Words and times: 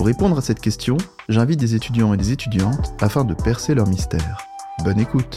Pour 0.00 0.06
répondre 0.06 0.38
à 0.38 0.40
cette 0.40 0.60
question, 0.60 0.96
j'invite 1.28 1.60
des 1.60 1.74
étudiants 1.74 2.14
et 2.14 2.16
des 2.16 2.32
étudiantes 2.32 2.94
afin 3.02 3.22
de 3.22 3.34
percer 3.34 3.74
leur 3.74 3.86
mystère. 3.86 4.38
Bonne 4.82 4.98
écoute 4.98 5.36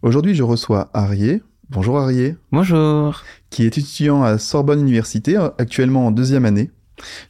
Aujourd'hui, 0.00 0.36
je 0.36 0.44
reçois 0.44 0.88
Arié. 0.94 1.42
Bonjour 1.70 1.98
Arié. 1.98 2.36
Bonjour. 2.52 3.24
Qui 3.50 3.64
est 3.64 3.76
étudiant 3.76 4.22
à 4.22 4.38
Sorbonne 4.38 4.82
Université, 4.82 5.36
actuellement 5.58 6.06
en 6.06 6.12
deuxième 6.12 6.44
année 6.44 6.70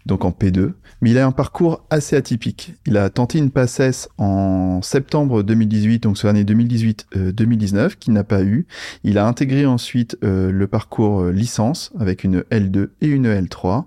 donc 0.06 0.24
en 0.24 0.30
P2. 0.30 0.73
Mais 1.04 1.10
il 1.10 1.18
a 1.18 1.26
un 1.26 1.32
parcours 1.32 1.84
assez 1.90 2.16
atypique. 2.16 2.76
Il 2.86 2.96
a 2.96 3.10
tenté 3.10 3.36
une 3.36 3.50
passesse 3.50 4.08
en 4.16 4.80
septembre 4.80 5.42
2018, 5.42 6.04
donc 6.04 6.16
sur 6.16 6.28
l'année 6.28 6.45
2018-2019, 6.45 7.76
euh, 7.76 7.88
qu'il 8.00 8.14
n'a 8.14 8.24
pas 8.24 8.42
eu. 8.42 8.66
Il 9.02 9.18
a 9.18 9.26
intégré 9.26 9.66
ensuite 9.66 10.16
euh, 10.24 10.50
le 10.50 10.66
parcours 10.66 11.20
euh, 11.20 11.30
licence 11.30 11.92
avec 12.00 12.24
une 12.24 12.40
L2 12.50 12.88
et 13.02 13.09
une 13.09 13.26
L3. 13.26 13.84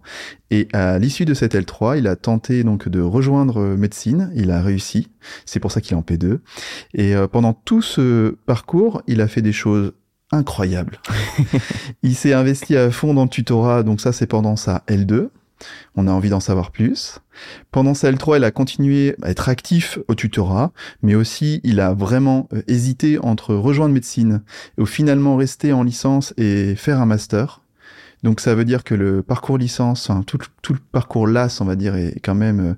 Et 0.52 0.67
à 0.73 0.99
l'issue 0.99 1.25
de 1.25 1.34
cette 1.34 1.55
L3, 1.55 1.98
il 1.98 2.05
a 2.05 2.16
tenté 2.16 2.63
donc 2.63 2.88
de 2.88 3.02
rejoindre 3.02 3.75
médecine. 3.75 4.30
Il 4.36 4.52
a 4.52 4.61
réussi. 4.61 5.08
C'est 5.47 5.59
pour 5.59 5.72
ça 5.72 5.81
qu'il 5.81 5.94
est 5.94 5.99
en 5.99 6.03
P2. 6.03 6.38
Et 6.94 7.16
pendant 7.31 7.53
tout 7.53 7.81
ce 7.81 8.38
parcours, 8.45 9.02
il 9.08 9.22
a 9.22 9.27
fait 9.27 9.42
des 9.42 9.53
choses 9.53 9.94
incroyables. 10.31 10.99
il 12.03 12.14
s'est 12.14 12.33
investi 12.33 12.77
à 12.77 12.92
fond 12.92 13.16
dans 13.16 13.23
le 13.23 13.30
tutorat, 13.30 13.81
donc 13.81 14.02
ça 14.02 14.11
c'est 14.11 14.27
pendant 14.27 14.55
sa 14.55 14.83
L2. 14.88 15.30
On 15.95 16.08
a 16.08 16.11
envie 16.11 16.30
d'en 16.30 16.39
savoir 16.39 16.72
plus. 16.72 17.19
Pendant 17.72 17.94
sa 17.94 18.11
L3, 18.11 18.38
il 18.38 18.44
a 18.44 18.52
continué 18.52 19.16
à 19.22 19.30
être 19.30 19.50
actif 19.50 19.99
au 20.08 20.16
tutorat, 20.16 20.72
mais 21.02 21.16
aussi 21.16 21.61
il 21.64 21.80
a 21.80 21.94
vraiment 21.94 22.47
euh, 22.53 22.61
hésité 22.67 23.19
entre 23.19 23.55
rejoindre 23.55 23.94
médecine 23.94 24.41
ou 24.77 24.86
finalement 24.86 25.36
rester 25.36 25.73
en 25.73 25.83
licence 25.83 26.33
et 26.38 26.75
faire 26.75 27.02
un 27.02 27.05
master. 27.05 27.61
Donc 28.23 28.39
ça 28.39 28.55
veut 28.55 28.66
dire 28.66 28.83
que 28.83 28.95
le 28.95 29.22
parcours 29.22 29.58
licence, 29.58 30.09
tout, 30.25 30.39
le 30.69 30.80
parcours 30.91 31.27
LAS, 31.27 31.59
on 31.61 31.66
va 31.66 31.75
dire, 31.75 31.95
est 31.95 32.19
quand 32.21 32.36
même 32.36 32.59
euh, 32.59 32.73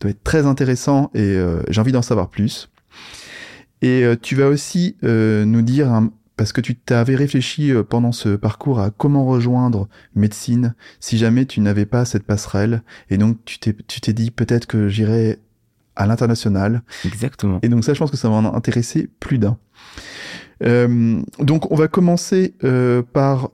doit 0.00 0.10
être 0.10 0.22
très 0.22 0.46
intéressant 0.46 1.10
et 1.14 1.20
euh, 1.20 1.62
j'ai 1.68 1.80
envie 1.80 1.92
d'en 1.92 2.02
savoir 2.02 2.28
plus. 2.28 2.70
Et 3.82 4.04
tu 4.22 4.36
vas 4.36 4.48
aussi 4.48 4.96
nous 5.02 5.60
dire 5.60 5.92
un, 5.92 6.10
parce 6.36 6.52
que 6.52 6.60
tu 6.60 6.76
t'avais 6.76 7.14
réfléchi 7.14 7.72
euh, 7.72 7.82
pendant 7.82 8.12
ce 8.12 8.36
parcours 8.36 8.80
à 8.80 8.90
comment 8.90 9.24
rejoindre 9.24 9.88
médecine 10.14 10.74
si 11.00 11.18
jamais 11.18 11.46
tu 11.46 11.60
n'avais 11.60 11.86
pas 11.86 12.04
cette 12.04 12.24
passerelle 12.24 12.82
et 13.10 13.18
donc 13.18 13.38
tu 13.44 13.58
t'es 13.58 13.74
tu 13.86 14.00
t'es 14.00 14.12
dit 14.12 14.30
peut-être 14.30 14.66
que 14.66 14.88
j'irais 14.88 15.38
à 15.94 16.06
l'international. 16.06 16.82
Exactement. 17.04 17.58
Et 17.62 17.68
donc 17.68 17.84
ça 17.84 17.94
je 17.94 17.98
pense 17.98 18.10
que 18.10 18.16
ça 18.16 18.28
va 18.28 18.34
en 18.36 18.54
intéresser 18.54 19.08
plus 19.20 19.38
d'un. 19.38 19.58
Euh, 20.62 21.22
donc 21.38 21.70
on 21.70 21.76
va 21.76 21.88
commencer 21.88 22.54
euh, 22.64 23.02
par 23.02 23.50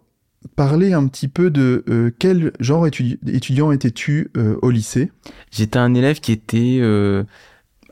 parler 0.57 0.93
un 0.93 1.07
petit 1.07 1.29
peu 1.29 1.51
de 1.51 1.85
euh, 1.89 2.11
quel 2.19 2.53
genre 2.61 2.87
étudiant 2.87 3.73
étais-tu 3.73 4.31
euh, 4.37 4.57
au 4.63 4.71
lycée? 4.71 5.11
J'étais 5.51 5.79
un 5.79 5.95
élève 5.95 6.21
qui 6.21 6.33
était 6.33 6.79
euh, 6.81 7.25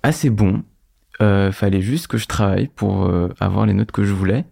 assez 0.02 0.30
bon. 0.30 0.62
fallait 1.18 1.82
juste 1.82 2.06
que 2.06 2.18
je 2.18 2.26
travaille 2.26 2.68
pour 2.68 3.10
avoir 3.40 3.66
les 3.66 3.74
notes 3.74 3.92
que 3.92 4.04
je 4.04 4.12
voulais. 4.12 4.46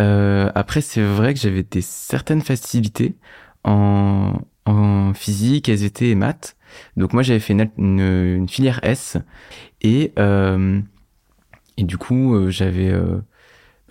Euh, 0.00 0.50
après, 0.54 0.80
c'est 0.80 1.02
vrai 1.02 1.34
que 1.34 1.40
j'avais 1.40 1.62
des 1.64 1.80
certaines 1.82 2.42
facilités 2.42 3.16
en, 3.64 4.34
en 4.66 5.14
physique, 5.14 5.68
SVT 5.68 6.10
et 6.10 6.14
maths. 6.14 6.56
Donc 6.96 7.12
moi, 7.12 7.22
j'avais 7.22 7.40
fait 7.40 7.54
une, 7.54 8.00
une, 8.00 8.48
filière 8.48 8.80
S 8.82 9.16
et 9.82 10.12
euh, 10.18 10.80
et 11.76 11.84
du 11.84 11.96
coup, 11.98 12.34
euh, 12.34 12.50
j'avais 12.50 12.90
euh, 12.90 13.20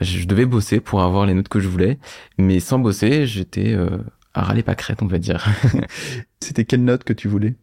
je 0.01 0.25
devais 0.27 0.45
bosser 0.45 0.79
pour 0.79 1.01
avoir 1.01 1.25
les 1.25 1.33
notes 1.33 1.49
que 1.49 1.59
je 1.59 1.67
voulais, 1.67 1.99
mais 2.37 2.59
sans 2.59 2.79
bosser, 2.79 3.25
j'étais 3.25 3.73
euh, 3.73 3.97
à 4.33 4.43
râler 4.43 4.63
pas 4.63 4.75
crête, 4.75 5.01
on 5.01 5.07
va 5.07 5.17
dire. 5.19 5.45
C'était 6.41 6.65
quelle 6.65 6.83
note 6.83 7.03
que 7.03 7.13
tu 7.13 7.27
voulais? 7.27 7.55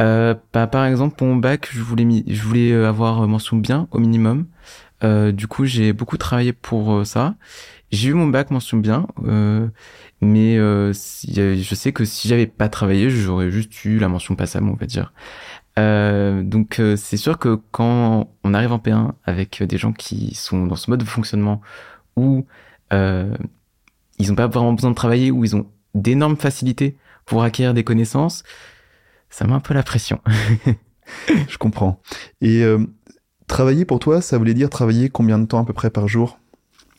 Euh, 0.00 0.34
bah, 0.54 0.66
par 0.66 0.86
exemple, 0.86 1.16
pour 1.16 1.26
mon 1.26 1.36
bac, 1.36 1.68
je 1.70 1.82
voulais, 1.82 2.24
je 2.26 2.42
voulais 2.42 2.72
avoir 2.72 3.26
mention 3.28 3.58
bien 3.58 3.88
au 3.90 3.98
minimum. 3.98 4.46
Euh, 5.04 5.32
du 5.32 5.46
coup, 5.46 5.64
j'ai 5.64 5.92
beaucoup 5.92 6.16
travaillé 6.16 6.52
pour 6.52 7.06
ça. 7.06 7.34
J'ai 7.90 8.08
eu 8.10 8.14
mon 8.14 8.26
bac 8.26 8.50
mention 8.50 8.78
bien, 8.78 9.06
euh, 9.26 9.68
mais 10.22 10.56
euh, 10.56 10.92
je 10.94 11.74
sais 11.74 11.92
que 11.92 12.06
si 12.06 12.26
j'avais 12.26 12.46
pas 12.46 12.70
travaillé, 12.70 13.10
j'aurais 13.10 13.50
juste 13.50 13.84
eu 13.84 13.98
la 13.98 14.08
mention 14.08 14.34
passable, 14.34 14.68
on 14.68 14.74
va 14.74 14.86
dire. 14.86 15.12
Euh, 15.78 16.42
donc 16.42 16.80
euh, 16.80 16.96
c'est 16.96 17.16
sûr 17.16 17.38
que 17.38 17.58
quand 17.70 18.30
on 18.44 18.54
arrive 18.54 18.72
en 18.72 18.78
P1 18.78 19.12
avec 19.24 19.62
des 19.62 19.78
gens 19.78 19.92
qui 19.92 20.34
sont 20.34 20.66
dans 20.66 20.76
ce 20.76 20.90
mode 20.90 21.00
de 21.00 21.06
fonctionnement 21.06 21.62
où 22.14 22.46
euh, 22.92 23.34
ils 24.18 24.28
n'ont 24.28 24.34
pas 24.34 24.48
vraiment 24.48 24.74
besoin 24.74 24.90
de 24.90 24.96
travailler, 24.96 25.30
où 25.30 25.44
ils 25.44 25.56
ont 25.56 25.66
d'énormes 25.94 26.36
facilités 26.36 26.96
pour 27.26 27.42
acquérir 27.42 27.74
des 27.74 27.84
connaissances, 27.84 28.42
ça 29.30 29.46
met 29.46 29.52
un 29.52 29.60
peu 29.60 29.74
la 29.74 29.82
pression. 29.82 30.20
je 31.48 31.58
comprends. 31.58 32.00
Et 32.40 32.62
euh, 32.62 32.86
travailler 33.52 33.84
pour 33.84 33.98
toi, 33.98 34.22
ça 34.22 34.38
voulait 34.38 34.54
dire 34.54 34.70
travailler 34.70 35.10
combien 35.10 35.38
de 35.38 35.44
temps 35.44 35.60
à 35.60 35.64
peu 35.64 35.74
près 35.74 35.90
par 35.90 36.08
jour? 36.08 36.38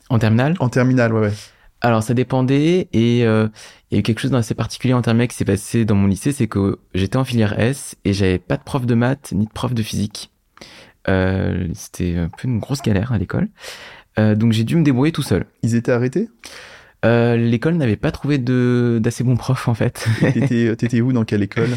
En 0.10 0.20
terminale? 0.20 0.56
En 0.60 0.70
terminale, 0.70 1.12
ouais, 1.12 1.22
ouais. 1.22 1.34
Alors 1.82 2.04
ça 2.04 2.14
dépendait 2.14 2.88
et 2.94 3.26
euh, 3.26 3.48
il 3.90 3.96
y 3.96 3.98
a 3.98 4.00
eu 4.00 4.04
quelque 4.04 4.20
chose 4.20 4.32
d'assez 4.32 4.54
particulier 4.54 4.94
en 4.94 5.02
terminale 5.02 5.28
qui 5.28 5.36
s'est 5.36 5.46
passé 5.46 5.84
dans 5.84 5.96
mon 5.96 6.08
lycée, 6.08 6.32
c'est 6.32 6.48
que 6.48 6.80
j'étais 6.94 7.18
en 7.18 7.26
filière 7.26 7.60
S 7.60 7.96
et 8.06 8.14
j'avais 8.14 8.40
pas 8.40 8.56
de 8.56 8.64
prof 8.64 8.86
de 8.86 8.94
maths 8.94 9.34
ni 9.34 9.48
de 9.48 9.52
prof 9.52 9.74
de 9.74 9.82
physique. 9.82 10.32
Euh, 11.10 11.68
C'était 11.74 12.16
un 12.18 12.30
peu 12.30 12.48
une 12.48 12.60
grosse 12.60 12.82
galère 12.82 13.12
à 13.12 13.18
l'école. 13.18 13.50
Euh, 14.20 14.36
donc 14.36 14.54
j'ai 14.54 14.64
dû 14.64 14.78
me 14.78 14.84
débrouiller 14.84 15.12
tout 15.12 15.24
seul. 15.24 15.46
Ils 15.64 15.76
étaient 15.76 15.92
arrêtés? 15.92 16.30
L'école 17.04 17.74
n'avait 17.74 17.98
pas 17.98 18.12
trouvé 18.12 18.38
de 18.38 18.98
d'assez 19.04 19.26
bons 19.26 19.36
profs 19.36 19.68
en 19.68 19.74
fait. 19.74 20.08
T'étais 20.78 21.02
où? 21.02 21.12
Dans 21.12 21.26
quelle 21.26 21.44
école? 21.44 21.72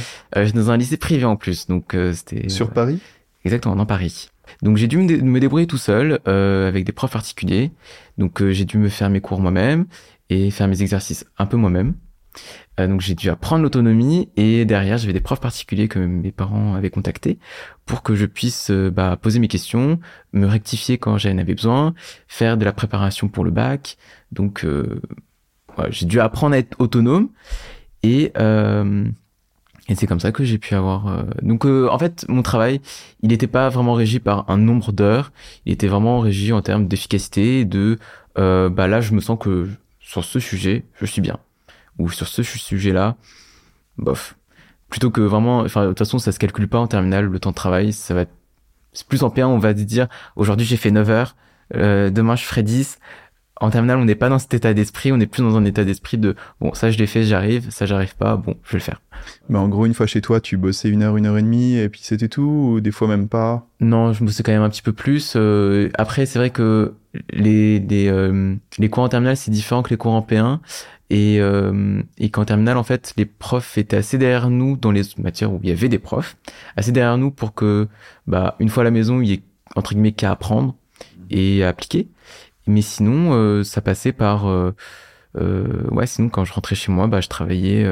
Dans 0.54 0.70
un 0.70 0.76
lycée 0.76 0.98
privé 0.98 1.24
en 1.24 1.34
plus, 1.34 1.66
donc 1.66 1.96
c'était. 2.12 2.48
Sur 2.48 2.70
Paris? 2.70 3.00
Exactement, 3.44 3.74
dans 3.74 3.86
Paris. 3.86 4.28
Donc 4.62 4.76
j'ai 4.76 4.86
dû 4.86 4.98
me, 4.98 5.40
débrouiller 5.40 5.66
tout 5.66 5.78
seul 5.78 6.20
euh, 6.28 6.68
avec 6.68 6.84
des 6.84 6.92
profs 6.92 7.12
particuliers. 7.12 7.72
Donc 8.18 8.42
euh, 8.42 8.52
j'ai 8.52 8.64
dû 8.64 8.78
me 8.78 8.88
faire 8.88 9.10
mes 9.10 9.20
cours 9.20 9.40
moi-même 9.40 9.86
et 10.30 10.50
faire 10.50 10.68
mes 10.68 10.82
exercices 10.82 11.24
un 11.38 11.46
peu 11.46 11.56
moi-même. 11.56 11.94
Euh, 12.80 12.86
donc 12.86 13.00
j'ai 13.00 13.14
dû 13.14 13.30
apprendre 13.30 13.62
l'autonomie 13.62 14.28
et 14.36 14.64
derrière 14.64 14.98
j'avais 14.98 15.12
des 15.12 15.20
profs 15.20 15.40
particuliers 15.40 15.88
que 15.88 15.98
mes 15.98 16.32
parents 16.32 16.74
avaient 16.74 16.90
contactés 16.90 17.38
pour 17.86 18.02
que 18.02 18.14
je 18.14 18.26
puisse 18.26 18.70
euh, 18.70 18.90
bah, 18.90 19.16
poser 19.20 19.38
mes 19.38 19.48
questions, 19.48 19.98
me 20.32 20.46
rectifier 20.46 20.98
quand 20.98 21.18
j'en 21.18 21.38
avais 21.38 21.54
besoin, 21.54 21.94
faire 22.28 22.56
de 22.56 22.64
la 22.64 22.72
préparation 22.72 23.28
pour 23.28 23.44
le 23.44 23.50
bac. 23.50 23.96
Donc 24.32 24.64
euh, 24.64 25.00
ouais, 25.78 25.86
j'ai 25.90 26.06
dû 26.06 26.20
apprendre 26.20 26.54
à 26.54 26.58
être 26.58 26.76
autonome 26.78 27.30
et 28.02 28.32
et 29.88 29.94
c'est 29.94 30.06
comme 30.06 30.20
ça 30.20 30.32
que 30.32 30.44
j'ai 30.44 30.58
pu 30.58 30.74
avoir. 30.74 31.06
Euh, 31.06 31.22
donc 31.42 31.64
euh, 31.64 31.88
en 31.90 31.98
fait, 31.98 32.24
mon 32.28 32.42
travail, 32.42 32.80
il 33.22 33.28
n'était 33.28 33.46
pas 33.46 33.68
vraiment 33.68 33.94
régi 33.94 34.18
par 34.18 34.48
un 34.50 34.58
nombre 34.58 34.92
d'heures. 34.92 35.32
Il 35.64 35.72
était 35.72 35.86
vraiment 35.86 36.20
régi 36.20 36.52
en 36.52 36.62
termes 36.62 36.88
d'efficacité. 36.88 37.64
De 37.64 37.98
euh, 38.38 38.68
bah 38.68 38.88
là, 38.88 39.00
je 39.00 39.12
me 39.14 39.20
sens 39.20 39.38
que 39.38 39.68
sur 40.00 40.24
ce 40.24 40.40
sujet, 40.40 40.84
je 41.00 41.06
suis 41.06 41.22
bien. 41.22 41.38
Ou 41.98 42.10
sur 42.10 42.26
ce 42.26 42.42
sujet-là, 42.42 43.16
bof. 43.96 44.36
Plutôt 44.88 45.10
que 45.10 45.20
vraiment, 45.20 45.60
enfin 45.60 45.84
de 45.84 45.88
toute 45.88 45.98
façon, 45.98 46.18
ça 46.18 46.32
se 46.32 46.38
calcule 46.38 46.68
pas 46.68 46.78
en 46.78 46.86
terminale 46.86 47.26
le 47.26 47.38
temps 47.38 47.50
de 47.50 47.54
travail. 47.54 47.92
Ça 47.92 48.14
va, 48.14 48.24
c'est 48.92 49.06
plus 49.06 49.22
en 49.22 49.28
P1, 49.28 49.44
on 49.44 49.58
va 49.58 49.72
dire 49.72 50.08
aujourd'hui 50.36 50.66
j'ai 50.66 50.76
fait 50.76 50.90
9 50.90 51.10
heures, 51.10 51.36
euh, 51.74 52.10
demain 52.10 52.36
je 52.36 52.44
ferai 52.44 52.62
10 52.62 52.98
en 53.60 53.70
terminale, 53.70 53.98
on 53.98 54.04
n'est 54.04 54.14
pas 54.14 54.28
dans 54.28 54.38
cet 54.38 54.52
état 54.54 54.74
d'esprit, 54.74 55.12
on 55.12 55.20
est 55.20 55.26
plus 55.26 55.42
dans 55.42 55.56
un 55.56 55.64
état 55.64 55.84
d'esprit 55.84 56.18
de 56.18 56.34
bon, 56.60 56.74
ça 56.74 56.90
je 56.90 56.98
l'ai 56.98 57.06
fait, 57.06 57.22
j'arrive, 57.22 57.70
ça 57.70 57.86
j'arrive 57.86 58.14
pas, 58.16 58.36
bon, 58.36 58.56
je 58.64 58.72
vais 58.72 58.78
le 58.78 58.82
faire. 58.82 59.00
Mais 59.48 59.58
en 59.58 59.68
gros, 59.68 59.86
une 59.86 59.94
fois 59.94 60.06
chez 60.06 60.20
toi, 60.20 60.40
tu 60.40 60.56
bossais 60.58 60.90
une 60.90 61.02
heure, 61.02 61.16
une 61.16 61.26
heure 61.26 61.38
et 61.38 61.42
demie, 61.42 61.76
et 61.76 61.88
puis 61.88 62.00
c'était 62.02 62.28
tout, 62.28 62.42
ou 62.42 62.80
des 62.80 62.90
fois 62.90 63.08
même 63.08 63.28
pas? 63.28 63.66
Non, 63.80 64.12
je 64.12 64.22
bossais 64.24 64.42
quand 64.42 64.52
même 64.52 64.62
un 64.62 64.68
petit 64.68 64.82
peu 64.82 64.92
plus. 64.92 65.34
Euh, 65.36 65.88
après, 65.94 66.26
c'est 66.26 66.38
vrai 66.38 66.50
que 66.50 66.94
les 67.30 67.78
les, 67.78 68.08
euh, 68.08 68.54
les 68.78 68.88
cours 68.90 69.04
en 69.04 69.08
terminale, 69.08 69.36
c'est 69.36 69.50
différent 69.50 69.82
que 69.82 69.90
les 69.90 69.96
cours 69.96 70.12
en 70.12 70.20
P1, 70.20 70.58
et 71.08 71.40
euh, 71.40 72.02
et 72.18 72.28
qu'en 72.30 72.44
terminale, 72.44 72.76
en 72.76 72.84
fait, 72.84 73.14
les 73.16 73.24
profs 73.24 73.78
étaient 73.78 73.96
assez 73.96 74.18
derrière 74.18 74.50
nous 74.50 74.76
dans 74.76 74.90
les 74.90 75.02
matières 75.18 75.52
où 75.52 75.60
il 75.62 75.70
y 75.70 75.72
avait 75.72 75.88
des 75.88 75.98
profs, 75.98 76.36
assez 76.76 76.92
derrière 76.92 77.16
nous 77.16 77.30
pour 77.30 77.54
que, 77.54 77.88
bah, 78.26 78.56
une 78.58 78.68
fois 78.68 78.82
à 78.82 78.84
la 78.84 78.90
maison, 78.90 79.22
il 79.22 79.28
y 79.28 79.32
ait 79.32 79.42
entre 79.76 79.92
guillemets 79.92 80.12
qu'à 80.12 80.30
apprendre 80.30 80.74
et 81.30 81.64
à 81.64 81.68
appliquer. 81.68 82.08
Mais 82.66 82.82
sinon, 82.82 83.32
euh, 83.32 83.62
ça 83.62 83.80
passait 83.80 84.12
par... 84.12 84.48
Euh, 84.48 84.74
euh, 85.38 85.84
ouais, 85.90 86.06
sinon, 86.06 86.28
quand 86.28 86.44
je 86.44 86.52
rentrais 86.52 86.74
chez 86.74 86.90
moi, 86.92 87.06
bah, 87.06 87.20
je 87.20 87.28
travaillais... 87.28 87.84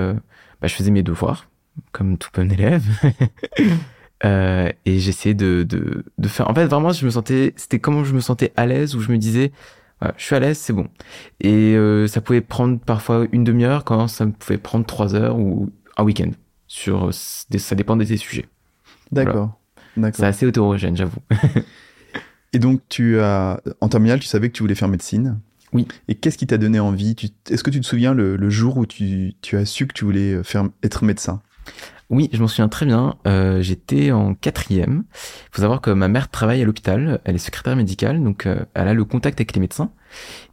bah, 0.60 0.68
je 0.68 0.74
faisais 0.74 0.90
mes 0.90 1.02
devoirs, 1.02 1.48
comme 1.92 2.18
tout 2.18 2.30
bon 2.34 2.50
élève. 2.50 2.84
Et 4.24 4.98
j'essayais 4.98 5.34
de, 5.34 5.64
de, 5.64 6.04
de 6.16 6.28
faire. 6.28 6.48
En 6.48 6.54
fait, 6.54 6.66
vraiment, 6.66 6.92
je 6.92 7.04
me 7.04 7.10
sentais. 7.10 7.52
C'était 7.56 7.78
comment 7.78 8.04
je 8.04 8.14
me 8.14 8.20
sentais 8.20 8.52
à 8.56 8.64
l'aise, 8.64 8.94
où 8.96 9.00
je 9.00 9.12
me 9.12 9.18
disais, 9.18 9.52
voilà, 10.00 10.14
je 10.16 10.24
suis 10.24 10.34
à 10.34 10.40
l'aise, 10.40 10.56
c'est 10.56 10.72
bon. 10.72 10.88
Et 11.40 11.76
ça 12.08 12.22
pouvait 12.22 12.40
prendre 12.40 12.78
parfois 12.78 13.26
une 13.32 13.44
demi-heure, 13.44 13.84
quand 13.84 14.08
ça 14.08 14.26
pouvait 14.26 14.56
prendre 14.58 14.86
trois 14.86 15.14
heures 15.14 15.38
ou 15.38 15.70
un 15.98 16.04
week-end. 16.04 16.30
Sur, 16.66 17.12
ça 17.12 17.74
dépend 17.74 17.96
des 17.96 18.16
sujets. 18.16 18.46
D'accord. 19.12 19.60
D'accord. 19.96 20.16
C'est 20.16 20.26
assez 20.26 20.48
hétérogène, 20.48 20.96
j'avoue. 20.96 21.20
et 22.54 22.58
donc, 22.58 22.80
tu 22.88 23.20
as, 23.20 23.60
en 23.80 23.88
terminale, 23.88 24.20
tu 24.20 24.26
savais 24.26 24.48
que 24.48 24.54
tu 24.54 24.62
voulais 24.62 24.74
faire 24.74 24.88
médecine. 24.88 25.40
Oui. 25.72 25.88
Et 26.08 26.14
qu'est-ce 26.14 26.38
qui 26.38 26.46
t'a 26.46 26.56
donné 26.56 26.78
envie? 26.78 27.16
Est-ce 27.50 27.64
que 27.64 27.70
tu 27.70 27.80
te 27.80 27.86
souviens 27.86 28.14
le, 28.14 28.36
le 28.36 28.50
jour 28.50 28.76
où 28.76 28.86
tu, 28.86 29.34
tu, 29.42 29.56
as 29.56 29.66
su 29.66 29.86
que 29.86 29.92
tu 29.92 30.04
voulais 30.04 30.42
faire, 30.44 30.68
être 30.82 31.04
médecin? 31.04 31.42
Oui, 32.10 32.28
je 32.32 32.40
m'en 32.40 32.48
souviens 32.48 32.68
très 32.68 32.86
bien. 32.86 33.16
Euh, 33.26 33.62
J'étais 33.62 34.12
en 34.12 34.34
quatrième. 34.34 35.04
Il 35.12 35.48
faut 35.52 35.62
savoir 35.62 35.80
que 35.80 35.90
ma 35.90 36.08
mère 36.08 36.30
travaille 36.30 36.62
à 36.62 36.64
l'hôpital. 36.64 37.20
Elle 37.24 37.34
est 37.34 37.38
secrétaire 37.38 37.76
médicale, 37.76 38.22
donc 38.22 38.46
euh, 38.46 38.64
elle 38.74 38.88
a 38.88 38.94
le 38.94 39.04
contact 39.04 39.40
avec 39.40 39.54
les 39.54 39.60
médecins. 39.60 39.90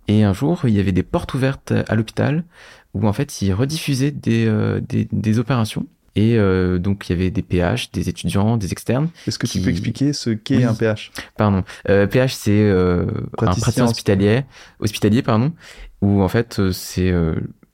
Et 0.08 0.24
un 0.24 0.34
jour, 0.34 0.62
il 0.64 0.74
y 0.74 0.80
avait 0.80 0.92
des 0.92 1.04
portes 1.04 1.34
ouvertes 1.34 1.74
à 1.88 1.96
l'hôpital 1.96 2.46
où 2.94 3.08
en 3.08 3.14
fait, 3.14 3.42
ils 3.42 3.54
rediffusaient 3.54 4.12
des, 4.12 4.48
euh, 4.48 4.82
des, 4.82 5.08
des, 5.12 5.40
opérations. 5.40 5.86
Et 6.16 6.38
euh, 6.38 6.78
donc, 6.78 7.10
il 7.10 7.14
y 7.14 7.16
avait 7.16 7.32
des 7.32 7.42
PH, 7.42 7.92
des 7.92 8.10
étudiants, 8.10 8.58
des 8.58 8.72
externes. 8.72 9.10
Est-ce 9.28 9.40
que 9.40 9.48
tu 9.48 9.62
peux 9.62 9.70
expliquer 9.70 10.14
ce 10.14 10.32
qu'est 10.32 10.58
oui. 10.58 10.64
un 10.66 10.74
PH 10.74 11.12
Pardon. 11.38 11.64
PH, 11.86 12.34
c'est 12.34 12.70
un 12.70 13.06
praticien 13.38 13.86
hospitalier, 13.86 14.44
hospitalier, 14.80 15.22
pardon, 15.22 15.54
où 16.02 16.22
en 16.22 16.28
fait, 16.28 16.72
c'est 16.72 17.14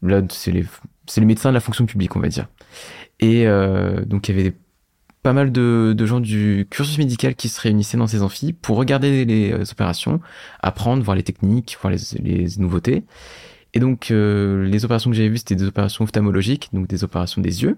là, 0.01 0.21
c'est 0.29 0.51
les, 0.51 0.65
c'est 1.07 1.21
les 1.21 1.27
médecins 1.27 1.49
de 1.49 1.53
la 1.53 1.59
fonction 1.59 1.85
publique, 1.85 2.15
on 2.15 2.19
va 2.19 2.27
dire. 2.27 2.47
Et 3.19 3.47
euh, 3.47 4.05
donc 4.05 4.29
il 4.29 4.37
y 4.37 4.39
avait 4.39 4.53
pas 5.23 5.33
mal 5.33 5.51
de, 5.51 5.93
de, 5.97 6.05
gens 6.05 6.19
du 6.19 6.67
cursus 6.69 6.97
médical 6.97 7.35
qui 7.35 7.49
se 7.49 7.59
réunissaient 7.59 7.97
dans 7.97 8.07
ces 8.07 8.21
amphis 8.21 8.53
pour 8.53 8.77
regarder 8.77 9.25
les 9.25 9.51
euh, 9.51 9.63
opérations, 9.71 10.21
apprendre, 10.61 11.03
voir 11.03 11.17
les 11.17 11.23
techniques, 11.23 11.77
voir 11.81 11.91
les, 11.91 11.99
les 12.21 12.47
nouveautés. 12.57 13.03
Et 13.73 13.79
donc 13.79 14.11
euh, 14.11 14.65
les 14.65 14.85
opérations 14.85 15.09
que 15.09 15.15
j'avais 15.15 15.29
vues, 15.29 15.37
c'était 15.37 15.55
des 15.55 15.65
opérations 15.65 16.03
ophtalmologiques, 16.03 16.69
donc 16.73 16.87
des 16.87 17.03
opérations 17.03 17.41
des 17.41 17.63
yeux. 17.63 17.77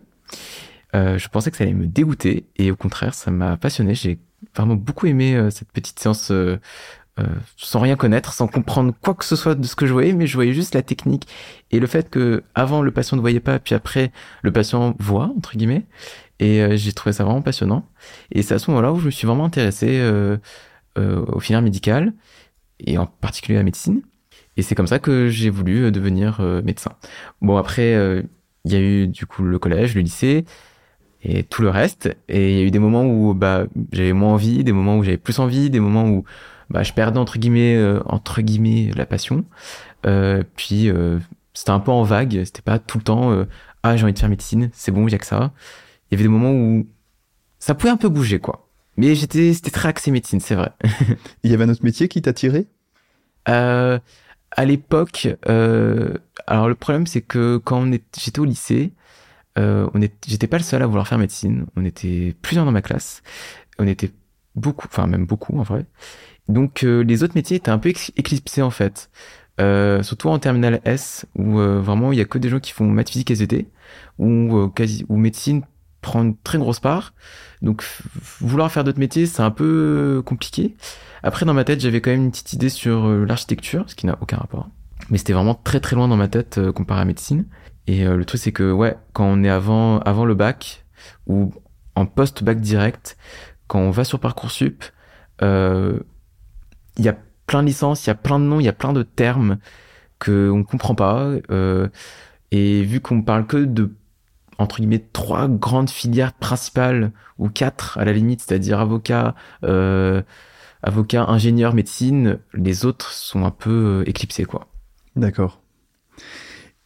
Euh, 0.95 1.17
je 1.17 1.27
pensais 1.27 1.51
que 1.51 1.57
ça 1.57 1.63
allait 1.63 1.73
me 1.73 1.87
dégoûter 1.87 2.47
et 2.55 2.71
au 2.71 2.75
contraire, 2.75 3.13
ça 3.13 3.31
m'a 3.31 3.57
passionné. 3.57 3.93
J'ai 3.93 4.19
vraiment 4.55 4.75
beaucoup 4.75 5.05
aimé 5.05 5.35
euh, 5.35 5.49
cette 5.49 5.71
petite 5.71 5.99
séance 5.99 6.31
euh, 6.31 6.57
sans 7.57 7.81
rien 7.81 7.97
connaître, 7.97 8.31
sans 8.31 8.47
comprendre 8.47 8.93
quoi 9.01 9.13
que 9.13 9.25
ce 9.25 9.35
soit 9.35 9.53
de 9.53 9.65
ce 9.65 9.75
que 9.75 9.85
je 9.85 9.91
voyais, 9.91 10.13
mais 10.13 10.25
je 10.25 10.35
voyais 10.35 10.53
juste 10.53 10.73
la 10.73 10.81
technique 10.81 11.27
et 11.69 11.79
le 11.79 11.85
fait 11.85 12.09
que 12.09 12.43
avant 12.55 12.81
le 12.81 12.91
patient 12.91 13.17
ne 13.17 13.21
voyait 13.21 13.41
pas, 13.41 13.59
puis 13.59 13.75
après 13.75 14.13
le 14.41 14.53
patient 14.53 14.95
voit 14.99 15.29
entre 15.35 15.57
guillemets. 15.57 15.85
Et 16.39 16.77
j'ai 16.77 16.93
trouvé 16.93 17.11
ça 17.11 17.25
vraiment 17.25 17.41
passionnant. 17.41 17.85
Et 18.31 18.41
c'est 18.41 18.53
à 18.53 18.59
ce 18.59 18.71
moment-là 18.71 18.93
où 18.93 18.99
je 19.01 19.07
me 19.07 19.11
suis 19.11 19.27
vraiment 19.27 19.43
intéressé 19.43 20.01
au 20.95 21.39
filière 21.41 21.61
médical 21.61 22.13
et 22.79 22.97
en 22.97 23.05
particulier 23.05 23.57
à 23.57 23.59
la 23.59 23.65
médecine. 23.65 24.01
Et 24.55 24.61
c'est 24.61 24.73
comme 24.73 24.87
ça 24.87 24.99
que 24.99 25.27
j'ai 25.27 25.49
voulu 25.49 25.91
devenir 25.91 26.39
médecin. 26.63 26.93
Bon 27.41 27.57
après, 27.57 28.23
il 28.65 28.73
y 28.73 28.75
a 28.75 28.79
eu 28.79 29.07
du 29.07 29.25
coup 29.25 29.44
le 29.44 29.59
collège, 29.59 29.95
le 29.95 30.01
lycée 30.01 30.45
et 31.21 31.44
tout 31.44 31.61
le 31.61 31.69
reste. 31.69 32.15
Et 32.27 32.51
il 32.53 32.57
y 32.59 32.61
a 32.61 32.63
eu 32.63 32.71
des 32.71 32.79
moments 32.79 33.06
où 33.06 33.33
bah 33.33 33.65
j'avais 33.91 34.13
moins 34.13 34.33
envie, 34.33 34.63
des 34.63 34.71
moments 34.71 34.97
où 34.97 35.03
j'avais 35.03 35.17
plus 35.17 35.39
envie, 35.39 35.69
des 35.69 35.79
moments 35.79 36.06
où 36.06 36.23
bah, 36.69 36.83
je 36.83 36.94
perdais 36.94 37.19
entre 37.19 37.39
guillemets 37.39 37.75
euh, 37.75 38.01
entre 38.06 38.41
guillemets 38.41 38.91
la 38.95 39.06
passion. 39.06 39.45
Euh, 40.06 40.44
puis 40.56 40.89
euh, 40.89 41.19
c'était 41.53 41.71
un 41.71 41.79
peu 41.79 41.91
en 41.91 42.03
vague, 42.03 42.44
c'était 42.45 42.61
pas 42.61 42.79
tout 42.79 42.97
le 42.97 43.03
temps 43.03 43.31
euh, 43.31 43.45
ah 43.83 43.95
j'ai 43.97 44.03
envie 44.03 44.13
de 44.13 44.19
faire 44.19 44.29
médecine, 44.29 44.69
c'est 44.73 44.91
bon, 44.91 45.07
il 45.07 45.11
y 45.11 45.15
a 45.15 45.17
que 45.17 45.25
ça. 45.25 45.51
Il 46.09 46.13
y 46.13 46.15
avait 46.15 46.23
des 46.23 46.29
moments 46.29 46.51
où 46.51 46.88
ça 47.59 47.75
pouvait 47.75 47.91
un 47.91 47.97
peu 47.97 48.09
bouger 48.09 48.39
quoi. 48.39 48.67
Mais 48.97 49.15
j'étais 49.15 49.53
c'était 49.53 49.71
très 49.71 49.89
axé 49.89 50.11
médecine, 50.11 50.39
c'est 50.39 50.56
vrai. 50.56 50.71
il 51.44 51.51
y 51.51 51.53
avait 51.53 51.63
un 51.63 51.69
autre 51.69 51.83
métier 51.83 52.07
qui 52.07 52.21
t'attirait 52.21 52.67
euh, 53.47 54.00
À 54.51 54.65
l'époque, 54.65 55.27
euh, 55.47 56.15
alors 56.47 56.67
le 56.67 56.75
problème 56.75 57.07
c'est 57.07 57.21
que 57.21 57.57
quand 57.57 57.85
j'étais 58.17 58.39
au 58.39 58.45
lycée, 58.45 58.93
euh, 59.57 59.87
j'étais 60.27 60.47
pas 60.47 60.57
le 60.57 60.63
seul 60.63 60.81
à 60.81 60.87
vouloir 60.87 61.07
faire 61.07 61.17
médecine. 61.17 61.65
On 61.75 61.85
était 61.85 62.35
plusieurs 62.41 62.65
dans 62.65 62.71
ma 62.71 62.81
classe. 62.81 63.21
On 63.77 63.87
était 63.87 64.11
beaucoup, 64.55 64.87
enfin 64.91 65.07
même 65.07 65.25
beaucoup 65.25 65.57
en 65.59 65.63
vrai. 65.63 65.85
Donc 66.47 66.83
euh, 66.83 67.01
les 67.03 67.23
autres 67.23 67.35
métiers 67.35 67.57
étaient 67.57 67.71
un 67.71 67.77
peu 67.77 67.89
éclipsés 67.89 68.61
en 68.61 68.71
fait. 68.71 69.09
Euh, 69.59 70.03
surtout 70.03 70.29
en 70.29 70.39
terminale 70.39 70.79
S 70.85 71.25
où 71.35 71.59
euh, 71.59 71.81
vraiment 71.81 72.13
il 72.13 72.17
y 72.17 72.21
a 72.21 72.25
que 72.25 72.37
des 72.37 72.47
gens 72.47 72.61
qui 72.61 72.71
font 72.71 72.85
maths 72.85 73.09
physique 73.09 73.29
SVT 73.29 73.67
ou 74.17 74.57
euh, 74.57 74.69
quasi 74.69 75.05
ou 75.09 75.17
médecine 75.17 75.63
prend 76.01 76.23
une 76.23 76.37
très 76.37 76.57
grosse 76.57 76.79
part. 76.79 77.13
Donc 77.61 77.83
vouloir 78.39 78.71
faire 78.71 78.85
d'autres 78.85 78.99
métiers 78.99 79.25
c'est 79.25 79.41
un 79.41 79.51
peu 79.51 80.21
compliqué. 80.25 80.75
Après 81.24 81.45
dans 81.45 81.54
ma 81.54 81.63
tête 81.63 81.81
j'avais 81.81 82.01
quand 82.01 82.12
même 82.12 82.25
une 82.25 82.31
petite 82.31 82.54
idée 82.54 82.69
sur 82.69 83.07
l'architecture 83.07 83.86
ce 83.88 83.95
qui 83.95 84.06
n'a 84.06 84.18
aucun 84.21 84.38
rapport. 84.38 84.69
Mais 85.10 85.18
c'était 85.18 85.33
vraiment 85.33 85.56
très 85.56 85.80
très 85.80 85.95
loin 85.95 86.07
dans 86.07 86.18
ma 86.18 86.27
tête 86.27 86.60
comparé 86.71 87.01
à 87.01 87.06
médecine. 87.06 87.45
Et 87.88 88.06
le 88.06 88.25
truc 88.25 88.42
c'est 88.42 88.51
que 88.51 88.71
ouais 88.71 88.98
quand 89.13 89.25
on 89.25 89.44
est 89.44 89.50
avant 89.50 90.00
avant 90.00 90.25
le 90.25 90.36
bac 90.36 90.86
ou 91.27 91.54
en 91.95 92.06
post 92.06 92.44
bac 92.44 92.60
direct 92.60 93.18
quand 93.68 93.80
on 93.80 93.92
va 93.92 94.04
sur 94.04 94.19
parcoursup 94.19 94.83
euh, 95.42 96.00
il 96.98 97.06
y 97.06 97.10
a 97.10 97.18
plein 97.48 97.62
de 97.62 97.68
licences, 97.68 98.06
il 98.06 98.10
y 98.10 98.12
a 98.12 98.16
plein 98.16 98.39
de 98.39 98.45
noms, 98.45 98.60
il 98.60 98.66
y 98.66 98.69
a 98.69 98.74
plein 98.74 98.94
de 98.94 99.04
termes 99.04 99.57
que 100.19 100.50
on 100.50 100.63
comprend 100.63 100.95
pas. 100.95 101.31
Euh, 101.51 101.88
et 102.51 102.83
vu 102.83 103.00
qu'on 103.00 103.21
parle 103.21 103.48
que 103.48 103.57
de 103.57 103.94
entre 104.57 104.77
guillemets 104.77 105.06
trois 105.13 105.48
grandes 105.48 105.89
filières 105.89 106.33
principales 106.33 107.12
ou 107.38 107.50
quatre 107.50 107.98
à 107.98 108.06
la 108.06 108.12
limite, 108.12 108.42
c'est-à-dire 108.42 108.80
avocat, 108.80 109.36
euh, 109.63 110.21
avocat, 110.83 111.25
ingénieur, 111.25 111.73
médecine, 111.73 112.39
les 112.53 112.85
autres 112.85 113.11
sont 113.11 113.45
un 113.45 113.51
peu 113.51 114.01
euh, 114.01 114.09
éclipsés 114.09 114.45
quoi. 114.45 114.67
D'accord. 115.15 115.61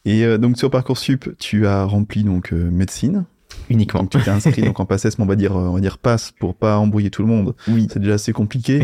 Et 0.04 0.24
euh, 0.24 0.38
donc 0.38 0.58
sur 0.58 0.70
parcoursup, 0.70 1.36
tu 1.38 1.66
as 1.66 1.84
rempli 1.84 2.24
donc 2.24 2.52
euh, 2.52 2.70
médecine. 2.70 3.24
Uniquement. 3.70 4.02
Donc 4.02 4.10
tu 4.10 4.20
t'es 4.20 4.30
inscrit 4.30 4.62
donc 4.64 4.80
en 4.80 4.84
PASSES, 4.84 5.16
on 5.18 5.26
va 5.26 5.36
dire 5.36 5.54
on 5.54 5.72
va 5.72 5.80
dire 5.80 5.98
passe 5.98 6.32
pour 6.32 6.54
pas 6.54 6.76
embrouiller 6.76 7.10
tout 7.10 7.22
le 7.22 7.28
monde. 7.28 7.54
Oui. 7.68 7.86
C'est 7.90 8.00
déjà 8.00 8.14
assez 8.14 8.32
compliqué. 8.32 8.82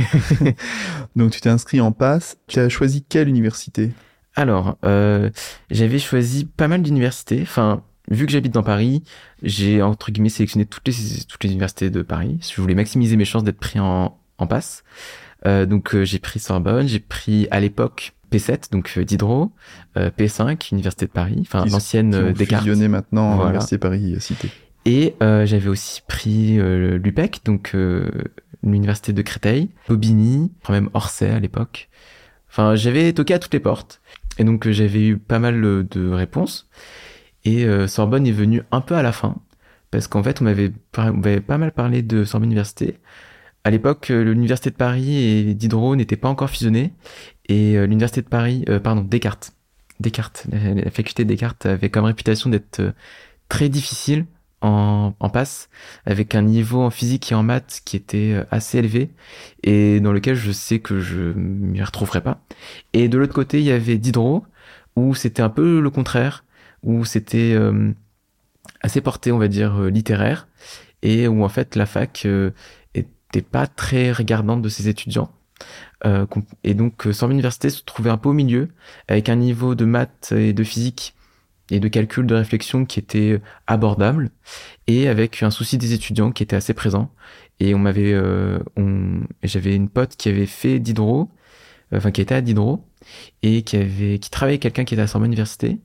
donc 1.17 1.33
tu 1.33 1.41
t'es 1.41 1.51
inscrit 1.51 1.81
en 1.81 1.93
passe. 1.93 2.39
Tu 2.47 2.61
as 2.61 2.69
choisi 2.69 3.03
quelle 3.03 3.29
université? 3.29 3.91
Alors, 4.37 4.79
euh, 4.85 5.31
j'avais 5.71 5.99
choisi 5.99 6.45
pas 6.45 6.69
mal 6.69 6.83
d'universités. 6.83 7.41
Enfin, 7.43 7.83
vu 8.11 8.27
que 8.27 8.33
j'habite 8.33 8.55
dans 8.55 8.63
Paris, 8.63 9.03
j'ai 9.43 9.83
entre 9.83 10.13
guillemets 10.13 10.29
sélectionné 10.29 10.67
toutes 10.67 10.87
les 10.87 11.25
toutes 11.29 11.43
les 11.45 11.51
universités 11.51 11.91
de 11.91 12.03
Paris. 12.03 12.39
Je 12.41 12.61
voulais 12.61 12.75
maximiser 12.75 13.17
mes 13.17 13.25
chances 13.25 13.45
d'être 13.45 13.59
pris 13.59 13.81
en 13.81 14.20
en 14.43 14.47
passe. 14.47 14.85
Euh, 15.47 15.67
donc 15.67 15.95
euh, 15.95 16.05
j'ai 16.05 16.19
pris 16.19 16.39
Sorbonne, 16.39 16.87
j'ai 16.87 17.01
pris 17.01 17.49
à 17.51 17.61
l'époque 17.61 18.13
P7, 18.31 18.71
donc 18.71 18.93
euh, 18.97 19.05
Diderot, 19.05 19.53
euh, 19.97 20.11
P5, 20.17 20.73
Université 20.73 21.07
de 21.07 21.11
Paris, 21.11 21.39
enfin 21.41 21.65
l'ancienne 21.67 22.33
Descartes. 22.33 22.63
fusionné 22.63 22.89
maintenant 22.89 23.37
voilà. 23.37 23.51
Université 23.51 23.79
Paris 23.79 24.17
Cité. 24.21 24.51
Et 24.87 25.15
euh, 25.23 25.45
j'avais 25.47 25.69
aussi 25.69 26.03
pris 26.07 26.59
euh, 26.59 26.99
l'UPEC, 26.99 27.41
donc 27.45 27.77
l'Université 28.63 29.13
de 29.13 29.23
Créteil, 29.23 29.71
Bobigny, 29.89 30.53
même 30.69 30.91
Orsay 30.95 31.31
à 31.31 31.41
l'époque. 31.41 31.89
Enfin, 32.51 32.75
j'avais 32.75 33.13
toqué 33.13 33.35
à 33.35 33.39
toutes 33.39 33.53
les 33.55 33.61
portes. 33.61 34.01
Et 34.39 34.45
donc 34.45 34.69
j'avais 34.71 35.07
eu 35.07 35.19
pas 35.19 35.39
mal 35.39 35.61
de 35.61 36.09
réponses. 36.09 36.69
Et 37.45 37.67
Sorbonne 37.89 38.27
est 38.27 38.33
venu 38.33 38.63
un 38.71 38.81
peu 38.81 38.95
à 38.95 39.03
la 39.03 39.13
fin, 39.13 39.37
parce 39.91 40.07
qu'en 40.09 40.23
fait 40.23 40.41
on 40.41 40.45
m'avait 40.45 40.71
pas 41.41 41.59
mal 41.59 41.73
parlé 41.73 42.03
de 42.03 42.25
Sorbonne 42.25 42.51
Université. 42.51 42.99
À 43.65 43.71
l'époque, 43.71 44.09
l'Université 44.09 44.71
de 44.71 44.77
Paris 44.77 45.17
et 45.17 45.55
Diderot 45.55 45.95
n'étaient 45.95 46.17
pas 46.17 46.29
encore 46.29 46.49
fusionnés 46.49 46.93
et 47.51 47.77
euh, 47.77 47.83
l'université 47.83 48.23
de 48.23 48.29
Paris, 48.29 48.65
euh, 48.69 48.79
pardon, 48.79 49.03
Descartes, 49.03 49.55
Descartes, 49.99 50.47
la, 50.51 50.91
faculté 50.91 51.25
de 51.25 51.29
Descartes 51.29 51.67
avait 51.67 51.91
comme 51.91 52.05
réputation 52.05 52.49
d'être 52.49 52.81
euh, 52.81 52.93
très 53.49 53.69
difficile 53.69 54.25
en, 54.63 55.15
en 55.19 55.29
passe, 55.31 55.69
avec 56.07 56.35
un 56.35 56.43
niveau 56.43 56.81
en 56.81 56.91
physique 56.91 57.33
et 57.33 57.35
en 57.35 57.43
maths 57.43 57.83
qui 57.85 57.97
était 57.97 58.45
assez 58.51 58.79
élevé 58.79 59.11
et 59.63 59.99
dans 60.01 60.13
lequel 60.13 60.37
je 60.37 60.53
sais 60.53 60.79
que 60.79 61.01
je 61.01 61.33
m'y 61.35 61.83
retrouverai 61.83 62.23
pas. 62.23 62.43
Et 62.93 63.09
de 63.09 63.19
l'autre 63.19 63.35
côté, 63.35 63.59
il 63.59 63.65
y 63.65 63.73
avait 63.73 63.99
Diderot 63.99 64.45
où 64.97 65.15
c'était 65.15 65.43
un 65.43 65.49
peu 65.49 65.81
le 65.81 65.91
contraire, 65.91 66.45
où 66.83 67.05
c'était 67.05 67.55
euh, 67.55 67.91
assez 68.83 69.01
porté, 69.01 69.33
on 69.33 69.39
va 69.39 69.49
dire, 69.49 69.81
littéraire 69.83 70.47
et 71.03 71.27
où 71.27 71.43
en 71.43 71.49
fait 71.49 71.77
la 71.77 71.87
fac 71.87 72.27
était 73.31 73.43
pas 73.43 73.67
très 73.67 74.13
regardante 74.13 74.63
de 74.63 74.69
ses 74.69 74.89
étudiants. 74.89 75.31
Euh, 76.07 76.27
et 76.65 76.75
donc 76.75 77.07
euh, 77.07 77.13
Sorbonne 77.13 77.37
Université 77.37 77.69
se 77.71 77.83
trouvait 77.85 78.11
un 78.11 78.17
peu 78.17 78.31
au 78.31 78.33
milieu, 78.33 78.69
avec 79.09 79.29
un 79.29 79.37
niveau 79.37 79.75
de 79.75 79.85
maths 79.85 80.33
et 80.33 80.53
de 80.53 80.65
physique 80.65 81.15
et 81.71 81.81
de 81.81 81.89
calcul 81.89 82.27
de 82.27 82.35
réflexion 82.35 82.85
qui 82.85 82.99
était 82.99 83.41
abordable, 83.67 84.31
et 84.87 85.09
avec 85.09 85.43
un 85.43 85.51
souci 85.51 85.79
des 85.79 85.93
étudiants 85.93 86.33
qui 86.33 86.43
était 86.43 86.57
assez 86.57 86.75
présent. 86.75 87.13
Et 87.61 87.75
on 87.75 87.79
m'avait, 87.79 88.13
euh, 88.13 88.59
on, 88.77 89.21
j'avais 89.43 89.77
une 89.77 89.89
pote 89.89 90.17
qui 90.17 90.29
avait 90.29 90.47
fait 90.47 90.79
Diderot, 90.79 91.31
euh, 91.93 91.99
enfin 91.99 92.11
qui 92.11 92.21
était 92.21 92.35
à 92.35 92.41
Diderot, 92.41 92.85
et 93.43 93.63
qui 93.63 93.77
avait, 93.77 94.19
qui 94.19 94.31
travaillait 94.31 94.55
avec 94.55 94.63
quelqu'un 94.63 94.85
qui 94.85 94.95
était 94.95 95.03
à 95.03 95.07
Sorbonne 95.07 95.31
Université, 95.31 95.79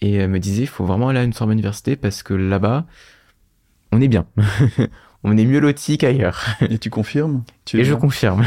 et 0.00 0.14
elle 0.14 0.30
me 0.30 0.38
disait, 0.38 0.62
il 0.62 0.68
faut 0.68 0.84
vraiment 0.84 1.08
aller 1.08 1.20
à 1.20 1.24
une 1.24 1.32
Sorbonne 1.32 1.58
Université 1.58 1.96
parce 1.96 2.22
que 2.22 2.34
là-bas, 2.34 2.86
on 3.92 4.00
est 4.00 4.08
bien. 4.08 4.26
on 5.24 5.36
est 5.36 5.44
mieux 5.44 5.60
loti 5.60 5.98
qu'ailleurs. 5.98 6.44
Et 6.70 6.78
tu 6.78 6.90
confirmes? 6.90 7.42
Tu 7.64 7.80
Et 7.80 7.84
je 7.84 7.94
confirme. 7.94 8.44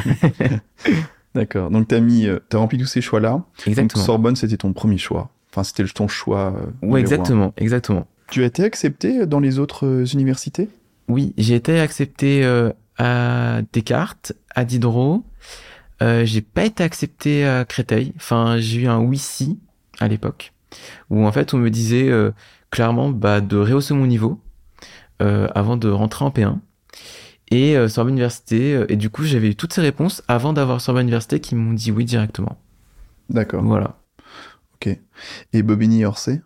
D'accord. 1.35 1.69
Donc, 1.69 1.87
tu 1.87 1.95
as 1.95 1.99
mis, 1.99 2.25
euh, 2.27 2.39
as 2.53 2.57
rempli 2.57 2.77
tous 2.77 2.85
ces 2.85 3.01
choix-là. 3.01 3.43
Exactement. 3.65 3.99
Donc, 3.99 4.05
Sorbonne, 4.05 4.35
c'était 4.35 4.57
ton 4.57 4.73
premier 4.73 4.97
choix. 4.97 5.29
Enfin, 5.51 5.63
c'était 5.63 5.83
ton 5.85 6.07
choix. 6.07 6.53
euh, 6.55 6.93
un. 6.93 6.95
exactement, 6.95 7.53
exactement. 7.57 8.07
Tu 8.29 8.43
as 8.43 8.47
été 8.47 8.63
accepté 8.63 9.25
dans 9.25 9.39
les 9.39 9.59
autres 9.59 9.85
euh, 9.85 10.05
universités? 10.05 10.69
Oui, 11.07 11.33
j'ai 11.37 11.55
été 11.55 11.79
accepté 11.79 12.43
euh, 12.43 12.71
à 12.97 13.61
Descartes, 13.73 14.33
à 14.55 14.65
Diderot. 14.65 15.23
Euh, 16.01 16.25
j'ai 16.25 16.41
pas 16.41 16.65
été 16.65 16.83
accepté 16.83 17.45
à 17.45 17.65
Créteil. 17.65 18.13
Enfin, 18.17 18.57
j'ai 18.59 18.81
eu 18.81 18.87
un 18.87 18.99
oui-si 18.99 19.59
à 19.99 20.07
l'époque, 20.07 20.53
où 21.09 21.25
en 21.25 21.31
fait 21.31 21.53
on 21.53 21.57
me 21.57 21.69
disait 21.71 22.09
euh, 22.09 22.31
clairement 22.69 23.09
bah, 23.09 23.41
de 23.41 23.57
rehausser 23.57 23.95
mon 23.95 24.05
niveau 24.05 24.39
euh, 25.23 25.47
avant 25.55 25.75
de 25.77 25.89
rentrer 25.89 26.23
en 26.25 26.29
P1. 26.29 26.57
Et 27.49 27.77
euh, 27.77 27.87
Sorbonne 27.87 28.13
Université, 28.15 28.73
euh, 28.75 28.85
et 28.89 28.95
du 28.97 29.09
coup 29.09 29.23
j'avais 29.23 29.49
eu 29.49 29.55
toutes 29.55 29.73
ces 29.73 29.81
réponses 29.81 30.21
avant 30.27 30.51
d'avoir 30.53 30.81
Sorbonne 30.81 31.03
Université 31.03 31.39
qui 31.39 31.55
m'ont 31.55 31.73
dit 31.73 31.91
oui 31.91 32.03
directement. 32.05 32.57
D'accord. 33.29 33.63
Voilà. 33.63 33.97
Et 35.53 35.63
Bobigny-Orsay 35.63 36.41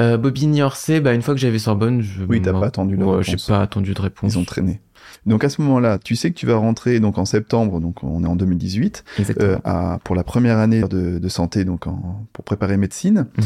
Euh, 0.00 0.16
Bobigny-Orsay, 0.16 1.00
bah, 1.00 1.14
une 1.14 1.22
fois 1.22 1.34
que 1.34 1.40
j'avais 1.40 1.58
Sorbonne, 1.60 2.00
je 2.00 2.24
Oui, 2.24 2.42
t'as 2.42 2.52
pas 2.52 2.66
attendu 2.66 2.96
la 2.96 3.06
Ouais, 3.06 3.22
j'ai 3.22 3.32
réponse. 3.32 3.46
pas 3.46 3.60
attendu 3.62 3.94
de 3.94 4.00
réponse. 4.00 4.32
Ils 4.34 4.38
ont 4.38 4.44
traîné. 4.44 4.80
Donc 5.26 5.44
à 5.44 5.48
ce 5.48 5.60
moment-là, 5.62 5.98
tu 5.98 6.16
sais 6.16 6.30
que 6.30 6.34
tu 6.36 6.46
vas 6.46 6.56
rentrer 6.56 6.98
donc 6.98 7.18
en 7.18 7.24
septembre, 7.24 7.80
donc 7.80 8.02
on 8.02 8.24
est 8.24 8.26
en 8.26 8.34
2018, 8.36 9.04
Exactement. 9.18 9.48
euh, 9.52 9.58
à, 9.64 9.98
pour 10.02 10.16
la 10.16 10.24
première 10.24 10.58
année 10.58 10.82
de, 10.82 11.18
de 11.18 11.28
santé, 11.28 11.64
donc 11.64 11.86
en- 11.86 12.26
pour 12.32 12.44
préparer 12.44 12.76
médecine. 12.76 13.26
Mhm. 13.36 13.44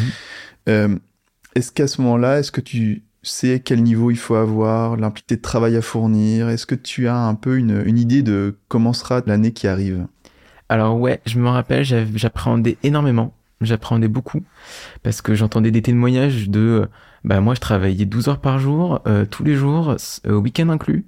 Euh, 0.70 0.96
est-ce 1.54 1.70
qu'à 1.72 1.86
ce 1.86 2.00
moment-là, 2.00 2.38
est-ce 2.38 2.52
que 2.52 2.60
tu 2.62 3.02
sais 3.28 3.60
quel 3.60 3.82
niveau 3.82 4.10
il 4.10 4.16
faut 4.16 4.34
avoir, 4.34 4.96
l'impliqué 4.96 5.36
de 5.36 5.42
travail 5.42 5.76
à 5.76 5.82
fournir. 5.82 6.48
Est-ce 6.48 6.66
que 6.66 6.74
tu 6.74 7.08
as 7.08 7.16
un 7.16 7.34
peu 7.34 7.56
une, 7.58 7.98
idée 7.98 8.22
de 8.22 8.56
comment 8.68 8.92
sera 8.92 9.22
l'année 9.26 9.52
qui 9.52 9.68
arrive? 9.68 10.06
Alors 10.68 10.98
ouais, 10.98 11.20
je 11.26 11.38
me 11.38 11.48
rappelle, 11.48 11.84
j'appréhendais 11.84 12.76
énormément, 12.82 13.32
j'appréhendais 13.60 14.08
beaucoup, 14.08 14.42
parce 15.02 15.22
que 15.22 15.34
j'entendais 15.34 15.70
des 15.70 15.82
témoignages 15.82 16.50
de, 16.50 16.88
bah 17.24 17.40
moi 17.40 17.54
je 17.54 17.60
travaillais 17.60 18.04
12 18.04 18.28
heures 18.28 18.40
par 18.40 18.58
jour, 18.58 19.00
euh, 19.06 19.24
tous 19.24 19.44
les 19.44 19.54
jours, 19.54 19.96
euh, 20.26 20.34
week-end 20.34 20.68
inclus, 20.68 21.06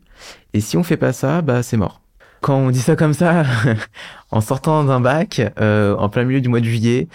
et 0.55 0.61
si 0.61 0.77
on 0.77 0.83
fait 0.83 0.97
pas 0.97 1.13
ça, 1.13 1.43
bah 1.43 1.63
c'est 1.63 1.77
mort. 1.77 2.01
Quand 2.41 2.57
on 2.57 2.71
dit 2.71 2.81
ça 2.81 2.97
comme 2.97 3.13
ça, 3.13 3.45
en 4.31 4.41
sortant 4.41 4.85
d'un 4.85 5.01
bac, 5.01 5.43
euh, 5.61 5.95
en 5.97 6.09
plein 6.09 6.25
milieu 6.25 6.41
du 6.41 6.49
mois 6.49 6.61
de 6.61 6.65
juillet, 6.65 7.09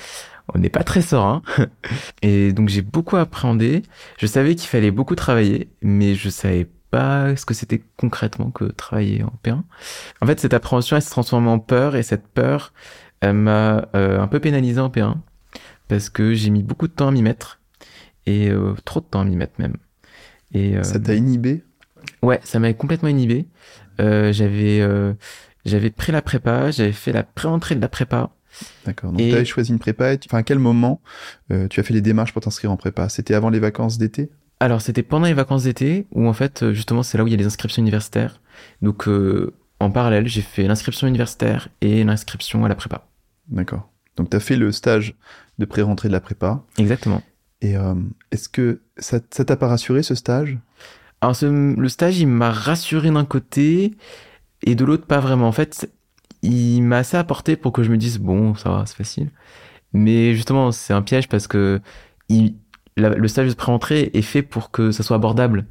on 0.54 0.60
n'est 0.60 0.70
pas 0.70 0.84
très 0.84 1.02
serein. 1.02 1.42
Et 2.22 2.54
donc 2.54 2.70
j'ai 2.70 2.82
beaucoup 2.82 3.18
appréhendé. 3.18 3.84
Je 4.18 4.28
savais 4.28 4.56
qu'il 4.56 4.70
fallait 4.70 4.92
beaucoup 4.92 5.16
travailler, 5.16 5.70
mais 5.82 6.16
je 6.16 6.30
savais 6.30 6.68
pas 6.92 7.36
ce 7.36 7.46
que 7.46 7.54
c'était 7.54 7.84
concrètement 7.98 8.52
que 8.52 8.66
travailler 8.66 9.24
en 9.24 9.34
P1. 9.44 9.64
En 10.22 10.26
fait, 10.26 10.40
cette 10.40 10.54
appréhension, 10.54 10.96
elle 10.96 11.02
s'est 11.02 11.10
transformée 11.10 11.50
en 11.50 11.60
peur, 11.60 11.96
et 11.96 12.04
cette 12.04 12.28
peur, 12.28 12.74
elle 13.22 13.34
m'a 13.34 13.90
euh, 13.96 14.20
un 14.20 14.28
peu 14.28 14.40
pénalisé 14.40 14.80
en 14.80 14.90
P1, 14.90 15.16
parce 15.88 16.10
que 16.10 16.34
j'ai 16.34 16.50
mis 16.50 16.64
beaucoup 16.64 16.88
de 16.88 16.94
temps 16.94 17.08
à 17.08 17.12
m'y 17.12 17.22
mettre, 17.22 17.60
et 18.26 18.50
euh, 18.50 18.74
trop 18.86 19.00
de 19.00 19.06
temps 19.06 19.22
à 19.22 19.26
m'y 19.26 19.36
mettre 19.36 19.60
même. 19.60 19.76
Et, 20.54 20.78
euh, 20.78 20.84
Ça 20.84 21.00
t'a 21.00 21.16
inhibé? 21.16 21.64
Ouais, 22.22 22.40
ça 22.44 22.60
m'avait 22.60 22.76
complètement 22.76 23.10
inhibé. 23.10 23.48
J'avais 23.98 24.82
j'avais 25.66 25.90
pris 25.90 26.12
la 26.12 26.22
prépa, 26.22 26.70
j'avais 26.70 26.92
fait 26.92 27.12
la 27.12 27.24
pré-entrée 27.24 27.76
de 27.76 27.82
la 27.82 27.88
prépa. 27.88 28.30
D'accord. 28.86 29.12
Donc 29.12 29.22
Et- 29.22 29.30
tu 29.30 29.36
avais 29.36 29.46
choisi 29.46 29.72
une 29.72 29.80
prépa. 29.80 30.14
et 30.14 30.18
tu- 30.18 30.28
Enfin, 30.30 30.40
à 30.40 30.44
quel 30.44 30.60
moment 30.60 31.02
euh, 31.52 31.68
tu 31.68 31.80
as 31.80 31.84
fait 31.84 31.94
les 31.94 32.02
démarches 32.02 32.34
pour 32.34 32.42
t'inscrire 32.42 32.72
en 32.72 32.78
prépa? 32.78 33.10
C'était 33.10 33.34
avant 33.34 33.50
les 33.50 33.60
vacances 33.60 33.98
d'été? 33.98 34.30
Alors 34.60 34.82
c'était 34.82 35.04
pendant 35.04 35.26
les 35.26 35.34
vacances 35.34 35.64
d'été 35.64 36.08
où 36.12 36.28
en 36.28 36.34
fait 36.34 36.64
euh, 36.64 36.74
justement 36.74 37.04
c'est 37.04 37.18
là 37.18 37.24
où 37.24 37.28
il 37.28 37.32
y 37.32 37.34
a 37.34 37.38
les 37.38 37.46
inscriptions 37.46 37.82
universitaires. 37.82 38.42
Donc 38.82 39.08
euh, 39.08 39.54
en 39.82 39.92
parallèle 39.92 40.28
j'ai 40.28 40.42
fait 40.42 40.64
l'inscription 40.68 41.08
universitaire 41.08 41.68
et 41.82 42.04
l'inscription 42.06 42.64
à 42.64 42.70
la 42.70 42.76
prépa. 42.76 43.06
D'accord. 43.50 43.90
Donc 44.16 44.30
tu 44.30 44.38
as 44.38 44.40
fait 44.40 44.56
le 44.56 44.72
stage 44.72 45.16
de 45.60 45.66
pré-rentrée 45.66 46.08
de 46.08 46.14
la 46.14 46.22
prépa. 46.22 46.64
Exactement. 46.78 47.22
Et 47.62 47.76
euh, 47.76 47.96
est-ce 48.32 48.48
que 48.48 48.82
ça 48.98 49.20
ça 49.30 49.44
t'a 49.44 49.58
pas 49.58 49.68
rassuré 49.68 50.04
ce 50.04 50.16
stage? 50.16 50.58
Alors 51.20 51.36
ce- 51.36 51.76
le 51.78 51.90
stage 51.90 52.20
il 52.20 52.28
m'a 52.28 52.52
rassuré 52.52 53.12
d'un 53.12 53.26
côté 53.26 53.96
et 54.64 54.76
de 54.76 54.86
l'autre 54.86 55.06
pas 55.06 55.20
vraiment. 55.20 55.48
En 55.50 55.52
fait 55.52 55.92
il 56.46 56.82
m'a 56.82 56.98
assez 56.98 57.18
apporté 57.18 57.56
pour 57.56 57.72
que 57.72 57.84
je 57.84 57.92
me 57.92 57.98
dise 57.98 58.20
bon 58.20 58.56
ça 58.56 58.70
va 58.70 58.86
c'est 58.86 58.96
facile. 58.96 59.32
Mais 59.94 60.34
justement 60.36 60.72
c'est 60.72 60.94
un 60.94 61.02
piège 61.02 61.28
parce 61.30 61.48
que 61.48 61.82
le 62.98 63.28
stage 63.28 63.50
de 63.50 63.54
pré-entrée 63.54 64.12
est 64.14 64.22
fait 64.22 64.42
pour 64.42 64.72
que 64.72 64.92
ça 64.92 65.04
soit 65.04 65.16
abordable. 65.16 65.66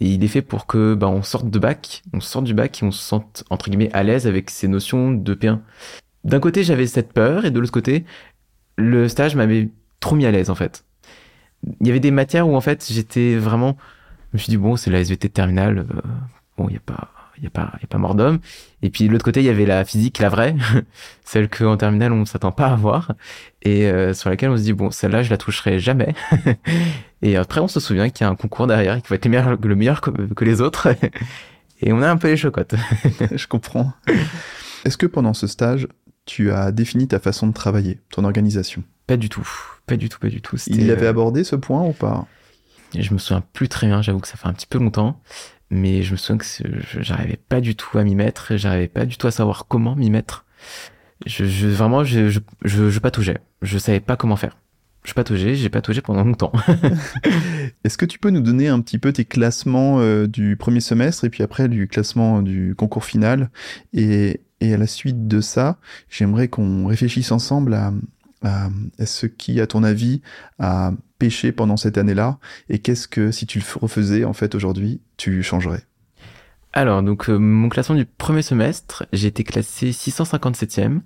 Et 0.00 0.10
il 0.10 0.24
est 0.24 0.28
fait 0.28 0.42
pour 0.42 0.66
que 0.66 0.94
bah, 0.94 1.08
on 1.08 1.22
sorte 1.22 1.48
de 1.48 1.58
bac, 1.58 2.02
on 2.12 2.20
sorte 2.20 2.44
du 2.44 2.52
bac 2.52 2.82
et 2.82 2.84
on 2.84 2.90
se 2.90 3.02
sente 3.02 3.44
entre 3.48 3.70
guillemets 3.70 3.90
à 3.94 4.02
l'aise 4.02 4.26
avec 4.26 4.50
ces 4.50 4.68
notions 4.68 5.12
de 5.12 5.34
P1. 5.34 5.60
D'un 6.24 6.40
côté 6.40 6.64
j'avais 6.64 6.86
cette 6.86 7.12
peur 7.12 7.44
et 7.44 7.50
de 7.50 7.58
l'autre 7.58 7.72
côté 7.72 8.04
le 8.76 9.08
stage 9.08 9.36
m'avait 9.36 9.70
trop 10.00 10.16
mis 10.16 10.26
à 10.26 10.30
l'aise 10.30 10.50
en 10.50 10.54
fait. 10.54 10.84
Il 11.80 11.86
y 11.86 11.90
avait 11.90 12.00
des 12.00 12.10
matières 12.10 12.48
où 12.48 12.54
en 12.54 12.60
fait 12.60 12.86
j'étais 12.90 13.36
vraiment, 13.36 13.76
je 14.32 14.36
me 14.36 14.38
suis 14.38 14.50
dit 14.50 14.58
bon 14.58 14.76
c'est 14.76 14.90
la 14.90 15.00
SVT 15.00 15.28
de 15.28 15.32
terminale, 15.32 15.78
euh, 15.78 16.00
bon 16.58 16.68
il 16.68 16.74
y 16.74 16.76
a 16.76 16.80
pas 16.80 17.10
y 17.44 17.46
a 17.46 17.50
pas 17.50 17.72
il 17.78 17.82
y 17.82 17.84
a 17.84 17.88
pas 17.88 17.98
mort 17.98 18.14
d'homme. 18.14 18.38
Et 18.82 18.90
puis 18.90 19.06
de 19.06 19.12
l'autre 19.12 19.24
côté 19.24 19.40
il 19.40 19.46
y 19.46 19.48
avait 19.48 19.66
la 19.66 19.84
physique 19.84 20.18
la 20.18 20.28
vraie, 20.28 20.54
celle 21.24 21.48
que 21.48 21.64
en 21.64 21.76
terminale 21.76 22.12
on 22.12 22.24
s'attend 22.24 22.52
pas 22.52 22.68
à 22.68 22.76
voir 22.76 23.12
et 23.62 23.86
euh, 23.86 24.14
sur 24.14 24.30
laquelle 24.30 24.50
on 24.50 24.56
se 24.56 24.62
dit 24.62 24.72
bon 24.72 24.90
celle-là 24.90 25.22
je 25.22 25.30
la 25.30 25.36
toucherai 25.36 25.78
jamais. 25.78 26.14
et 27.22 27.36
après 27.36 27.60
on 27.60 27.68
se 27.68 27.80
souvient 27.80 28.08
qu'il 28.10 28.24
y 28.24 28.28
a 28.28 28.30
un 28.30 28.36
concours 28.36 28.66
derrière 28.66 29.00
qui 29.02 29.08
va 29.08 29.16
être 29.16 29.24
le 29.24 29.30
meilleur, 29.30 29.56
le 29.60 29.76
meilleur 29.76 30.00
que, 30.00 30.10
que 30.10 30.44
les 30.44 30.60
autres 30.60 30.88
et 31.80 31.92
on 31.92 32.02
a 32.02 32.10
un 32.10 32.16
peu 32.16 32.28
les 32.28 32.36
chocottes. 32.36 32.74
Je 33.32 33.46
comprends. 33.46 33.92
Est-ce 34.84 34.96
que 34.96 35.06
pendant 35.06 35.34
ce 35.34 35.46
stage, 35.46 35.88
tu 36.26 36.50
as 36.50 36.72
défini 36.72 37.08
ta 37.08 37.18
façon 37.18 37.46
de 37.46 37.52
travailler, 37.52 38.00
ton 38.10 38.24
organisation? 38.24 38.82
Pas 39.06 39.16
du 39.16 39.28
tout, 39.28 39.48
pas 39.86 39.96
du 39.96 40.08
tout, 40.08 40.18
pas 40.18 40.28
du 40.28 40.40
tout. 40.40 40.56
Il 40.66 40.90
avait 40.90 41.06
euh, 41.06 41.10
abordé 41.10 41.44
ce 41.44 41.56
point 41.56 41.82
ou 41.82 41.92
pas? 41.92 42.26
Je 43.02 43.12
me 43.12 43.18
souviens 43.18 43.42
plus 43.52 43.68
très 43.68 43.86
bien, 43.86 44.02
j'avoue 44.02 44.20
que 44.20 44.28
ça 44.28 44.36
fait 44.36 44.48
un 44.48 44.52
petit 44.52 44.66
peu 44.66 44.78
longtemps, 44.78 45.20
mais 45.70 46.02
je 46.02 46.12
me 46.12 46.16
souviens 46.16 46.38
que 46.38 46.46
j'arrivais 47.00 47.38
pas 47.48 47.60
du 47.60 47.74
tout 47.76 47.98
à 47.98 48.04
m'y 48.04 48.14
mettre, 48.14 48.52
et 48.52 48.58
j'arrivais 48.58 48.88
pas 48.88 49.06
du 49.06 49.16
tout 49.16 49.26
à 49.26 49.30
savoir 49.30 49.66
comment 49.68 49.96
m'y 49.96 50.10
mettre. 50.10 50.44
Je, 51.24 51.66
vraiment, 51.68 52.04
je, 52.04 52.28
je, 52.28 52.40
je, 52.62 52.90
je 52.90 52.98
pataugeais. 52.98 53.38
Je 53.62 53.78
savais 53.78 54.00
pas 54.00 54.16
comment 54.16 54.36
faire. 54.36 54.56
Je 55.04 55.14
pataugeais, 55.14 55.54
j'ai 55.54 55.68
pataugé 55.68 56.00
pendant 56.00 56.24
longtemps. 56.24 56.52
Est-ce 57.84 57.96
que 57.96 58.04
tu 58.04 58.18
peux 58.18 58.30
nous 58.30 58.40
donner 58.40 58.68
un 58.68 58.80
petit 58.80 58.98
peu 58.98 59.12
tes 59.12 59.24
classements 59.24 60.00
euh, 60.00 60.26
du 60.26 60.56
premier 60.56 60.80
semestre 60.80 61.24
et 61.24 61.30
puis 61.30 61.44
après 61.44 61.68
du 61.68 61.86
classement 61.86 62.42
du 62.42 62.74
concours 62.76 63.04
final? 63.04 63.50
Et, 63.92 64.40
et 64.60 64.74
à 64.74 64.76
la 64.76 64.88
suite 64.88 65.28
de 65.28 65.40
ça, 65.40 65.78
j'aimerais 66.10 66.48
qu'on 66.48 66.86
réfléchisse 66.86 67.30
ensemble 67.30 67.74
à 67.74 67.92
ce 68.42 69.26
qui, 69.26 69.60
à 69.60 69.66
ton 69.66 69.82
avis, 69.82 70.22
a 70.58 70.92
pêché 71.18 71.52
pendant 71.52 71.76
cette 71.76 71.98
année-là 71.98 72.38
et 72.68 72.78
qu'est-ce 72.78 73.08
que, 73.08 73.30
si 73.30 73.46
tu 73.46 73.58
le 73.58 73.64
refaisais 73.80 74.24
en 74.24 74.32
fait 74.32 74.54
aujourd'hui, 74.54 75.00
tu 75.16 75.42
changerais? 75.42 75.84
Alors, 76.76 77.02
donc, 77.02 77.30
euh, 77.30 77.38
mon 77.38 77.70
classement 77.70 77.96
du 77.96 78.04
premier 78.04 78.42
semestre, 78.42 79.06
j'ai 79.10 79.28
été 79.28 79.44
classé 79.44 79.92
657e. 79.92 81.00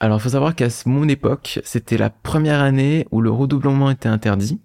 Alors, 0.00 0.18
il 0.18 0.20
faut 0.20 0.30
savoir 0.30 0.56
qu'à 0.56 0.66
mon 0.86 1.08
époque, 1.08 1.60
c'était 1.62 1.96
la 1.96 2.10
première 2.10 2.60
année 2.60 3.06
où 3.12 3.20
le 3.20 3.30
redoublement 3.30 3.92
était 3.92 4.08
interdit. 4.08 4.60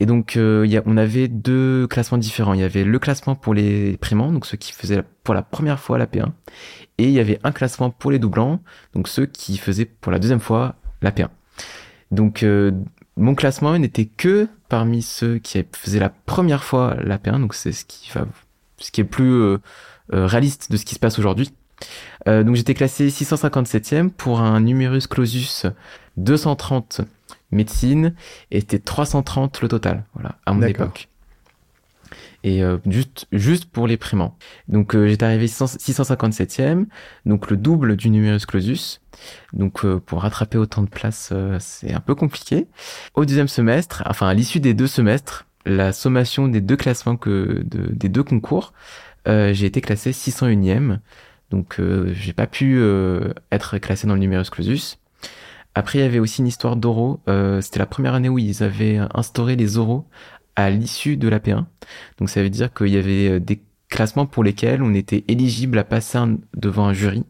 Et 0.00 0.06
donc, 0.06 0.36
euh, 0.36 0.66
on 0.86 0.96
avait 0.96 1.28
deux 1.28 1.86
classements 1.86 2.18
différents. 2.18 2.54
Il 2.54 2.60
y 2.60 2.64
avait 2.64 2.82
le 2.82 2.98
classement 2.98 3.36
pour 3.36 3.54
les 3.54 3.96
primants, 3.98 4.32
donc 4.32 4.44
ceux 4.44 4.56
qui 4.56 4.72
faisaient 4.72 5.04
pour 5.22 5.34
la 5.34 5.42
première 5.42 5.78
fois 5.78 5.98
la 5.98 6.06
P1. 6.06 6.30
Et 6.98 7.04
il 7.04 7.12
y 7.12 7.20
avait 7.20 7.38
un 7.44 7.52
classement 7.52 7.90
pour 7.90 8.10
les 8.10 8.18
doublants, 8.18 8.60
donc 8.94 9.06
ceux 9.06 9.26
qui 9.26 9.56
faisaient 9.56 9.84
pour 9.84 10.10
la 10.10 10.18
deuxième 10.18 10.40
fois 10.40 10.79
la 11.02 11.10
P1. 11.10 11.28
Donc, 12.10 12.42
euh, 12.42 12.72
mon 13.16 13.34
classement 13.34 13.78
n'était 13.78 14.06
que 14.06 14.48
parmi 14.68 15.02
ceux 15.02 15.38
qui 15.38 15.62
faisaient 15.72 16.00
la 16.00 16.08
première 16.08 16.64
fois 16.64 16.96
la 17.02 17.18
P1, 17.18 17.40
donc 17.40 17.54
c'est 17.54 17.72
ce 17.72 17.84
qui 17.84 18.10
va, 18.14 18.26
ce 18.78 18.90
qui 18.90 19.00
est 19.00 19.04
plus 19.04 19.32
euh, 19.32 19.58
euh, 20.14 20.26
réaliste 20.26 20.72
de 20.72 20.76
ce 20.76 20.84
qui 20.84 20.94
se 20.94 21.00
passe 21.00 21.18
aujourd'hui. 21.18 21.52
Euh, 22.28 22.42
donc 22.42 22.56
j'étais 22.56 22.74
classé 22.74 23.08
657e 23.08 24.10
pour 24.10 24.40
un 24.40 24.60
numerus 24.60 25.06
clausus 25.06 25.66
230 26.16 27.02
médecine 27.52 28.14
et 28.50 28.60
c'était 28.60 28.78
330 28.78 29.60
le 29.62 29.68
total, 29.68 30.04
voilà, 30.14 30.36
à 30.46 30.52
mon 30.52 30.62
époque. 30.62 31.08
Et 32.42 32.62
euh, 32.64 32.78
juste, 32.86 33.26
juste 33.32 33.66
pour 33.66 33.86
les 33.86 33.98
primants. 33.98 34.36
Donc 34.66 34.94
euh, 34.94 35.06
j'étais 35.08 35.26
arrivé 35.26 35.46
600 35.46 35.76
657e, 35.78 36.86
donc 37.26 37.50
le 37.50 37.56
double 37.58 37.96
du 37.96 38.08
numerus 38.08 38.46
clausus. 38.46 39.02
Donc 39.52 39.84
euh, 39.84 40.00
pour 40.00 40.22
rattraper 40.22 40.56
autant 40.56 40.82
de 40.82 40.88
places, 40.88 41.30
euh, 41.32 41.58
c'est 41.60 41.92
un 41.92 42.00
peu 42.00 42.14
compliqué. 42.14 42.66
Au 43.14 43.26
deuxième 43.26 43.48
semestre, 43.48 44.02
enfin 44.06 44.26
à 44.28 44.32
l'issue 44.34 44.60
des 44.60 44.72
deux 44.72 44.86
semestres, 44.86 45.46
la 45.66 45.92
sommation 45.92 46.48
des 46.48 46.62
deux 46.62 46.76
classements 46.76 47.16
que 47.16 47.62
de- 47.64 47.92
des 47.92 48.08
deux 48.08 48.22
concours, 48.22 48.72
j'ai 49.26 49.66
été 49.66 49.82
classé 49.82 50.12
601e. 50.12 51.00
Donc 51.50 51.78
j'ai 52.12 52.32
pas 52.32 52.46
pu 52.46 52.80
être 53.52 53.76
classé 53.78 54.06
dans 54.06 54.14
le 54.14 54.20
numerus 54.20 54.48
clausus. 54.48 54.98
Après 55.74 55.98
il 55.98 56.02
y 56.02 56.04
avait 56.04 56.18
aussi 56.18 56.40
une 56.40 56.46
histoire 56.48 56.76
d'oraux. 56.76 57.20
C'était 57.60 57.78
la 57.78 57.86
première 57.86 58.14
année 58.14 58.30
où 58.30 58.38
ils 58.38 58.62
avaient 58.62 58.98
instauré 59.14 59.56
les 59.56 59.76
oraux 59.76 60.08
à 60.64 60.70
l'issue 60.70 61.16
de 61.16 61.28
la 61.28 61.38
P1. 61.38 61.64
Donc 62.18 62.30
ça 62.30 62.42
veut 62.42 62.50
dire 62.50 62.72
qu'il 62.72 62.88
y 62.88 62.96
avait 62.96 63.28
euh, 63.28 63.40
des 63.40 63.60
classements 63.88 64.26
pour 64.26 64.44
lesquels 64.44 64.82
on 64.82 64.94
était 64.94 65.24
éligible 65.28 65.78
à 65.78 65.84
passer 65.84 66.18
devant 66.56 66.86
un 66.86 66.92
jury, 66.92 67.24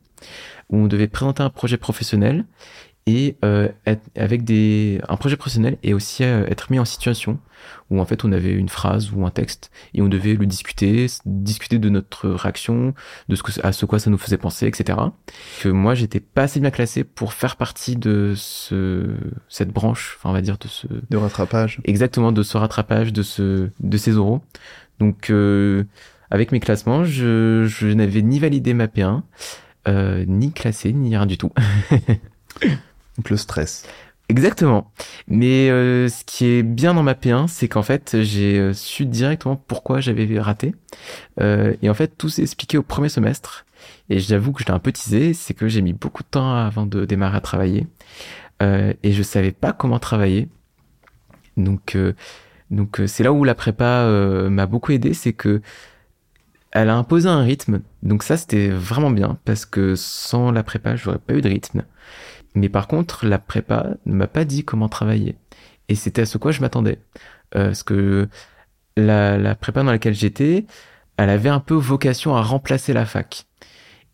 où 0.69 0.77
on 0.77 0.87
devait 0.87 1.09
présenter 1.09 1.43
un 1.43 1.51
projet 1.51 1.77
professionnel 1.77 2.45
et 3.11 3.37
euh, 3.45 3.69
être 3.87 4.03
avec 4.17 4.45
des 4.45 5.01
un 5.09 5.17
projet 5.17 5.37
professionnel 5.37 5.79
et 5.83 5.95
aussi 5.95 6.23
euh, 6.23 6.47
être 6.47 6.71
mis 6.71 6.79
en 6.79 6.85
situation 6.85 7.39
où 7.91 8.01
en 8.01 8.05
fait 8.05 8.25
on 8.25 8.31
avait 8.31 8.53
une 8.53 8.69
phrase 8.69 9.11
ou 9.13 9.27
un 9.27 9.31
texte 9.31 9.71
et 9.95 10.01
on 10.01 10.09
devait 10.09 10.35
le 10.35 10.47
discuter, 10.47 11.07
discuter 11.27 11.79
de 11.79 11.89
notre 11.89 12.29
réaction, 12.29 12.95
de 13.29 13.35
ce 13.35 13.43
que 13.43 13.67
à 13.67 13.73
ce 13.73 13.85
quoi 13.85 13.99
ça 13.99 14.11
nous 14.11 14.19
faisait 14.19 14.39
penser, 14.39 14.67
etc. 14.67 14.99
Que 15.61 15.69
moi 15.69 15.95
j'étais 15.95 16.21
pas 16.21 16.43
assez 16.43 16.61
bien 16.61 16.71
classé 16.71 17.03
pour 17.03 17.33
faire 17.33 17.57
partie 17.57 17.97
de 17.97 18.35
ce 18.37 19.17
cette 19.49 19.71
branche, 19.71 20.17
enfin 20.19 20.31
on 20.31 20.33
va 20.33 20.41
dire 20.41 20.59
de 20.59 20.69
ce 20.69 20.87
de 20.87 21.17
rattrapage. 21.17 21.81
Exactement 21.85 22.31
de 22.31 22.43
ce 22.43 22.57
rattrapage 22.57 23.13
de 23.13 23.23
ce 23.23 23.71
de 23.81 23.97
ces 23.97 24.17
oraux. 24.17 24.41
Donc 25.01 25.31
euh, 25.31 25.85
avec 26.31 26.53
mes 26.53 26.61
classements, 26.61 27.05
je, 27.05 27.65
je 27.67 27.89
n'avais 27.89 28.23
ni 28.23 28.39
validé 28.39 28.73
ma 28.73 28.87
P1, 28.87 29.23
euh, 29.89 30.25
ni 30.29 30.53
classé, 30.53 30.93
ni 30.93 31.17
rien 31.17 31.27
du 31.27 31.39
tout. 31.39 31.51
Le 33.29 33.37
stress. 33.37 33.87
Exactement. 34.31 34.93
Mais 35.27 35.71
euh, 35.71 36.09
ce 36.09 36.23
qui 36.25 36.47
est 36.47 36.63
bien 36.63 36.95
dans 36.95 37.03
ma 37.03 37.15
P1, 37.15 37.49
c'est 37.49 37.67
qu'en 37.67 37.83
fait, 37.83 38.23
j'ai 38.23 38.61
euh, 38.61 38.73
su 38.73 39.05
directement 39.05 39.57
pourquoi 39.57 39.99
j'avais 40.01 40.39
raté. 40.39 40.75
Euh, 41.41 41.75
et 41.83 41.91
en 41.91 41.95
fait, 41.95 42.17
tout 42.17 42.29
s'est 42.29 42.43
expliqué 42.43 42.79
au 42.79 42.85
premier 42.85 43.09
semestre. 43.09 43.67
Et 44.09 44.21
j'avoue 44.21 44.53
que 44.53 44.63
je 44.63 44.69
l'ai 44.69 44.73
un 44.73 44.79
peu 44.79 44.93
teasé, 44.93 45.35
c'est 45.35 45.53
que 45.53 45.67
j'ai 45.67 45.83
mis 45.83 45.95
beaucoup 45.95 46.23
de 46.23 46.29
temps 46.29 46.55
avant 46.55 46.87
de 46.87 47.05
démarrer 47.05 47.39
à 47.39 47.41
travailler. 47.41 47.87
Et 48.63 49.13
je 49.13 49.23
savais 49.23 49.53
pas 49.53 49.73
comment 49.73 49.99
travailler. 49.99 50.49
Donc, 51.57 51.97
donc 52.71 53.01
c'est 53.07 53.25
là 53.25 53.33
où 53.33 53.43
la 53.43 53.55
prépa 53.55 54.05
m'a 54.51 54.67
beaucoup 54.67 54.93
aidé, 54.93 55.15
c'est 55.15 55.33
que 55.33 55.63
elle 56.73 56.91
a 56.91 56.97
imposé 56.97 57.29
un 57.29 57.43
rythme. 57.43 57.81
Donc 58.03 58.23
ça, 58.23 58.37
c'était 58.37 58.69
vraiment 58.69 59.11
bien 59.11 59.39
parce 59.45 59.65
que 59.65 59.95
sans 59.97 60.51
la 60.53 60.63
prépa, 60.63 60.95
j'aurais 60.95 61.19
pas 61.19 61.35
eu 61.35 61.41
de 61.41 61.49
rythme. 61.49 61.85
Mais 62.55 62.69
par 62.69 62.89
contre, 62.89 63.27
la 63.27 63.39
prépa 63.39 63.91
ne 64.07 64.15
m'a 64.15 64.27
pas 64.27 64.45
dit 64.45 64.65
comment 64.65 64.89
travailler. 64.89 65.37
Et 65.89 65.95
c'était 65.95 66.23
à 66.23 66.27
ce 66.27 66.39
quoi 66.39 66.53
je 66.53 66.61
m'attendais. 66.61 66.99
Euh, 67.55 67.67
parce 67.67 67.83
que 67.83 68.29
la, 68.97 69.39
la 69.39 69.55
prépa 69.55 69.83
dans 69.83 69.91
laquelle 69.91 70.15
j'étais, 70.15 70.67
elle 71.17 71.31
avait 71.31 71.49
un 71.49 71.61
peu 71.61 71.75
vocation 71.75 72.37
à 72.37 72.43
remplacer 72.43 72.93
la 72.93 73.07
fac. 73.07 73.47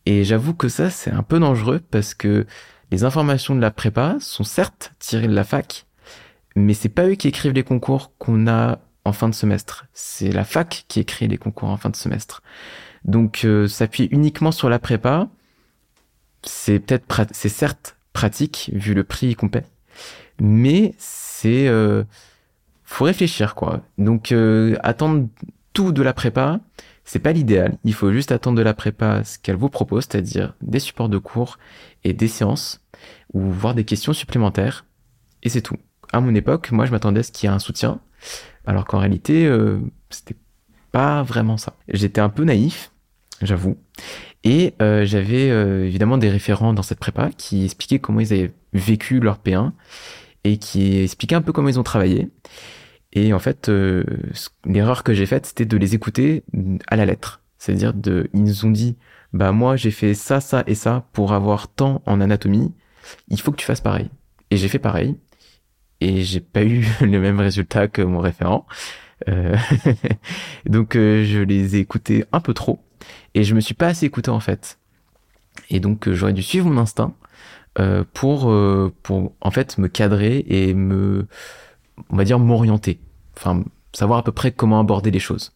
Et 0.07 0.25
j'avoue 0.25 0.55
que 0.55 0.69
ça, 0.69 0.90
c'est 0.90 1.11
un 1.11 1.23
peu 1.23 1.38
dangereux 1.38 1.81
parce 1.90 2.14
que 2.14 2.47
les 2.90 3.05
informations 3.05 3.55
de 3.55 3.61
la 3.61 3.71
prépa 3.71 4.16
sont 4.21 4.45
certes 4.45 4.95
tirées 4.99 5.26
de 5.26 5.35
la 5.35 5.45
fac, 5.45 5.87
mais 6.55 6.75
c'est 6.75 6.88
pas 6.88 7.07
eux 7.09 7.14
qui 7.14 7.28
écrivent 7.28 7.52
les 7.52 7.64
concours 7.64 8.12
qu'on 8.19 8.47
a 8.47 8.78
en 9.05 9.12
fin 9.12 9.28
de 9.28 9.35
semestre. 9.35 9.87
C'est 9.93 10.31
la 10.31 10.45
fac 10.45 10.85
qui 10.88 11.00
écrit 11.00 11.28
les 11.28 11.38
concours 11.38 11.69
en 11.69 11.76
fin 11.76 11.90
de 11.90 11.97
semestre. 11.97 12.43
Donc 13.05 13.45
euh, 13.45 13.66
s'appuyer 13.69 14.09
uniquement 14.12 14.52
sur 14.52 14.69
la 14.69 14.78
prépa, 14.78 15.28
c'est 16.43 16.78
peut-être 16.78 17.26
c'est 17.33 17.49
certes 17.49 17.96
pratique 18.16 18.70
vu 18.73 18.94
le 18.94 19.04
prix 19.04 19.35
qu'on 19.35 19.50
paie, 19.50 19.66
mais 20.40 20.94
c'est 20.96 21.68
euh, 21.68 22.02
faut 22.82 23.04
réfléchir 23.04 23.54
quoi. 23.54 23.82
Donc 23.99 24.32
euh, 24.32 24.76
attendre 24.82 25.28
tout 25.75 25.92
de 25.92 26.02
la 26.02 26.14
prépa, 26.14 26.61
c'est 27.04 27.18
pas 27.18 27.32
l'idéal. 27.32 27.76
Il 27.85 27.92
faut 27.92 28.11
juste 28.12 28.32
attendre 28.32 28.56
de 28.56 28.62
la 28.62 28.73
prépa 28.73 29.23
ce 29.23 29.38
qu'elle 29.38 29.56
vous 29.56 29.68
propose, 29.68 30.04
c'est-à-dire 30.04 30.54
des 30.62 30.78
supports 30.78 31.11
de 31.11 31.18
cours 31.18 31.58
et 32.04 32.14
des 32.14 32.28
séances 32.28 32.80
ou 33.35 33.40
voir 33.50 33.75
des 33.75 33.85
questions 33.85 34.14
supplémentaires 34.14 34.87
et 35.42 35.50
c'est 35.50 35.61
tout. 35.61 35.76
À 36.11 36.20
mon 36.20 36.35
époque, 36.35 36.70
moi 36.70 36.87
je 36.87 36.92
m'attendais 36.92 37.20
à 37.20 37.23
ce 37.23 37.32
qu'il 37.32 37.50
y 37.50 37.52
ait 37.52 37.54
un 37.54 37.58
soutien 37.58 38.00
alors 38.64 38.87
qu'en 38.87 38.99
réalité, 38.99 39.46
euh, 39.46 39.78
c'était 40.08 40.37
pas 40.90 41.23
vraiment 41.23 41.58
ça. 41.58 41.75
J'étais 41.88 42.23
un 42.23 42.30
peu 42.30 42.44
naïf, 42.44 42.92
j'avoue. 43.42 43.76
Et 44.44 44.75
euh, 44.81 45.05
j'avais 45.05 45.51
euh, 45.51 45.87
évidemment 45.87 46.18
des 46.18 46.31
référents 46.31 46.72
dans 46.72 46.83
cette 46.83 46.99
prépa 46.99 47.31
qui 47.37 47.64
expliquaient 47.64 47.99
comment 47.99 48.20
ils 48.20 48.33
avaient 48.33 48.53
vécu 48.72 49.20
leur 49.20 49.38
P1 49.38 49.72
et 50.44 50.59
qui 50.59 50.99
expliquaient 50.99 51.35
un 51.35 51.42
peu 51.42 51.53
comment 51.53 51.68
ils 51.68 51.81
ont 51.81 51.85
travaillé. 51.85 52.31
Et 53.12 53.33
en 53.33 53.38
fait, 53.38 53.68
euh, 53.68 54.05
l'erreur 54.64 55.03
que 55.03 55.14
j'ai 55.14 55.27
faite, 55.27 55.46
c'était 55.46 55.64
de 55.64 55.77
les 55.77 55.94
écouter 55.94 56.44
à 56.87 56.96
la 56.96 57.07
lettre. 57.07 57.42
C'est-à-dire, 57.59 57.94
de, 57.94 58.29
ils 58.35 58.42
nous 58.42 58.64
ont 58.66 58.70
dit, 58.70 58.96
bah 59.33 59.53
moi 59.53 59.77
j'ai 59.77 59.90
fait 59.90 60.14
ça, 60.14 60.40
ça 60.40 60.62
et 60.66 60.75
ça 60.75 61.09
pour 61.12 61.33
avoir 61.33 61.68
tant 61.68 62.03
en 62.07 62.20
anatomie. 62.20 62.72
Il 63.29 63.40
faut 63.40 63.51
que 63.53 63.57
tu 63.57 63.66
fasses 63.66 63.81
pareil. 63.81 64.11
Et 64.51 64.57
j'ai 64.57 64.68
fait 64.68 64.79
pareil 64.79 65.16
et 66.01 66.22
j'ai 66.22 66.40
pas 66.40 66.62
eu 66.62 66.87
le 67.01 67.18
même 67.20 67.40
résultat 67.40 67.88
que 67.88 68.03
mon 68.03 68.20
référent. 68.20 68.66
Euh, 69.29 69.57
donc 70.66 70.94
euh, 70.94 71.25
je 71.25 71.40
les 71.40 71.77
ai 71.77 71.79
écoutés 71.79 72.25
un 72.33 72.40
peu 72.40 72.53
trop 72.53 72.86
et 73.37 73.44
je 73.44 73.55
me 73.55 73.61
suis 73.61 73.75
pas 73.75 73.88
assez 73.88 74.07
écouté 74.07 74.31
en 74.31 74.40
fait. 74.40 74.79
Et 75.70 75.79
donc 75.79 76.09
euh, 76.09 76.14
j'aurais 76.14 76.33
dû 76.33 76.42
suivre 76.42 76.68
mon 76.68 76.81
instinct 76.81 77.14
euh, 77.79 78.03
pour 78.14 78.51
euh, 78.51 78.92
pour 79.03 79.35
en 79.42 79.51
fait 79.51 79.77
me 79.79 79.88
cadrer 79.88 80.44
et 80.49 80.72
me 80.72 81.27
on 82.09 82.16
va 82.16 82.25
dire 82.25 82.38
m'orienter. 82.38 82.99
Enfin 83.37 83.62
savoir 83.92 84.18
à 84.20 84.25
peu 84.25 84.33
près 84.33 84.53
comment 84.53 84.81
aborder 84.81 85.11
les 85.11 85.18
choses. 85.18 85.53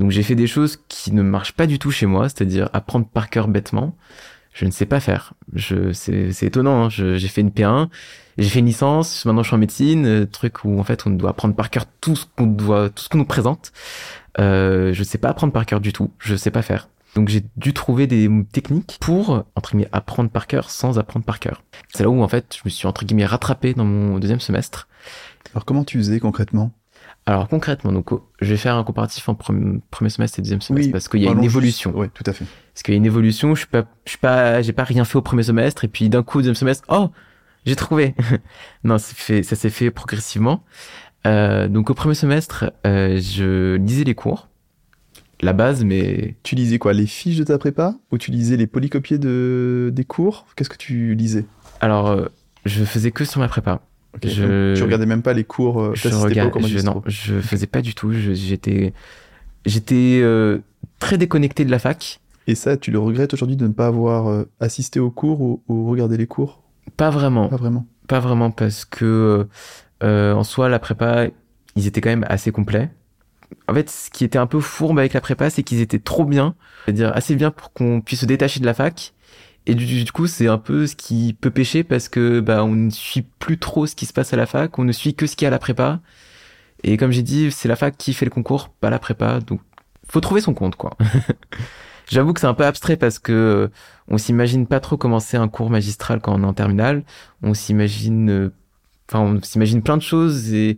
Donc 0.00 0.10
j'ai 0.10 0.24
fait 0.24 0.34
des 0.34 0.48
choses 0.48 0.76
qui 0.88 1.12
ne 1.12 1.22
marchent 1.22 1.52
pas 1.52 1.68
du 1.68 1.78
tout 1.78 1.92
chez 1.92 2.06
moi, 2.06 2.28
c'est-à-dire 2.28 2.68
apprendre 2.72 3.06
par 3.06 3.30
cœur 3.30 3.46
bêtement. 3.46 3.96
Je 4.52 4.64
ne 4.64 4.72
sais 4.72 4.86
pas 4.86 4.98
faire. 4.98 5.34
Je 5.52 5.92
c'est 5.92 6.32
c'est 6.32 6.46
étonnant. 6.46 6.86
Hein. 6.86 6.88
J'ai 6.88 7.28
fait 7.28 7.42
une 7.42 7.50
P1 7.50 7.88
j'ai 8.36 8.48
fait 8.48 8.58
une 8.58 8.66
licence, 8.66 9.24
maintenant 9.26 9.44
je 9.44 9.48
suis 9.48 9.54
en 9.54 9.58
médecine, 9.58 10.26
truc 10.26 10.64
où 10.64 10.80
en 10.80 10.82
fait 10.82 11.06
on 11.06 11.10
doit 11.10 11.30
apprendre 11.30 11.54
par 11.54 11.70
cœur 11.70 11.86
tout 12.00 12.16
ce 12.16 12.26
qu'on 12.36 12.48
doit, 12.48 12.90
tout 12.90 13.04
ce 13.04 13.08
qu'on 13.08 13.18
nous 13.18 13.24
présente. 13.24 13.70
Je 14.38 15.02
sais 15.04 15.18
pas 15.18 15.28
apprendre 15.28 15.52
par 15.52 15.64
cœur 15.66 15.80
du 15.80 15.92
tout, 15.92 16.10
je 16.18 16.34
sais 16.34 16.50
pas 16.50 16.62
faire. 16.62 16.88
Donc 17.14 17.28
j'ai 17.28 17.44
dû 17.56 17.72
trouver 17.72 18.06
des 18.06 18.28
techniques 18.52 18.98
pour 19.00 19.44
entre 19.54 19.70
guillemets 19.70 19.88
apprendre 19.92 20.30
par 20.30 20.46
cœur 20.46 20.70
sans 20.70 20.98
apprendre 20.98 21.24
par 21.24 21.38
cœur. 21.38 21.62
C'est 21.92 22.02
là 22.02 22.08
où 22.08 22.22
en 22.22 22.28
fait 22.28 22.56
je 22.56 22.62
me 22.64 22.70
suis 22.70 22.86
entre 22.86 23.04
guillemets 23.04 23.26
rattrapé 23.26 23.74
dans 23.74 23.84
mon 23.84 24.18
deuxième 24.18 24.40
semestre. 24.40 24.88
Alors 25.52 25.64
comment 25.64 25.84
tu 25.84 25.98
faisais 25.98 26.18
concrètement? 26.20 26.72
Alors 27.26 27.48
concrètement, 27.48 27.92
donc 27.92 28.10
je 28.40 28.50
vais 28.50 28.56
faire 28.56 28.76
un 28.76 28.84
comparatif 28.84 29.28
en 29.28 29.34
premier, 29.34 29.80
premier 29.90 30.10
semestre 30.10 30.38
et 30.38 30.42
deuxième 30.42 30.60
semestre 30.60 30.88
oui, 30.88 30.92
parce 30.92 31.08
qu'il 31.08 31.22
y 31.22 31.28
a 31.28 31.30
une 31.30 31.42
évolution. 31.42 31.92
Oui, 31.94 32.08
tout 32.12 32.24
à 32.26 32.32
fait. 32.32 32.44
Parce 32.74 32.82
qu'il 32.82 32.92
y 32.92 32.96
a 32.96 32.98
une 32.98 33.06
évolution. 33.06 33.54
Je 33.54 33.60
suis 33.60 33.68
pas, 33.68 33.84
je 34.04 34.10
suis 34.10 34.18
pas, 34.18 34.60
j'ai 34.60 34.72
pas 34.72 34.84
rien 34.84 35.04
fait 35.04 35.16
au 35.16 35.22
premier 35.22 35.42
semestre 35.42 35.84
et 35.84 35.88
puis 35.88 36.10
d'un 36.10 36.22
coup 36.22 36.38
au 36.38 36.40
deuxième 36.42 36.54
semestre, 36.54 36.84
oh, 36.88 37.10
j'ai 37.64 37.76
trouvé. 37.76 38.14
non, 38.84 38.98
ça, 38.98 39.14
fait, 39.14 39.42
ça 39.42 39.56
s'est 39.56 39.70
fait 39.70 39.90
progressivement. 39.90 40.64
Euh, 41.26 41.68
donc 41.68 41.88
au 41.88 41.94
premier 41.94 42.14
semestre, 42.14 42.72
euh, 42.86 43.18
je 43.18 43.76
lisais 43.76 44.04
les 44.04 44.14
cours, 44.14 44.48
la 45.40 45.52
base, 45.52 45.84
mais... 45.84 46.36
Tu 46.42 46.54
lisais 46.54 46.78
quoi 46.78 46.92
Les 46.92 47.06
fiches 47.06 47.36
de 47.36 47.44
ta 47.44 47.58
prépa 47.58 47.96
Ou 48.12 48.18
tu 48.18 48.30
lisais 48.30 48.56
les 48.56 48.66
polycopiés 48.66 49.18
de... 49.18 49.90
des 49.92 50.04
cours? 50.04 50.46
Qu'est-ce 50.56 50.70
que 50.70 50.76
tu 50.76 51.14
lisais? 51.14 51.44
Alors, 51.80 52.08
euh, 52.08 52.26
je 52.64 52.84
faisais 52.84 53.10
que 53.10 53.24
sur 53.24 53.40
ma 53.40 53.48
prépa. 53.48 53.80
Okay, 54.14 54.30
je... 54.30 54.74
Tu 54.74 54.82
regardais 54.82 55.06
même 55.06 55.22
pas 55.22 55.32
les 55.32 55.44
cours 55.44 55.80
euh, 55.80 55.92
Je 55.94 56.08
regarde, 56.08 56.52
je, 56.66 56.78
non, 56.80 57.02
je 57.06 57.40
faisais 57.40 57.66
pas 57.66 57.82
du 57.82 57.94
tout. 57.94 58.12
J'étais, 58.12 58.92
j'étais 59.66 60.20
euh, 60.22 60.58
très 61.00 61.18
déconnecté 61.18 61.64
de 61.64 61.70
la 61.70 61.78
fac. 61.78 62.20
Et 62.46 62.54
ça, 62.54 62.76
tu 62.76 62.90
le 62.90 62.98
regrettes 62.98 63.34
aujourd'hui 63.34 63.56
de 63.56 63.66
ne 63.66 63.72
pas 63.72 63.86
avoir 63.86 64.28
euh, 64.28 64.44
assisté 64.60 65.00
aux 65.00 65.10
cours 65.10 65.40
ou, 65.40 65.62
ou 65.68 65.88
regardé 65.90 66.16
les 66.16 66.26
cours? 66.26 66.62
Pas 66.96 67.10
vraiment. 67.10 67.48
Pas 67.48 67.56
vraiment. 67.56 67.86
Pas 68.06 68.20
vraiment 68.20 68.50
parce 68.50 68.84
que 68.84 69.48
en 70.00 70.44
soi 70.44 70.68
la 70.68 70.78
prépa, 70.78 71.26
ils 71.76 71.86
étaient 71.86 72.00
quand 72.00 72.10
même 72.10 72.26
assez 72.28 72.52
complets. 72.52 72.90
En 73.68 73.74
fait, 73.74 73.88
ce 73.90 74.10
qui 74.10 74.24
était 74.24 74.38
un 74.38 74.46
peu 74.46 74.60
fourbe 74.60 74.98
avec 74.98 75.14
la 75.14 75.20
prépa, 75.20 75.50
c'est 75.50 75.62
qu'ils 75.62 75.80
étaient 75.80 75.98
trop 75.98 76.24
bien, 76.24 76.54
c'est-à-dire 76.84 77.12
assez 77.14 77.34
bien 77.34 77.50
pour 77.50 77.72
qu'on 77.72 78.00
puisse 78.00 78.20
se 78.20 78.26
détacher 78.26 78.60
de 78.60 78.66
la 78.66 78.74
fac. 78.74 79.14
Et 79.66 79.74
du, 79.74 80.04
du 80.04 80.12
coup, 80.12 80.26
c'est 80.26 80.48
un 80.48 80.58
peu 80.58 80.86
ce 80.86 80.94
qui 80.94 81.36
peut 81.40 81.50
pêcher 81.50 81.84
parce 81.84 82.08
que 82.08 82.40
bah 82.40 82.64
on 82.64 82.72
ne 82.72 82.90
suit 82.90 83.24
plus 83.38 83.58
trop 83.58 83.86
ce 83.86 83.94
qui 83.94 84.04
se 84.04 84.12
passe 84.12 84.34
à 84.34 84.36
la 84.36 84.46
fac, 84.46 84.78
on 84.78 84.84
ne 84.84 84.92
suit 84.92 85.14
que 85.14 85.26
ce 85.26 85.36
qu'il 85.36 85.44
y 85.44 85.46
a 85.46 85.48
à 85.48 85.50
la 85.50 85.58
prépa. 85.58 86.00
Et 86.82 86.98
comme 86.98 87.10
j'ai 87.10 87.22
dit, 87.22 87.50
c'est 87.50 87.68
la 87.68 87.76
fac 87.76 87.96
qui 87.96 88.12
fait 88.12 88.26
le 88.26 88.30
concours, 88.30 88.68
pas 88.68 88.90
la 88.90 88.98
prépa. 88.98 89.40
Donc, 89.40 89.60
faut 90.06 90.20
trouver 90.20 90.42
son 90.42 90.52
compte, 90.52 90.76
quoi. 90.76 90.96
J'avoue 92.10 92.34
que 92.34 92.40
c'est 92.40 92.46
un 92.46 92.54
peu 92.54 92.66
abstrait 92.66 92.98
parce 92.98 93.18
que 93.18 93.32
euh, 93.32 93.68
on 94.08 94.18
s'imagine 94.18 94.66
pas 94.66 94.80
trop 94.80 94.98
comment 94.98 95.20
c'est 95.20 95.38
un 95.38 95.48
cours 95.48 95.70
magistral 95.70 96.20
quand 96.20 96.34
on 96.34 96.42
est 96.42 96.46
en 96.46 96.52
terminale. 96.52 97.02
On 97.42 97.54
s'imagine, 97.54 98.30
euh, 98.30 98.52
enfin, 99.08 99.20
on 99.20 99.42
s'imagine 99.42 99.82
plein 99.82 99.96
de 99.96 100.02
choses 100.02 100.52
et 100.52 100.76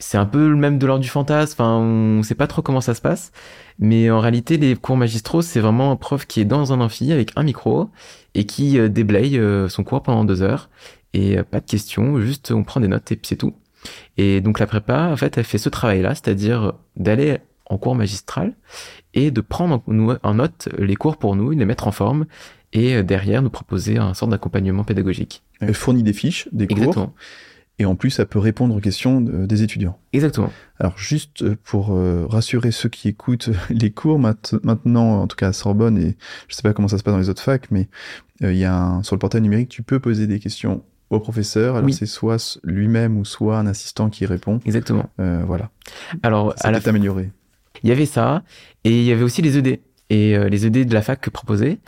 c'est 0.00 0.18
un 0.18 0.26
peu 0.26 0.48
le 0.48 0.56
même 0.56 0.78
de 0.78 0.86
l'ordre 0.86 1.02
du 1.02 1.08
fantasme. 1.08 1.54
Enfin, 1.54 1.76
on 1.78 2.22
sait 2.22 2.34
pas 2.34 2.46
trop 2.46 2.62
comment 2.62 2.80
ça 2.80 2.94
se 2.94 3.00
passe. 3.00 3.32
Mais 3.78 4.10
en 4.10 4.20
réalité, 4.20 4.56
les 4.56 4.76
cours 4.76 4.96
magistraux, 4.96 5.42
c'est 5.42 5.60
vraiment 5.60 5.90
un 5.90 5.96
prof 5.96 6.26
qui 6.26 6.40
est 6.40 6.44
dans 6.44 6.72
un 6.72 6.80
amphi 6.80 7.12
avec 7.12 7.32
un 7.36 7.42
micro 7.42 7.90
et 8.34 8.44
qui 8.44 8.78
euh, 8.78 8.88
déblaye 8.88 9.40
son 9.68 9.84
cours 9.84 10.02
pendant 10.02 10.24
deux 10.24 10.42
heures 10.42 10.68
et 11.14 11.36
pas 11.44 11.60
de 11.60 11.66
questions, 11.66 12.20
juste 12.20 12.50
on 12.50 12.64
prend 12.64 12.80
des 12.80 12.88
notes 12.88 13.12
et 13.12 13.16
puis 13.16 13.28
c'est 13.28 13.36
tout. 13.36 13.54
Et 14.16 14.40
donc 14.40 14.58
la 14.58 14.66
prépa, 14.66 15.10
en 15.12 15.16
fait, 15.16 15.38
elle 15.38 15.44
fait 15.44 15.58
ce 15.58 15.68
travail-là, 15.68 16.10
c'est-à-dire 16.10 16.72
d'aller 16.96 17.38
en 17.66 17.78
cours 17.78 17.94
magistral 17.94 18.54
et 19.14 19.30
de 19.30 19.40
prendre 19.40 19.82
en 20.22 20.34
note 20.34 20.68
les 20.78 20.96
cours 20.96 21.16
pour 21.16 21.36
nous, 21.36 21.50
les 21.50 21.64
mettre 21.64 21.86
en 21.86 21.92
forme 21.92 22.26
et 22.72 22.96
euh, 22.96 23.02
derrière 23.02 23.42
nous 23.42 23.50
proposer 23.50 23.98
un 23.98 24.14
sort 24.14 24.28
d'accompagnement 24.28 24.84
pédagogique. 24.84 25.42
Elle 25.60 25.74
fournit 25.74 26.02
des 26.02 26.12
fiches, 26.12 26.48
des 26.52 26.64
Exactement. 26.64 27.06
cours. 27.06 27.12
Et 27.78 27.86
en 27.86 27.96
plus, 27.96 28.10
ça 28.10 28.24
peut 28.24 28.38
répondre 28.38 28.76
aux 28.76 28.80
questions 28.80 29.20
des 29.20 29.62
étudiants. 29.64 29.98
Exactement. 30.12 30.52
Alors, 30.78 30.96
juste 30.96 31.54
pour 31.54 31.92
euh, 31.92 32.24
rassurer 32.26 32.70
ceux 32.70 32.88
qui 32.88 33.08
écoutent 33.08 33.50
les 33.70 33.90
cours 33.90 34.18
maintenant, 34.18 35.22
en 35.22 35.26
tout 35.26 35.36
cas 35.36 35.48
à 35.48 35.52
Sorbonne, 35.52 35.98
et 35.98 36.16
je 36.48 36.54
sais 36.54 36.62
pas 36.62 36.72
comment 36.72 36.88
ça 36.88 36.98
se 36.98 37.02
passe 37.02 37.14
dans 37.14 37.18
les 37.18 37.28
autres 37.28 37.42
facs, 37.42 37.70
mais 37.72 37.88
euh, 38.42 38.52
y 38.52 38.64
a 38.64 38.76
un, 38.76 39.02
sur 39.02 39.16
le 39.16 39.18
portail 39.18 39.40
numérique, 39.40 39.70
tu 39.70 39.82
peux 39.82 39.98
poser 39.98 40.28
des 40.28 40.38
questions 40.38 40.84
au 41.10 41.18
professeur. 41.18 41.74
Alors, 41.74 41.92
c'est 41.92 42.06
soit 42.06 42.60
lui-même 42.62 43.18
ou 43.18 43.24
soit 43.24 43.58
un 43.58 43.66
assistant 43.66 44.08
qui 44.08 44.24
répond. 44.24 44.60
Exactement. 44.64 45.10
Euh, 45.18 45.42
voilà. 45.44 45.70
Alors, 46.22 46.54
ça 46.56 46.70
peut 46.70 46.90
améliorer. 46.90 47.30
Il 47.82 47.88
y 47.88 47.92
avait 47.92 48.06
ça, 48.06 48.44
et 48.84 49.00
il 49.00 49.04
y 49.04 49.10
avait 49.10 49.24
aussi 49.24 49.42
les 49.42 49.58
ED. 49.58 49.80
Et 50.10 50.38
les 50.48 50.66
ED 50.66 50.86
de 50.86 50.94
la 50.94 51.02
fac 51.02 51.20
que 51.20 51.30
proposait. 51.30 51.78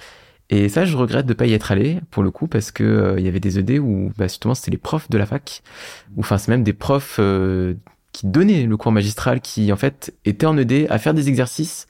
Et 0.49 0.69
ça, 0.69 0.85
je 0.85 0.97
regrette 0.97 1.27
de 1.27 1.35
pas 1.35 1.47
y 1.47 1.55
être 1.55 1.73
allé 1.73 2.01
pour 2.11 2.23
le 2.23 2.31
coup 2.31 2.47
parce 2.47 2.71
que 2.71 2.85
euh, 2.85 3.19
il 3.19 3.25
y 3.25 3.29
avait 3.29 3.41
des 3.41 3.59
ED 3.59 3.79
où 3.81 4.13
bah, 4.17 4.29
justement 4.29 4.55
c'était 4.55 4.71
les 4.71 4.79
profs 4.79 5.11
de 5.11 5.19
la 5.19 5.27
fac, 5.27 5.63
ou 6.17 6.21
enfin 6.21 6.39
c'est 6.39 6.51
même 6.51 6.63
des 6.63 6.73
profs 6.73 7.17
euh, 7.19 7.75
qui 8.13 8.27
donnaient 8.29 8.65
le 8.65 8.77
cours 8.77 8.93
magistral 8.93 9.41
qui 9.41 9.73
en 9.73 9.77
fait 9.77 10.15
étaient 10.25 10.47
en 10.47 10.57
ED 10.57 10.87
à 10.89 10.99
faire 10.99 11.15
des 11.15 11.29
exercices. 11.29 11.89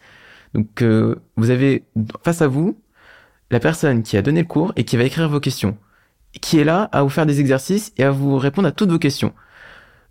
Donc 0.55 0.83
euh, 0.83 1.16
vous 1.37 1.51
avez 1.51 1.85
face 2.25 2.40
à 2.40 2.49
vous 2.49 2.81
la 3.51 3.61
personne 3.61 4.03
qui 4.03 4.16
a 4.16 4.23
donné 4.23 4.40
le 4.40 4.47
cours 4.47 4.73
et 4.77 4.85
qui 4.85 4.97
va 4.97 5.05
écrire 5.05 5.29
vos 5.29 5.40
questions, 5.40 5.77
qui 6.40 6.59
est 6.59 6.64
là 6.64 6.88
à 6.92 7.03
vous 7.03 7.11
faire 7.11 7.27
des 7.27 7.40
exercices 7.40 7.92
et 7.99 8.05
à 8.05 8.11
vous 8.11 8.38
répondre 8.38 8.69
à 8.69 8.73
toutes 8.73 8.90
vos 8.90 8.99
questions. 8.99 9.35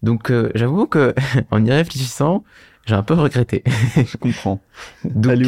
Donc 0.04 0.32
j'avoue 0.54 0.86
que 0.86 1.16
en 1.52 1.66
y 1.66 1.72
réfléchissant, 1.72 2.44
j'ai 2.86 2.94
un 2.94 3.04
peu 3.04 3.16
regretté. 3.16 3.64
Je 3.96 4.18
comprends. 4.18 4.62
Donc, 5.04 5.42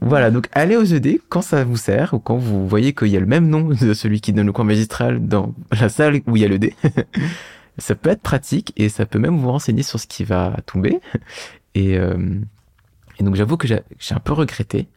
voilà, 0.00 0.30
donc 0.30 0.48
allez 0.52 0.76
aux 0.76 0.84
ED 0.84 1.20
quand 1.28 1.42
ça 1.42 1.64
vous 1.64 1.76
sert 1.76 2.14
ou 2.14 2.18
quand 2.18 2.36
vous 2.36 2.66
voyez 2.68 2.92
qu'il 2.92 3.08
y 3.08 3.16
a 3.16 3.20
le 3.20 3.26
même 3.26 3.48
nom 3.48 3.68
de 3.68 3.94
celui 3.94 4.20
qui 4.20 4.32
donne 4.32 4.46
le 4.46 4.52
cours 4.52 4.64
magistral 4.64 5.26
dans 5.26 5.54
la 5.78 5.88
salle 5.88 6.20
où 6.26 6.36
il 6.36 6.42
y 6.42 6.44
a 6.44 6.48
l'ED. 6.48 6.74
ça 7.78 7.94
peut 7.94 8.10
être 8.10 8.22
pratique 8.22 8.72
et 8.76 8.88
ça 8.88 9.06
peut 9.06 9.18
même 9.18 9.38
vous 9.38 9.50
renseigner 9.50 9.82
sur 9.82 9.98
ce 9.98 10.06
qui 10.06 10.24
va 10.24 10.56
tomber. 10.66 11.00
Et, 11.74 11.98
euh, 11.98 12.38
et 13.18 13.24
donc 13.24 13.34
j'avoue 13.34 13.56
que 13.56 13.66
j'ai 13.66 13.80
un 14.10 14.20
peu 14.20 14.32
regretté. 14.32 14.88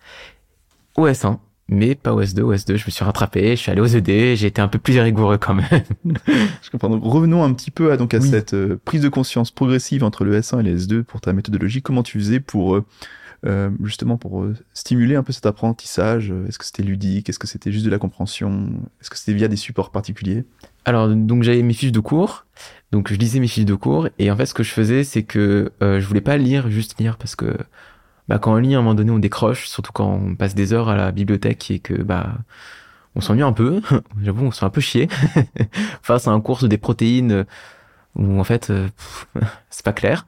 OS1, 0.96 1.38
mais 1.70 1.96
pas 1.96 2.12
OS2. 2.12 2.42
OS2, 2.42 2.76
je 2.76 2.86
me 2.86 2.92
suis 2.92 3.04
rattrapé, 3.04 3.52
je 3.56 3.62
suis 3.62 3.72
allé 3.72 3.82
aux 3.82 3.88
ED, 3.88 4.36
j'ai 4.36 4.48
été 4.48 4.62
un 4.62 4.68
peu 4.68 4.80
plus 4.80 5.00
rigoureux 5.00 5.38
quand 5.38 5.56
même. 5.56 5.66
je 6.28 6.70
comprends. 6.72 6.90
Donc 6.90 7.04
revenons 7.04 7.44
un 7.44 7.54
petit 7.54 7.72
peu 7.72 7.92
à, 7.92 7.98
donc, 7.98 8.13
à 8.13 8.22
cette 8.22 8.54
euh, 8.54 8.80
prise 8.86 9.02
de 9.02 9.10
conscience 9.10 9.52
progressive 9.52 10.04
entre 10.04 10.24
le 10.24 10.40
S1 10.40 10.60
et 10.60 10.63
le 10.63 10.78
S2 10.78 11.04
pour 11.04 11.22
ta 11.22 11.34
méthodologie. 11.34 11.82
Comment 11.82 12.04
tu 12.04 12.20
faisais 12.20 12.40
pour... 12.40 12.76
Euh, 12.76 12.86
euh, 13.45 13.69
justement 13.84 14.17
pour 14.17 14.41
euh, 14.41 14.56
stimuler 14.73 15.15
un 15.15 15.21
peu 15.21 15.32
cet 15.32 15.45
apprentissage 15.45 16.32
euh, 16.32 16.47
Est-ce 16.47 16.58
que 16.58 16.65
c'était 16.65 16.82
ludique? 16.82 17.30
Est-ce 17.30 17.38
que 17.38 17.45
c'était 17.45 17.71
juste 17.71 17.86
de 17.86 17.91
la 17.91 18.00
compréhension? 18.00 18.69
Est-ce 19.00 19.12
que 19.12 19.17
c'était 19.17 19.34
via 19.34 19.47
des 19.47 19.56
supports 19.56 19.91
particuliers? 19.91 20.43
Alors, 20.86 21.08
donc 21.08 21.43
j'avais 21.43 21.62
mes 21.62 21.73
fiches 21.73 21.91
de 21.91 22.00
cours. 22.00 22.45
Donc 22.91 23.10
je 23.12 23.15
lisais 23.15 23.39
mes 23.39 23.47
fiches 23.47 23.65
de 23.65 23.76
cours 23.76 24.10
et 24.17 24.32
en 24.32 24.36
fait 24.36 24.47
ce 24.47 24.54
que 24.54 24.63
je 24.63 24.71
faisais 24.71 25.04
c'est 25.04 25.23
que 25.23 25.71
je 25.82 26.04
voulais 26.06 26.21
pas 26.21 26.38
lire 26.38 26.71
juste 26.71 26.97
lire 27.00 27.17
parce 27.17 27.36
que 27.36 27.58
bah 28.30 28.39
quand 28.39 28.54
on 28.54 28.58
lit 28.58 28.73
à 28.76 28.78
un 28.78 28.82
moment 28.82 28.95
donné 28.95 29.12
on 29.12 29.19
décroche 29.19 29.67
surtout 29.67 29.91
quand 29.91 30.10
on 30.10 30.36
passe 30.36 30.56
des 30.56 30.71
heures 30.71 30.88
à 30.88 30.95
la 30.95 31.12
bibliothèque 31.12 31.69
et 31.69 31.80
que 31.80 31.93
bah 31.93 32.38
on 33.13 33.21
s'ennuie 33.21 33.43
un 33.43 33.52
peu. 33.52 33.82
J'avoue 34.23 34.45
on 34.45 34.52
se 34.52 34.60
fait 34.60 34.65
un 34.65 34.69
peu 34.69 34.80
chier. 34.80 35.10
Face 36.02 36.30
à 36.30 36.32
un 36.32 36.39
cours 36.39 36.65
des 36.65 36.78
protéines 36.78 37.45
où 38.15 38.39
en 38.39 38.45
fait 38.45 38.71
c'est 39.69 39.86
pas 39.86 39.93
clair. 39.93 40.26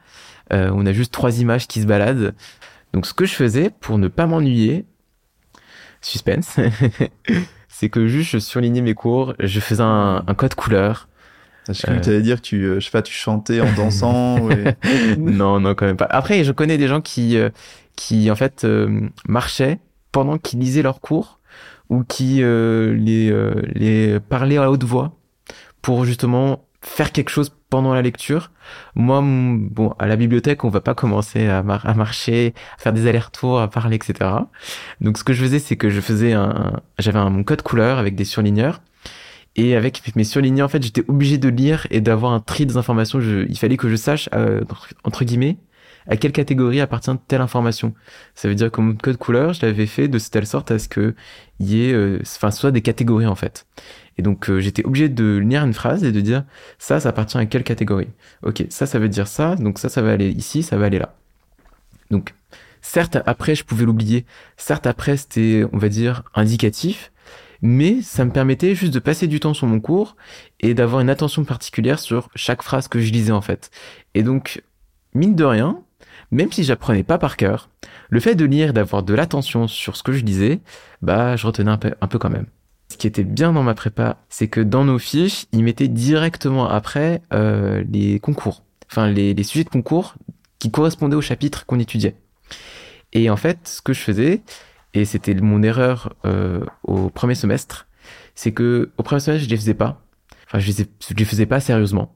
On 0.52 0.86
a 0.86 0.92
juste 0.92 1.14
trois 1.14 1.40
images 1.40 1.68
qui 1.68 1.82
se 1.82 1.88
baladent 1.88 2.36
donc 2.94 3.06
ce 3.06 3.14
que 3.14 3.26
je 3.26 3.34
faisais 3.34 3.70
pour 3.70 3.98
ne 3.98 4.08
pas 4.08 4.26
m'ennuyer, 4.26 4.86
suspense, 6.02 6.58
c'est 7.68 7.90
que 7.90 8.08
juste 8.08 8.32
je 8.32 8.38
surlignais 8.40 8.82
mes 8.82 8.94
cours, 8.94 9.34
je 9.40 9.60
faisais 9.60 9.84
un, 9.84 10.24
code 10.38 10.56
couleur. 10.56 11.08
Ah, 11.68 11.74
je 11.74 11.84
que 11.84 12.00
tu 12.00 12.10
allais 12.10 12.22
dire 12.22 12.38
que 12.38 12.42
tu, 12.48 12.64
euh, 12.64 12.80
je 12.80 12.86
sais 12.86 12.92
pas, 12.92 13.02
tu 13.02 13.14
chantais 13.14 13.62
en 13.62 13.72
dansant. 13.74 14.40
non, 15.18 15.60
non, 15.60 15.76
quand 15.76 15.86
même 15.86 15.98
pas. 15.98 16.08
Après, 16.10 16.44
je 16.44 16.52
connais 16.52 16.78
des 16.78 16.88
gens 16.88 17.02
qui, 17.02 17.38
euh, 17.38 17.50
qui 17.96 18.32
en 18.32 18.36
fait 18.36 18.64
euh, 18.64 19.08
marchaient 19.28 19.80
pendant 20.12 20.40
qu'ils 20.40 20.60
lisaient 20.60 20.82
leurs 20.82 21.00
cours 21.00 21.40
ou 21.90 22.04
qui 22.04 22.42
les, 22.44 23.34
les 23.74 24.20
parlaient 24.20 24.58
à 24.58 24.70
haute 24.70 24.84
voix 24.84 25.14
pour 25.82 26.06
justement 26.06 26.66
faire 26.82 27.12
quelque 27.12 27.30
chose 27.30 27.52
pendant 27.70 27.94
la 27.94 28.02
lecture. 28.02 28.52
Moi, 28.96 29.22
bon, 29.22 29.94
à 30.00 30.08
la 30.08 30.16
bibliothèque, 30.16 30.64
on 30.64 30.70
va 30.70 30.82
pas 30.82 30.96
commencer 30.96 31.48
à, 31.48 31.64
marcher, 31.64 32.54
à 32.78 32.82
faire 32.82 32.94
des 32.94 33.08
allers-retours, 33.08 33.60
à 33.60 33.70
parler, 33.70 33.96
etc. 33.96 34.30
Donc, 35.02 35.18
ce 35.18 35.24
que 35.24 35.34
je 35.34 35.44
faisais, 35.44 35.60
c'est 35.60 35.76
que 35.76 35.90
je 35.90 36.02
faisais 36.02 36.34
un, 36.34 36.82
j'avais 36.98 37.20
un 37.20 37.30
mon 37.30 37.44
code 37.44 37.62
couleur 37.62 37.98
avec 38.00 38.16
des 38.16 38.26
surligneurs. 38.26 38.82
Et 39.56 39.76
avec 39.76 40.16
mes 40.16 40.24
surligneurs, 40.24 40.66
en 40.66 40.70
fait, 40.70 40.82
j'étais 40.82 41.04
obligé 41.08 41.38
de 41.38 41.50
lire 41.50 41.86
et 41.90 42.02
d'avoir 42.02 42.34
un 42.34 42.40
tri 42.40 42.66
des 42.66 42.78
informations. 42.78 43.20
Il 43.20 43.58
fallait 43.58 43.78
que 43.78 43.90
je 43.90 43.96
sache, 43.96 44.30
euh, 44.34 44.62
entre 45.04 45.26
guillemets, 45.26 45.58
à 46.08 46.18
quelle 46.18 46.32
catégorie 46.32 46.82
appartient 46.82 47.12
telle 47.28 47.42
information. 47.42 47.94
Ça 48.36 48.48
veut 48.48 48.56
dire 48.56 48.72
que 48.72 48.82
mon 48.82 48.96
code 48.96 49.18
couleur, 49.18 49.54
je 49.54 49.66
l'avais 49.66 49.86
fait 49.86 50.08
de 50.08 50.20
telle 50.20 50.48
sorte 50.48 50.72
à 50.72 50.80
ce 50.80 50.88
que 50.90 51.16
y 51.60 51.82
ait, 51.82 51.94
euh, 51.94 52.20
enfin, 52.22 52.52
soit 52.52 52.72
des 52.72 52.82
catégories 52.82 53.28
en 53.28 53.36
fait. 53.36 53.66
Et 54.20 54.22
donc 54.22 54.50
euh, 54.50 54.60
j'étais 54.60 54.86
obligé 54.86 55.08
de 55.08 55.38
lire 55.38 55.64
une 55.64 55.74
phrase 55.74 56.04
et 56.04 56.12
de 56.12 56.20
dire 56.20 56.44
ça, 56.78 57.00
ça 57.00 57.08
appartient 57.08 57.38
à 57.38 57.46
quelle 57.46 57.64
catégorie? 57.64 58.10
Ok, 58.44 58.66
ça, 58.68 58.86
ça 58.86 59.00
veut 59.00 59.08
dire 59.08 59.30
ça, 59.30 59.56
donc 59.56 59.80
ça, 59.80 59.88
ça 59.88 60.02
va 60.02 60.12
aller 60.12 60.30
ici, 60.30 60.62
ça 60.62 60.78
va 60.78 60.88
aller 60.88 61.00
là. 61.00 61.16
Donc 62.12 62.34
certes, 62.82 63.18
après, 63.26 63.56
je 63.56 63.64
pouvais 63.64 63.86
l'oublier. 63.86 64.26
Certes, 64.58 64.88
après, 64.88 65.16
c'était, 65.16 65.64
on 65.72 65.78
va 65.78 65.88
dire, 65.88 66.24
indicatif. 66.36 67.14
Mais 67.62 68.02
ça 68.02 68.26
me 68.26 68.32
permettait 68.32 68.76
juste 68.76 68.94
de 68.94 69.00
passer 69.00 69.28
du 69.28 69.40
temps 69.40 69.54
sur 69.54 69.68
mon 69.68 69.80
cours 69.80 70.18
et 70.60 70.74
d'avoir 70.74 71.00
une 71.02 71.10
attention 71.10 71.46
particulière 71.46 72.00
sur 72.00 72.30
chaque 72.36 72.62
phrase 72.62 72.90
que 72.90 73.00
je 73.00 73.12
lisais 73.14 73.32
en 73.32 73.42
fait. 73.42 73.72
Et 74.16 74.24
donc, 74.24 74.64
mine 75.14 75.36
de 75.36 75.46
rien, 75.46 75.80
même 76.32 76.52
si 76.52 76.66
j'apprenais 76.66 77.04
pas 77.04 77.18
par 77.18 77.38
cœur, 77.38 77.70
le 78.10 78.20
fait 78.20 78.36
de 78.36 78.44
lire 78.46 78.72
et 78.72 78.74
d'avoir 78.74 79.04
de 79.04 79.14
l'attention 79.14 79.68
sur 79.70 79.96
ce 79.96 80.04
que 80.04 80.12
je 80.12 80.26
lisais, 80.26 80.60
bah, 81.02 81.38
je 81.38 81.48
retenais 81.48 81.72
un 81.72 81.78
peu, 81.78 81.94
un 82.02 82.08
peu 82.08 82.20
quand 82.20 82.30
même. 82.30 82.48
Qui 83.00 83.08
était 83.08 83.24
bien 83.24 83.54
dans 83.54 83.64
ma 83.64 83.74
prépa, 83.74 84.18
c'est 84.30 84.50
que 84.50 84.60
dans 84.60 84.84
nos 84.84 85.00
fiches, 85.00 85.46
ils 85.54 85.64
mettaient 85.64 85.88
directement 85.88 86.68
après 86.70 87.22
euh, 87.34 87.84
les 87.90 88.20
concours, 88.20 88.64
enfin 88.92 89.10
les, 89.10 89.34
les, 89.34 89.44
sujets 89.44 89.64
de 89.64 89.70
concours 89.70 90.16
qui 90.60 90.70
correspondaient 90.70 91.16
au 91.16 91.22
chapitre 91.22 91.66
qu'on 91.66 91.80
étudiait. 91.80 92.16
Et 93.14 93.30
en 93.30 93.38
fait, 93.38 93.60
ce 93.64 93.82
que 93.82 93.94
je 93.94 94.02
faisais, 94.02 94.42
et 94.94 95.06
c'était 95.06 95.34
mon 95.34 95.64
erreur 95.64 96.14
euh, 96.26 96.66
au 96.84 97.10
premier 97.10 97.36
semestre, 97.36 97.88
c'est 98.36 98.52
que 98.52 98.92
au 98.98 99.04
premier 99.04 99.22
semestre, 99.22 99.46
je 99.46 99.50
les 99.50 99.58
faisais 99.58 99.74
pas. 99.74 100.02
Enfin, 100.48 100.60
je 100.60 100.68
les, 100.68 100.74
je 101.08 101.14
les 101.14 101.26
faisais 101.26 101.46
pas 101.46 101.60
sérieusement. 101.60 102.16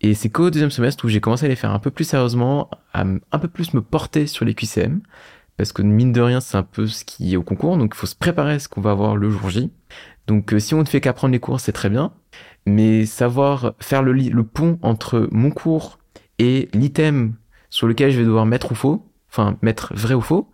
Et 0.00 0.14
c'est 0.14 0.28
qu'au 0.28 0.50
deuxième 0.50 0.70
semestre 0.70 1.04
où 1.04 1.08
j'ai 1.08 1.20
commencé 1.20 1.46
à 1.46 1.48
les 1.48 1.56
faire 1.56 1.70
un 1.70 1.78
peu 1.78 1.90
plus 1.90 2.04
sérieusement, 2.04 2.70
à 2.92 3.02
un 3.02 3.38
peu 3.38 3.48
plus 3.48 3.74
me 3.74 3.80
porter 3.80 4.26
sur 4.26 4.44
les 4.44 4.54
QCM, 4.54 5.00
parce 5.56 5.72
que 5.72 5.82
mine 5.82 6.12
de 6.12 6.20
rien, 6.20 6.40
c'est 6.40 6.56
un 6.56 6.62
peu 6.62 6.86
ce 6.86 7.04
qui 7.04 7.34
est 7.34 7.36
au 7.36 7.42
concours, 7.42 7.76
donc 7.76 7.92
il 7.94 7.98
faut 7.98 8.06
se 8.06 8.14
préparer 8.14 8.54
à 8.54 8.58
ce 8.58 8.68
qu'on 8.68 8.80
va 8.80 8.90
avoir 8.90 9.16
le 9.16 9.30
jour 9.30 9.48
J. 9.50 9.70
Donc 10.26 10.52
euh, 10.52 10.58
si 10.58 10.74
on 10.74 10.80
ne 10.80 10.86
fait 10.86 11.00
qu'apprendre 11.00 11.32
les 11.32 11.40
cours, 11.40 11.60
c'est 11.60 11.72
très 11.72 11.88
bien, 11.88 12.12
mais 12.66 13.06
savoir 13.06 13.74
faire 13.80 14.02
le, 14.02 14.42
pont 14.42 14.78
entre 14.82 15.28
mon 15.30 15.50
cours 15.50 15.98
et 16.38 16.68
l'item 16.74 17.34
sur 17.70 17.86
lequel 17.86 18.10
je 18.10 18.18
vais 18.18 18.24
devoir 18.24 18.46
mettre 18.46 18.72
ou 18.72 18.74
faux, 18.74 19.06
enfin 19.30 19.56
mettre 19.62 19.94
vrai 19.94 20.14
ou 20.14 20.20
faux, 20.20 20.50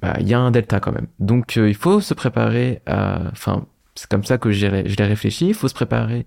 bah, 0.00 0.16
il 0.20 0.28
y 0.28 0.34
a 0.34 0.40
un 0.40 0.50
delta 0.50 0.80
quand 0.80 0.92
même. 0.92 1.06
Donc 1.18 1.56
euh, 1.56 1.68
il 1.68 1.74
faut 1.74 2.00
se 2.00 2.14
préparer 2.14 2.82
à, 2.86 3.22
enfin 3.32 3.66
c'est 3.94 4.08
comme 4.08 4.24
ça 4.24 4.38
que 4.38 4.52
je 4.52 4.66
l'ai 4.66 5.04
réfléchi, 5.04 5.48
il 5.48 5.54
faut 5.54 5.68
se 5.68 5.74
préparer 5.74 6.26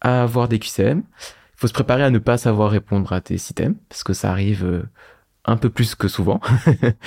à 0.00 0.22
avoir 0.22 0.48
des 0.48 0.58
QCM, 0.58 0.98
il 0.98 1.60
faut 1.60 1.66
se 1.66 1.72
préparer 1.72 2.04
à 2.04 2.10
ne 2.10 2.18
pas 2.18 2.38
savoir 2.38 2.70
répondre 2.70 3.12
à 3.12 3.20
tes 3.20 3.38
systèmes, 3.38 3.74
parce 3.88 4.04
que 4.04 4.12
ça 4.12 4.30
arrive 4.30 4.64
euh, 4.64 4.82
un 5.48 5.56
peu 5.56 5.70
plus 5.70 5.94
que 5.94 6.08
souvent. 6.08 6.40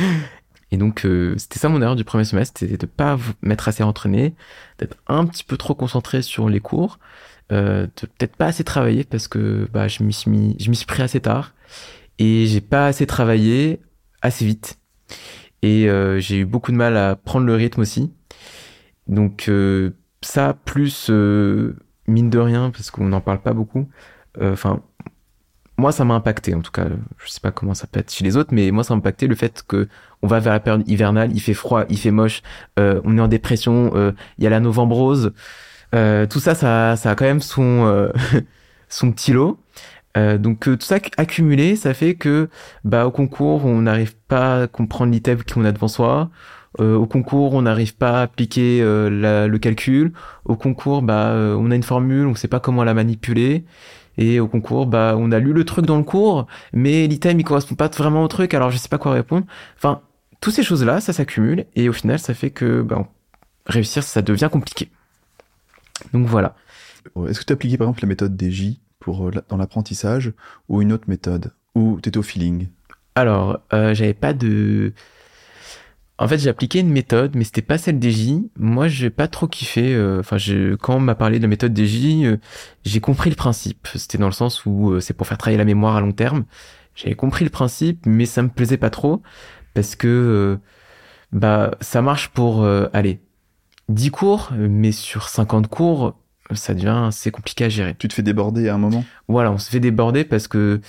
et 0.71 0.77
donc, 0.77 1.05
euh, 1.05 1.35
c'était 1.37 1.59
ça 1.59 1.69
mon 1.69 1.81
erreur 1.81 1.95
du 1.95 2.03
premier 2.03 2.25
semestre, 2.25 2.59
c'était 2.59 2.77
de 2.77 2.85
pas 2.87 3.17
m'être 3.41 3.67
assez 3.67 3.83
entraîné, 3.83 4.33
d'être 4.79 4.97
un 5.07 5.25
petit 5.25 5.43
peu 5.43 5.57
trop 5.57 5.75
concentré 5.75 6.21
sur 6.21 6.49
les 6.49 6.59
cours, 6.59 6.99
euh, 7.51 7.85
de 7.85 8.07
peut-être 8.07 8.35
pas 8.35 8.47
assez 8.47 8.63
travailler 8.63 9.03
parce 9.03 9.27
que 9.27 9.67
bah, 9.71 9.87
je 9.87 10.03
m'y 10.03 10.13
suis 10.13 10.31
mis, 10.31 10.55
je 10.59 10.69
m'y 10.69 10.75
suis 10.75 10.85
pris 10.85 11.03
assez 11.03 11.19
tard 11.19 11.53
et 12.17 12.47
j'ai 12.47 12.61
pas 12.61 12.87
assez 12.87 13.05
travaillé 13.05 13.79
assez 14.21 14.45
vite. 14.45 14.79
Et 15.61 15.87
euh, 15.89 16.19
j'ai 16.19 16.39
eu 16.39 16.45
beaucoup 16.45 16.71
de 16.71 16.77
mal 16.77 16.97
à 16.97 17.15
prendre 17.15 17.45
le 17.45 17.53
rythme 17.53 17.81
aussi. 17.81 18.11
Donc 19.07 19.51
ça, 20.21 20.53
plus 20.65 21.09
mine 22.07 22.29
de 22.29 22.39
rien, 22.39 22.71
parce 22.71 22.89
qu'on 22.91 23.05
n'en 23.05 23.21
parle 23.21 23.41
pas 23.41 23.53
beaucoup, 23.53 23.89
enfin 24.39 24.81
moi 25.81 25.91
ça 25.91 26.05
m'a 26.05 26.13
impacté 26.13 26.53
en 26.53 26.61
tout 26.61 26.71
cas 26.71 26.85
je 27.17 27.29
sais 27.29 27.39
pas 27.41 27.51
comment 27.51 27.73
ça 27.73 27.87
peut 27.87 27.99
être 27.99 28.11
chez 28.13 28.23
les 28.23 28.37
autres 28.37 28.53
mais 28.53 28.69
moi 28.71 28.83
ça 28.83 28.93
m'a 28.93 28.99
impacté 28.99 29.27
le 29.27 29.35
fait 29.35 29.63
que 29.67 29.87
on 30.21 30.27
va 30.27 30.39
vers 30.39 30.53
la 30.53 30.59
période 30.59 30.87
hivernale 30.87 31.31
il 31.33 31.41
fait 31.41 31.55
froid 31.55 31.85
il 31.89 31.97
fait 31.97 32.11
moche 32.11 32.43
euh, 32.79 33.01
on 33.03 33.17
est 33.17 33.21
en 33.21 33.27
dépression 33.27 33.91
euh, 33.95 34.11
il 34.37 34.43
y 34.43 34.47
a 34.47 34.51
la 34.51 34.59
novembre 34.59 34.95
rose 34.95 35.33
euh, 35.95 36.27
tout 36.27 36.39
ça 36.39 36.53
ça 36.55 36.93
a 36.93 37.15
quand 37.15 37.25
même 37.25 37.41
son 37.41 38.11
petit 39.15 39.33
lot 39.33 39.59
donc 40.15 40.59
tout 40.59 40.77
ça 40.81 40.97
accumulé 41.17 41.75
ça 41.75 41.93
fait 41.93 42.13
que 42.13 42.49
bah 42.83 43.07
au 43.07 43.11
concours 43.11 43.65
on 43.65 43.81
n'arrive 43.81 44.15
pas 44.27 44.63
à 44.63 44.67
comprendre 44.67 45.11
l'item 45.11 45.41
qu'on 45.43 45.65
a 45.65 45.71
devant 45.71 45.87
soi 45.87 46.29
au 46.79 47.05
concours, 47.05 47.53
on 47.53 47.63
n'arrive 47.63 47.97
pas 47.97 48.19
à 48.19 48.21
appliquer 48.21 48.79
le 48.81 49.57
calcul. 49.57 50.13
Au 50.45 50.55
concours, 50.55 51.01
bah, 51.01 51.33
on 51.35 51.69
a 51.69 51.75
une 51.75 51.83
formule, 51.83 52.25
on 52.25 52.29
ne 52.29 52.35
sait 52.35 52.47
pas 52.47 52.61
comment 52.61 52.85
la 52.85 52.93
manipuler. 52.93 53.65
Et 54.17 54.39
au 54.39 54.47
concours, 54.47 54.87
bah, 54.87 55.15
on 55.17 55.31
a 55.31 55.39
lu 55.39 55.53
le 55.53 55.63
truc 55.63 55.85
dans 55.85 55.97
le 55.97 56.03
cours, 56.03 56.47
mais 56.73 57.07
l'item 57.07 57.39
il 57.39 57.43
correspond 57.43 57.75
pas 57.75 57.87
vraiment 57.87 58.23
au 58.23 58.27
truc, 58.27 58.53
alors 58.53 58.69
je 58.71 58.77
sais 58.77 58.89
pas 58.89 58.97
quoi 58.97 59.13
répondre. 59.13 59.45
Enfin, 59.77 60.01
toutes 60.41 60.53
ces 60.53 60.63
choses-là, 60.63 61.01
ça 61.01 61.13
s'accumule 61.13 61.65
et 61.75 61.87
au 61.87 61.93
final, 61.93 62.19
ça 62.19 62.33
fait 62.33 62.51
que 62.51 62.81
bah, 62.81 63.07
réussir, 63.65 64.03
ça 64.03 64.21
devient 64.21 64.49
compliqué. 64.51 64.89
Donc 66.13 66.27
voilà. 66.27 66.55
Est-ce 67.27 67.39
que 67.39 67.45
tu 67.45 67.53
as 67.53 67.55
appliqué 67.55 67.77
par 67.77 67.87
exemple 67.87 68.01
la 68.01 68.07
méthode 68.07 68.35
des 68.35 68.51
J 68.51 68.79
pour 68.99 69.31
dans 69.49 69.57
l'apprentissage 69.57 70.33
ou 70.67 70.81
une 70.81 70.91
autre 70.91 71.05
méthode 71.07 71.51
ou 71.73 71.99
t'étais 72.01 72.17
au 72.17 72.23
feeling? 72.23 72.67
Alors, 73.15 73.59
j'avais 73.71 74.13
pas 74.13 74.33
de 74.33 74.93
en 76.21 76.27
fait, 76.27 76.37
j'ai 76.37 76.49
appliqué 76.49 76.79
une 76.79 76.91
méthode, 76.91 77.35
mais 77.35 77.43
c'était 77.43 77.63
pas 77.63 77.79
celle 77.79 77.97
des 77.97 78.11
J. 78.11 78.47
Moi, 78.55 78.87
j'ai 78.87 79.09
pas 79.09 79.27
trop 79.27 79.47
kiffé. 79.47 79.95
Euh, 79.95 80.19
enfin, 80.19 80.37
quand 80.79 80.97
on 80.97 80.99
m'a 80.99 81.15
parlé 81.15 81.39
de 81.39 81.43
la 81.43 81.47
méthode 81.47 81.73
des 81.73 81.87
J, 81.87 82.27
euh, 82.27 82.37
j'ai 82.85 82.99
compris 82.99 83.31
le 83.31 83.35
principe. 83.35 83.87
C'était 83.95 84.19
dans 84.19 84.27
le 84.27 84.31
sens 84.31 84.67
où 84.67 84.91
euh, 84.91 84.99
c'est 84.99 85.15
pour 85.15 85.25
faire 85.25 85.39
travailler 85.39 85.57
la 85.57 85.65
mémoire 85.65 85.95
à 85.95 86.01
long 86.01 86.11
terme. 86.11 86.45
J'avais 86.93 87.15
compris 87.15 87.43
le 87.43 87.49
principe, 87.49 88.05
mais 88.05 88.27
ça 88.27 88.43
me 88.43 88.49
plaisait 88.49 88.77
pas 88.77 88.91
trop 88.91 89.23
parce 89.73 89.95
que 89.95 90.59
bah 91.31 91.71
ça 91.79 92.03
marche 92.03 92.27
pour 92.27 92.65
aller 92.65 93.21
10 93.87 94.11
cours, 94.11 94.51
mais 94.51 94.91
sur 94.91 95.29
50 95.29 95.69
cours, 95.69 96.19
ça 96.51 96.73
devient 96.73 97.05
assez 97.07 97.31
compliqué 97.31 97.63
à 97.63 97.69
gérer. 97.69 97.95
Tu 97.97 98.09
te 98.09 98.13
fais 98.13 98.23
déborder 98.23 98.67
à 98.67 98.75
un 98.75 98.77
moment? 98.77 99.05
Voilà, 99.29 99.53
on 99.53 99.57
se 99.57 99.71
fait 99.71 99.79
déborder 99.79 100.25
parce 100.25 100.49
que 100.49 100.81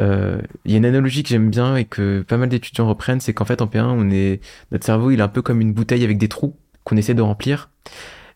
euh, 0.00 0.40
il 0.64 0.72
y 0.72 0.74
a 0.74 0.78
une 0.78 0.84
analogie 0.84 1.22
que 1.22 1.28
j'aime 1.28 1.50
bien 1.50 1.76
et 1.76 1.84
que 1.84 2.22
pas 2.22 2.36
mal 2.36 2.48
d'étudiants 2.48 2.88
reprennent, 2.88 3.20
c'est 3.20 3.34
qu'en 3.34 3.44
fait 3.44 3.62
en 3.62 3.66
P1, 3.66 3.84
on 3.84 4.10
est 4.10 4.40
notre 4.72 4.84
cerveau, 4.84 5.10
il 5.10 5.20
est 5.20 5.22
un 5.22 5.28
peu 5.28 5.42
comme 5.42 5.60
une 5.60 5.72
bouteille 5.72 6.04
avec 6.04 6.18
des 6.18 6.28
trous 6.28 6.56
qu'on 6.84 6.96
essaie 6.96 7.14
de 7.14 7.22
remplir. 7.22 7.70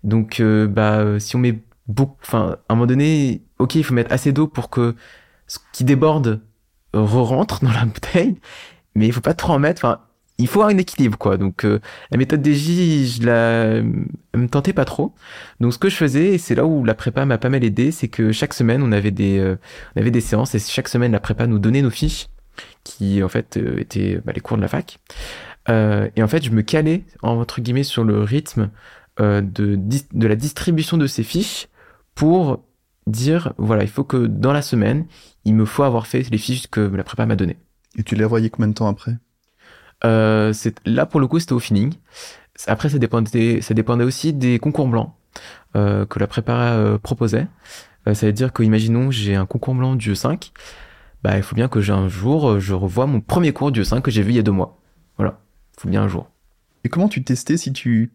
Donc 0.03 0.41
euh, 0.41 0.67
bah 0.67 1.19
si 1.19 1.37
on 1.37 1.39
met 1.39 1.63
beaucoup, 1.89 2.19
enfin 2.23 2.59
à 2.69 2.73
un 2.73 2.77
moment 2.77 2.87
donné, 2.87 3.43
ok, 3.59 3.77
il 3.77 3.85
faut 3.85 3.95
mettre 3.95 4.13
assez 4.13 4.33
d'eau 4.33 4.47
pour 4.47 4.71
que 4.71 4.95
ce 5.47 5.59
qui 5.73 5.85
déborde 5.85 6.43
re-rentre 6.93 7.65
dans 7.65 7.73
la 7.73 7.85
bouteille, 7.87 8.37
mais 8.95 9.07
il 9.07 9.13
faut 9.13 9.21
pas 9.21 9.35
trop 9.35 9.53
en 9.53 9.59
mettre. 9.59 9.85
Enfin, 9.85 10.01
il 10.39 10.49
faut 10.49 10.61
avoir 10.61 10.75
un 10.75 10.79
équilibre 10.79 11.19
quoi. 11.19 11.37
Donc 11.37 11.65
euh, 11.65 11.81
la 12.11 12.19
méthode 12.19 12.43
des 12.43 12.55
J, 12.55 13.07
je 13.07 13.27
la 13.27 13.83
me 13.83 14.49
tentais 14.49 14.73
pas 14.73 14.85
trop. 14.85 15.15
Donc 15.61 15.73
ce 15.73 15.79
que 15.79 15.89
je 15.89 15.97
faisais, 15.97 16.35
et 16.35 16.39
c'est 16.39 16.55
là 16.55 16.67
où 16.67 16.85
la 16.85 16.95
prépa 16.95 17.25
m'a 17.25 17.39
pas 17.39 17.49
mal 17.51 17.65
aidé, 17.65 17.91
c'est 17.91 18.09
que 18.09 18.33
chaque 18.33 18.55
semaine 18.55 18.83
on 18.83 18.93
avait 18.93 19.11
des 19.11 19.39
euh, 19.39 19.57
on 19.97 20.01
avait 20.01 20.11
des 20.11 20.21
séances 20.21 20.55
et 20.55 20.59
chaque 20.59 20.89
semaine 20.89 21.13
la 21.13 21.21
prépa 21.21 21.47
nous 21.47 21.59
donnait 21.59 21.83
nos 21.83 21.91
fiches 21.91 22.29
qui 22.85 23.23
en 23.23 23.29
fait 23.29 23.57
euh, 23.57 23.79
étaient 23.79 24.21
bah, 24.25 24.33
les 24.35 24.41
cours 24.41 24.57
de 24.57 24.63
la 24.63 24.69
fac. 24.69 24.99
et 25.69 26.23
en 26.23 26.29
fait 26.29 26.45
je 26.45 26.51
me 26.51 26.63
calais 26.63 27.05
entre 27.23 27.61
guillemets 27.61 27.85
sur 27.85 28.05
le 28.05 28.23
rythme 28.23 28.71
de 29.19 29.43
de 29.77 30.27
la 30.27 30.37
distribution 30.37 30.97
de 30.99 31.07
ces 31.07 31.23
fiches 31.23 31.69
pour 32.15 32.65
dire 33.07 33.53
voilà 33.59 33.83
il 33.85 33.89
faut 33.89 34.05
que 34.05 34.27
dans 34.27 34.53
la 34.53 34.63
semaine 34.63 35.07
il 35.45 35.55
me 35.55 35.65
faut 35.65 35.85
avoir 35.85 36.07
fait 36.07 36.29
les 36.31 36.39
fiches 36.39 36.69
que 36.69 36.81
la 36.81 37.05
prépa 37.05 37.27
m'a 37.27 37.37
données. 37.37 37.59
Et 37.97 38.03
tu 38.03 38.17
les 38.17 38.25
revoyais 38.25 38.51
combien 38.51 38.69
de 38.69 38.75
temps 38.75 38.89
après? 38.89 39.17
Euh, 40.05 40.53
là, 40.85 41.07
pour 41.07 41.21
le 41.21 41.27
coup, 41.27 41.39
c'était 41.39 41.53
au 41.53 41.59
feeling. 41.59 41.95
Après, 42.67 42.89
ça 42.89 42.99
dépendait, 42.99 43.61
ça 43.61 43.75
dépendait 43.75 44.05
aussi 44.05 44.33
des 44.33 44.59
concours 44.59 44.89
blancs 44.89 45.13
euh, 45.77 46.07
que 46.07 46.19
la 46.19 46.27
prépa 46.27 46.73
euh, 46.73 46.99
proposait. 46.99 47.49
Euh, 48.07 48.15
ça 48.15 48.27
veut 48.27 48.33
dire 48.33 48.53
que, 48.53 48.63
imaginons, 48.63 49.11
j'ai 49.11 49.35
un 49.35 49.47
concours 49.47 49.75
blanc 49.75 49.97
du 49.97 50.15
5. 50.15 50.53
Bah, 51.23 51.37
il 51.37 51.43
faut 51.43 51.57
bien 51.57 51.69
que 51.69 51.81
j'ai 51.81 51.93
un 51.93 52.09
jour, 52.09 52.51
euh, 52.51 52.61
je 52.61 52.75
revois 52.75 53.07
mon 53.07 53.21
premier 53.21 53.53
cours 53.53 53.73
du 53.73 53.85
5 53.85 54.03
que 54.03 54.11
j'ai 54.11 54.23
vu 54.23 54.31
il 54.33 54.37
y 54.37 54.39
a 54.39 54.43
deux 54.43 54.53
mois. 54.53 54.81
Voilà. 55.17 55.41
Il 55.77 55.81
faut 55.81 55.89
bien 55.89 56.03
un 56.03 56.09
jour. 56.09 56.31
Et 56.85 56.89
comment 56.89 57.09
tu 57.09 57.25
testais 57.25 57.57
si 57.57 57.73
tu, 57.73 58.13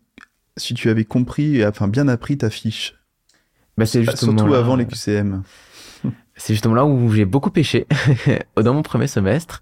si 0.58 0.76
tu 0.76 0.90
avais 0.90 1.06
compris, 1.06 1.58
et 1.58 1.66
enfin 1.66 1.88
bien 1.88 2.08
appris 2.08 2.38
ta 2.38 2.50
fiche? 2.50 2.96
Bah, 3.78 3.86
c'est 3.86 4.04
justement 4.04 4.38
Surtout 4.38 4.54
avant 4.54 4.76
les 4.76 4.86
QCM. 4.86 5.44
C'est 6.36 6.54
justement 6.54 6.76
là 6.76 6.86
où 6.86 7.12
j'ai 7.12 7.26
beaucoup 7.26 7.50
pêché 7.50 7.86
dans 8.56 8.74
mon 8.74 8.82
premier 8.82 9.08
semestre. 9.08 9.62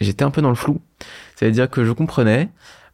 J'étais 0.00 0.22
un 0.22 0.30
peu 0.30 0.42
dans 0.42 0.50
le 0.50 0.54
flou. 0.54 0.82
C'est-à-dire 1.40 1.70
que 1.70 1.86
je 1.86 1.92
comprenais, 1.92 2.50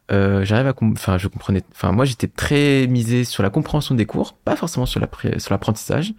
euh, 0.09 0.45
j'arrive 0.45 0.67
à, 0.67 0.73
enfin, 0.93 1.17
je 1.17 1.27
comprenais, 1.27 1.63
enfin, 1.73 1.91
moi, 1.91 2.05
j'étais 2.05 2.29
très 2.29 2.87
misé 2.87 3.25
sur 3.25 3.43
la 3.43 3.49
compréhension 3.49 3.93
des 3.93 4.05
cours, 4.05 4.35
pas 4.35 4.55
forcément 4.55 4.85
sur 4.85 5.01
l'apprentissage. 5.01 6.13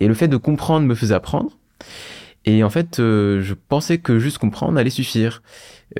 Et 0.00 0.08
le 0.08 0.14
fait 0.14 0.28
de 0.28 0.38
comprendre 0.38 0.86
me 0.86 0.94
faisait 0.94 1.14
apprendre. 1.14 1.50
Et 2.46 2.64
en 2.64 2.70
fait, 2.70 2.98
euh, 2.98 3.42
je 3.42 3.52
pensais 3.52 3.98
que 3.98 4.18
juste 4.18 4.38
comprendre 4.38 4.78
allait 4.78 4.88
suffire. 4.88 5.42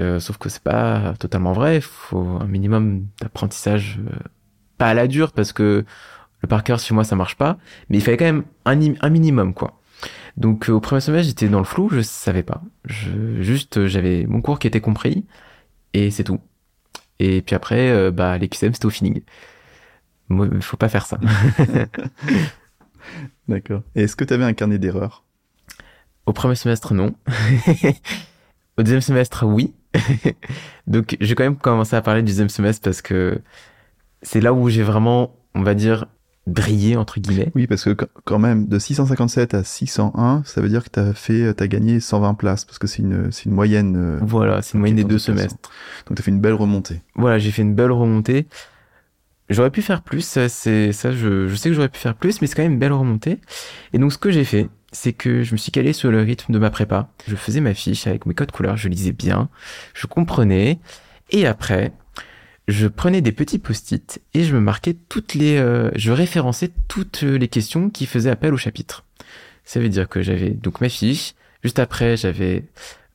Euh, 0.01 0.19
sauf 0.19 0.39
que 0.39 0.49
c'est 0.49 0.63
pas 0.63 1.13
totalement 1.19 1.53
vrai. 1.53 1.77
Il 1.77 1.83
faut 1.83 2.39
un 2.41 2.47
minimum 2.47 3.05
d'apprentissage, 3.21 3.99
euh, 4.01 4.17
pas 4.79 4.87
à 4.87 4.95
la 4.95 5.09
dure, 5.09 5.33
parce 5.33 5.53
que 5.53 5.85
le 6.41 6.49
par 6.49 6.65
cœur, 6.65 6.79
chez 6.79 6.95
moi, 6.95 7.05
ça 7.05 7.17
marche 7.17 7.37
pas. 7.37 7.59
Mais 7.91 7.99
il 7.99 8.01
fallait 8.01 8.17
quand 8.17 8.25
même 8.25 8.45
un, 8.65 8.81
un 9.03 9.11
minimum, 9.11 9.53
quoi. 9.53 9.79
Donc, 10.39 10.71
au 10.71 10.81
premier 10.81 11.03
semestre, 11.03 11.29
j'étais 11.29 11.49
dans 11.49 11.59
le 11.59 11.67
flou, 11.67 11.91
je 11.91 12.01
savais 12.01 12.43
pas. 12.43 12.63
Je, 12.87 13.43
juste, 13.43 13.87
j'avais 13.89 14.25
mon 14.27 14.41
cours 14.41 14.59
qui 14.59 14.67
était 14.67 14.81
compris 14.81 15.27
et 15.97 16.11
c'est 16.11 16.25
tout. 16.25 16.41
Et 17.19 17.41
puis 17.41 17.55
après, 17.57 17.91
euh, 17.91 18.11
bah, 18.11 18.37
les 18.37 18.49
QCM, 18.49 18.75
c'était 18.75 18.87
au 18.87 18.91
feeling. 18.91 19.23
Il 20.31 20.63
faut 20.63 20.77
pas 20.77 20.91
faire 20.91 21.07
ça. 21.07 21.19
D'accord. 23.49 23.83
Et 23.95 24.03
est-ce 24.03 24.17
que 24.17 24.25
tu 24.25 24.35
avais 24.35 24.45
un 24.45 24.53
carnet 24.53 24.79
d'erreurs? 24.79 25.25
Au 26.27 26.33
premier 26.33 26.57
semestre, 26.57 26.93
non. 26.93 27.15
au 28.77 28.83
deuxième 28.83 29.01
semestre, 29.01 29.47
oui. 29.47 29.75
Donc, 30.87 31.17
j'ai 31.21 31.35
quand 31.35 31.45
même 31.45 31.57
commencé 31.57 31.97
à 31.97 32.03
parler 32.03 32.23
du 32.23 32.27
deuxième 32.27 32.51
semestre 32.51 32.83
parce 32.83 33.01
que 33.01 33.41
c'est 34.21 34.41
là 34.41 34.53
où 34.53 34.69
j'ai 34.69 34.83
vraiment, 34.83 35.35
on 35.55 35.63
va 35.63 35.75
dire, 35.75 36.07
briller 36.47 36.97
entre 36.97 37.21
guillemets. 37.21 37.51
Oui, 37.55 37.67
parce 37.67 37.85
que 37.85 37.97
quand 38.25 38.39
même 38.39 38.67
de 38.67 38.79
657 38.79 39.55
à 39.55 39.65
601, 39.65 40.43
ça 40.45 40.61
veut 40.61 40.69
dire 40.69 40.85
que 40.85 40.91
tu 40.91 41.01
as 41.01 41.13
fait 41.13 41.55
tu 41.55 41.63
as 41.63 41.69
gagné 41.69 42.01
120 42.01 42.35
places 42.35 42.65
parce 42.65 42.79
que 42.79 42.87
c'est 42.87 43.03
une 43.03 43.31
c'est 43.33 43.47
une 43.47 43.53
moyenne 43.53 43.97
euh, 43.97 44.19
Voilà, 44.23 44.63
c'est 44.63 44.75
une 44.75 44.81
moyenne 44.81 44.97
des 44.97 45.05
deux 45.05 45.19
semestres. 45.19 45.71
Donc 46.07 46.17
tu 46.17 46.23
as 46.23 46.25
fait 46.25 46.31
une 46.31 46.41
belle 46.41 46.55
remontée. 46.55 47.03
Voilà, 47.17 47.39
j'ai 47.39 47.51
fait 47.51 47.63
une 47.63 47.75
belle 47.75 47.93
remontée. 47.93 48.47
J'aurais 49.49 49.71
pu 49.71 49.83
faire 49.83 50.03
plus, 50.03 50.23
ça 50.23 50.49
c'est 50.49 50.93
ça 50.93 51.13
je, 51.13 51.47
je 51.47 51.55
sais 51.55 51.69
que 51.69 51.75
j'aurais 51.75 51.89
pu 51.89 51.99
faire 51.99 52.15
plus 52.15 52.41
mais 52.41 52.47
c'est 52.47 52.55
quand 52.55 52.63
même 52.63 52.73
une 52.73 52.79
belle 52.79 52.93
remontée. 52.93 53.41
Et 53.93 53.99
donc 53.99 54.13
ce 54.13 54.19
que 54.19 54.31
j'ai 54.31 54.45
fait, 54.45 54.69
c'est 54.93 55.13
que 55.13 55.43
je 55.43 55.53
me 55.53 55.57
suis 55.57 55.73
calé 55.73 55.93
sur 55.93 56.11
le 56.11 56.21
rythme 56.21 56.53
de 56.53 56.59
ma 56.59 56.71
prépa. 56.71 57.09
Je 57.27 57.35
faisais 57.35 57.61
ma 57.61 57.75
fiche 57.75 58.07
avec 58.07 58.27
mes 58.27 58.35
codes 58.35 58.53
couleurs, 58.53 58.77
je 58.77 58.89
lisais 58.89 59.13
bien, 59.13 59.49
je 59.95 60.07
comprenais 60.07 60.79
et 61.31 61.47
après 61.47 61.93
je 62.69 62.87
prenais 62.87 63.21
des 63.21 63.33
petits 63.33 63.59
post-it 63.59 64.21
et 64.35 64.45
je 64.45 64.55
me 64.55 64.61
marquais 64.61 64.95
toutes 65.09 65.35
les, 65.35 65.57
euh, 65.57 65.91
je 65.95 66.13
référençais 66.13 66.71
toutes 66.89 67.23
les 67.23 67.49
questions 67.49 67.91
qui 67.91 68.07
faisaient 68.07 68.31
appel 68.31 68.53
au 68.53 68.57
chapitre. 68.57 69.05
Ça 69.65 69.81
veut 69.81 69.89
dire 69.89 70.09
que 70.09 70.23
j'avais 70.23 70.51
donc 70.51 70.81
ma 70.81 70.89
fiche. 70.89 71.35
Juste 71.63 71.79
après, 71.79 72.17
j'avais 72.17 72.65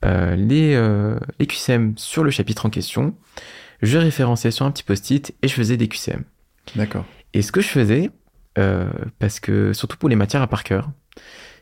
euh, 0.04 0.36
les, 0.36 0.74
euh, 0.74 1.18
les 1.40 1.48
QCM 1.48 1.94
sur 1.98 2.24
le 2.24 2.32
chapitre 2.32 2.66
en 2.66 2.70
question. 2.70 3.16
Je 3.82 3.98
référençais 3.98 4.52
sur 4.52 4.66
un 4.66 4.72
petit 4.72 4.84
post-it 4.84 5.34
et 5.42 5.48
je 5.48 5.54
faisais 5.54 5.78
des 5.78 5.88
QCM. 5.88 6.24
D'accord. 6.76 7.06
Et 7.34 7.42
ce 7.42 7.52
que 7.52 7.62
je 7.62 7.68
faisais, 7.68 8.10
euh, 8.58 8.92
parce 9.20 9.40
que 9.40 9.74
surtout 9.74 9.98
pour 9.98 10.10
les 10.10 10.16
matières 10.16 10.42
à 10.42 10.48
par 10.48 10.64
cœur, 10.64 10.92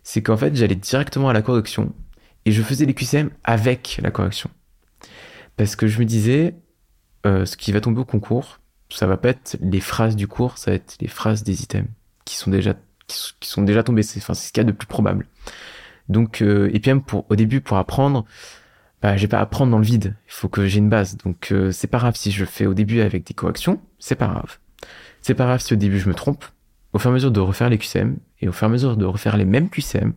c'est 0.04 0.24
qu'en 0.24 0.38
fait 0.38 0.56
j'allais 0.56 0.76
directement 0.76 1.30
à 1.30 1.34
la 1.34 1.42
correction 1.42 1.94
et 2.46 2.52
je 2.52 2.62
faisais 2.64 2.86
les 2.86 2.94
QCM 2.94 3.30
avec 3.44 4.00
la 4.02 4.10
correction. 4.10 4.50
Parce 5.58 5.76
que 5.76 5.88
je 5.88 6.00
me 6.00 6.06
disais, 6.06 6.56
euh, 7.26 7.46
ce 7.46 7.58
qui 7.58 7.72
va 7.72 7.82
tomber 7.82 8.02
au 8.02 8.06
concours, 8.06 8.60
ça 8.90 9.08
va 9.08 9.18
pas 9.18 9.30
être 9.30 9.58
les 9.62 9.80
phrases 9.80 10.16
du 10.16 10.28
cours, 10.28 10.58
ça 10.58 10.72
va 10.72 10.76
être 10.76 10.98
les 11.00 11.08
phrases 11.08 11.44
des 11.44 11.64
items 11.64 11.90
qui 12.26 12.36
sont 12.36 12.52
déjà 12.52 12.76
qui 13.08 13.50
sont 13.50 13.64
déjà 13.64 13.84
tombées. 13.84 14.04
C'est 14.04 14.20
enfin 14.20 14.34
ce 14.34 14.52
qu'il 14.52 14.58
y 14.58 14.62
a 14.62 14.64
de 14.66 14.72
plus 14.72 14.88
probable. 14.88 15.26
Donc 16.08 16.42
euh, 16.42 16.70
et 16.74 16.80
puis 16.80 16.92
même 16.92 17.02
pour 17.02 17.26
au 17.30 17.36
début 17.36 17.62
pour 17.62 17.78
apprendre, 17.78 18.26
bah 19.02 19.18
j'ai 19.18 19.28
pas 19.28 19.40
à 19.40 19.42
apprendre 19.42 19.72
dans 19.72 19.78
le 19.78 19.86
vide. 19.86 20.16
Il 20.28 20.34
faut 20.34 20.50
que 20.50 20.66
j'ai 20.68 20.80
une 20.80 20.90
base. 20.90 21.18
Donc 21.18 21.52
euh, 21.52 21.72
c'est 21.72 21.88
pas 21.88 22.00
grave 22.00 22.16
si 22.16 22.32
je 22.32 22.46
fais 22.46 22.66
au 22.66 22.74
début 22.74 23.02
avec 23.02 23.26
des 23.26 23.34
corrections, 23.34 23.82
c'est 24.00 24.16
pas 24.16 24.28
grave. 24.28 24.60
C'est 25.22 25.34
pas 25.34 25.46
grave 25.46 25.62
si 25.62 25.74
au 25.74 25.78
début 25.78 26.00
je 26.00 26.08
me 26.08 26.14
trompe. 26.14 26.46
Au 26.94 27.00
fur 27.00 27.10
et 27.10 27.12
à 27.12 27.14
mesure 27.14 27.32
de 27.32 27.40
refaire 27.40 27.70
les 27.70 27.78
QCM 27.78 28.18
et 28.42 28.48
au 28.48 28.52
fur 28.52 28.66
et 28.66 28.70
à 28.70 28.72
mesure 28.72 28.98
de 28.98 29.06
refaire 29.06 29.38
les 29.38 29.46
mêmes 29.46 29.70
QCM, 29.70 30.14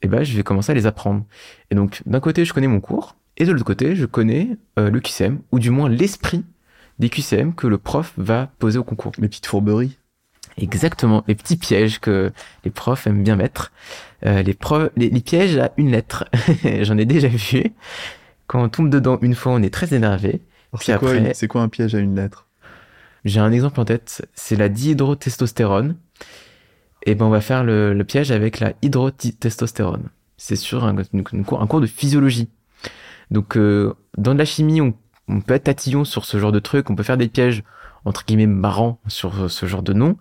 eh 0.00 0.08
ben 0.08 0.24
je 0.24 0.34
vais 0.34 0.42
commencer 0.42 0.72
à 0.72 0.74
les 0.74 0.86
apprendre. 0.86 1.24
Et 1.70 1.74
donc 1.74 2.02
d'un 2.06 2.20
côté 2.20 2.44
je 2.44 2.54
connais 2.54 2.68
mon 2.68 2.80
cours, 2.80 3.16
et 3.38 3.44
de 3.44 3.52
l'autre 3.52 3.64
côté, 3.64 3.94
je 3.94 4.04
connais 4.04 4.56
euh, 4.78 4.90
le 4.90 5.00
QCM, 5.00 5.40
ou 5.52 5.58
du 5.60 5.70
moins 5.70 5.88
l'esprit 5.88 6.44
des 6.98 7.08
QCM 7.08 7.54
que 7.54 7.68
le 7.68 7.78
prof 7.78 8.12
va 8.16 8.50
poser 8.58 8.78
au 8.78 8.84
concours. 8.84 9.12
Les 9.18 9.28
petites 9.28 9.46
fourberies. 9.46 9.96
Exactement, 10.56 11.22
les 11.28 11.36
petits 11.36 11.56
pièges 11.56 12.00
que 12.00 12.32
les 12.64 12.72
profs 12.72 13.06
aiment 13.06 13.22
bien 13.22 13.36
mettre. 13.36 13.70
Euh, 14.26 14.42
les, 14.42 14.56
les, 14.96 15.20
pièges 15.20 15.56
à 15.56 15.70
une 15.76 15.92
lettre. 15.92 16.24
J'en 16.82 16.98
ai 16.98 17.04
déjà 17.04 17.28
vu. 17.28 17.72
Quand 18.48 18.64
on 18.64 18.68
tombe 18.68 18.90
dedans 18.90 19.18
une 19.22 19.36
fois, 19.36 19.52
on 19.52 19.62
est 19.62 19.72
très 19.72 19.94
énervé. 19.94 20.42
C'est 20.80 20.98
quoi, 20.98 21.10
après... 21.12 21.46
quoi 21.46 21.62
un 21.62 21.68
piège 21.68 21.94
à 21.94 22.00
une 22.00 22.16
lettre? 22.16 22.46
J'ai 23.24 23.38
un 23.38 23.52
exemple 23.52 23.78
en 23.78 23.84
tête, 23.84 24.26
c'est 24.34 24.56
la 24.56 24.68
dihydrotestostérone. 24.68 25.96
Et 27.04 27.14
ben 27.14 27.26
on 27.26 27.30
va 27.30 27.40
faire 27.40 27.62
le, 27.62 27.94
le 27.94 28.04
piège 28.04 28.32
avec 28.32 28.58
la 28.58 28.72
hydrotestostérone. 28.82 30.08
C'est 30.36 30.56
sur 30.56 30.84
un, 30.84 30.96
un 30.96 31.66
cours 31.66 31.80
de 31.80 31.86
physiologie. 31.86 32.48
Donc 33.30 33.56
euh, 33.56 33.94
dans 34.16 34.34
de 34.34 34.38
la 34.38 34.44
chimie, 34.44 34.80
on 34.80 34.94
on 35.30 35.42
peut 35.42 35.54
être 35.54 35.64
tatillon 35.64 36.04
sur 36.04 36.24
ce 36.24 36.38
genre 36.38 36.52
de 36.52 36.58
truc, 36.58 36.88
on 36.88 36.96
peut 36.96 37.02
faire 37.02 37.18
des 37.18 37.28
pièges 37.28 37.62
entre 38.06 38.24
guillemets 38.24 38.46
marrants 38.46 38.98
sur 39.08 39.50
ce 39.50 39.66
genre 39.66 39.82
de 39.82 39.92
nom. 39.92 40.16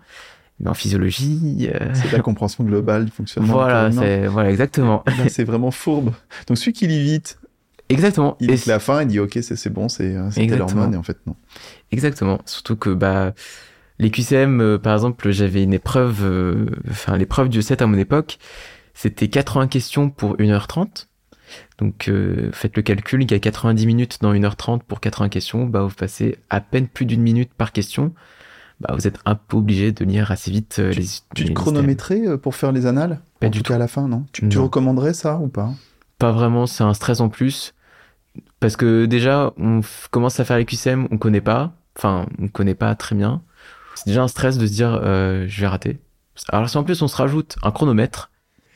Mais 0.59 0.69
en 0.69 0.73
physiologie, 0.73 1.69
euh, 1.73 1.93
C'est 1.93 2.11
la 2.11 2.19
compréhension 2.19 2.63
globale 2.63 3.05
du 3.05 3.11
fonctionnement. 3.11 3.53
voilà, 3.53 3.91
c'est 3.91 4.27
voilà 4.27 4.49
exactement, 4.49 5.03
c'est 5.29 5.43
vraiment 5.45 5.71
fourbe. 5.71 6.11
Donc 6.47 6.57
celui 6.57 6.73
qui 6.73 6.87
lit 6.87 7.01
vite, 7.03 7.39
exactement. 7.89 8.35
il 8.41 8.51
Et 8.51 8.57
la 8.65 8.79
fin, 8.79 9.01
il 9.03 9.07
dit 9.07 9.19
ok, 9.19 9.33
c'est 9.41 9.55
c'est 9.55 9.69
bon, 9.69 9.87
c'est 9.87 10.15
euh, 10.15 10.29
c'est 10.29 10.41
telle 10.41 10.53
Exactement. 10.53 10.81
hormone, 10.81 10.95
et 10.95 10.97
en 10.97 11.03
fait 11.03 11.17
non. 11.27 11.35
Exactement. 11.91 12.39
Surtout 12.45 12.75
que 12.75 12.89
bah 12.89 13.33
les 13.99 14.11
QCM, 14.11 14.59
euh, 14.61 14.77
par 14.77 14.93
exemple, 14.93 15.29
j'avais 15.31 15.63
une 15.63 15.73
épreuve, 15.73 16.19
euh, 16.23 16.65
enfin 16.89 17.17
l'épreuve 17.17 17.49
du 17.49 17.61
7 17.61 17.81
à 17.81 17.87
mon 17.87 17.97
époque, 17.97 18.37
c'était 18.93 19.27
80 19.29 19.67
questions 19.67 20.09
pour 20.09 20.35
1h30. 20.37 21.07
Donc 21.77 22.07
euh, 22.09 22.49
faites 22.53 22.75
le 22.75 22.81
calcul, 22.81 23.23
il 23.23 23.31
y 23.31 23.33
a 23.33 23.39
90 23.39 23.85
minutes 23.85 24.17
dans 24.21 24.33
1h30 24.33 24.81
pour 24.83 24.99
80 24.99 25.29
questions, 25.29 25.65
bah 25.65 25.81
vous 25.81 25.93
passez 25.95 26.37
à 26.49 26.61
peine 26.61 26.87
plus 26.87 27.05
d'une 27.05 27.21
minute 27.21 27.51
par 27.53 27.71
question. 27.71 28.13
Bah 28.79 28.93
vous 28.93 29.07
êtes 29.07 29.19
un 29.25 29.35
peu 29.35 29.57
obligé 29.57 29.91
de 29.91 30.05
lire 30.05 30.29
assez 30.31 30.51
vite 30.51 30.77
euh, 30.79 30.91
les 30.91 31.05
Tu 31.35 31.43
les 31.43 31.49
te 31.49 31.53
chronométrais 31.53 32.27
euh, 32.27 32.37
pour 32.37 32.55
faire 32.55 32.71
les 32.71 32.85
annales? 32.85 33.21
Pas 33.39 33.47
En 33.47 33.49
du 33.49 33.61
tout 33.63 33.69
cas 33.71 33.75
à 33.75 33.79
la 33.79 33.87
fin, 33.87 34.07
non? 34.07 34.25
Tu, 34.33 34.47
tu 34.49 34.57
Non. 34.57 34.63
recommanderais 34.65 35.13
ça 35.13 35.37
ou 35.37 35.47
pas? 35.47 35.71
Pas 36.19 36.31
vraiment, 36.31 36.65
c'est 36.67 36.83
un 36.83 36.93
stress 36.93 37.19
en 37.19 37.29
plus. 37.29 37.73
Parce 38.59 38.75
que 38.75 39.05
déjà, 39.05 39.53
on 39.57 39.81
commence 40.11 40.39
à 40.39 40.45
faire 40.45 40.57
les 40.57 40.65
QCM, 40.65 41.07
on 41.11 41.17
connaît 41.17 41.41
pas. 41.41 41.73
Enfin, 41.97 42.27
on 42.39 42.47
connaît 42.47 42.75
pas 42.75 42.93
très 42.95 43.15
bien. 43.15 43.41
C'est 43.95 44.07
déjà 44.07 44.21
un 44.23 44.27
stress 44.27 44.57
de 44.59 44.67
se 44.67 44.71
dire, 44.73 44.99
euh, 45.03 45.45
je 45.47 45.61
vais 45.61 45.67
rater. 45.67 45.99
Alors 46.49 46.69
si 46.69 46.77
en 46.77 46.83
plus 46.83 47.01
on 47.01 47.07
se 47.07 47.15
rajoute 47.15 47.55
un 47.63 47.71
chronomètre, 47.71 48.29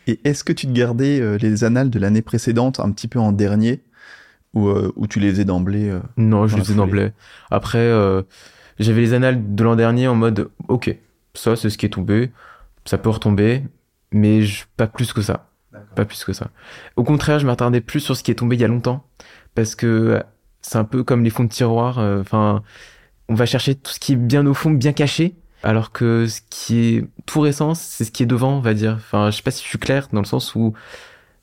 Et 0.08 0.20
est-ce 0.24 0.44
que 0.44 0.54
tu 0.54 0.68
te 0.68 0.72
gardais 0.72 1.20
euh, 1.22 1.38
les 1.38 1.64
annales 1.64 1.90
de 1.90 2.00
l'année 2.00 2.22
précédente 2.22 2.80
un 2.80 2.92
petit 2.92 3.08
peu 3.08 3.20
en 3.20 3.32
dernier 3.32 3.82
ou, 4.54 4.70
euh, 4.70 4.92
ou 4.96 5.08
tu 5.08 5.20
les 5.20 5.42
ai 5.42 5.46
d'emblée 5.46 5.90
euh, 5.90 6.00
non, 6.18 6.48
je 6.48 6.54
Dans 6.54 6.58
le 6.58 6.62
la 6.62 6.64
faisais 6.64 6.76
foulée? 6.76 6.78
d'emblée. 6.78 7.12
Après, 7.52 7.80
euh, 7.80 8.24
j'avais 8.80 9.02
les 9.02 9.14
annales 9.14 9.56
de 9.56 9.64
l'an 9.64 9.76
dernier 9.76 10.08
en 10.08 10.16
mode, 10.16 10.50
ok, 10.68 10.96
ça 11.36 11.56
c'est 11.56 11.70
ce 11.70 11.78
qui 11.78 11.86
est 11.86 11.90
tombé, 11.90 12.32
ça 12.86 12.98
peut 12.98 13.10
retomber, 13.10 13.64
mais 14.12 14.44
je- 14.44 14.66
pas 14.78 14.88
plus 14.88 15.14
que 15.14 15.22
ça. 15.22 15.50
Pas 15.96 16.06
plus 16.06 16.24
que 16.24 16.34
ça. 16.34 16.52
Au 16.98 17.04
contraire, 17.04 17.40
je 17.40 17.46
m'attardais 17.48 17.82
plus 17.82 18.00
sur 18.02 18.18
ce 18.18 18.24
qui 18.24 18.32
est 18.32 18.36
tombé 18.36 18.56
il 18.58 18.62
y 18.62 18.66
a 18.66 18.68
longtemps, 18.70 19.06
parce 19.56 19.76
que 19.76 19.88
euh, 19.88 20.22
c'est 20.62 20.78
un 20.78 20.86
peu 20.86 21.04
comme 21.04 21.24
les 21.24 21.30
fonds 21.32 21.44
de 21.46 21.50
tiroir. 21.50 22.00
euh, 22.00 22.22
Enfin, 22.22 22.64
on 23.30 23.36
va 23.36 23.46
chercher 23.46 23.76
tout 23.76 23.92
ce 23.92 24.00
qui 24.00 24.14
est 24.14 24.18
bien 24.18 24.46
au 24.46 24.54
fond, 24.54 24.72
bien 24.72 24.94
caché, 24.94 25.36
alors 25.63 25.91
que 25.91 26.28
ce 26.28 26.41
qui 26.50 26.80
est 26.95 27.06
tout 27.26 27.39
récent, 27.41 27.74
c'est 27.76 28.04
ce 28.06 28.12
qui 28.12 28.24
est 28.24 28.28
devant, 28.28 28.58
on 28.58 28.62
va 28.62 28.74
dire. 28.74 28.93
Enfin, 28.95 29.30
je 29.32 29.38
sais 29.38 29.43
pas 29.43 29.52
si 29.52 29.63
je 29.63 29.69
suis 29.69 29.78
clair 29.78 30.08
dans 30.13 30.21
le 30.21 30.26
sens 30.26 30.56
où 30.56 30.74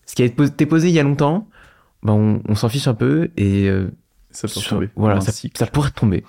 ce 0.07 0.15
qui 0.15 0.23
a 0.23 0.25
été 0.25 0.67
posé 0.67 0.89
il 0.89 0.95
y 0.95 0.99
a 0.99 1.03
longtemps, 1.03 1.49
ben 2.03 2.13
on, 2.13 2.43
on 2.49 2.55
s'en 2.55 2.69
fiche 2.69 2.89
un 2.89 2.95
peu 2.95 3.31
et 3.37 3.69
euh, 3.69 3.91
Ça 4.31 4.49
peut 4.49 4.55
sur- 4.61 4.71
tomber. 4.71 4.89
voilà, 4.97 5.21
ça, 5.21 5.33
pourrait 5.67 5.91
tomber. 5.91 6.25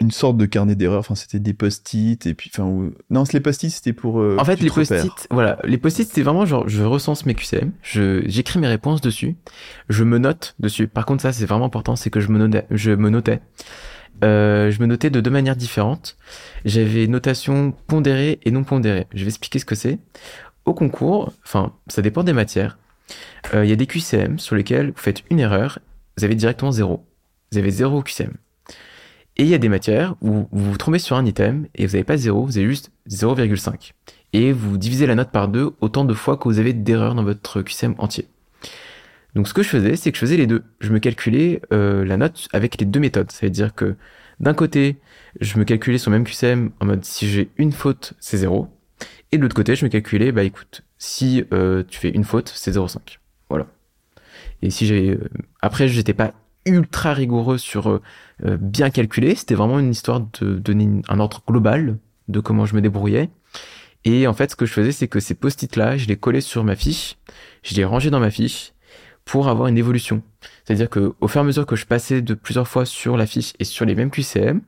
Une 0.00 0.12
sorte 0.12 0.36
de 0.36 0.46
carnet 0.46 0.76
d'erreurs. 0.76 1.00
Enfin, 1.00 1.16
c'était 1.16 1.40
des 1.40 1.54
post-it 1.54 2.24
et 2.26 2.34
puis, 2.34 2.52
enfin, 2.54 2.62
où- 2.64 2.92
non, 3.10 3.24
les 3.32 3.40
post-it 3.40 3.70
c'était 3.72 3.92
pour. 3.92 4.20
euh, 4.20 4.36
En 4.38 4.44
fait, 4.44 4.60
les 4.60 4.70
post-it, 4.70 5.26
voilà, 5.32 5.58
les 5.64 5.76
post-it, 5.76 6.08
c'est 6.12 6.22
vraiment 6.22 6.46
genre, 6.46 6.68
je 6.68 6.84
recense 6.84 7.26
mes 7.26 7.34
QCM, 7.34 7.72
je, 7.82 8.22
j'écris 8.26 8.60
mes 8.60 8.68
réponses 8.68 9.00
dessus, 9.00 9.34
je 9.88 10.04
me 10.04 10.18
note 10.18 10.54
dessus. 10.60 10.86
Par 10.86 11.04
contre, 11.04 11.22
ça, 11.22 11.32
c'est 11.32 11.46
vraiment 11.46 11.64
important, 11.66 11.96
c'est 11.96 12.10
que 12.10 12.20
je 12.20 12.28
me 12.28 12.38
notais, 12.38 12.64
je 12.70 12.92
me 12.92 13.10
notais. 13.10 13.40
Euh, 14.24 14.70
je 14.70 14.80
me 14.80 14.86
notais 14.86 15.10
de 15.10 15.20
deux 15.20 15.30
manières 15.30 15.56
différentes. 15.56 16.16
J'avais 16.64 17.06
notation 17.06 17.72
pondérée 17.86 18.40
et 18.44 18.50
non 18.50 18.64
pondérée. 18.64 19.06
Je 19.14 19.24
vais 19.24 19.28
expliquer 19.28 19.58
ce 19.58 19.64
que 19.64 19.74
c'est. 19.74 19.98
Au 20.64 20.74
concours, 20.74 21.32
enfin, 21.44 21.72
ça 21.88 22.02
dépend 22.02 22.24
des 22.24 22.32
matières. 22.32 22.78
Euh, 23.54 23.64
Il 23.64 23.70
y 23.70 23.72
a 23.72 23.76
des 23.76 23.86
QCM 23.86 24.38
sur 24.38 24.56
lesquels 24.56 24.88
vous 24.88 24.98
faites 24.98 25.22
une 25.30 25.40
erreur, 25.40 25.78
vous 26.16 26.24
avez 26.24 26.34
directement 26.34 26.72
zéro. 26.72 27.06
Vous 27.52 27.58
avez 27.58 27.70
zéro 27.70 28.02
QCM. 28.02 28.34
Et 29.36 29.44
il 29.44 29.48
y 29.48 29.54
a 29.54 29.58
des 29.58 29.68
matières 29.68 30.16
où 30.20 30.48
vous 30.50 30.70
vous 30.72 30.76
trompez 30.76 30.98
sur 30.98 31.16
un 31.16 31.24
item 31.24 31.68
et 31.76 31.86
vous 31.86 31.92
n'avez 31.92 32.04
pas 32.04 32.16
zéro, 32.16 32.44
vous 32.44 32.58
avez 32.58 32.66
juste 32.66 32.90
0,5 33.08 33.92
et 34.32 34.52
vous 34.52 34.76
divisez 34.76 35.06
la 35.06 35.14
note 35.14 35.30
par 35.30 35.48
deux 35.48 35.70
autant 35.80 36.04
de 36.04 36.12
fois 36.12 36.36
que 36.36 36.44
vous 36.48 36.58
avez 36.58 36.72
d'erreurs 36.72 37.14
dans 37.14 37.22
votre 37.22 37.62
QCM 37.62 37.94
entier. 37.98 38.28
Donc 39.34 39.46
ce 39.48 39.54
que 39.54 39.62
je 39.62 39.68
faisais, 39.68 39.96
c'est 39.96 40.10
que 40.10 40.16
je 40.16 40.20
faisais 40.20 40.36
les 40.36 40.46
deux. 40.46 40.64
Je 40.80 40.92
me 40.92 40.98
calculais 40.98 41.60
euh, 41.72 42.04
la 42.04 42.16
note 42.16 42.48
avec 42.52 42.78
les 42.80 42.86
deux 42.86 43.00
méthodes. 43.00 43.30
Ça 43.30 43.46
veut 43.46 43.50
dire 43.50 43.74
que 43.74 43.96
d'un 44.40 44.54
côté, 44.54 44.96
je 45.40 45.58
me 45.58 45.64
calculais 45.64 45.98
sur 45.98 46.10
le 46.10 46.18
même 46.18 46.26
QCM 46.26 46.70
en 46.80 46.86
mode 46.86 47.04
si 47.04 47.28
j'ai 47.28 47.50
une 47.58 47.72
faute, 47.72 48.14
c'est 48.20 48.38
0. 48.38 48.68
Et 49.32 49.36
de 49.36 49.42
l'autre 49.42 49.54
côté, 49.54 49.76
je 49.76 49.84
me 49.84 49.90
calculais, 49.90 50.32
bah 50.32 50.42
écoute, 50.44 50.82
si 50.96 51.44
euh, 51.52 51.84
tu 51.86 51.98
fais 51.98 52.10
une 52.10 52.24
faute, 52.24 52.50
c'est 52.54 52.72
0,5. 52.72 53.18
Voilà. 53.50 53.66
Et 54.62 54.70
si 54.70 54.86
j'ai... 54.86 55.10
euh, 55.10 55.28
Après, 55.60 55.88
j'étais 55.88 56.14
pas 56.14 56.32
ultra 56.66 57.12
rigoureux 57.14 57.58
sur 57.58 57.90
euh, 57.90 58.02
euh, 58.44 58.56
bien 58.60 58.90
calculer. 58.90 59.34
C'était 59.34 59.54
vraiment 59.54 59.78
une 59.78 59.90
histoire 59.90 60.20
de 60.40 60.58
donner 60.58 61.02
un 61.08 61.20
ordre 61.20 61.42
global 61.46 61.98
de 62.28 62.40
comment 62.40 62.66
je 62.66 62.74
me 62.74 62.80
débrouillais. 62.80 63.30
Et 64.04 64.26
en 64.26 64.34
fait, 64.34 64.50
ce 64.50 64.56
que 64.56 64.66
je 64.66 64.72
faisais, 64.72 64.92
c'est 64.92 65.08
que 65.08 65.20
ces 65.20 65.34
post-it-là, 65.34 65.96
je 65.96 66.06
les 66.06 66.16
collais 66.16 66.40
sur 66.40 66.64
ma 66.64 66.76
fiche, 66.76 67.16
je 67.62 67.74
les 67.74 67.84
rangeais 67.84 68.10
dans 68.10 68.20
ma 68.20 68.30
fiche 68.30 68.72
pour 69.28 69.48
avoir 69.48 69.68
une 69.68 69.76
évolution. 69.76 70.22
C'est-à-dire 70.64 70.88
que 70.88 71.12
au 71.20 71.28
fur 71.28 71.42
et 71.42 71.44
à 71.44 71.44
mesure 71.44 71.66
que 71.66 71.76
je 71.76 71.84
passais 71.84 72.22
de 72.22 72.32
plusieurs 72.32 72.66
fois 72.66 72.86
sur 72.86 73.18
la 73.18 73.26
fiche 73.26 73.52
et 73.58 73.64
sur 73.64 73.84
les 73.84 73.94
mêmes 73.94 74.10
QCM, 74.10 74.62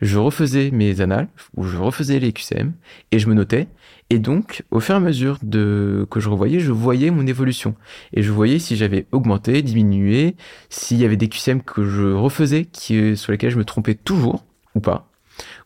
je 0.00 0.18
refaisais 0.18 0.70
mes 0.70 1.02
annales 1.02 1.28
ou 1.54 1.64
je 1.64 1.76
refaisais 1.76 2.18
les 2.18 2.32
QCM 2.32 2.72
et 3.12 3.18
je 3.18 3.28
me 3.28 3.34
notais. 3.34 3.68
Et 4.08 4.18
donc, 4.18 4.64
au 4.70 4.80
fur 4.80 4.94
et 4.94 4.96
à 4.96 5.00
mesure 5.00 5.38
de 5.42 6.06
que 6.10 6.18
je 6.18 6.30
revoyais, 6.30 6.60
je 6.60 6.72
voyais 6.72 7.10
mon 7.10 7.26
évolution 7.26 7.74
et 8.14 8.22
je 8.22 8.32
voyais 8.32 8.58
si 8.58 8.74
j'avais 8.74 9.06
augmenté, 9.12 9.60
diminué, 9.60 10.34
s'il 10.70 10.96
y 10.96 11.04
avait 11.04 11.18
des 11.18 11.28
QCM 11.28 11.60
que 11.60 11.84
je 11.84 12.04
refaisais 12.04 12.64
qui 12.64 13.18
sur 13.18 13.32
lesquels 13.32 13.50
je 13.50 13.58
me 13.58 13.66
trompais 13.66 13.94
toujours 13.94 14.46
ou 14.74 14.80
pas, 14.80 15.10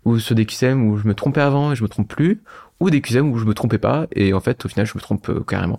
ou 0.05 0.19
sur 0.19 0.35
des 0.35 0.45
QCM 0.45 0.89
où 0.89 0.97
je 0.97 1.07
me 1.07 1.15
trompais 1.15 1.41
avant 1.41 1.71
et 1.71 1.77
je 1.77 1.85
me 1.85 1.89
trompe 1.89 2.09
plus, 2.09 2.43
ou 2.81 2.91
des 2.91 3.01
QCM 3.01 3.31
où 3.31 3.39
je 3.39 3.45
me 3.45 3.55
trompais 3.55 3.79
pas 3.79 4.09
et 4.11 4.33
en 4.33 4.41
fait 4.41 4.65
au 4.65 4.69
final 4.69 4.87
je 4.87 4.95
me 4.97 5.01
trompe 5.01 5.29
euh, 5.29 5.45
carrément. 5.47 5.79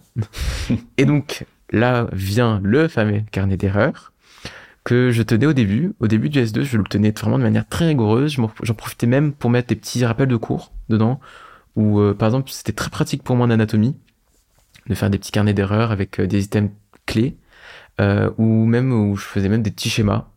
et 0.98 1.04
donc 1.04 1.46
là 1.72 2.08
vient 2.12 2.60
le 2.64 2.88
fameux 2.88 3.22
carnet 3.32 3.58
d'erreurs 3.58 4.12
que 4.84 5.12
je 5.12 5.22
tenais 5.22 5.46
au 5.46 5.54
début. 5.54 5.94
Au 6.00 6.08
début 6.08 6.30
du 6.30 6.40
S2, 6.40 6.64
je 6.64 6.78
le 6.78 6.84
tenais 6.84 7.12
vraiment 7.12 7.38
de 7.38 7.44
manière 7.44 7.68
très 7.68 7.88
rigoureuse. 7.88 8.38
J'en 8.64 8.74
profitais 8.74 9.08
même 9.08 9.34
pour 9.34 9.50
mettre 9.50 9.68
des 9.68 9.76
petits 9.76 10.04
rappels 10.06 10.28
de 10.28 10.36
cours 10.36 10.72
dedans, 10.90 11.20
où 11.76 12.00
euh, 12.00 12.14
par 12.14 12.28
exemple 12.30 12.50
c'était 12.52 12.74
très 12.74 12.90
pratique 12.90 13.24
pour 13.24 13.36
moi 13.36 13.46
en 13.46 13.50
anatomie 13.50 13.96
de 14.88 14.96
faire 14.96 15.10
des 15.10 15.20
petits 15.20 15.32
carnets 15.32 15.54
d'erreurs 15.54 15.92
avec 15.92 16.20
euh, 16.20 16.28
des 16.28 16.44
items 16.44 16.72
clés, 17.06 17.38
euh, 18.00 18.32
ou 18.38 18.66
même 18.66 18.92
où 18.92 19.16
je 19.16 19.24
faisais 19.24 19.50
même 19.50 19.62
des 19.62 19.72
petits 19.72 19.90
schémas 19.90 20.28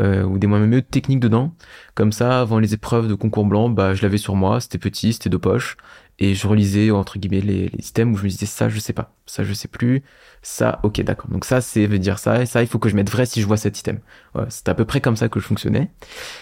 euh, 0.00 0.22
ou 0.24 0.38
des 0.38 0.46
moyens 0.46 0.82
techniques 0.90 1.20
dedans. 1.20 1.54
Comme 1.94 2.12
ça, 2.12 2.40
avant 2.40 2.58
les 2.58 2.74
épreuves 2.74 3.08
de 3.08 3.14
concours 3.14 3.44
blanc, 3.44 3.68
bah, 3.68 3.94
je 3.94 4.02
l'avais 4.02 4.18
sur 4.18 4.34
moi, 4.34 4.60
c'était 4.60 4.78
petit, 4.78 5.12
c'était 5.12 5.30
deux 5.30 5.38
poches, 5.38 5.76
et 6.18 6.34
je 6.34 6.46
relisais, 6.46 6.90
entre 6.90 7.18
guillemets, 7.18 7.40
les, 7.40 7.68
les 7.68 7.82
systèmes 7.82 8.12
où 8.12 8.16
je 8.16 8.24
me 8.24 8.28
disais, 8.28 8.46
ça, 8.46 8.68
je 8.68 8.78
sais 8.78 8.92
pas, 8.92 9.14
ça, 9.26 9.44
je 9.44 9.52
sais 9.52 9.68
plus, 9.68 10.02
ça, 10.42 10.80
ok, 10.82 11.00
d'accord. 11.02 11.30
Donc 11.30 11.44
ça, 11.44 11.60
c'est 11.60 11.86
veut 11.86 11.98
dire 11.98 12.18
ça, 12.18 12.42
et 12.42 12.46
ça, 12.46 12.62
il 12.62 12.68
faut 12.68 12.78
que 12.78 12.88
je 12.88 12.96
mette 12.96 13.10
vrai 13.10 13.26
si 13.26 13.40
je 13.40 13.46
vois 13.46 13.56
cet 13.56 13.78
item. 13.78 14.00
Voilà, 14.34 14.50
c'était 14.50 14.70
à 14.70 14.74
peu 14.74 14.84
près 14.84 15.00
comme 15.00 15.16
ça 15.16 15.28
que 15.28 15.40
je 15.40 15.44
fonctionnais. 15.46 15.90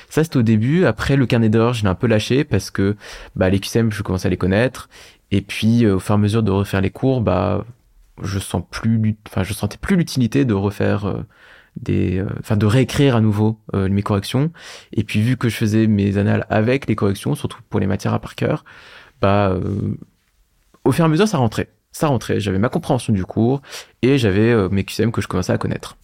Ça, 0.08 0.24
c'était 0.24 0.38
au 0.38 0.42
début. 0.42 0.84
Après, 0.84 1.16
le 1.16 1.26
carnet 1.26 1.48
d'erreurs, 1.48 1.74
je 1.74 1.82
l'ai 1.82 1.88
un 1.88 1.94
peu 1.94 2.06
lâché 2.06 2.44
parce 2.44 2.70
que, 2.70 2.96
bah, 3.36 3.48
les 3.50 3.60
QCM, 3.60 3.90
je 3.92 4.02
commençais 4.02 4.26
à 4.26 4.30
les 4.30 4.36
connaître, 4.36 4.88
et 5.30 5.42
puis, 5.42 5.84
euh, 5.84 5.96
au 5.96 6.00
fur 6.00 6.14
et 6.14 6.18
à 6.18 6.18
mesure 6.18 6.42
de 6.42 6.50
refaire 6.50 6.80
les 6.80 6.90
cours, 6.90 7.20
bah, 7.20 7.64
je 8.22 8.38
sens 8.38 8.62
plus, 8.70 9.16
enfin, 9.28 9.42
je 9.42 9.52
sentais 9.54 9.78
plus 9.78 9.96
l'utilité 9.96 10.44
de 10.44 10.54
refaire 10.54 11.06
euh, 11.06 11.22
des, 11.76 12.18
euh, 12.18 12.56
de 12.56 12.66
réécrire 12.66 13.16
à 13.16 13.20
nouveau 13.20 13.58
euh, 13.74 13.88
mes 13.88 14.02
corrections. 14.02 14.50
Et 14.92 15.04
puis, 15.04 15.20
vu 15.20 15.36
que 15.36 15.48
je 15.48 15.56
faisais 15.56 15.86
mes 15.86 16.16
annales 16.18 16.46
avec 16.50 16.86
les 16.86 16.96
corrections, 16.96 17.34
surtout 17.34 17.58
pour 17.68 17.80
les 17.80 17.86
matières 17.86 18.14
à 18.14 18.18
par 18.18 18.34
cœur, 18.34 18.64
bah, 19.20 19.50
euh, 19.50 19.96
au 20.84 20.92
fur 20.92 21.04
et 21.04 21.06
à 21.06 21.08
mesure, 21.08 21.28
ça 21.28 21.38
rentrait. 21.38 21.68
Ça 21.92 22.08
rentrait. 22.08 22.40
J'avais 22.40 22.58
ma 22.58 22.68
compréhension 22.68 23.12
du 23.12 23.24
cours 23.24 23.62
et 24.02 24.16
j'avais 24.16 24.68
mes 24.68 24.84
QCM 24.84 25.10
que 25.10 25.20
je 25.20 25.26
commençais 25.26 25.52
à 25.52 25.58
connaître. 25.58 25.96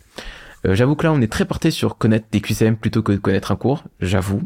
J'avoue 0.64 0.96
que 0.96 1.04
là, 1.04 1.12
on 1.12 1.20
est 1.20 1.30
très 1.30 1.44
porté 1.44 1.70
sur 1.70 1.96
connaître 1.96 2.26
des 2.32 2.40
QCM 2.40 2.76
plutôt 2.76 3.02
que 3.02 3.12
de 3.12 3.18
connaître 3.18 3.52
un 3.52 3.56
cours. 3.56 3.84
J'avoue. 4.00 4.42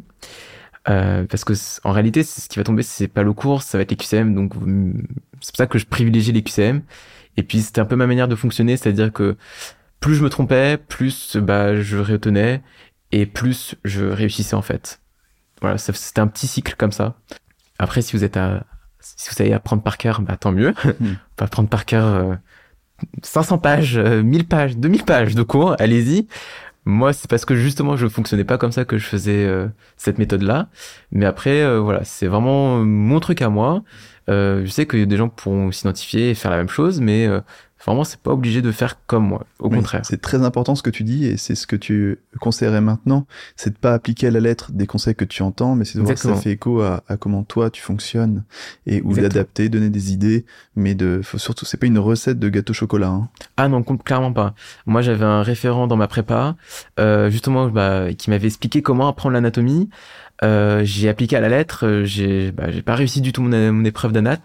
Euh, 0.89 1.25
parce 1.25 1.45
que 1.45 1.53
en 1.85 1.93
réalité, 1.93 2.23
ce 2.23 2.49
qui 2.49 2.59
va 2.59 2.65
tomber, 2.65 2.83
c'est 2.83 3.09
pas 3.09 3.23
le 3.23 3.33
cours, 3.33 3.63
ça 3.63 3.77
va 3.79 3.83
être 3.83 3.91
les 3.91 3.97
QCM. 3.97 4.35
Donc, 4.35 4.55
c'est 5.41 5.53
pour 5.53 5.57
ça 5.57 5.67
que 5.67 5.79
je 5.79 5.87
privilégie 5.87 6.33
les 6.33 6.43
QCM. 6.43 6.83
Et 7.37 7.43
puis, 7.43 7.61
c'était 7.61 7.81
un 7.81 7.85
peu 7.85 7.97
ma 7.97 8.07
manière 8.07 8.29
de 8.29 8.35
fonctionner, 8.35 8.77
c'est-à-dire 8.77 9.13
que 9.13 9.37
plus 10.01 10.15
je 10.15 10.25
me 10.25 10.31
trompais, 10.31 10.77
plus 10.77 11.37
bah, 11.37 11.81
je 11.81 11.99
retenais 11.99 12.63
et 13.13 13.27
plus 13.27 13.77
je 13.85 14.05
réussissais 14.05 14.57
en 14.57 14.63
fait. 14.63 15.01
Voilà, 15.61 15.77
c'était 15.79 16.21
un 16.21 16.27
petit 16.27 16.47
cycle 16.47 16.75
comme 16.77 16.93
ça. 16.93 17.17
Après, 17.79 18.03
si 18.03 18.17
vous 18.17 18.25
êtes 18.25 18.37
à, 18.37 18.65
si 19.01 19.29
vous 19.29 19.35
savez 19.35 19.53
apprendre 19.53 19.83
par 19.83 19.99
cœur, 19.99 20.23
bah 20.23 20.37
tant 20.37 20.53
mieux. 20.53 20.75
Hmm. 21.01 21.15
Pas 21.37 21.45
apprendre 21.47 21.69
par 21.69 21.85
cœur 21.85 22.07
euh, 22.07 22.35
500 23.23 23.59
pages, 23.59 23.97
euh, 23.99 24.23
1000 24.23 24.47
pages, 24.47 24.77
2000 24.77 25.05
pages 25.05 25.35
de 25.35 25.43
cours, 25.43 25.77
allez-y. 25.79 26.27
Moi, 26.87 27.13
c'est 27.13 27.29
parce 27.29 27.45
que 27.45 27.55
justement, 27.55 27.97
je 27.97 28.09
fonctionnais 28.09 28.45
pas 28.45 28.57
comme 28.57 28.73
ça 28.73 28.87
que 28.87 28.97
je 28.97 29.05
faisais 29.05 29.45
euh, 29.45 29.69
cette 29.97 30.19
méthode-là. 30.19 30.71
Mais 31.13 31.27
après, 31.27 31.61
euh, 31.63 31.79
voilà, 31.79 32.05
c'est 32.05 32.27
vraiment 32.27 32.79
mon 32.79 33.21
truc 33.21 33.43
à 33.43 33.51
moi. 33.51 33.83
Euh, 34.31 34.65
je 34.65 34.71
sais 34.71 34.87
que 34.87 35.05
des 35.05 35.17
gens 35.17 35.29
pourront 35.29 35.73
s'identifier 35.73 36.31
et 36.31 36.35
faire 36.35 36.51
la 36.51 36.57
même 36.57 36.69
chose, 36.69 37.01
mais 37.01 37.27
euh, 37.27 37.41
Vraiment, 37.87 38.05
c'est 38.05 38.21
pas 38.21 38.33
obligé 38.33 38.61
de 38.61 38.73
faire 38.73 38.99
comme 39.07 39.27
moi. 39.27 39.47
Au 39.59 39.69
Oui, 39.69 39.77
contraire. 39.77 40.03
C'est 40.05 40.21
très 40.21 40.43
important 40.45 40.75
ce 40.75 40.83
que 40.83 40.91
tu 40.91 41.03
dis 41.03 41.25
et 41.27 41.37
c'est 41.37 41.55
ce 41.55 41.67
que 41.67 41.77
tu 41.77 42.19
conseillerais 42.39 42.81
maintenant. 42.83 43.27
C'est 43.57 43.71
de 43.71 43.77
pas 43.79 43.95
appliquer 43.95 44.27
à 44.27 44.31
la 44.31 44.41
lettre 44.41 44.71
des 44.73 44.87
conseils 44.87 45.15
que 45.15 45.25
tu 45.25 45.43
entends, 45.43 45.75
mais 45.77 45.85
c'est 45.87 45.99
de 45.99 46.05
voir 46.05 46.17
si 46.19 46.27
ça 46.27 46.35
fait 46.35 46.51
écho 46.53 46.83
à, 46.83 47.03
à 47.09 47.17
comment 47.17 47.43
toi 47.43 47.71
tu 47.71 47.81
fonctionnes 47.81 48.45
et 48.87 49.01
ou 49.03 49.15
d'adapter, 49.15 49.69
donner 49.71 49.89
des 49.91 50.13
idées, 50.13 50.45
mais 50.77 50.95
de 50.95 51.21
faut 51.23 51.39
surtout 51.39 51.65
c'est 51.65 51.79
pas 51.79 51.87
une 51.87 51.99
recette 51.99 52.39
de 52.39 52.49
gâteau 52.51 52.73
au 52.73 52.75
chocolat. 52.75 53.09
Hein. 53.09 53.29
Ah 53.57 53.69
non, 53.69 53.83
clairement 53.83 54.33
pas. 54.33 54.55
Moi, 54.87 55.01
j'avais 55.03 55.25
un 55.25 55.43
référent 55.43 55.87
dans 55.87 55.97
ma 55.97 56.07
prépa, 56.07 56.57
euh, 56.99 57.31
justement, 57.31 57.69
bah, 57.69 58.13
qui 58.13 58.31
m'avait 58.31 58.47
expliqué 58.47 58.83
comment 58.83 59.09
apprendre 59.09 59.33
l'anatomie. 59.33 59.89
Euh, 60.43 60.83
j'ai 60.85 61.09
appliqué 61.09 61.37
à 61.37 61.41
la 61.41 61.49
lettre. 61.49 61.87
euh, 61.87 62.05
J'ai, 62.05 62.53
bah, 62.53 62.71
j'ai 62.71 62.83
pas 62.83 62.95
réussi 62.95 63.21
du 63.21 63.33
tout 63.33 63.43
mon, 63.43 63.73
mon 63.73 63.85
épreuve 63.85 64.13
d'anat. 64.13 64.39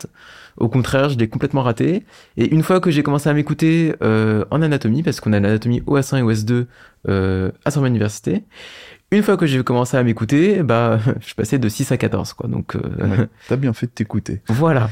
Au 0.57 0.69
contraire, 0.69 1.09
je 1.09 1.17
l'ai 1.17 1.27
complètement 1.27 1.63
raté. 1.63 2.03
Et 2.37 2.53
une 2.53 2.63
fois 2.63 2.79
que 2.79 2.91
j'ai 2.91 3.03
commencé 3.03 3.29
à 3.29 3.33
m'écouter 3.33 3.93
euh, 4.01 4.45
en 4.51 4.61
anatomie, 4.61 5.03
parce 5.03 5.19
qu'on 5.19 5.33
a 5.33 5.39
l'anatomie 5.39 5.81
OS1 5.81 6.19
et 6.19 6.21
OS2 6.21 6.65
euh, 7.09 7.51
à 7.65 7.71
Sorbonne 7.71 7.91
Université, 7.91 8.43
une 9.11 9.21
fois 9.21 9.37
que 9.37 9.45
j'ai 9.45 9.63
commencé 9.63 9.97
à 9.97 10.03
m'écouter, 10.03 10.63
bah, 10.63 10.99
je 11.25 11.33
passais 11.35 11.59
de 11.59 11.69
6 11.69 11.91
à 11.91 11.97
14, 11.97 12.33
quoi. 12.33 12.49
Donc, 12.49 12.75
euh, 12.75 12.79
Ouais, 12.99 13.27
T'as 13.47 13.55
bien 13.55 13.73
fait 13.73 13.85
de 13.87 13.91
t'écouter. 13.91 14.41
voilà. 14.47 14.89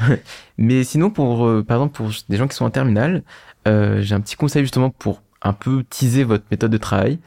Mais 0.58 0.84
sinon, 0.84 1.10
pour, 1.10 1.48
euh, 1.48 1.64
par 1.64 1.78
exemple, 1.78 1.96
pour 1.96 2.10
des 2.30 2.38
gens 2.38 2.48
qui 2.48 2.56
sont 2.56 2.66
en 2.66 2.70
terminale, 2.70 3.24
euh, 3.68 4.02
j'ai 4.02 4.16
un 4.16 4.22
petit 4.22 4.36
conseil 4.36 4.64
justement 4.64 4.90
pour 4.90 5.22
un 5.42 5.54
peu 5.54 5.84
teaser 5.90 6.24
votre 6.24 6.46
méthode 6.52 6.72
de 6.72 6.78
travail. 6.78 7.20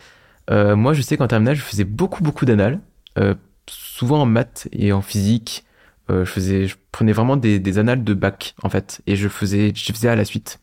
Euh, 0.51 0.77
moi, 0.77 0.93
je 0.95 1.03
sais 1.03 1.17
qu'en 1.17 1.27
terminale, 1.27 1.57
je 1.57 1.63
faisais 1.63 1.85
beaucoup, 1.85 2.23
beaucoup 2.23 2.45
d'annales, 2.45 2.81
euh, 3.19 3.35
souvent 3.69 4.23
en 4.23 4.27
maths 4.27 4.69
et 4.73 4.93
en 4.93 5.03
physique. 5.03 5.65
Euh, 6.11 6.25
je 6.25 6.75
prenais 6.93 7.13
vraiment 7.13 7.37
des, 7.37 7.79
annales 7.79 8.05
de 8.05 8.15
bac 8.15 8.55
en 8.63 8.69
fait, 8.69 9.03
et 9.07 9.17
je 9.17 9.29
faisais, 9.29 9.73
je 9.75 9.93
faisais 9.93 10.09
à 10.09 10.17
la 10.17 10.25
suite. 10.25 10.61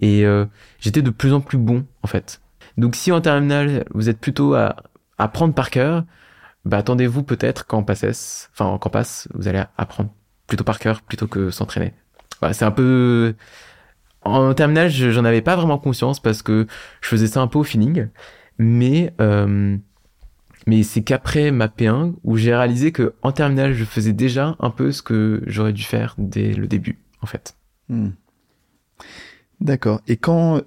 Et 0.00 0.24
euh, 0.26 0.44
j'étais 0.78 1.02
de 1.02 1.10
plus 1.10 1.32
en 1.32 1.40
plus 1.40 1.58
bon 1.58 1.86
en 2.02 2.06
fait. 2.06 2.40
Donc, 2.76 2.94
si 2.94 3.10
en 3.12 3.20
terminale 3.20 3.84
vous 3.94 4.08
êtes 4.08 4.20
plutôt 4.20 4.54
à 4.54 4.76
apprendre 5.18 5.54
par 5.54 5.70
cœur, 5.70 6.04
bah 6.64 6.78
attendez-vous 6.78 7.22
peut-être 7.22 7.66
qu'en 7.66 7.82
passes, 7.82 8.50
enfin 8.52 8.78
qu'en 8.78 8.90
passe, 8.90 9.28
vous 9.34 9.48
allez 9.48 9.62
apprendre 9.76 10.10
plutôt 10.46 10.64
par 10.64 10.78
cœur 10.78 11.02
plutôt 11.02 11.26
que 11.26 11.50
s'entraîner. 11.50 11.94
Voilà, 12.40 12.54
c'est 12.54 12.64
un 12.64 12.70
peu 12.70 13.34
en 14.22 14.52
terminale, 14.54 14.90
je- 14.90 15.10
j'en 15.10 15.24
avais 15.24 15.42
pas 15.42 15.56
vraiment 15.56 15.78
conscience 15.78 16.20
parce 16.20 16.42
que 16.42 16.66
je 17.00 17.08
faisais 17.08 17.26
ça 17.26 17.40
un 17.40 17.46
peu 17.46 17.58
au 17.58 17.64
feeling, 17.64 18.08
mais 18.58 19.14
euh, 19.20 19.76
mais 20.68 20.82
c'est 20.82 21.02
qu'après 21.02 21.50
ma 21.50 21.66
P1 21.68 22.12
où 22.24 22.36
j'ai 22.36 22.54
réalisé 22.54 22.92
que 22.92 23.14
en 23.22 23.32
terminale, 23.32 23.72
je 23.72 23.84
faisais 23.86 24.12
déjà 24.12 24.54
un 24.60 24.68
peu 24.70 24.92
ce 24.92 25.00
que 25.02 25.42
j'aurais 25.46 25.72
dû 25.72 25.82
faire 25.82 26.14
dès 26.18 26.52
le 26.52 26.66
début, 26.66 26.98
en 27.22 27.26
fait. 27.26 27.56
Hmm. 27.88 28.10
D'accord. 29.62 30.00
Et 30.06 30.16
quand 30.18 30.60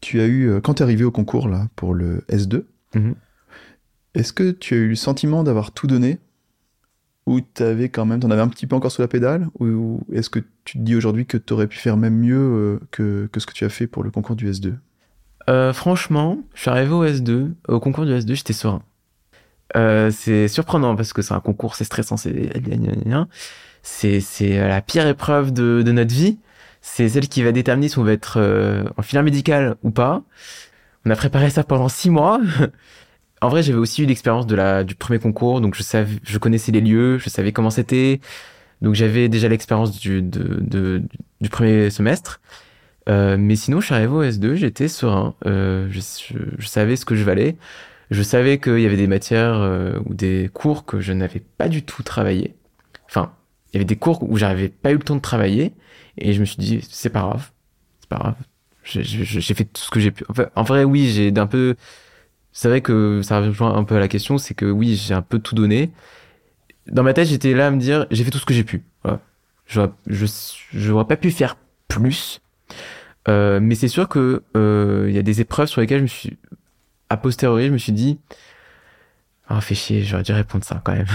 tu 0.00 0.20
as 0.20 0.26
eu, 0.26 0.48
euh, 0.48 0.60
quand 0.60 0.74
t'es 0.74 0.82
arrivé 0.84 1.04
au 1.04 1.10
concours 1.10 1.48
là 1.48 1.68
pour 1.76 1.92
le 1.94 2.24
S2, 2.30 2.64
Mhm. 2.94 3.14
est-ce 4.14 4.32
que 4.32 4.50
tu 4.50 4.74
as 4.74 4.78
eu 4.78 4.88
le 4.88 4.94
sentiment 4.94 5.44
d'avoir 5.44 5.70
tout 5.72 5.86
donné? 5.86 6.18
Ou 7.26 7.40
t'avais 7.40 7.88
quand 7.88 8.04
même, 8.04 8.20
t'en 8.20 8.30
avais 8.30 8.42
un 8.42 8.48
petit 8.48 8.66
peu 8.66 8.74
encore 8.74 8.90
sous 8.90 9.00
la 9.02 9.06
pédale? 9.08 9.48
Ou, 9.60 9.66
ou 9.66 10.00
est-ce 10.12 10.28
que 10.30 10.40
tu 10.64 10.78
te 10.78 10.82
dis 10.82 10.96
aujourd'hui 10.96 11.24
que 11.26 11.36
t'aurais 11.36 11.68
pu 11.68 11.78
faire 11.78 11.96
même 11.96 12.16
mieux 12.18 12.36
euh, 12.36 12.80
que, 12.90 13.28
que 13.30 13.38
ce 13.38 13.46
que 13.46 13.52
tu 13.52 13.64
as 13.64 13.68
fait 13.68 13.86
pour 13.86 14.02
le 14.02 14.10
concours 14.10 14.34
du 14.34 14.50
S2 14.50 14.74
Euh, 15.48 15.72
franchement, 15.72 16.38
je 16.54 16.62
suis 16.62 16.70
arrivé 16.70 16.92
au 16.92 17.04
S2, 17.04 17.52
au 17.68 17.80
concours 17.80 18.06
du 18.06 18.12
S2, 18.12 18.34
j'étais 18.34 18.52
serein. 18.52 18.82
Euh, 19.76 20.10
c'est 20.10 20.48
surprenant 20.48 20.96
parce 20.96 21.12
que 21.12 21.22
c'est 21.22 21.34
un 21.34 21.40
concours, 21.40 21.74
c'est 21.76 21.84
stressant, 21.84 22.16
c'est 22.16 22.50
c'est 23.82 24.20
c'est 24.20 24.58
la 24.68 24.80
pire 24.82 25.06
épreuve 25.06 25.52
de, 25.52 25.82
de 25.82 25.92
notre 25.92 26.14
vie. 26.14 26.38
C'est 26.80 27.08
celle 27.08 27.28
qui 27.28 27.42
va 27.42 27.52
déterminer 27.52 27.88
si 27.88 27.98
on 27.98 28.04
va 28.04 28.12
être 28.12 28.38
euh, 28.38 28.84
en 28.96 29.02
filière 29.02 29.22
médicale 29.22 29.76
ou 29.82 29.90
pas. 29.90 30.22
On 31.06 31.10
a 31.10 31.16
préparé 31.16 31.50
ça 31.50 31.64
pendant 31.64 31.88
six 31.88 32.10
mois. 32.10 32.40
en 33.42 33.48
vrai, 33.48 33.62
j'avais 33.62 33.78
aussi 33.78 34.02
eu 34.02 34.06
l'expérience 34.06 34.46
de 34.46 34.54
la 34.56 34.84
du 34.84 34.94
premier 34.94 35.18
concours, 35.18 35.60
donc 35.60 35.74
je 35.76 35.82
savais, 35.82 36.16
je 36.24 36.38
connaissais 36.38 36.72
les 36.72 36.80
lieux, 36.80 37.18
je 37.18 37.30
savais 37.30 37.52
comment 37.52 37.70
c'était, 37.70 38.20
donc 38.82 38.94
j'avais 38.94 39.28
déjà 39.28 39.48
l'expérience 39.48 39.98
du 40.00 40.22
de, 40.22 40.60
de- 40.62 41.02
du 41.40 41.48
premier 41.50 41.90
semestre. 41.90 42.40
Euh, 43.08 43.36
mais 43.38 43.56
sinon, 43.56 43.80
je 43.80 43.86
suis 43.86 43.94
arrivé 43.94 44.12
au 44.12 44.22
S2, 44.24 44.54
j'étais 44.54 44.88
serein. 44.88 45.34
Euh, 45.46 45.88
je, 45.90 46.00
je- 46.00 46.38
je 46.58 46.66
savais 46.68 46.96
ce 46.96 47.04
que 47.04 47.16
je 47.16 47.24
valais. 47.24 47.56
Je 48.12 48.22
savais 48.22 48.58
qu'il 48.58 48.78
y 48.80 48.86
avait 48.86 48.96
des 48.96 49.06
matières 49.06 49.54
euh, 49.54 49.98
ou 50.06 50.12
des 50.14 50.50
cours 50.52 50.84
que 50.84 51.00
je 51.00 51.12
n'avais 51.12 51.40
pas 51.40 51.68
du 51.68 51.82
tout 51.82 52.02
travaillé. 52.02 52.54
Enfin, 53.06 53.32
il 53.68 53.76
y 53.76 53.78
avait 53.78 53.86
des 53.86 53.96
cours 53.96 54.22
où 54.22 54.36
j'avais 54.36 54.68
pas 54.68 54.90
eu 54.92 54.96
le 54.96 55.02
temps 55.02 55.16
de 55.16 55.20
travailler. 55.20 55.72
Et 56.18 56.34
je 56.34 56.40
me 56.40 56.44
suis 56.44 56.58
dit, 56.58 56.86
c'est 56.90 57.08
pas 57.08 57.20
grave. 57.20 57.50
C'est 58.00 58.08
pas 58.10 58.18
grave. 58.18 58.34
J'ai- 58.84 59.54
fait 59.54 59.64
tout 59.64 59.80
ce 59.80 59.90
que 59.90 59.98
j'ai 59.98 60.10
pu. 60.10 60.24
Enfin, 60.28 60.46
en 60.56 60.62
vrai, 60.62 60.84
oui, 60.84 61.08
j'ai 61.08 61.30
d'un 61.30 61.46
peu. 61.46 61.74
C'est 62.52 62.68
vrai 62.68 62.82
que 62.82 63.22
ça 63.22 63.40
rejoint 63.40 63.74
un 63.74 63.84
peu 63.84 63.96
à 63.96 64.00
la 64.00 64.08
question, 64.08 64.36
c'est 64.36 64.54
que 64.54 64.66
oui, 64.66 64.94
j'ai 64.94 65.14
un 65.14 65.22
peu 65.22 65.38
tout 65.38 65.54
donné. 65.54 65.90
Dans 66.88 67.02
ma 67.02 67.14
tête, 67.14 67.28
j'étais 67.28 67.54
là 67.54 67.68
à 67.68 67.70
me 67.70 67.78
dire, 67.78 68.06
j'ai 68.10 68.24
fait 68.24 68.30
tout 68.30 68.38
ce 68.38 68.44
que 68.44 68.52
j'ai 68.54 68.64
pu. 68.64 68.82
Voilà. 69.04 69.20
Je, 69.66 69.80
j'aurais 70.74 71.06
pas 71.06 71.16
pu 71.16 71.30
faire 71.30 71.56
plus. 71.88 72.42
Euh, 73.28 73.60
mais 73.62 73.74
c'est 73.74 73.88
sûr 73.88 74.08
que 74.08 74.42
euh, 74.56 75.06
il 75.08 75.14
y 75.14 75.18
a 75.18 75.22
des 75.22 75.40
épreuves 75.40 75.68
sur 75.68 75.80
lesquelles 75.80 75.98
je 75.98 76.02
me 76.02 76.08
suis, 76.08 76.38
a 77.12 77.16
posteriori, 77.16 77.66
je 77.68 77.72
me 77.72 77.78
suis 77.78 77.92
dit, 77.92 78.18
ah, 79.48 79.60
fait 79.60 79.74
chier, 79.74 80.02
j'aurais 80.02 80.22
dû 80.22 80.32
répondre 80.32 80.64
ça 80.64 80.80
quand 80.84 80.92
même. 80.92 81.06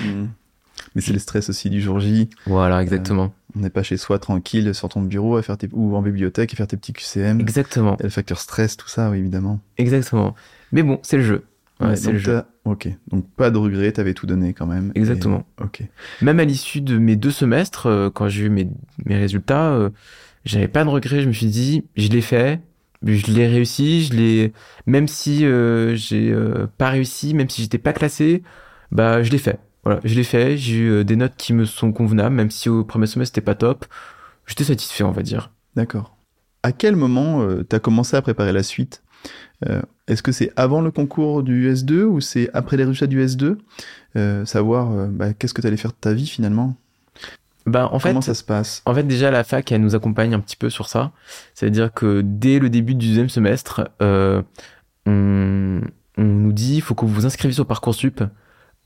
Hmm. 0.00 0.26
Mais 0.94 1.00
c'est 1.02 1.12
le 1.12 1.18
stress 1.18 1.48
aussi 1.50 1.68
du 1.70 1.80
jour 1.80 2.00
J. 2.00 2.28
voilà, 2.46 2.82
exactement, 2.82 3.34
On 3.54 3.60
n'est 3.60 3.70
pas 3.70 3.82
chez 3.82 3.96
soi 3.96 4.18
tranquille 4.18 4.74
sur 4.74 4.88
ton 4.88 5.02
bureau 5.02 5.36
à 5.36 5.42
faire 5.42 5.58
tes, 5.58 5.68
ou 5.72 5.94
en 5.96 6.02
bibliothèque 6.02 6.52
à 6.52 6.56
faire 6.56 6.66
tes 6.66 6.76
petits 6.76 6.92
QCM. 6.92 7.40
exactement, 7.40 7.96
Il 7.98 8.00
y 8.00 8.02
a 8.02 8.06
le 8.06 8.10
facteur 8.10 8.38
stress, 8.40 8.76
tout 8.76 8.88
ça, 8.88 9.10
oui, 9.10 9.18
évidemment. 9.18 9.60
exactement. 9.78 10.34
Mais 10.72 10.82
bon, 10.82 10.98
c'est 11.02 11.16
le 11.18 11.22
jeu. 11.22 11.44
Ouais, 11.80 11.88
Ouais, 11.88 11.96
c'est 11.96 12.12
le 12.12 12.18
jeu. 12.18 12.42
Ok, 12.64 12.88
donc 13.08 13.28
pas 13.36 13.50
de 13.50 13.58
regret, 13.58 13.92
t'avais 13.92 14.14
tout 14.14 14.26
donné 14.26 14.54
quand 14.54 14.66
même. 14.66 14.90
Et- 14.94 14.98
Exactement. 14.98 15.44
Ok. 15.62 15.82
Même 16.22 16.40
à 16.40 16.44
l'issue 16.44 16.80
de 16.80 16.96
mes 16.98 17.16
deux 17.16 17.30
semestres, 17.30 17.86
euh, 17.86 18.10
quand 18.10 18.28
j'ai 18.28 18.44
eu 18.46 18.48
mes, 18.48 18.68
mes 19.04 19.16
résultats, 19.16 19.72
euh, 19.72 19.90
j'avais 20.46 20.68
pas 20.68 20.82
de 20.84 20.88
regret. 20.88 21.20
Je 21.20 21.28
me 21.28 21.32
suis 21.32 21.46
dit, 21.46 21.84
je 21.96 22.08
l'ai 22.08 22.22
fait, 22.22 22.60
je 23.04 23.30
l'ai 23.30 23.46
réussi, 23.46 24.04
je 24.04 24.14
l'ai. 24.14 24.52
Même 24.86 25.08
si 25.08 25.44
euh, 25.44 25.94
j'ai 25.94 26.30
euh, 26.32 26.66
pas 26.78 26.90
réussi, 26.90 27.34
même 27.34 27.48
si 27.48 27.62
j'étais 27.62 27.78
pas 27.78 27.92
classé, 27.92 28.42
bah 28.92 29.22
je 29.22 29.30
l'ai 29.30 29.38
fait. 29.38 29.58
Voilà, 29.84 30.00
je 30.04 30.14
l'ai 30.14 30.24
fait. 30.24 30.56
J'ai 30.56 30.76
eu 30.76 30.90
euh, 30.90 31.04
des 31.04 31.16
notes 31.16 31.34
qui 31.36 31.52
me 31.52 31.64
sont 31.64 31.92
convenables, 31.92 32.34
même 32.34 32.50
si 32.50 32.68
au 32.68 32.84
premier 32.84 33.06
semestre 33.06 33.34
c'était 33.34 33.44
pas 33.44 33.54
top. 33.54 33.86
J'étais 34.46 34.64
satisfait, 34.64 35.04
on 35.04 35.12
va 35.12 35.22
dire. 35.22 35.52
D'accord. 35.76 36.16
À 36.62 36.72
quel 36.72 36.96
moment 36.96 37.42
euh, 37.42 37.62
t'as 37.62 37.78
commencé 37.78 38.16
à 38.16 38.22
préparer 38.22 38.52
la 38.52 38.62
suite? 38.62 39.02
Euh, 39.68 39.82
Est-ce 40.08 40.22
que 40.22 40.32
c'est 40.32 40.52
avant 40.56 40.80
le 40.80 40.90
concours 40.90 41.42
du 41.42 41.72
S2 41.72 42.02
ou 42.02 42.20
c'est 42.20 42.50
après 42.54 42.76
les 42.76 42.84
résultats 42.84 43.06
du 43.06 43.24
S2 43.24 43.56
Euh, 44.16 44.44
Savoir 44.44 45.08
bah, 45.08 45.34
qu'est-ce 45.34 45.54
que 45.54 45.60
t'allais 45.62 45.76
faire 45.76 45.92
de 45.92 45.96
ta 46.00 46.12
vie 46.14 46.26
finalement? 46.26 46.76
Bah 47.66 47.88
en 47.92 47.98
fait, 47.98 48.10
Comment 48.10 48.20
ça 48.20 48.34
se 48.34 48.44
passe? 48.44 48.82
En 48.86 48.94
fait, 48.94 49.02
déjà, 49.02 49.30
la 49.30 49.42
fac, 49.42 49.70
elle 49.72 49.80
nous 49.80 49.96
accompagne 49.96 50.34
un 50.34 50.40
petit 50.40 50.56
peu 50.56 50.70
sur 50.70 50.88
ça. 50.88 51.10
C'est-à-dire 51.54 51.92
que 51.92 52.22
dès 52.24 52.60
le 52.60 52.70
début 52.70 52.94
du 52.94 53.08
deuxième 53.08 53.28
semestre, 53.28 53.88
euh, 54.00 54.40
on, 55.04 55.80
on 56.16 56.24
nous 56.24 56.52
dit 56.52 56.76
il 56.76 56.80
faut 56.80 56.94
que 56.94 57.04
vous 57.04 57.12
vous 57.12 57.26
inscriviez 57.26 57.54
sur 57.54 57.66
Parcoursup 57.66 58.22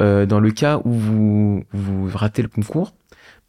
euh, 0.01 0.25
dans 0.25 0.41
le 0.41 0.51
cas 0.51 0.81
où 0.85 0.93
vous, 0.93 1.65
vous 1.73 2.11
ratez 2.17 2.43
le 2.43 2.49
concours. 2.49 2.95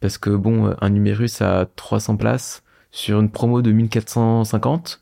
Parce 0.00 0.18
que, 0.18 0.30
bon, 0.30 0.74
un 0.80 0.90
numérus 0.90 1.40
à 1.40 1.66
300 1.76 2.16
places 2.16 2.62
sur 2.90 3.20
une 3.20 3.30
promo 3.30 3.62
de 3.62 3.72
1450, 3.72 5.00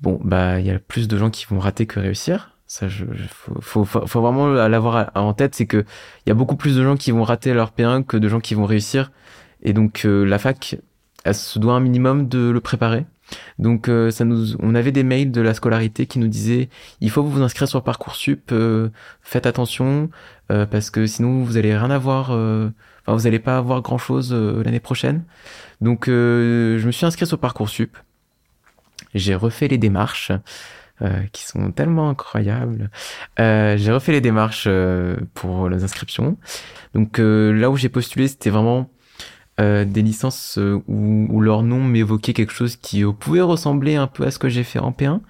bon, 0.00 0.20
bah, 0.22 0.60
il 0.60 0.66
y 0.66 0.70
a 0.70 0.78
plus 0.78 1.08
de 1.08 1.16
gens 1.16 1.30
qui 1.30 1.46
vont 1.46 1.60
rater 1.60 1.86
que 1.86 2.00
réussir. 2.00 2.53
Ça, 2.66 2.88
je, 2.88 3.04
faut, 3.28 3.60
faut, 3.60 3.84
faut- 3.84 4.20
vraiment 4.22 4.48
l'avoir 4.48 5.10
en 5.14 5.34
tête, 5.34 5.54
c'est 5.54 5.66
que 5.66 5.84
il 6.26 6.30
y 6.30 6.32
a 6.32 6.34
beaucoup 6.34 6.56
plus 6.56 6.76
de 6.76 6.82
gens 6.82 6.96
qui 6.96 7.10
vont 7.10 7.22
rater 7.22 7.52
leur 7.54 7.72
P1 7.72 8.04
que 8.04 8.16
de 8.16 8.28
gens 8.28 8.40
qui 8.40 8.54
vont 8.54 8.64
réussir. 8.64 9.12
Et 9.62 9.72
donc 9.72 10.04
euh, 10.06 10.24
la 10.24 10.38
fac, 10.38 10.76
elle 11.24 11.34
se 11.34 11.58
doit 11.58 11.74
un 11.74 11.80
minimum 11.80 12.28
de 12.28 12.50
le 12.50 12.60
préparer. 12.60 13.04
Donc 13.58 13.88
euh, 13.88 14.10
ça 14.10 14.24
nous, 14.24 14.56
on 14.60 14.74
avait 14.74 14.92
des 14.92 15.02
mails 15.04 15.30
de 15.32 15.40
la 15.40 15.54
scolarité 15.54 16.06
qui 16.06 16.18
nous 16.18 16.28
disaient 16.28 16.68
il 17.00 17.10
faut 17.10 17.22
vous 17.22 17.42
inscrire 17.42 17.68
sur 17.68 17.82
parcoursup, 17.82 18.50
euh, 18.52 18.90
faites 19.22 19.46
attention 19.46 20.10
euh, 20.52 20.66
parce 20.66 20.90
que 20.90 21.06
sinon 21.06 21.42
vous 21.42 21.56
allez 21.56 21.76
rien 21.76 21.90
avoir, 21.90 22.32
euh, 22.32 22.70
enfin 23.06 23.14
vous 23.16 23.26
allez 23.26 23.38
pas 23.38 23.56
avoir 23.58 23.82
grand 23.82 23.98
chose 23.98 24.32
l'année 24.34 24.80
prochaine. 24.80 25.24
Donc 25.80 26.08
euh, 26.08 26.78
je 26.78 26.86
me 26.86 26.92
suis 26.92 27.06
inscrit 27.06 27.26
sur 27.26 27.38
parcoursup. 27.38 27.96
J'ai 29.14 29.34
refait 29.34 29.68
les 29.68 29.78
démarches. 29.78 30.32
Euh, 31.02 31.22
qui 31.32 31.44
sont 31.44 31.72
tellement 31.72 32.08
incroyables. 32.10 32.90
Euh, 33.40 33.76
j'ai 33.76 33.92
refait 33.92 34.12
les 34.12 34.20
démarches 34.20 34.66
euh, 34.68 35.16
pour 35.34 35.68
les 35.68 35.84
inscriptions. 35.84 36.36
Donc 36.94 37.18
là 37.18 37.70
où 37.70 37.76
j'ai 37.76 37.88
postulé, 37.88 38.28
c'était 38.28 38.50
vraiment 38.50 38.90
des 39.58 40.02
licences 40.02 40.58
où, 40.88 41.26
où 41.30 41.40
leur 41.40 41.62
nom 41.62 41.82
m'évoquait 41.82 42.32
quelque 42.32 42.52
chose 42.52 42.76
qui 42.76 43.04
pouvait 43.04 43.40
ressembler 43.40 43.94
un 43.94 44.08
peu 44.08 44.24
à 44.26 44.30
ce 44.32 44.38
que 44.38 44.48
j'ai 44.48 44.64
fait 44.64 44.80
en 44.80 44.90
P1. 44.90 45.20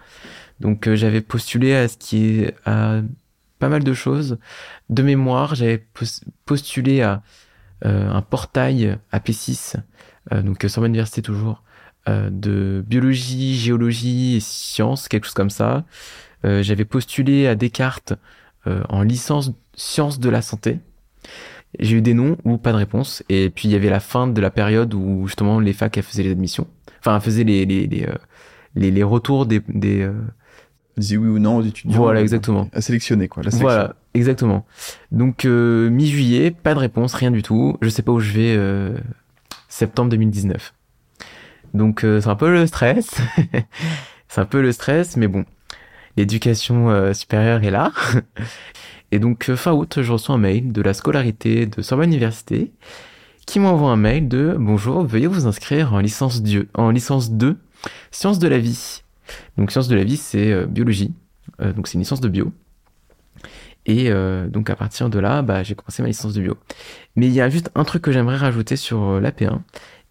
Donc 0.60 0.92
j'avais 0.94 1.20
postulé 1.20 1.74
à 1.74 1.88
ce 1.88 1.96
qui 1.98 2.40
est 2.40 2.54
à 2.64 3.00
pas 3.58 3.68
mal 3.68 3.82
de 3.84 3.92
choses. 3.94 4.38
De 4.90 5.02
mémoire, 5.02 5.54
j'avais 5.54 5.78
pos- 5.78 6.22
postulé 6.46 7.02
à 7.02 7.22
un 7.82 8.22
portail 8.22 8.98
à 9.12 9.18
P6, 9.20 9.76
euh, 10.32 10.40
donc 10.42 10.64
sur 10.68 10.82
l'université 10.82 11.20
toujours, 11.20 11.62
euh, 12.08 12.28
de 12.30 12.84
biologie, 12.86 13.56
géologie 13.56 14.36
et 14.36 14.40
sciences, 14.40 15.08
quelque 15.08 15.24
chose 15.24 15.34
comme 15.34 15.50
ça. 15.50 15.84
Euh, 16.44 16.62
j'avais 16.62 16.84
postulé 16.84 17.46
à 17.46 17.54
Descartes 17.54 18.12
euh, 18.66 18.82
en 18.88 19.02
licence 19.02 19.52
sciences 19.74 20.20
de 20.20 20.28
la 20.28 20.42
santé. 20.42 20.78
J'ai 21.80 21.96
eu 21.96 22.02
des 22.02 22.14
noms 22.14 22.36
ou 22.44 22.56
pas 22.58 22.72
de 22.72 22.76
réponse. 22.76 23.22
Et 23.28 23.50
puis 23.50 23.68
il 23.68 23.72
y 23.72 23.74
avait 23.74 23.90
la 23.90 24.00
fin 24.00 24.26
de 24.28 24.40
la 24.40 24.50
période 24.50 24.94
où 24.94 25.26
justement 25.26 25.58
les 25.58 25.72
facs 25.72 25.96
elles 25.96 26.04
faisaient 26.04 26.22
les 26.22 26.30
admissions. 26.30 26.66
Enfin, 27.00 27.16
elles 27.16 27.22
faisaient 27.22 27.44
les, 27.44 27.64
les, 27.66 27.86
les, 27.86 28.04
euh, 28.04 28.14
les, 28.74 28.90
les 28.90 29.02
retours 29.02 29.46
des... 29.46 29.60
des 29.68 30.02
euh, 30.02 30.12
Dis 30.96 31.16
oui 31.16 31.26
ou 31.28 31.40
non 31.40 31.56
aux 31.56 31.62
étudiants. 31.62 31.98
Voilà, 31.98 32.20
exactement. 32.20 32.68
À 32.72 32.80
sélectionner, 32.80 33.26
quoi. 33.26 33.42
La 33.42 33.50
sélection. 33.50 33.66
Voilà, 33.68 33.96
exactement. 34.14 34.64
Donc 35.10 35.44
euh, 35.44 35.90
mi-juillet, 35.90 36.52
pas 36.52 36.72
de 36.74 36.78
réponse, 36.78 37.14
rien 37.14 37.32
du 37.32 37.42
tout. 37.42 37.76
Je 37.82 37.88
sais 37.88 38.02
pas 38.02 38.12
où 38.12 38.20
je 38.20 38.30
vais. 38.32 38.54
euh, 38.56 38.96
septembre 39.68 40.10
2019. 40.10 40.72
Donc 41.74 42.04
euh, 42.04 42.20
c'est 42.20 42.28
un 42.28 42.36
peu 42.36 42.50
le 42.52 42.66
stress. 42.66 43.10
c'est 44.28 44.40
un 44.40 44.46
peu 44.46 44.62
le 44.62 44.72
stress, 44.72 45.16
mais 45.16 45.26
bon, 45.26 45.44
l'éducation 46.16 46.90
euh, 46.90 47.12
supérieure 47.12 47.62
est 47.64 47.70
là. 47.70 47.92
Et 49.12 49.18
donc 49.18 49.50
euh, 49.50 49.56
fin 49.56 49.72
août, 49.72 49.98
je 50.00 50.12
reçois 50.12 50.36
un 50.36 50.38
mail 50.38 50.72
de 50.72 50.80
la 50.80 50.94
scolarité 50.94 51.66
de 51.66 51.82
Sorbonne 51.82 52.10
Université 52.10 52.72
qui 53.46 53.60
m'envoie 53.60 53.90
un 53.90 53.96
mail 53.96 54.28
de 54.28 54.56
bonjour, 54.58 55.04
veuillez 55.04 55.26
vous 55.26 55.46
inscrire 55.46 55.92
en 55.92 55.98
licence 55.98 56.42
Dieu, 56.42 56.68
en 56.74 56.90
licence 56.90 57.32
2, 57.32 57.58
sciences 58.10 58.38
de 58.38 58.48
la 58.48 58.58
vie. 58.58 59.02
Donc 59.58 59.70
sciences 59.70 59.88
de 59.88 59.96
la 59.96 60.04
vie, 60.04 60.16
c'est 60.16 60.66
biologie. 60.66 61.12
Donc 61.58 61.86
c'est 61.86 61.94
une 61.94 62.00
licence 62.00 62.22
de 62.22 62.28
bio. 62.28 62.52
Et 63.84 64.10
donc 64.48 64.70
à 64.70 64.76
partir 64.76 65.10
de 65.10 65.18
là, 65.18 65.42
bah, 65.42 65.62
j'ai 65.62 65.74
commencé 65.74 66.00
ma 66.00 66.08
licence 66.08 66.32
de 66.32 66.40
bio. 66.40 66.56
Mais 67.16 67.26
il 67.26 67.32
y 67.32 67.40
a 67.40 67.48
juste 67.48 67.70
un 67.74 67.84
truc 67.84 68.02
que 68.02 68.12
j'aimerais 68.12 68.36
rajouter 68.36 68.76
sur 68.76 69.02
euh, 69.02 69.20
l'AP1 69.20 69.60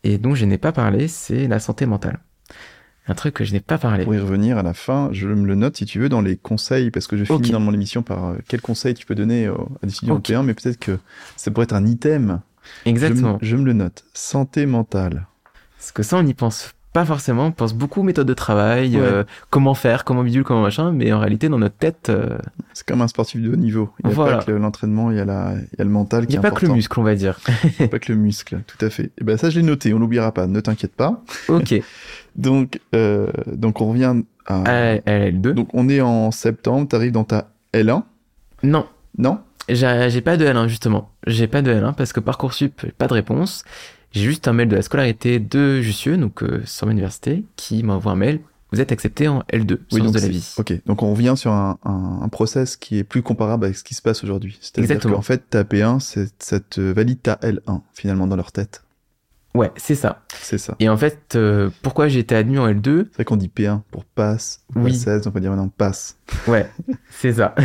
et 0.04 0.18
dont 0.18 0.36
je 0.36 0.46
n'ai 0.46 0.58
pas 0.58 0.72
parlé, 0.72 1.08
c'est 1.08 1.48
la 1.48 1.60
santé 1.60 1.86
mentale. 1.86 2.20
Un 3.08 3.16
truc 3.16 3.34
que 3.34 3.44
je 3.44 3.52
n'ai 3.52 3.60
pas 3.60 3.78
parlé. 3.78 4.06
Pour 4.06 4.16
y 4.16 4.20
revenir 4.20 4.58
à 4.58 4.64
la 4.64 4.74
fin, 4.74 5.10
je 5.12 5.28
me 5.28 5.46
le 5.46 5.56
note 5.56 5.76
si 5.76 5.86
tu 5.86 6.00
veux 6.00 6.08
dans 6.08 6.22
les 6.22 6.38
conseils, 6.38 6.90
parce 6.90 7.08
que 7.08 7.18
je 7.18 7.26
finis 7.26 7.50
dans 7.50 7.60
mon 7.60 7.74
émission 7.74 8.02
par 8.02 8.26
euh, 8.26 8.38
quels 8.48 8.62
conseils 8.62 8.94
tu 8.94 9.06
peux 9.06 9.16
donner 9.16 9.48
à 9.48 9.86
des 9.86 9.90
étudiants 9.92 10.16
Ok. 10.16 10.30
européens, 10.30 10.44
mais 10.44 10.54
peut-être 10.54 10.80
que 10.80 10.98
ça 11.36 11.52
pourrait 11.52 11.66
être 11.66 11.74
un 11.74 11.86
item. 11.86 12.42
Je 12.86 12.90
Exactement. 12.90 13.38
Je, 13.42 13.56
me 13.58 13.66
le 13.66 13.74
note. 13.74 14.06
Santé 14.14 14.66
mentale. 14.66 15.28
Parce 15.78 15.92
que 15.92 16.04
ça, 16.04 16.18
on 16.18 16.24
n'y 16.24 16.34
pense 16.34 16.74
pas 16.94 17.04
forcément. 17.06 17.48
On 17.48 17.52
pense 17.52 17.74
beaucoup 17.74 18.02
aux 18.02 18.04
méthodes 18.04 18.28
de 18.28 18.34
travail, 18.34 18.96
Ouais. 18.98 19.02
euh, 19.04 19.24
comment 19.50 19.74
faire, 19.74 20.04
comment 20.06 20.24
bidule, 20.24 20.44
comment 20.44 20.62
machin. 20.62 20.92
Mais 20.92 21.12
en 21.12 21.20
réalité, 21.20 21.50
dans 21.50 21.58
notre 21.60 21.76
tête, 21.76 22.08
euh, 22.10 22.38
C'est 22.74 22.86
comme 22.88 23.02
un 23.02 23.08
sportif 23.08 23.42
de 23.42 23.52
haut 23.52 23.56
niveau. 23.56 23.90
Il 24.04 24.08
n'y 24.08 24.12
a 24.14 24.16
Voilà. 24.16 24.38
pas 24.38 24.44
que 24.46 24.52
le- 24.52 24.58
l'entraînement, 24.60 25.12
il 25.12 25.18
y 25.18 25.20
a 25.20 25.26
la, 25.26 25.54
il 25.56 25.78
y 25.80 25.82
a 25.82 25.84
le 25.84 25.90
mental 25.90 26.24
il 26.24 26.28
qui 26.28 26.32
n'y 26.32 26.36
est 26.36 26.40
a 26.46 26.50
pas 26.50 26.52
que 26.56 26.66
le 26.66 26.72
muscle, 26.74 27.00
on 27.00 27.04
va 27.04 27.16
dire. 27.16 27.40
Pas 27.92 28.00
que 28.00 28.12
le 28.12 28.18
muscle, 28.18 28.60
tout 28.68 28.86
à 28.86 28.90
fait. 28.90 29.12
Et 29.20 29.24
ben 29.24 29.38
ça, 29.38 29.50
je 29.50 29.60
l'ai 29.60 29.66
noté. 29.66 29.94
On 29.94 30.00
l'oubliera 30.00 30.32
pas. 30.32 30.48
Ne 30.48 30.60
t'inquiète 30.62 30.96
pas. 30.96 31.22
ok. 31.50 31.74
Donc, 32.36 32.80
euh, 32.96 33.28
donc 33.46 33.80
on 33.82 33.90
revient 33.90 34.16
à. 34.48 34.56
À, 34.64 34.92
à 34.94 34.98
L2. 35.30 35.54
Donc 35.54 35.70
on 35.74 35.88
est 35.90 36.02
en 36.02 36.32
septembre. 36.32 36.88
T'arrives 36.88 37.12
dans 37.12 37.24
ta 37.26 37.50
L1, 37.74 38.04
Non, 38.64 38.88
non? 39.18 39.40
J'ai 39.70 40.22
pas 40.22 40.36
de 40.36 40.46
L1, 40.46 40.68
justement. 40.68 41.12
J'ai 41.28 41.48
pas 41.48 41.62
de 41.62 41.72
L1 41.72 41.94
parce 41.94 42.12
que 42.12 42.20
Parcoursup, 42.20 42.86
pas 42.98 43.08
de 43.08 43.14
réponse. 43.14 43.64
J'ai 44.14 44.24
juste 44.24 44.48
un 44.48 44.54
mail 44.54 44.70
de 44.70 44.76
la 44.76 44.82
scolarité 44.82 45.40
de 45.40 45.82
Jussieu, 45.82 46.16
donc 46.18 46.42
euh, 46.44 46.62
sur 46.66 46.88
l'université, 46.88 47.44
qui 47.56 47.84
m'envoie 47.84 48.14
un 48.14 48.16
mail. 48.16 48.40
Vous 48.72 48.82
êtes 48.82 48.92
accepté 48.92 49.28
en 49.28 49.42
L2, 49.54 49.78
sciences 49.90 50.04
donc 50.06 50.16
de 50.16 50.20
la 50.20 50.28
vie. 50.30 50.54
Ok, 50.58 50.74
donc 50.88 51.04
on 51.04 51.12
revient 51.14 51.34
sur 51.38 51.52
un, 51.52 51.78
un, 51.84 52.20
un 52.24 52.30
process 52.30 52.76
qui 52.76 52.98
est 52.98 53.04
plus 53.04 53.22
comparable 53.22 53.66
avec 53.66 53.78
ce 53.78 53.84
qui 53.84 53.94
se 53.94 54.02
passe 54.02 54.24
aujourd'hui. 54.24 54.58
C'est-à-dire 54.62 54.90
Exactement. 54.90 55.16
qu'en 55.18 55.22
fait, 55.22 55.48
ta 55.50 55.64
P1, 55.64 56.00
c'est- 56.00 56.34
ça 56.42 56.60
te 56.60 56.82
valide 56.82 57.22
ta 57.22 57.36
L1, 57.44 57.82
finalement, 57.94 58.26
dans 58.26 58.36
leur 58.36 58.52
tête. 58.52 58.84
Ouais, 59.54 59.72
c'est 59.76 59.94
ça. 59.94 60.24
C'est 60.42 60.58
ça. 60.58 60.76
Et 60.80 60.90
en 60.90 60.98
fait, 60.98 61.36
euh, 61.36 61.70
pourquoi 61.84 62.08
j'ai 62.08 62.18
été 62.18 62.34
admis 62.36 62.58
en 62.58 62.68
L2 62.68 63.06
C'est 63.12 63.14
vrai 63.18 63.26
qu'on 63.26 63.36
dit 63.36 63.52
P1 63.56 63.82
pour 63.92 64.06
passe 64.06 64.62
ou 64.76 64.80
Oui. 64.80 65.00
donc 65.06 65.28
on 65.28 65.30
va 65.30 65.40
dire 65.40 65.52
maintenant 65.52 65.68
passe. 65.70 66.18
Ouais, 66.48 66.68
c'est 67.12 67.34
ça. 67.34 67.54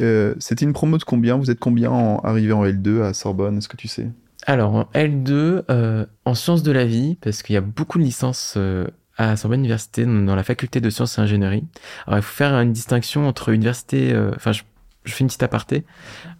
Euh, 0.00 0.34
C'était 0.40 0.64
une 0.64 0.72
promo 0.72 0.98
de 0.98 1.04
combien? 1.04 1.36
Vous 1.36 1.50
êtes 1.50 1.60
combien 1.60 1.90
en, 1.90 2.18
arrivé 2.18 2.52
en 2.52 2.64
L2 2.66 3.02
à 3.02 3.14
Sorbonne 3.14 3.58
Est-ce 3.58 3.68
que 3.68 3.76
tu 3.76 3.88
sais? 3.88 4.08
Alors, 4.48 4.74
en 4.74 4.84
L2, 4.94 5.64
euh, 5.70 6.06
en 6.24 6.34
sciences 6.34 6.62
de 6.62 6.70
la 6.70 6.84
vie, 6.84 7.16
parce 7.20 7.42
qu'il 7.42 7.54
y 7.54 7.56
a 7.56 7.60
beaucoup 7.60 7.98
de 7.98 8.04
licences 8.04 8.54
euh, 8.56 8.86
à 9.16 9.36
Sorbonne 9.36 9.58
Université, 9.58 10.06
dans 10.06 10.36
la 10.36 10.44
faculté 10.44 10.80
de 10.80 10.88
sciences 10.88 11.18
et 11.18 11.20
ingénierie. 11.20 11.64
Alors, 12.06 12.20
il 12.20 12.22
faut 12.22 12.34
faire 12.34 12.54
une 12.54 12.72
distinction 12.72 13.26
entre 13.26 13.48
université, 13.48 14.12
euh, 14.12 14.30
enfin, 14.36 14.52
je, 14.52 14.62
je 15.04 15.12
fais 15.12 15.22
une 15.22 15.26
petite 15.26 15.42
aparté, 15.42 15.84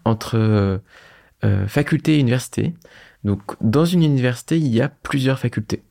entre 0.04 0.80
faculté 1.68 2.16
et 2.16 2.20
université. 2.20 2.74
Donc, 3.22 3.40
dans 3.60 3.84
une 3.84 4.02
université, 4.02 4.56
il 4.56 4.68
y 4.68 4.80
a 4.80 4.88
plusieurs 4.88 5.38
facultés. 5.38 5.82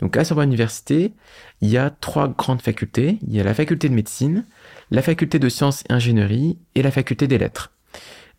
Donc, 0.00 0.16
à 0.16 0.24
Sorbonne 0.24 0.48
Université, 0.48 1.12
il 1.60 1.68
y 1.68 1.78
a 1.78 1.90
trois 1.90 2.28
grandes 2.28 2.62
facultés. 2.62 3.18
Il 3.26 3.34
y 3.34 3.40
a 3.40 3.44
la 3.44 3.54
faculté 3.54 3.88
de 3.88 3.94
médecine, 3.94 4.44
la 4.90 5.02
faculté 5.02 5.38
de 5.38 5.48
sciences 5.48 5.82
et 5.88 5.92
ingénierie 5.92 6.58
et 6.74 6.82
la 6.82 6.90
faculté 6.90 7.26
des 7.26 7.38
lettres. 7.38 7.72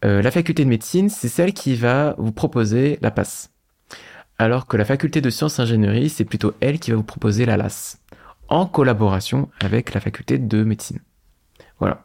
Euh, 0.04 0.22
la 0.22 0.32
faculté 0.32 0.64
de 0.64 0.70
médecine, 0.70 1.10
c'est 1.10 1.30
celle 1.30 1.54
qui 1.54 1.76
va 1.76 2.16
vous 2.18 2.32
proposer 2.32 2.98
la 3.02 3.12
passe. 3.12 3.52
Alors 4.38 4.66
que 4.66 4.76
la 4.76 4.86
faculté 4.86 5.22
de 5.22 5.30
sciences 5.30 5.60
ingénierie, 5.60 6.10
c'est 6.10 6.26
plutôt 6.26 6.54
elle 6.62 6.80
qui 6.80 6.90
va 6.90 6.98
vous 6.98 7.04
proposer 7.04 7.46
la 7.46 7.58
LAS, 7.58 8.00
en 8.48 8.66
collaboration 8.66 9.50
avec 9.60 9.94
la 9.94 10.02
faculté 10.02 10.40
de 10.40 10.64
médecine. 10.64 11.00
Voilà. 11.80 12.04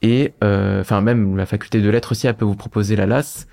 Et, 0.00 0.34
euh, 0.44 0.80
enfin, 0.80 1.00
même 1.00 1.36
la 1.36 1.46
faculté 1.46 1.80
de 1.80 1.90
lettres 1.90 2.12
aussi, 2.12 2.28
elle 2.28 2.36
peut 2.36 2.44
vous 2.44 2.54
proposer 2.54 2.94
la 2.94 3.06
LAS. 3.06 3.46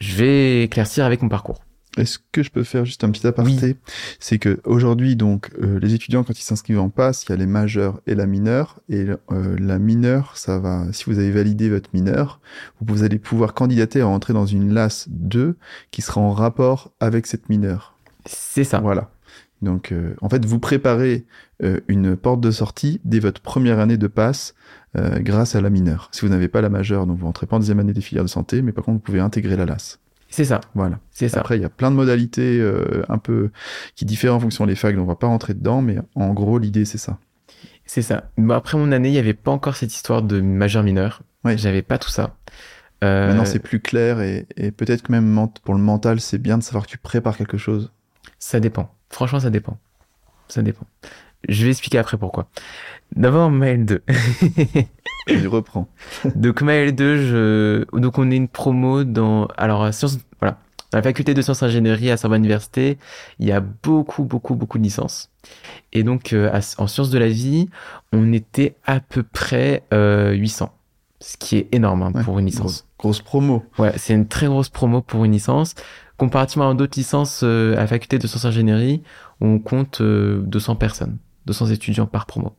Je 0.00 0.16
vais 0.16 0.62
éclaircir 0.64 1.04
avec 1.04 1.22
mon 1.22 1.28
parcours. 1.28 1.60
Est-ce 1.98 2.18
que 2.32 2.42
je 2.42 2.50
peux 2.50 2.64
faire 2.64 2.84
juste 2.84 3.04
un 3.04 3.10
petit 3.10 3.26
aparté 3.26 3.76
C'est 4.20 4.38
que 4.38 4.60
aujourd'hui, 4.64 5.16
donc, 5.16 5.50
euh, 5.60 5.78
les 5.80 5.94
étudiants 5.94 6.24
quand 6.24 6.38
ils 6.38 6.42
s'inscrivent 6.42 6.80
en 6.80 6.88
passe, 6.88 7.24
il 7.24 7.30
y 7.30 7.32
a 7.32 7.36
les 7.36 7.46
majeurs 7.46 8.00
et 8.06 8.14
la 8.14 8.26
mineure. 8.26 8.80
Et 8.88 9.06
euh, 9.30 9.56
la 9.58 9.78
mineure, 9.78 10.36
ça 10.36 10.58
va. 10.58 10.86
Si 10.92 11.04
vous 11.04 11.18
avez 11.18 11.30
validé 11.30 11.68
votre 11.68 11.90
mineur, 11.92 12.40
vous 12.80 13.02
allez 13.02 13.18
pouvoir 13.18 13.54
candidater 13.54 14.00
à 14.00 14.08
entrer 14.08 14.32
dans 14.32 14.46
une 14.46 14.72
LAS 14.72 15.06
2 15.08 15.56
qui 15.90 16.02
sera 16.02 16.20
en 16.20 16.32
rapport 16.32 16.92
avec 17.00 17.26
cette 17.26 17.48
mineure. 17.48 17.94
C'est 18.26 18.64
ça. 18.64 18.80
Voilà. 18.80 19.10
Donc, 19.62 19.92
euh, 19.92 20.14
en 20.20 20.28
fait, 20.28 20.44
vous 20.44 20.58
préparez 20.58 21.26
euh, 21.62 21.80
une 21.88 22.16
porte 22.16 22.40
de 22.40 22.50
sortie 22.50 23.00
dès 23.04 23.18
votre 23.18 23.40
première 23.40 23.80
année 23.80 23.96
de 23.96 24.06
passe 24.06 24.54
euh, 24.96 25.18
grâce 25.18 25.54
à 25.56 25.60
la 25.60 25.70
mineure. 25.70 26.08
Si 26.12 26.20
vous 26.22 26.28
n'avez 26.28 26.48
pas 26.48 26.60
la 26.60 26.68
majeure, 26.68 27.06
donc 27.06 27.18
vous 27.18 27.26
rentrez 27.26 27.46
pas 27.46 27.56
en 27.56 27.58
deuxième 27.58 27.80
année 27.80 27.92
des 27.92 28.00
filières 28.00 28.24
de 28.24 28.28
santé, 28.28 28.62
mais 28.62 28.72
par 28.72 28.84
contre, 28.84 28.98
vous 28.98 29.02
pouvez 29.02 29.20
intégrer 29.20 29.56
la 29.56 29.66
LAS. 29.66 29.98
C'est 30.28 30.44
ça. 30.44 30.60
Voilà. 30.74 30.98
C'est 31.10 31.28
ça. 31.28 31.40
Après, 31.40 31.56
il 31.58 31.62
y 31.62 31.64
a 31.64 31.68
plein 31.70 31.90
de 31.90 31.96
modalités 31.96 32.58
euh, 32.60 33.04
un 33.08 33.18
peu 33.18 33.50
qui 33.94 34.04
diffèrent 34.04 34.34
en 34.34 34.40
fonction 34.40 34.66
des 34.66 34.74
facs, 34.74 34.94
donc 34.94 35.04
on 35.04 35.08
va 35.08 35.16
pas 35.16 35.26
rentrer 35.26 35.54
dedans, 35.54 35.80
mais 35.82 35.98
en 36.14 36.32
gros, 36.34 36.58
l'idée, 36.58 36.84
c'est 36.84 36.98
ça. 36.98 37.18
C'est 37.86 38.02
ça. 38.02 38.30
Bon, 38.36 38.54
après 38.54 38.76
mon 38.76 38.92
année, 38.92 39.08
il 39.08 39.12
n'y 39.12 39.18
avait 39.18 39.34
pas 39.34 39.50
encore 39.50 39.76
cette 39.76 39.94
histoire 39.94 40.22
de 40.22 40.40
majeur 40.40 40.82
mineur. 40.82 41.22
Ouais. 41.44 41.56
J'avais 41.56 41.82
pas 41.82 41.98
tout 41.98 42.10
ça. 42.10 42.36
Euh, 43.02 43.28
Maintenant, 43.28 43.44
c'est 43.44 43.60
plus 43.60 43.80
clair 43.80 44.20
et, 44.20 44.46
et 44.56 44.70
peut-être 44.72 45.02
que 45.02 45.12
même 45.12 45.48
pour 45.64 45.74
le 45.74 45.80
mental, 45.80 46.20
c'est 46.20 46.38
bien 46.38 46.58
de 46.58 46.62
savoir 46.62 46.84
que 46.84 46.90
tu 46.90 46.98
prépares 46.98 47.36
quelque 47.36 47.56
chose. 47.56 47.92
Ça 48.38 48.60
dépend. 48.60 48.94
Franchement, 49.08 49.40
ça 49.40 49.50
dépend. 49.50 49.78
Ça 50.48 50.62
dépend. 50.62 50.86
Je 51.46 51.64
vais 51.64 51.70
expliquer 51.70 51.98
après 51.98 52.16
pourquoi. 52.16 52.48
D'abord, 53.14 53.50
ma 53.50 53.66
L2. 53.66 54.00
Et 55.28 55.38
je 55.38 55.48
reprends. 55.48 55.88
donc, 56.34 56.62
ma 56.62 56.72
L2, 56.72 56.96
je... 56.98 57.98
donc 57.98 58.18
on 58.18 58.30
est 58.30 58.36
une 58.36 58.48
promo 58.48 59.04
dans, 59.04 59.46
alors, 59.56 59.84
à 59.84 59.92
sciences, 59.92 60.18
voilà. 60.40 60.58
Dans 60.90 60.98
la 60.98 61.02
faculté 61.02 61.34
de 61.34 61.42
sciences 61.42 61.62
ingénierie 61.62 62.10
à 62.10 62.16
Sorbonne 62.16 62.42
Université, 62.42 62.96
il 63.38 63.46
y 63.46 63.52
a 63.52 63.60
beaucoup, 63.60 64.24
beaucoup, 64.24 64.54
beaucoup 64.54 64.78
de 64.78 64.82
licences. 64.82 65.30
Et 65.92 66.02
donc, 66.02 66.32
euh, 66.32 66.58
en 66.78 66.86
sciences 66.86 67.10
de 67.10 67.18
la 67.18 67.28
vie, 67.28 67.68
on 68.12 68.32
était 68.32 68.74
à 68.86 69.00
peu 69.00 69.22
près 69.22 69.84
euh, 69.92 70.32
800. 70.32 70.72
Ce 71.20 71.36
qui 71.36 71.56
est 71.56 71.68
énorme 71.72 72.02
hein, 72.02 72.12
Ouais, 72.14 72.24
pour 72.24 72.38
une 72.38 72.46
licence. 72.46 72.86
Grosse, 72.98 73.18
grosse 73.18 73.20
promo. 73.22 73.64
Ouais, 73.78 73.92
c'est 73.96 74.14
une 74.14 74.28
très 74.28 74.46
grosse 74.46 74.70
promo 74.70 75.02
pour 75.02 75.24
une 75.24 75.32
licence. 75.32 75.74
Comparativement 76.16 76.70
à 76.70 76.74
d'autres 76.74 76.98
licences 76.98 77.42
euh, 77.44 77.74
à 77.74 77.80
la 77.80 77.86
faculté 77.86 78.18
de 78.18 78.26
sciences 78.26 78.44
ingénierie, 78.44 79.02
on 79.40 79.58
compte 79.58 80.00
euh, 80.00 80.40
200 80.46 80.76
personnes, 80.76 81.16
200 81.48 81.66
étudiants 81.66 82.06
par 82.06 82.26
promo. 82.26 82.54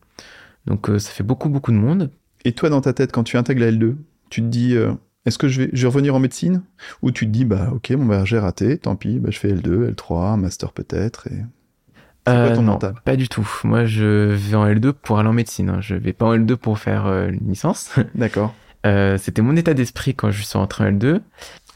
Donc 0.66 0.90
euh, 0.90 1.00
ça 1.00 1.12
fait 1.12 1.24
beaucoup, 1.24 1.48
beaucoup 1.50 1.72
de 1.72 1.78
monde. 1.78 2.12
Et 2.46 2.52
toi, 2.54 2.70
dans 2.70 2.82
ta 2.82 2.92
tête, 2.94 3.12
quand 3.12 3.24
tu 3.24 3.38
intègres 3.38 3.62
la 3.62 3.72
L2, 3.72 3.96
tu 4.30 4.42
te 4.42 4.48
dis, 4.48 4.76
euh, 4.76 4.92
est-ce 5.26 5.38
que 5.38 5.48
je 5.48 5.62
vais, 5.64 5.70
je 5.74 5.82
vais 5.84 5.88
revenir 5.88 6.16
en 6.16 6.20
médecine? 6.20 6.64
Ou 7.02 7.12
tu 7.12 7.26
te 7.26 7.32
dis, 7.32 7.46
bah 7.46 7.70
ok, 7.74 7.94
bon, 7.96 8.06
bah, 8.06 8.26
j'ai 8.26 8.40
raté, 8.40 8.78
tant 8.78 8.96
pis, 8.96 9.20
bah, 9.20 9.30
je 9.32 9.40
fais 9.40 9.54
L2, 9.54 9.94
L3, 9.94 10.34
un 10.34 10.38
master 10.38 10.72
peut-être. 10.74 11.28
Et... 11.28 11.44
Quoi 12.42 12.52
ton 12.52 12.62
non, 12.62 12.74
mental? 12.74 12.96
pas 13.04 13.16
du 13.16 13.28
tout. 13.28 13.48
Moi, 13.64 13.86
je 13.86 14.32
vais 14.34 14.56
en 14.56 14.66
L2 14.68 14.94
pour 14.94 15.20
aller 15.20 15.30
en 15.30 15.34
médecine. 15.34 15.70
hein. 15.70 15.82
Je 15.82 15.96
vais 15.96 16.14
pas 16.14 16.26
en 16.28 16.36
L2 16.36 16.56
pour 16.58 16.78
faire 16.78 17.08
euh, 17.08 17.30
une 17.30 17.48
licence. 17.50 17.92
D'accord. 18.16 18.54
Euh, 18.86 19.18
C'était 19.18 19.42
mon 19.42 19.56
état 19.56 19.74
d'esprit 19.74 20.14
quand 20.16 20.30
je 20.32 20.44
suis 20.44 20.58
entré 20.58 20.86
en 20.86 20.92
L2. 20.92 21.22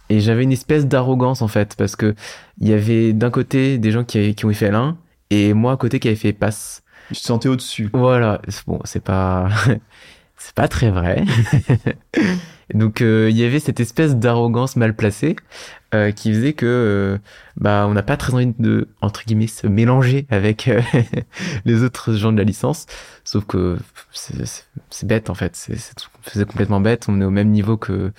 Et 0.09 0.19
j'avais 0.19 0.43
une 0.43 0.51
espèce 0.51 0.85
d'arrogance 0.85 1.41
en 1.41 1.47
fait, 1.47 1.75
parce 1.75 1.95
que 1.95 2.13
il 2.59 2.67
y 2.67 2.73
avait 2.73 3.13
d'un 3.13 3.31
côté 3.31 3.77
des 3.79 3.91
gens 3.91 4.03
qui, 4.03 4.35
qui 4.35 4.45
ont 4.45 4.53
fait 4.53 4.69
L1 4.69 4.95
et 5.31 5.53
moi 5.53 5.71
à 5.73 5.77
côté 5.77 5.99
qui 5.99 6.07
avait 6.07 6.15
fait 6.17 6.33
passe. 6.33 6.82
Tu 7.09 7.19
te 7.21 7.25
sentais 7.25 7.49
au-dessus. 7.49 7.89
Voilà, 7.93 8.41
bon, 8.67 8.79
c'est 8.85 9.03
pas, 9.03 9.49
c'est 10.37 10.55
pas 10.55 10.67
très 10.67 10.89
vrai. 10.91 11.23
Donc 12.73 13.01
euh, 13.01 13.29
il 13.29 13.37
y 13.37 13.43
avait 13.43 13.59
cette 13.59 13.79
espèce 13.79 14.15
d'arrogance 14.15 14.75
mal 14.77 14.95
placée 14.95 15.35
euh, 15.93 16.11
qui 16.11 16.33
faisait 16.33 16.53
que 16.53 16.65
euh, 16.65 17.17
bah 17.57 17.85
on 17.87 17.93
n'a 17.93 18.03
pas 18.03 18.17
très 18.17 18.33
envie 18.33 18.53
de 18.57 18.87
entre 19.01 19.25
guillemets 19.25 19.47
se 19.47 19.67
mélanger 19.67 20.25
avec 20.29 20.69
les 21.65 21.83
autres 21.83 22.13
gens 22.13 22.31
de 22.31 22.37
la 22.37 22.45
licence. 22.45 22.85
Sauf 23.23 23.45
que 23.45 23.77
c'est- 24.11 25.05
bête 25.05 25.29
en 25.29 25.35
fait, 25.35 25.55
c'est 25.55 26.45
complètement 26.47 26.79
bête. 26.79 27.05
On 27.09 27.19
est 27.21 27.25
au 27.25 27.31
même 27.31 27.49
niveau 27.49 27.77
que 27.77 28.11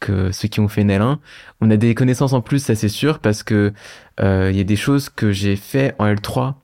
que 0.00 0.30
ceux 0.30 0.46
qui 0.46 0.60
ont 0.60 0.68
fait 0.68 0.82
une 0.82 0.92
L1. 0.92 1.18
On 1.60 1.70
a 1.70 1.76
des 1.76 1.94
connaissances 1.96 2.32
en 2.32 2.40
plus, 2.40 2.60
ça 2.60 2.76
c'est 2.76 2.88
sûr, 2.88 3.18
parce 3.18 3.42
que 3.42 3.72
il 4.20 4.56
y 4.56 4.60
a 4.60 4.64
des 4.64 4.76
choses 4.76 5.08
que 5.08 5.32
j'ai 5.32 5.56
fait 5.56 5.94
en 5.98 6.06
L3 6.06 6.54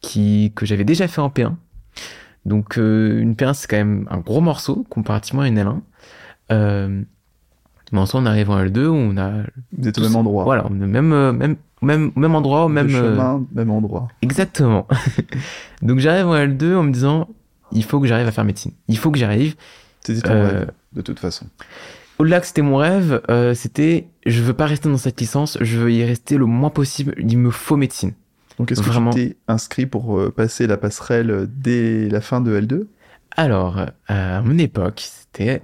qui 0.00 0.52
que 0.54 0.66
j'avais 0.66 0.84
déjà 0.84 1.08
fait 1.08 1.20
en 1.20 1.28
P1. 1.28 1.54
Donc 2.44 2.78
euh, 2.78 3.18
une 3.20 3.34
P1 3.34 3.54
c'est 3.54 3.66
quand 3.68 3.76
même 3.76 4.06
un 4.10 4.18
gros 4.18 4.40
morceau 4.40 4.86
comparativement 4.88 5.42
à 5.42 5.48
une 5.48 5.58
L1. 5.58 5.80
Euh, 6.52 7.02
mais 7.92 8.00
en 8.00 8.06
soi, 8.06 8.20
on 8.20 8.26
arrive 8.26 8.50
en 8.50 8.58
L2 8.58 8.86
où 8.86 8.94
on 8.94 9.16
a 9.16 9.42
Vous 9.76 9.88
êtes 9.88 9.98
au 9.98 10.02
même 10.02 10.16
endroit. 10.16 10.44
Voilà, 10.44 10.66
on 10.68 10.74
est 10.80 10.86
même 10.86 11.12
euh, 11.12 11.32
même 11.32 11.56
même 11.82 12.10
même 12.16 12.34
endroit, 12.34 12.64
au 12.64 12.68
même 12.68 12.86
euh, 12.88 13.14
chemin, 13.14 13.44
même 13.54 13.70
endroit. 13.70 14.08
exactement. 14.22 14.86
Donc 15.82 15.98
j'arrive 16.00 16.26
en 16.26 16.34
L2 16.34 16.74
en 16.74 16.82
me 16.82 16.92
disant 16.92 17.28
il 17.72 17.84
faut 17.84 18.00
que 18.00 18.06
j'arrive 18.06 18.26
à 18.26 18.32
faire 18.32 18.44
médecine. 18.44 18.72
Il 18.88 18.98
faut 18.98 19.10
que 19.10 19.18
j'arrive. 19.18 19.54
C'était 20.00 20.20
ton 20.20 20.32
Euh, 20.32 20.58
rêve, 20.60 20.70
de 20.94 21.00
toute 21.02 21.18
façon. 21.20 21.46
Au-delà 22.18 22.40
que 22.40 22.46
c'était 22.46 22.62
mon 22.62 22.76
rêve, 22.76 23.20
euh, 23.28 23.54
c'était 23.54 24.08
je 24.24 24.40
veux 24.42 24.54
pas 24.54 24.66
rester 24.66 24.88
dans 24.88 24.96
cette 24.96 25.20
licence, 25.20 25.58
je 25.60 25.78
veux 25.78 25.92
y 25.92 26.04
rester 26.04 26.36
le 26.38 26.46
moins 26.46 26.70
possible. 26.70 27.14
Il 27.18 27.38
me 27.38 27.50
faut 27.50 27.76
médecine. 27.76 28.12
Donc, 28.58 28.72
est-ce 28.72 28.80
que 28.80 28.86
vraiment. 28.86 29.10
tu 29.10 29.30
t'es 29.30 29.36
inscrit 29.48 29.86
pour 29.86 30.18
euh, 30.18 30.32
passer 30.32 30.66
la 30.66 30.76
passerelle 30.76 31.30
euh, 31.30 31.46
dès 31.48 32.08
la 32.08 32.20
fin 32.20 32.40
de 32.40 32.58
L2 32.58 32.86
Alors, 33.36 33.78
euh, 33.78 33.86
à 34.08 34.40
mon 34.42 34.58
époque, 34.58 35.02
c'était 35.04 35.62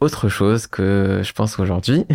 autre 0.00 0.28
chose 0.28 0.66
que 0.66 1.20
je 1.22 1.32
pense 1.32 1.58
aujourd'hui. 1.58 2.06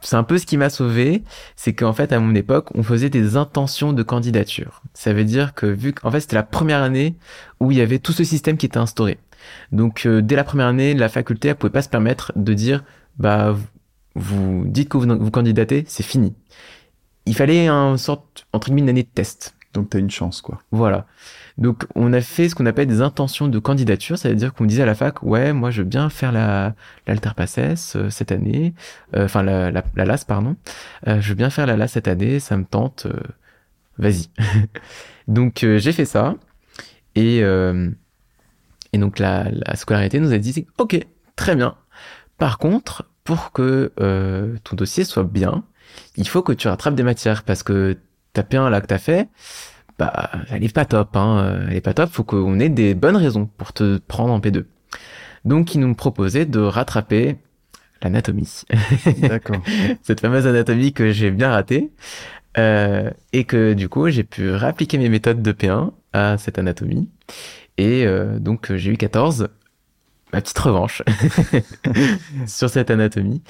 C'est 0.00 0.16
un 0.16 0.22
peu 0.22 0.38
ce 0.38 0.46
qui 0.46 0.56
m'a 0.56 0.70
sauvé, 0.70 1.24
c'est 1.56 1.74
qu'en 1.74 1.92
fait, 1.92 2.12
à 2.12 2.20
mon 2.20 2.34
époque, 2.34 2.68
on 2.74 2.82
faisait 2.82 3.10
des 3.10 3.36
intentions 3.36 3.92
de 3.92 4.02
candidature. 4.02 4.82
Ça 4.94 5.12
veut 5.12 5.24
dire 5.24 5.54
que 5.54 5.66
vu 5.66 5.92
qu'en 5.92 6.10
fait, 6.10 6.20
c'était 6.20 6.36
la 6.36 6.42
première 6.42 6.82
année 6.82 7.16
où 7.58 7.70
il 7.70 7.78
y 7.78 7.80
avait 7.80 7.98
tout 7.98 8.12
ce 8.12 8.24
système 8.24 8.56
qui 8.56 8.66
était 8.66 8.78
instauré. 8.78 9.18
Donc, 9.72 10.06
euh, 10.06 10.22
dès 10.22 10.36
la 10.36 10.44
première 10.44 10.68
année, 10.68 10.94
la 10.94 11.08
faculté, 11.08 11.48
elle 11.48 11.56
pouvait 11.56 11.72
pas 11.72 11.82
se 11.82 11.88
permettre 11.88 12.32
de 12.36 12.54
dire, 12.54 12.84
bah, 13.18 13.56
vous 14.14 14.64
dites 14.66 14.88
que 14.88 14.96
vous, 14.96 15.06
vous 15.06 15.30
candidatez, 15.30 15.84
c'est 15.88 16.02
fini. 16.02 16.34
Il 17.30 17.36
fallait 17.36 17.68
un 17.68 17.96
sorte, 17.96 18.44
entre 18.52 18.66
guillemets, 18.66 18.80
une 18.80 18.88
année 18.88 19.04
de 19.04 19.08
test. 19.08 19.54
Donc, 19.72 19.88
tu 19.90 19.96
as 19.96 20.00
une 20.00 20.10
chance, 20.10 20.40
quoi. 20.40 20.58
Voilà. 20.72 21.06
Donc, 21.58 21.86
on 21.94 22.12
a 22.12 22.20
fait 22.20 22.48
ce 22.48 22.56
qu'on 22.56 22.66
appelle 22.66 22.88
des 22.88 23.02
intentions 23.02 23.46
de 23.46 23.58
candidature. 23.60 24.18
Ça 24.18 24.28
veut 24.28 24.34
dire 24.34 24.52
qu'on 24.52 24.64
disait 24.64 24.82
à 24.82 24.86
la 24.86 24.96
fac, 24.96 25.22
ouais, 25.22 25.52
moi, 25.52 25.70
je 25.70 25.82
veux 25.82 25.88
bien 25.88 26.10
faire 26.10 26.32
la, 26.32 26.74
l'alterpasses 27.06 27.94
euh, 27.94 28.10
cette 28.10 28.32
année. 28.32 28.74
Euh, 29.14 29.26
Enfin, 29.26 29.44
la, 29.44 29.70
la, 29.70 29.84
la 29.94 30.04
LAS, 30.04 30.24
pardon. 30.26 30.56
Euh, 31.06 31.20
je 31.20 31.28
veux 31.28 31.36
bien 31.36 31.50
faire 31.50 31.66
la 31.66 31.76
LAS 31.76 31.86
cette 31.86 32.08
année. 32.08 32.40
Ça 32.40 32.56
me 32.56 32.64
tente. 32.64 33.06
Vas-y. 33.96 34.26
donc, 35.28 35.60
j'ai 35.60 35.92
fait 35.92 36.06
ça. 36.06 36.34
Et, 37.14 37.38
et 37.38 38.98
donc, 38.98 39.20
la, 39.20 39.48
la 39.52 39.76
scolarité 39.76 40.18
nous 40.18 40.32
a 40.32 40.38
dit, 40.38 40.66
OK, 40.78 40.98
très 41.36 41.54
bien. 41.54 41.76
Par 42.38 42.58
contre, 42.58 43.04
pour 43.22 43.52
que 43.52 43.92
euh, 44.00 44.56
ton 44.64 44.74
dossier 44.74 45.04
soit 45.04 45.22
bien, 45.22 45.62
il 46.16 46.28
faut 46.28 46.42
que 46.42 46.52
tu 46.52 46.68
rattrapes 46.68 46.94
des 46.94 47.02
matières 47.02 47.42
parce 47.42 47.62
que 47.62 47.98
ta 48.32 48.42
P1 48.42 48.68
là 48.68 48.80
que 48.80 48.86
t'as 48.86 48.98
fait, 48.98 49.28
bah, 50.00 50.30
elle 50.48 50.64
est 50.64 50.74
pas 50.74 50.86
top, 50.86 51.14
hein. 51.14 51.66
Elle 51.68 51.76
est 51.76 51.82
pas 51.82 51.92
top. 51.92 52.10
Faut 52.10 52.24
qu'on 52.24 52.58
ait 52.58 52.70
des 52.70 52.94
bonnes 52.94 53.16
raisons 53.16 53.50
pour 53.58 53.74
te 53.74 53.98
prendre 53.98 54.32
en 54.32 54.40
P2. 54.40 54.64
Donc, 55.44 55.74
ils 55.74 55.78
nous 55.78 55.94
proposaient 55.94 56.46
de 56.46 56.60
rattraper 56.60 57.36
l'anatomie. 58.02 58.62
D'accord. 59.18 59.62
Cette 60.02 60.20
fameuse 60.20 60.46
anatomie 60.46 60.94
que 60.94 61.12
j'ai 61.12 61.30
bien 61.30 61.50
ratée. 61.50 61.90
Euh, 62.58 63.10
et 63.32 63.44
que 63.44 63.74
du 63.74 63.90
coup, 63.90 64.08
j'ai 64.08 64.24
pu 64.24 64.50
réappliquer 64.50 64.96
mes 64.96 65.10
méthodes 65.10 65.42
de 65.42 65.52
P1 65.52 65.92
à 66.12 66.36
cette 66.36 66.58
anatomie. 66.58 67.08
Et 67.78 68.04
euh, 68.06 68.40
donc, 68.40 68.74
j'ai 68.74 68.90
eu 68.90 68.96
14. 68.96 69.48
Ma 70.32 70.40
petite 70.40 70.58
revanche 70.58 71.02
sur 72.46 72.70
cette 72.70 72.90
anatomie. 72.90 73.42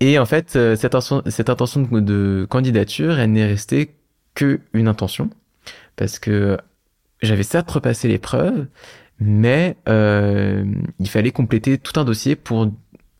Et 0.00 0.18
en 0.18 0.26
fait, 0.26 0.56
euh, 0.56 0.76
cette 0.76 0.94
intention, 0.94 1.82
de, 1.90 2.46
candidature, 2.48 3.18
elle 3.18 3.32
n'est 3.32 3.46
restée 3.46 3.94
que 4.34 4.60
une 4.72 4.88
intention. 4.88 5.30
Parce 5.94 6.18
que 6.18 6.58
j'avais 7.22 7.42
certes 7.42 7.70
repassé 7.70 8.08
l'épreuve, 8.08 8.66
mais 9.20 9.76
euh, 9.88 10.64
il 10.98 11.08
fallait 11.08 11.30
compléter 11.30 11.78
tout 11.78 11.98
un 11.98 12.04
dossier 12.04 12.36
pour 12.36 12.70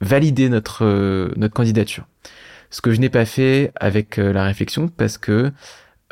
valider 0.01 0.49
notre, 0.49 0.85
euh, 0.85 1.33
notre 1.37 1.55
candidature. 1.55 2.07
Ce 2.71 2.81
que 2.81 2.93
je 2.93 3.01
n'ai 3.01 3.09
pas 3.09 3.25
fait 3.25 3.73
avec 3.77 4.17
la 4.17 4.45
réflexion 4.45 4.89
parce 4.89 5.19
que 5.19 5.53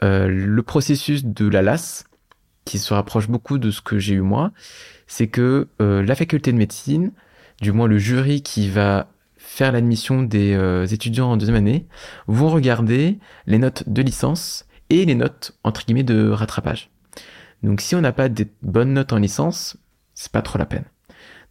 le 0.02 0.62
processus 0.62 1.24
de 1.24 1.48
la 1.48 1.62
LAS, 1.62 2.04
qui 2.64 2.78
se 2.78 2.94
rapproche 2.94 3.28
beaucoup 3.28 3.58
de 3.58 3.70
ce 3.70 3.80
que 3.80 3.98
j'ai 3.98 4.14
eu 4.14 4.20
moi, 4.20 4.52
c'est 5.06 5.28
que 5.28 5.68
euh, 5.80 6.02
la 6.02 6.14
faculté 6.14 6.52
de 6.52 6.56
médecine, 6.56 7.12
du 7.60 7.72
moins 7.72 7.86
le 7.86 7.98
jury 7.98 8.42
qui 8.42 8.68
va 8.68 9.08
faire 9.36 9.72
l'admission 9.72 10.22
des 10.22 10.54
euh, 10.54 10.86
étudiants 10.86 11.30
en 11.30 11.36
deuxième 11.36 11.56
année, 11.56 11.86
vont 12.26 12.48
regarder 12.48 13.18
les 13.46 13.58
notes 13.58 13.88
de 13.88 14.02
licence 14.02 14.66
et 14.90 15.04
les 15.04 15.14
notes 15.14 15.56
entre 15.62 15.84
guillemets 15.84 16.02
de 16.02 16.28
rattrapage. 16.30 16.90
Donc 17.62 17.80
si 17.80 17.94
on 17.94 18.00
n'a 18.00 18.12
pas 18.12 18.28
des 18.28 18.48
bonnes 18.62 18.92
notes 18.92 19.12
en 19.12 19.18
licence, 19.18 19.76
c'est 20.14 20.32
pas 20.32 20.42
trop 20.42 20.58
la 20.58 20.66
peine. 20.66 20.84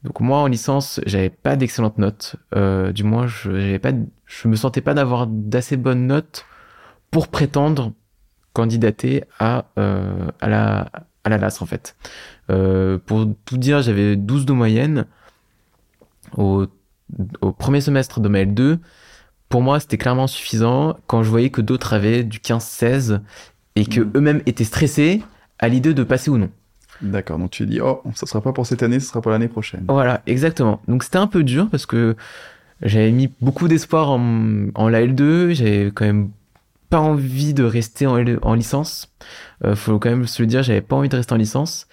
Donc 0.03 0.19
moi 0.19 0.39
en 0.39 0.47
licence, 0.47 0.99
j'avais 1.05 1.29
pas 1.29 1.55
d'excellentes 1.55 1.97
notes. 1.97 2.35
Euh, 2.55 2.91
du 2.91 3.03
moins, 3.03 3.25
je 3.25 3.77
pas, 3.77 3.93
je 4.25 4.47
me 4.47 4.55
sentais 4.55 4.81
pas 4.81 4.93
d'avoir 4.93 5.27
d'assez 5.27 5.77
bonnes 5.77 6.07
notes 6.07 6.45
pour 7.09 7.29
prétendre 7.29 7.93
candidater 8.53 9.23
à 9.39 9.65
la 9.77 10.89
à 11.23 11.29
la 11.29 11.47
en 11.61 11.65
fait. 11.65 11.95
Euh, 12.49 12.97
pour 13.05 13.25
tout 13.45 13.57
dire, 13.57 13.81
j'avais 13.81 14.15
12 14.15 14.45
de 14.45 14.53
moyenne 14.53 15.05
au 16.37 16.65
au 17.41 17.51
premier 17.51 17.79
semestre 17.81 18.19
de 18.21 18.27
ma 18.29 18.39
L2. 18.43 18.79
Pour 19.49 19.61
moi, 19.61 19.79
c'était 19.79 19.97
clairement 19.97 20.25
suffisant 20.25 20.97
quand 21.05 21.21
je 21.21 21.29
voyais 21.29 21.51
que 21.51 21.61
d'autres 21.61 21.93
avaient 21.93 22.23
du 22.23 22.39
15-16 22.39 23.19
et 23.75 23.85
que 23.85 23.99
Mhm. 24.01 24.11
eux-mêmes 24.15 24.41
étaient 24.47 24.63
stressés 24.63 25.21
à 25.59 25.67
l'idée 25.67 25.93
de 25.93 26.03
passer 26.03 26.31
ou 26.31 26.37
non. 26.39 26.49
D'accord. 27.01 27.37
Donc, 27.37 27.51
tu 27.51 27.65
dit, 27.67 27.81
oh, 27.81 28.01
ça 28.15 28.25
sera 28.25 28.41
pas 28.41 28.51
pour 28.53 28.65
cette 28.65 28.81
année, 28.81 28.99
ce 28.99 29.07
sera 29.09 29.21
pour 29.21 29.31
l'année 29.31 29.47
prochaine. 29.47 29.85
Voilà, 29.89 30.21
exactement. 30.25 30.81
Donc 30.87 31.03
c'était 31.03 31.17
un 31.17 31.27
peu 31.27 31.43
dur 31.43 31.67
parce 31.69 31.85
que 31.85 32.15
j'avais 32.81 33.11
mis 33.11 33.29
beaucoup 33.41 33.67
d'espoir 33.67 34.09
en, 34.09 34.67
en 34.73 34.89
la 34.89 35.01
L2, 35.05 35.53
j'avais 35.53 35.91
quand 35.93 36.05
même 36.05 36.31
pas 36.89 36.99
envie 36.99 37.53
de 37.53 37.63
rester 37.63 38.07
en, 38.07 38.17
L- 38.17 38.39
en 38.41 38.53
licence. 38.55 39.11
Euh, 39.65 39.75
faut 39.75 39.99
quand 39.99 40.09
même 40.09 40.25
se 40.25 40.41
le 40.41 40.47
dire, 40.47 40.63
j'avais 40.63 40.81
pas 40.81 40.95
envie 40.95 41.09
de 41.09 41.15
rester 41.15 41.33
en 41.33 41.37
licence. 41.37 41.87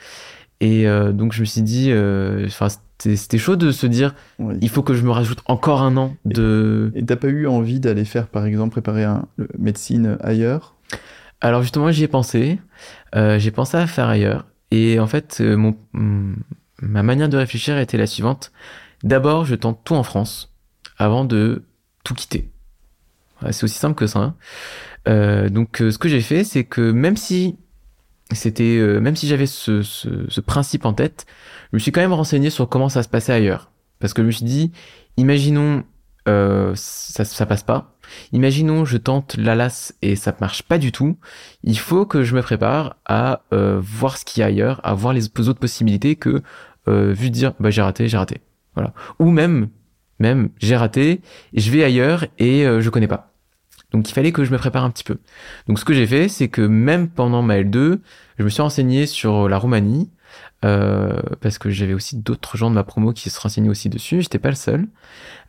Et 0.60 0.86
euh, 0.86 1.12
donc 1.12 1.32
je 1.32 1.40
me 1.40 1.46
suis 1.46 1.62
dit, 1.62 1.90
euh, 1.90 2.44
enfin 2.46 2.68
c'était 2.68 3.16
c'était 3.16 3.38
chaud 3.38 3.56
de 3.56 3.70
se 3.72 3.86
dire, 3.86 4.14
Oui. 4.38 4.56
il 4.60 4.68
faut 4.68 4.82
que 4.82 4.92
je 4.94 5.02
me 5.02 5.10
rajoute 5.10 5.40
encore 5.46 5.80
un 5.82 5.96
an 5.96 6.14
de. 6.26 6.92
Et 6.94 7.04
t'as 7.04 7.16
pas 7.16 7.28
eu 7.28 7.46
envie 7.46 7.80
d'aller 7.80 8.04
faire, 8.04 8.26
par 8.28 8.44
exemple, 8.44 8.72
préparer 8.72 9.04
un 9.04 9.26
le- 9.36 9.48
médecine 9.58 10.18
ailleurs? 10.20 10.74
Alors 11.40 11.62
justement, 11.62 11.90
j'y 11.90 12.04
ai 12.04 12.08
pensé. 12.08 12.58
Euh, 13.16 13.38
j'ai 13.38 13.50
pensé 13.50 13.78
à 13.78 13.86
faire 13.86 14.08
ailleurs. 14.08 14.46
Et 14.70 15.00
en 15.00 15.06
fait, 15.06 15.40
mon, 15.40 15.74
mm, 15.94 16.34
ma 16.82 17.02
manière 17.02 17.30
de 17.30 17.38
réfléchir 17.38 17.78
était 17.78 17.96
la 17.96 18.06
suivante. 18.06 18.52
D'abord, 19.02 19.46
je 19.46 19.54
tente 19.54 19.80
tout 19.82 19.94
en 19.94 20.02
France 20.02 20.52
avant 20.98 21.24
de 21.24 21.64
tout 22.04 22.14
quitter. 22.14 22.50
C'est 23.50 23.64
aussi 23.64 23.78
simple 23.78 23.94
que 23.96 24.06
ça. 24.06 24.34
hein. 25.06 25.48
Donc, 25.48 25.78
ce 25.78 25.96
que 25.96 26.10
j'ai 26.10 26.20
fait, 26.20 26.44
c'est 26.44 26.64
que 26.64 26.90
même 26.92 27.16
si 27.16 27.56
c'était, 28.36 28.76
euh, 28.78 29.00
même 29.00 29.16
si 29.16 29.26
j'avais 29.26 29.46
ce, 29.46 29.82
ce, 29.82 30.40
principe 30.40 30.84
en 30.84 30.92
tête, 30.92 31.26
je 31.72 31.76
me 31.76 31.78
suis 31.78 31.92
quand 31.92 32.00
même 32.00 32.12
renseigné 32.12 32.50
sur 32.50 32.68
comment 32.68 32.88
ça 32.88 33.02
se 33.02 33.08
passait 33.08 33.32
ailleurs. 33.32 33.70
Parce 33.98 34.14
que 34.14 34.22
je 34.22 34.26
me 34.26 34.32
suis 34.32 34.44
dit, 34.44 34.72
imaginons, 35.16 35.84
euh, 36.28 36.72
ça, 36.74 37.24
ça 37.24 37.46
passe 37.46 37.62
pas. 37.62 37.96
Imaginons, 38.32 38.84
je 38.84 38.96
tente 38.96 39.36
l'ALAS 39.36 39.94
et 40.02 40.16
ça 40.16 40.34
marche 40.40 40.62
pas 40.62 40.78
du 40.78 40.92
tout. 40.92 41.16
Il 41.62 41.78
faut 41.78 42.06
que 42.06 42.22
je 42.22 42.34
me 42.34 42.42
prépare 42.42 42.96
à 43.06 43.42
euh, 43.52 43.80
voir 43.82 44.16
ce 44.16 44.24
qu'il 44.24 44.40
y 44.40 44.44
a 44.44 44.46
ailleurs, 44.46 44.80
à 44.84 44.94
voir 44.94 45.12
les 45.12 45.26
autres 45.26 45.60
possibilités 45.60 46.16
que 46.16 46.42
euh, 46.88 47.12
vu 47.12 47.30
dire 47.30 47.52
bah 47.60 47.70
j'ai 47.70 47.82
raté, 47.82 48.08
j'ai 48.08 48.16
raté. 48.16 48.40
Voilà. 48.74 48.92
Ou 49.18 49.30
même 49.30 49.68
même 50.18 50.50
j'ai 50.58 50.76
raté, 50.76 51.20
je 51.54 51.70
vais 51.70 51.84
ailleurs 51.84 52.26
et 52.38 52.64
je 52.64 52.90
connais 52.90 53.08
pas. 53.08 53.29
Donc 53.92 54.08
il 54.08 54.12
fallait 54.12 54.32
que 54.32 54.44
je 54.44 54.52
me 54.52 54.58
prépare 54.58 54.84
un 54.84 54.90
petit 54.90 55.04
peu. 55.04 55.18
Donc 55.68 55.78
ce 55.78 55.84
que 55.84 55.92
j'ai 55.94 56.06
fait, 56.06 56.28
c'est 56.28 56.48
que 56.48 56.62
même 56.62 57.08
pendant 57.08 57.42
ma 57.42 57.58
L2, 57.60 57.98
je 58.38 58.44
me 58.44 58.48
suis 58.48 58.62
renseigné 58.62 59.06
sur 59.06 59.48
la 59.48 59.58
Roumanie 59.58 60.10
euh, 60.64 61.20
parce 61.40 61.58
que 61.58 61.70
j'avais 61.70 61.94
aussi 61.94 62.16
d'autres 62.16 62.56
gens 62.56 62.70
de 62.70 62.74
ma 62.74 62.84
promo 62.84 63.12
qui 63.12 63.30
se 63.30 63.40
renseignaient 63.40 63.68
aussi 63.70 63.88
dessus. 63.88 64.22
J'étais 64.22 64.38
pas 64.38 64.50
le 64.50 64.54
seul. 64.54 64.86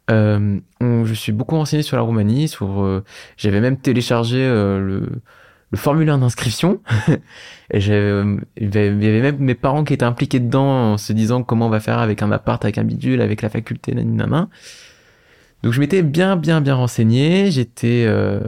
Euh, 0.09 0.59
on- 0.81 1.05
je 1.05 1.13
suis 1.13 1.31
beaucoup 1.31 1.55
renseigné 1.55 1.83
sur 1.83 1.97
la 1.97 2.03
Roumanie, 2.03 2.47
sur 2.47 2.81
euh, 2.83 3.03
j'avais 3.37 3.61
même 3.61 3.77
téléchargé 3.77 4.39
euh, 4.43 4.79
le, 4.79 5.09
le 5.71 5.77
formulaire 5.77 6.17
d'inscription. 6.17 6.81
Et 7.71 7.79
j'avais, 7.79 7.97
euh, 7.99 8.37
il 8.57 8.73
y 8.75 8.77
avait 9.07 9.21
même 9.21 9.37
mes 9.37 9.55
parents 9.55 9.83
qui 9.83 9.93
étaient 9.93 10.03
impliqués 10.05 10.39
dedans 10.39 10.93
en 10.93 10.97
se 10.97 11.13
disant 11.13 11.43
comment 11.43 11.67
on 11.67 11.69
va 11.69 11.79
faire 11.79 11.99
avec 11.99 12.21
un 12.23 12.31
appart, 12.31 12.63
avec 12.65 12.77
un 12.77 12.83
bidule, 12.83 13.21
avec 13.21 13.41
la 13.41 13.49
faculté, 13.49 13.93
nanana. 13.93 14.49
Donc 15.63 15.73
je 15.73 15.79
m'étais 15.79 16.01
bien, 16.01 16.35
bien, 16.35 16.61
bien 16.61 16.75
renseigné. 16.75 17.51
J'étais 17.51 18.05
euh, 18.07 18.39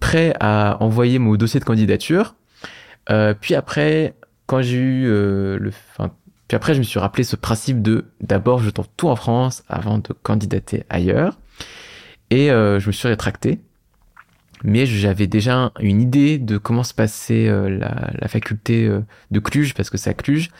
prêt 0.00 0.34
à 0.40 0.76
envoyer 0.80 1.18
mon 1.18 1.34
dossier 1.36 1.60
de 1.60 1.64
candidature. 1.64 2.34
Euh, 3.10 3.34
puis 3.38 3.54
après, 3.54 4.14
quand 4.46 4.62
j'ai 4.62 4.78
eu 4.78 5.06
euh, 5.06 5.58
le, 5.58 5.70
enfin, 5.70 6.12
puis 6.48 6.56
après, 6.56 6.74
je 6.74 6.78
me 6.80 6.84
suis 6.84 6.98
rappelé 6.98 7.24
ce 7.24 7.36
principe 7.36 7.82
de 7.82 8.04
d'abord 8.20 8.58
je 8.58 8.70
tente 8.70 8.90
tout 8.96 9.08
en 9.08 9.16
France 9.16 9.64
avant 9.68 9.98
de 9.98 10.12
candidater 10.22 10.84
ailleurs. 10.90 11.38
Et 12.30 12.50
euh, 12.50 12.78
je 12.78 12.88
me 12.88 12.92
suis 12.92 13.08
rétracté. 13.08 13.60
Mais 14.64 14.86
j'avais 14.86 15.26
déjà 15.26 15.72
une 15.80 16.00
idée 16.00 16.38
de 16.38 16.56
comment 16.56 16.84
se 16.84 16.94
passait 16.94 17.48
euh, 17.48 17.68
la, 17.68 18.10
la, 18.12 18.28
faculté 18.28 18.86
euh, 18.86 19.00
de 19.30 19.40
Cluj, 19.40 19.74
parce 19.74 19.90
que 19.90 19.96
c'est 19.96 20.10
à 20.10 20.14
Cluj. 20.14 20.50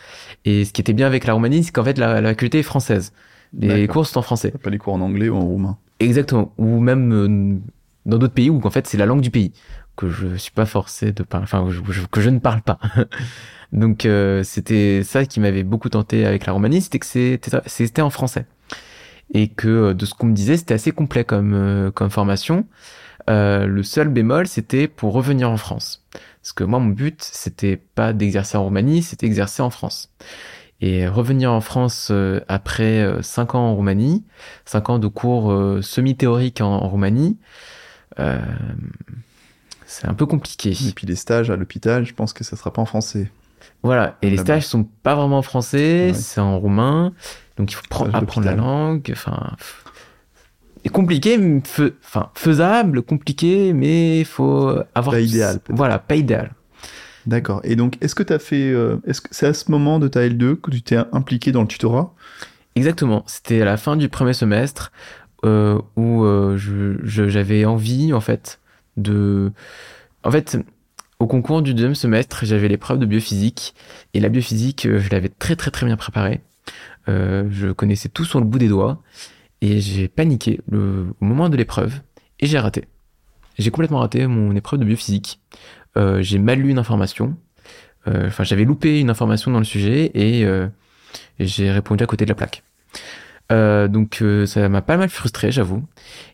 Et 0.44 0.64
ce 0.64 0.72
qui 0.72 0.80
était 0.80 0.92
bien 0.92 1.06
avec 1.06 1.24
la 1.24 1.34
Roumanie, 1.34 1.62
c'est 1.62 1.72
qu'en 1.72 1.84
fait, 1.84 1.98
la, 1.98 2.20
la, 2.20 2.30
faculté 2.30 2.58
est 2.58 2.64
française. 2.64 3.12
Les 3.58 3.86
cours 3.86 4.06
sont 4.06 4.18
en 4.18 4.22
français. 4.22 4.52
Pas 4.62 4.70
les 4.70 4.78
cours 4.78 4.94
en 4.94 5.00
anglais 5.00 5.28
ou 5.28 5.36
en 5.36 5.44
roumain. 5.44 5.78
Exactement. 6.00 6.52
Ou 6.58 6.80
même 6.80 7.12
euh, 7.12 7.58
dans 8.06 8.18
d'autres 8.18 8.34
pays 8.34 8.50
où 8.50 8.60
en 8.64 8.70
fait 8.70 8.86
c'est 8.86 8.98
la 8.98 9.06
langue 9.06 9.20
du 9.20 9.30
pays 9.30 9.52
que 9.94 10.08
je 10.08 10.36
suis 10.36 10.50
pas 10.50 10.64
forcé 10.64 11.12
de 11.12 11.22
parler, 11.22 11.44
enfin 11.44 11.66
je, 11.68 12.06
que 12.10 12.20
je 12.20 12.30
ne 12.30 12.38
parle 12.38 12.62
pas. 12.62 12.78
Donc 13.72 14.06
euh, 14.06 14.42
c'était 14.42 15.02
ça 15.02 15.26
qui 15.26 15.38
m'avait 15.38 15.64
beaucoup 15.64 15.90
tenté 15.90 16.24
avec 16.26 16.46
la 16.46 16.52
Roumanie, 16.54 16.80
c'était 16.80 16.98
que 16.98 17.06
c'était 17.66 18.02
en 18.02 18.10
français 18.10 18.46
et 19.32 19.48
que 19.48 19.68
euh, 19.68 19.94
de 19.94 20.06
ce 20.06 20.14
qu'on 20.14 20.26
me 20.26 20.34
disait 20.34 20.56
c'était 20.56 20.74
assez 20.74 20.92
complet 20.92 21.24
comme 21.24 21.54
euh, 21.54 21.90
comme 21.90 22.10
formation. 22.10 22.66
Euh, 23.30 23.66
le 23.66 23.82
seul 23.82 24.08
bémol 24.08 24.46
c'était 24.46 24.88
pour 24.88 25.12
revenir 25.12 25.50
en 25.50 25.56
France, 25.56 26.04
parce 26.42 26.52
que 26.52 26.64
moi 26.64 26.78
mon 26.80 26.88
but 26.88 27.22
c'était 27.22 27.76
pas 27.76 28.12
d'exercer 28.12 28.56
en 28.56 28.64
Roumanie, 28.64 29.02
c'était 29.02 29.26
d'exercer 29.26 29.62
en 29.62 29.70
France. 29.70 30.12
Et 30.84 31.06
revenir 31.06 31.52
en 31.52 31.60
France 31.60 32.08
euh, 32.10 32.40
après 32.48 33.00
euh, 33.00 33.22
cinq 33.22 33.54
ans 33.54 33.68
en 33.68 33.74
Roumanie, 33.76 34.24
cinq 34.64 34.90
ans 34.90 34.98
de 34.98 35.06
cours 35.06 35.52
euh, 35.52 35.80
semi-théoriques 35.80 36.60
en, 36.60 36.72
en, 36.72 36.88
Roumanie, 36.88 37.38
c'est 39.86 40.08
un 40.08 40.14
peu 40.14 40.26
compliqué. 40.26 40.70
Et 40.70 40.92
puis 40.92 41.06
les 41.06 41.14
stages 41.14 41.50
à 41.50 41.56
l'hôpital, 41.56 42.04
je 42.04 42.12
pense 42.12 42.32
que 42.32 42.42
ça 42.42 42.56
sera 42.56 42.72
pas 42.72 42.82
en 42.82 42.84
français. 42.84 43.30
Voilà, 43.84 44.16
et 44.22 44.30
les 44.30 44.38
stages 44.38 44.66
sont 44.66 44.84
pas 45.04 45.14
vraiment 45.14 45.38
en 45.38 45.42
français, 45.42 46.08
ouais. 46.08 46.14
c'est 46.14 46.40
en 46.40 46.58
roumain, 46.58 47.12
donc 47.56 47.70
il 47.70 47.74
faut 47.74 47.82
prendre, 47.88 48.14
apprendre 48.14 48.46
la 48.46 48.56
langue. 48.56 49.08
Enfin, 49.12 49.52
et 50.84 50.88
compliqué, 50.88 51.38
enfin 52.04 52.30
faisable, 52.34 53.02
compliqué, 53.02 53.72
mais 53.72 54.20
il 54.20 54.24
faut 54.24 54.68
avoir. 54.96 55.14
Pas 55.14 55.20
idéal. 55.20 55.60
Voilà, 55.68 56.00
pas 56.00 56.16
idéal. 56.16 56.52
D'accord. 57.26 57.60
Et 57.64 57.76
donc, 57.76 57.96
est-ce 58.00 58.14
que 58.14 58.22
tu 58.22 58.32
as 58.32 58.38
fait. 58.38 58.70
Euh, 58.72 58.96
c'est 59.30 59.46
à 59.46 59.54
ce 59.54 59.70
moment 59.70 59.98
de 59.98 60.08
ta 60.08 60.26
L2 60.26 60.56
que 60.56 60.70
tu 60.70 60.82
t'es 60.82 60.96
impliqué 61.12 61.52
dans 61.52 61.62
le 61.62 61.68
tutorat? 61.68 62.14
Exactement. 62.74 63.22
C'était 63.26 63.62
à 63.62 63.64
la 63.64 63.76
fin 63.76 63.96
du 63.96 64.08
premier 64.08 64.32
semestre 64.32 64.92
euh, 65.44 65.80
où 65.96 66.24
euh, 66.24 66.56
j'avais 66.56 67.64
envie, 67.64 68.12
en 68.12 68.20
fait, 68.20 68.60
de. 68.96 69.52
En 70.24 70.30
fait, 70.30 70.58
au 71.18 71.26
concours 71.26 71.62
du 71.62 71.74
deuxième 71.74 71.94
semestre, 71.94 72.44
j'avais 72.44 72.68
l'épreuve 72.68 72.98
de 72.98 73.06
biophysique. 73.06 73.74
Et 74.14 74.20
la 74.20 74.28
biophysique, 74.28 74.88
je 74.90 75.10
l'avais 75.10 75.28
très, 75.28 75.54
très, 75.54 75.70
très 75.70 75.86
bien 75.86 75.96
préparée. 75.96 76.40
je 77.06 77.72
connaissais 77.72 78.08
tout 78.08 78.24
sur 78.24 78.40
le 78.40 78.46
bout 78.46 78.58
des 78.58 78.68
doigts. 78.68 79.00
Et 79.60 79.80
j'ai 79.80 80.08
paniqué 80.08 80.60
au 80.72 81.24
moment 81.24 81.48
de 81.48 81.56
l'épreuve. 81.56 82.00
Et 82.40 82.46
j'ai 82.46 82.58
raté. 82.58 82.86
J'ai 83.58 83.70
complètement 83.70 84.00
raté 84.00 84.26
mon 84.26 84.56
épreuve 84.56 84.80
de 84.80 84.84
biophysique 84.84 85.38
euh, 85.96 86.22
j'ai 86.22 86.38
mal 86.38 86.60
lu 86.60 86.70
une 86.70 86.78
information. 86.78 87.36
Euh, 88.08 88.26
enfin, 88.28 88.44
j'avais 88.44 88.64
loupé 88.64 89.00
une 89.00 89.10
information 89.10 89.50
dans 89.50 89.58
le 89.58 89.64
sujet 89.64 90.10
et, 90.14 90.44
euh, 90.44 90.66
et 91.38 91.46
j'ai 91.46 91.70
répondu 91.70 92.02
à 92.02 92.06
côté 92.06 92.24
de 92.24 92.30
la 92.30 92.34
plaque. 92.34 92.62
Euh, 93.50 93.88
donc 93.88 94.22
ça 94.46 94.68
m'a 94.68 94.82
pas 94.82 94.96
mal 94.96 95.08
frustré, 95.08 95.52
j'avoue. 95.52 95.84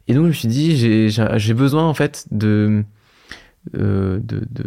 Et 0.07 0.15
donc 0.15 0.25
je 0.25 0.29
me 0.29 0.33
suis 0.33 0.49
dit, 0.49 0.77
j'ai 1.11 1.55
besoin 1.55 1.85
en 1.85 1.95
fait 1.95 2.27
de, 2.31 2.85
de, 3.73 4.21
de 4.23 4.65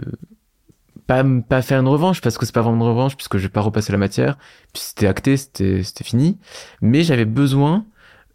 pas, 1.08 1.24
pas 1.48 1.62
faire 1.62 1.80
une 1.80 1.88
revanche 1.88 2.22
parce 2.22 2.38
que 2.38 2.46
c'est 2.46 2.54
pas 2.54 2.62
vraiment 2.62 2.86
une 2.86 2.90
revanche 2.90 3.16
puisque 3.16 3.38
je 3.38 3.44
vais 3.44 3.50
pas 3.50 3.62
repasser 3.62 3.92
la 3.92 3.98
matière. 3.98 4.38
Puis 4.74 4.84
c'était 4.86 5.08
acté, 5.08 5.38
c'était 5.38 6.04
fini. 6.04 6.38
Mais 6.82 7.04
j'avais 7.04 7.26
besoin 7.26 7.86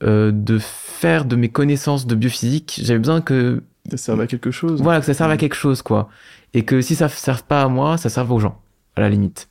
euh, 0.02 0.30
de 0.30 0.58
faire 0.58 1.24
de 1.24 1.36
mes 1.36 1.48
connaissances 1.48 2.06
de 2.06 2.14
biophysique. 2.14 2.80
J'avais 2.82 2.98
besoin 2.98 3.22
que 3.22 3.62
ça 3.90 3.96
serve 3.96 4.20
à 4.20 4.26
quelque 4.26 4.50
chose. 4.50 4.82
Voilà, 4.82 5.00
que 5.00 5.06
ça 5.06 5.14
serve 5.14 5.30
à 5.30 5.36
quelque 5.36 5.54
chose, 5.54 5.82
quoi. 5.82 6.08
Et 6.54 6.64
que 6.64 6.80
si 6.80 6.94
ça 6.94 7.06
ne 7.06 7.10
serve 7.10 7.44
pas 7.44 7.62
à 7.62 7.68
moi, 7.68 7.96
ça 7.96 8.08
serve 8.08 8.32
aux 8.32 8.38
gens, 8.38 8.60
à 8.96 9.00
la 9.00 9.08
limite. 9.08 9.48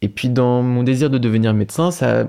Et 0.00 0.08
puis, 0.08 0.28
dans 0.28 0.62
mon 0.62 0.82
désir 0.82 1.10
de 1.10 1.18
devenir 1.18 1.54
médecin, 1.54 1.90
ça, 1.90 2.26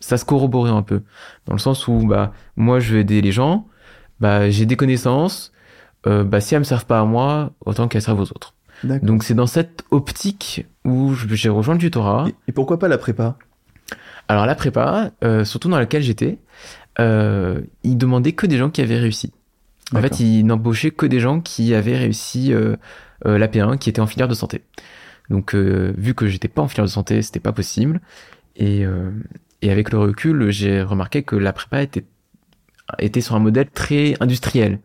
ça 0.00 0.18
se 0.18 0.24
corroborait 0.24 0.70
un 0.70 0.82
peu. 0.82 1.02
Dans 1.46 1.54
le 1.54 1.58
sens 1.58 1.88
où, 1.88 2.06
bah, 2.06 2.32
moi, 2.56 2.80
je 2.80 2.94
veux 2.94 3.00
aider 3.00 3.20
les 3.20 3.32
gens, 3.32 3.66
bah, 4.20 4.50
j'ai 4.50 4.66
des 4.66 4.76
connaissances, 4.76 5.52
euh, 6.06 6.24
bah, 6.24 6.40
si 6.40 6.54
elles 6.54 6.60
me 6.60 6.64
servent 6.64 6.86
pas 6.86 7.00
à 7.00 7.04
moi, 7.04 7.52
autant 7.64 7.88
qu'elles 7.88 8.02
servent 8.02 8.20
aux 8.20 8.30
autres. 8.30 8.54
Donc, 8.84 9.24
c'est 9.24 9.34
dans 9.34 9.48
cette 9.48 9.84
optique 9.90 10.66
où 10.84 11.12
j'ai 11.14 11.48
rejoint 11.48 11.74
le 11.74 11.80
tutorat. 11.80 12.26
Et, 12.28 12.34
et, 12.48 12.52
pourquoi 12.52 12.78
pas 12.78 12.86
la 12.86 12.98
prépa? 12.98 13.36
Alors, 14.28 14.46
la 14.46 14.54
prépa, 14.54 15.10
euh, 15.24 15.44
surtout 15.44 15.68
dans 15.68 15.78
laquelle 15.78 16.02
j'étais, 16.02 16.38
euh, 17.00 17.60
ils 17.82 17.96
demandaient 17.96 18.32
que 18.32 18.46
des 18.46 18.56
gens 18.56 18.70
qui 18.70 18.82
avaient 18.82 18.98
réussi. 18.98 19.32
En 19.94 20.02
fait, 20.02 20.20
ils 20.20 20.44
n'embauchaient 20.44 20.90
que 20.90 21.06
des 21.06 21.20
gens 21.20 21.40
qui 21.40 21.74
avaient 21.74 21.96
réussi 21.96 22.52
euh, 22.52 22.76
euh, 23.26 23.38
l'AP1, 23.38 23.78
qui 23.78 23.88
étaient 23.88 24.00
en 24.00 24.06
filière 24.06 24.28
de 24.28 24.34
santé. 24.34 24.62
Donc, 25.30 25.54
euh, 25.54 25.92
vu 25.96 26.14
que 26.14 26.26
j'étais 26.26 26.48
pas 26.48 26.62
en 26.62 26.68
filière 26.68 26.84
de 26.84 26.90
santé, 26.90 27.22
c'était 27.22 27.40
pas 27.40 27.52
possible. 27.52 28.00
Et, 28.56 28.84
euh, 28.84 29.10
et 29.62 29.70
avec 29.70 29.90
le 29.90 29.98
recul, 29.98 30.50
j'ai 30.50 30.82
remarqué 30.82 31.22
que 31.22 31.36
la 31.36 31.52
prépa 31.52 31.82
était, 31.82 32.04
était 32.98 33.20
sur 33.20 33.34
un 33.34 33.40
modèle 33.40 33.70
très 33.70 34.14
industriel. 34.20 34.80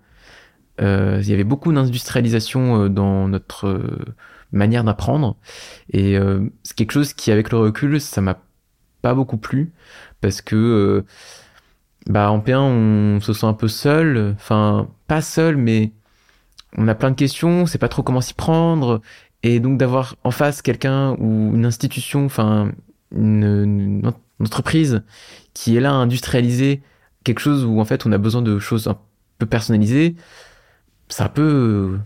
Euh, 0.82 1.20
il 1.22 1.30
y 1.30 1.34
avait 1.34 1.44
beaucoup 1.44 1.72
d'industrialisation 1.72 2.90
dans 2.90 3.28
notre 3.28 3.82
manière 4.52 4.84
d'apprendre. 4.84 5.38
Et 5.92 6.18
c'est 6.64 6.76
quelque 6.76 6.92
chose 6.92 7.14
qui, 7.14 7.32
avec 7.32 7.52
le 7.52 7.58
recul, 7.58 8.02
ça 8.02 8.22
m'a 8.22 8.42
pas 9.02 9.14
beaucoup 9.14 9.38
plu. 9.38 9.72
Parce 10.22 10.42
que 10.42 11.06
bah 12.08 12.32
en 12.32 12.40
P1 12.40 12.58
on 12.58 13.20
se 13.22 13.34
sent 13.34 13.46
un 13.46 13.54
peu 13.54 13.68
seul, 13.68 14.34
enfin 14.36 14.88
pas 15.08 15.22
seul 15.22 15.58
mais 15.58 15.92
on 16.78 16.88
a 16.88 16.96
plein 16.96 17.12
de 17.12 17.16
questions, 17.16 17.62
on 17.62 17.66
sait 17.66 17.78
pas 17.78 17.90
trop 17.90 18.04
comment 18.04 18.22
s'y 18.22 18.34
prendre. 18.34 19.02
Et 19.44 19.60
donc 19.60 19.78
d'avoir 19.78 20.16
en 20.24 20.32
face 20.32 20.62
quelqu'un 20.62 21.14
ou 21.20 21.52
une 21.54 21.66
institution, 21.66 22.26
enfin 22.26 22.72
une, 23.12 23.44
une, 23.44 24.14
entreprise 24.40 25.04
qui 25.54 25.78
est 25.78 25.80
là 25.80 25.92
à 25.92 25.94
industrialiser 25.94 26.82
quelque 27.24 27.40
chose 27.40 27.64
où 27.66 27.80
en 27.80 27.86
fait 27.86 28.06
on 28.06 28.12
a 28.12 28.18
besoin 28.18 28.42
de 28.42 28.60
choses 28.60 28.88
un 28.88 28.98
peu 29.38 29.46
personnalisées, 29.46 30.16
c'est 31.10 31.24
un 31.24 31.30
peu 31.30 32.00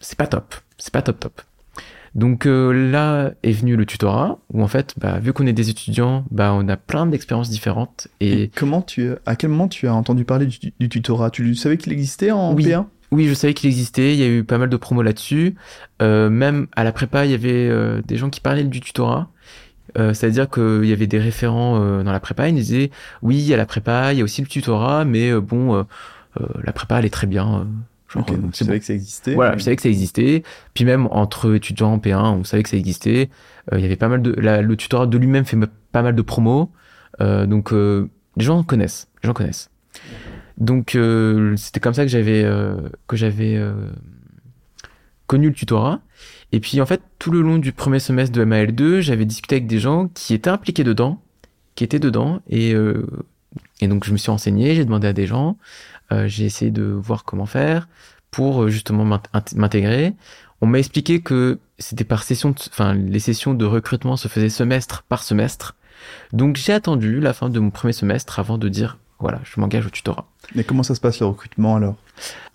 c'est 0.00 0.18
pas 0.18 0.26
top, 0.26 0.54
c'est 0.78 0.92
pas 0.92 1.02
top 1.02 1.20
top. 1.20 1.42
Donc 2.14 2.46
euh, 2.46 2.72
là 2.72 3.32
est 3.42 3.52
venu 3.52 3.76
le 3.76 3.86
tutorat 3.86 4.38
où 4.52 4.62
en 4.62 4.68
fait, 4.68 4.94
bah, 4.98 5.18
vu 5.18 5.32
qu'on 5.32 5.46
est 5.46 5.52
des 5.52 5.70
étudiants, 5.70 6.24
bah, 6.30 6.52
on 6.54 6.68
a 6.68 6.76
plein 6.76 7.06
d'expériences 7.06 7.50
différentes. 7.50 8.08
Et... 8.20 8.44
et, 8.44 8.50
comment 8.54 8.82
tu, 8.82 9.10
à 9.26 9.36
quel 9.36 9.50
moment 9.50 9.68
tu 9.68 9.88
as 9.88 9.94
entendu 9.94 10.24
parler 10.24 10.46
du, 10.46 10.72
du 10.78 10.88
tutorat? 10.88 11.30
Tu 11.30 11.54
savais 11.54 11.76
qu'il 11.76 11.92
existait 11.92 12.30
en 12.30 12.54
oui. 12.54 12.66
P1 12.66 12.86
oui, 13.10 13.28
je 13.28 13.34
savais 13.34 13.54
qu'il 13.54 13.68
existait. 13.68 14.12
Il 14.14 14.18
y 14.18 14.24
a 14.24 14.28
eu 14.28 14.42
pas 14.42 14.58
mal 14.58 14.68
de 14.68 14.76
promos 14.76 15.02
là-dessus. 15.02 15.54
Euh, 16.02 16.30
même 16.30 16.66
à 16.74 16.82
la 16.82 16.90
prépa, 16.90 17.24
il 17.24 17.30
y 17.30 17.34
avait 17.34 17.68
euh, 17.68 18.02
des 18.04 18.16
gens 18.16 18.28
qui 18.28 18.40
parlaient 18.40 18.64
du 18.64 18.80
tutorat. 18.80 19.28
Euh, 19.96 20.12
C'est-à-dire 20.12 20.50
qu'il 20.50 20.84
y 20.84 20.92
avait 20.92 21.06
des 21.06 21.18
référents 21.18 21.80
euh, 21.80 22.02
dans 22.02 22.12
la 22.12 22.20
prépa. 22.20 22.48
Ils 22.48 22.54
disaient 22.54 22.90
oui, 23.22 23.36
il 23.36 23.46
y 23.46 23.54
a 23.54 23.56
la 23.56 23.66
prépa, 23.66 24.12
il 24.12 24.18
y 24.18 24.20
a 24.20 24.24
aussi 24.24 24.40
le 24.40 24.48
tutorat, 24.48 25.04
mais 25.04 25.30
euh, 25.30 25.40
bon, 25.40 25.84
la 26.64 26.72
prépa, 26.72 26.98
elle 26.98 27.04
est 27.04 27.10
très 27.10 27.28
bien. 27.28 27.66
Genre, 28.14 28.22
okay, 28.22 28.36
donc 28.36 28.52
tu 28.52 28.64
savais 28.64 28.78
que 28.78 28.86
ça 28.86 28.94
existait. 28.94 29.34
Voilà, 29.34 29.52
mais... 29.52 29.58
je 29.58 29.64
savais 29.64 29.76
que 29.76 29.82
ça 29.82 29.88
existait. 29.88 30.42
Puis 30.72 30.84
même 30.84 31.08
entre 31.10 31.54
étudiants 31.54 31.92
en 31.92 31.98
P1, 31.98 32.22
on 32.22 32.44
savait 32.44 32.62
que 32.62 32.68
ça 32.68 32.76
existait. 32.76 33.28
Euh, 33.72 33.78
il 33.78 33.82
y 33.82 33.84
avait 33.84 33.96
pas 33.96 34.08
mal 34.08 34.22
de, 34.22 34.32
la, 34.32 34.62
le 34.62 34.76
tutorat 34.76 35.06
de 35.06 35.18
lui-même 35.18 35.44
fait 35.44 35.58
pas 35.92 36.02
mal 36.02 36.14
de 36.14 36.22
promos. 36.22 36.70
Euh, 37.20 37.46
donc 37.46 37.72
euh, 37.72 38.08
les 38.36 38.44
gens 38.44 38.62
connaissent, 38.62 39.08
les 39.22 39.26
gens 39.26 39.34
connaissent. 39.34 39.70
Donc 40.58 40.96
c'était 41.56 41.80
comme 41.80 41.94
ça 41.94 42.02
que 42.02 42.08
j'avais 42.08 42.48
que 43.08 43.16
j'avais 43.16 43.60
connu 45.26 45.48
le 45.48 45.54
tutorat. 45.54 46.00
Et 46.52 46.60
puis 46.60 46.80
en 46.80 46.86
fait 46.86 47.00
tout 47.18 47.32
le 47.32 47.40
long 47.40 47.58
du 47.58 47.72
premier 47.72 47.98
semestre 47.98 48.32
de 48.36 48.44
MAL2, 48.44 49.00
j'avais 49.00 49.24
discuté 49.24 49.56
avec 49.56 49.66
des 49.66 49.80
gens 49.80 50.08
qui 50.14 50.32
étaient 50.32 50.50
impliqués 50.50 50.84
dedans, 50.84 51.20
qui 51.74 51.82
étaient 51.82 51.98
dedans, 51.98 52.40
et 52.48 52.72
et 53.80 53.88
donc 53.88 54.04
je 54.04 54.12
me 54.12 54.16
suis 54.16 54.30
renseigné, 54.30 54.76
j'ai 54.76 54.84
demandé 54.84 55.08
à 55.08 55.12
des 55.12 55.26
gens. 55.26 55.56
Euh, 56.12 56.28
j'ai 56.28 56.44
essayé 56.44 56.70
de 56.70 56.84
voir 56.84 57.24
comment 57.24 57.46
faire 57.46 57.88
pour 58.30 58.68
justement 58.68 59.04
m'intégrer. 59.54 60.14
On 60.60 60.66
m'a 60.66 60.78
expliqué 60.78 61.20
que 61.20 61.58
c'était 61.78 62.04
par 62.04 62.22
session, 62.22 62.50
de, 62.50 62.56
enfin 62.70 62.94
les 62.94 63.20
sessions 63.20 63.54
de 63.54 63.64
recrutement 63.64 64.16
se 64.16 64.28
faisaient 64.28 64.48
semestre 64.48 65.04
par 65.08 65.22
semestre. 65.22 65.76
Donc 66.32 66.56
j'ai 66.56 66.72
attendu 66.72 67.20
la 67.20 67.32
fin 67.32 67.48
de 67.48 67.60
mon 67.60 67.70
premier 67.70 67.92
semestre 67.92 68.38
avant 68.38 68.58
de 68.58 68.68
dire 68.68 68.98
voilà, 69.20 69.40
je 69.44 69.60
m'engage 69.60 69.86
au 69.86 69.90
tutorat. 69.90 70.26
Mais 70.54 70.64
comment 70.64 70.82
ça 70.82 70.94
se 70.94 71.00
passe 71.00 71.20
le 71.20 71.26
recrutement 71.26 71.76
alors? 71.76 71.96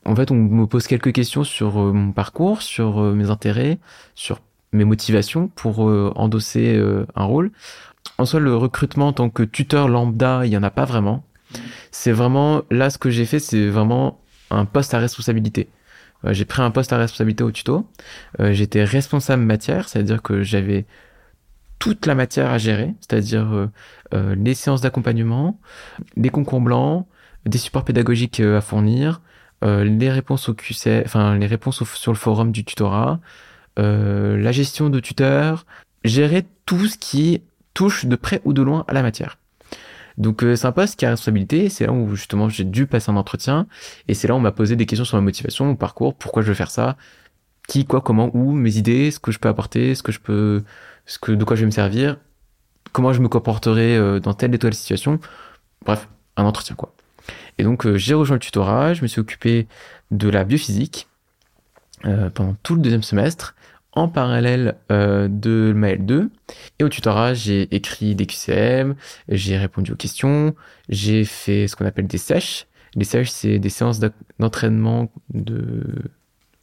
En 0.05 0.15
fait, 0.15 0.31
on 0.31 0.35
me 0.35 0.65
pose 0.65 0.87
quelques 0.87 1.13
questions 1.13 1.43
sur 1.43 1.79
euh, 1.79 1.91
mon 1.93 2.11
parcours, 2.11 2.61
sur 2.61 3.01
euh, 3.01 3.13
mes 3.13 3.29
intérêts, 3.29 3.79
sur 4.15 4.39
mes 4.71 4.85
motivations 4.85 5.47
pour 5.47 5.89
euh, 5.89 6.11
endosser 6.15 6.75
euh, 6.75 7.05
un 7.15 7.23
rôle. 7.23 7.51
En 8.17 8.25
soi, 8.25 8.39
le 8.39 8.55
recrutement 8.55 9.07
en 9.07 9.13
tant 9.13 9.29
que 9.29 9.43
tuteur 9.43 9.87
lambda, 9.87 10.45
il 10.45 10.51
y 10.51 10.57
en 10.57 10.63
a 10.63 10.69
pas 10.69 10.85
vraiment 10.85 11.23
c'est 11.91 12.11
vraiment 12.11 12.63
là 12.71 12.89
ce 12.89 12.97
que 12.97 13.09
j'ai 13.09 13.25
fait, 13.25 13.39
c'est 13.39 13.67
vraiment 13.67 14.21
un 14.51 14.65
poste 14.65 14.93
à 14.93 14.99
responsabilité. 14.99 15.69
Euh, 16.25 16.33
j'ai 16.33 16.45
pris 16.45 16.61
un 16.61 16.71
poste 16.71 16.93
à 16.93 16.97
responsabilité 16.97 17.43
au 17.43 17.51
tuto. 17.51 17.87
Euh, 18.39 18.53
j'étais 18.53 18.83
responsable 18.83 19.43
matière, 19.43 19.87
c'est-à-dire 19.87 20.21
que 20.21 20.43
j'avais 20.43 20.85
toute 21.79 22.05
la 22.05 22.15
matière 22.15 22.51
à 22.51 22.57
gérer, 22.57 22.93
c'est-à-dire 22.99 23.69
euh, 24.13 24.35
les 24.35 24.53
séances 24.53 24.81
d'accompagnement, 24.81 25.59
les 26.17 26.29
concours 26.29 26.59
blancs, 26.59 27.07
des 27.45 27.57
supports 27.57 27.85
pédagogiques 27.85 28.41
à 28.41 28.59
fournir, 28.59 29.21
les 29.61 30.09
réponses 30.09 30.49
au 30.49 30.53
QC, 30.53 31.03
enfin 31.05 31.37
les 31.37 31.45
réponses 31.45 31.83
sur 31.95 32.11
le 32.11 32.17
forum 32.17 32.51
du 32.51 32.65
tutorat, 32.65 33.19
la 33.77 34.51
gestion 34.51 34.89
de 34.89 34.99
tuteurs, 34.99 35.65
gérer 36.03 36.45
tout 36.65 36.87
ce 36.87 36.97
qui 36.97 37.41
touche 37.73 38.05
de 38.05 38.15
près 38.17 38.41
ou 38.43 38.51
de 38.51 38.61
loin 38.61 38.83
à 38.89 38.93
la 38.93 39.01
matière. 39.01 39.38
Donc 40.19 40.41
c'est 40.41 40.65
un 40.65 40.71
poste 40.71 40.99
qui 40.99 41.05
a 41.05 41.09
responsabilité, 41.11 41.69
c'est 41.69 41.87
là 41.87 41.93
où 41.93 42.15
justement 42.15 42.49
j'ai 42.49 42.65
dû 42.65 42.85
passer 42.85 43.09
un 43.09 43.15
entretien, 43.15 43.67
et 44.07 44.13
c'est 44.13 44.27
là 44.27 44.33
où 44.35 44.37
on 44.37 44.41
m'a 44.41 44.51
posé 44.51 44.75
des 44.75 44.85
questions 44.85 45.05
sur 45.05 45.17
ma 45.17 45.21
motivation, 45.21 45.65
mon 45.65 45.75
parcours, 45.75 46.13
pourquoi 46.13 46.41
je 46.41 46.49
veux 46.49 46.53
faire 46.53 46.71
ça, 46.71 46.97
qui, 47.69 47.85
quoi, 47.85 48.01
comment, 48.01 48.29
où, 48.33 48.51
mes 48.51 48.77
idées, 48.77 49.11
ce 49.11 49.19
que 49.19 49.31
je 49.31 49.39
peux 49.39 49.47
apporter, 49.47 49.95
ce 49.95 50.03
que 50.03 50.11
je 50.11 50.19
peux, 50.19 50.63
ce 51.05 51.19
que, 51.19 51.31
de 51.31 51.43
quoi 51.43 51.55
je 51.55 51.61
vais 51.61 51.67
me 51.67 51.71
servir, 51.71 52.17
comment 52.91 53.13
je 53.13 53.21
me 53.21 53.29
comporterai 53.29 53.95
euh, 53.95 54.19
dans 54.19 54.33
telle 54.33 54.53
et 54.53 54.59
telle 54.59 54.73
situation. 54.73 55.19
Bref, 55.85 56.09
un 56.35 56.43
entretien 56.43 56.75
quoi. 56.75 56.93
Et 57.57 57.63
donc 57.63 57.85
euh, 57.85 57.97
j'ai 57.97 58.13
rejoint 58.13 58.35
le 58.35 58.39
tutorat, 58.39 58.93
je 58.93 59.03
me 59.03 59.07
suis 59.07 59.21
occupé 59.21 59.67
de 60.11 60.29
la 60.29 60.43
biophysique 60.43 61.07
euh, 62.05 62.29
pendant 62.29 62.55
tout 62.63 62.75
le 62.75 62.81
deuxième 62.81 63.03
semestre 63.03 63.55
en 63.99 64.07
parallèle 64.07 64.77
euh, 64.91 65.27
de 65.29 65.73
ma 65.75 65.91
L2. 65.91 66.29
Et 66.79 66.83
au 66.83 66.89
tutorat, 66.89 67.33
j'ai 67.33 67.73
écrit 67.75 68.15
des 68.15 68.25
QCM, 68.25 68.95
j'ai 69.27 69.57
répondu 69.57 69.91
aux 69.91 69.95
questions, 69.97 70.55
j'ai 70.87 71.25
fait 71.25 71.67
ce 71.67 71.75
qu'on 71.75 71.85
appelle 71.85 72.07
des 72.07 72.17
sèches. 72.17 72.67
Les 72.95 73.03
sèches, 73.03 73.29
c'est 73.29 73.59
des 73.59 73.69
séances 73.69 73.99
d'entraînement 74.39 75.11
de... 75.33 75.83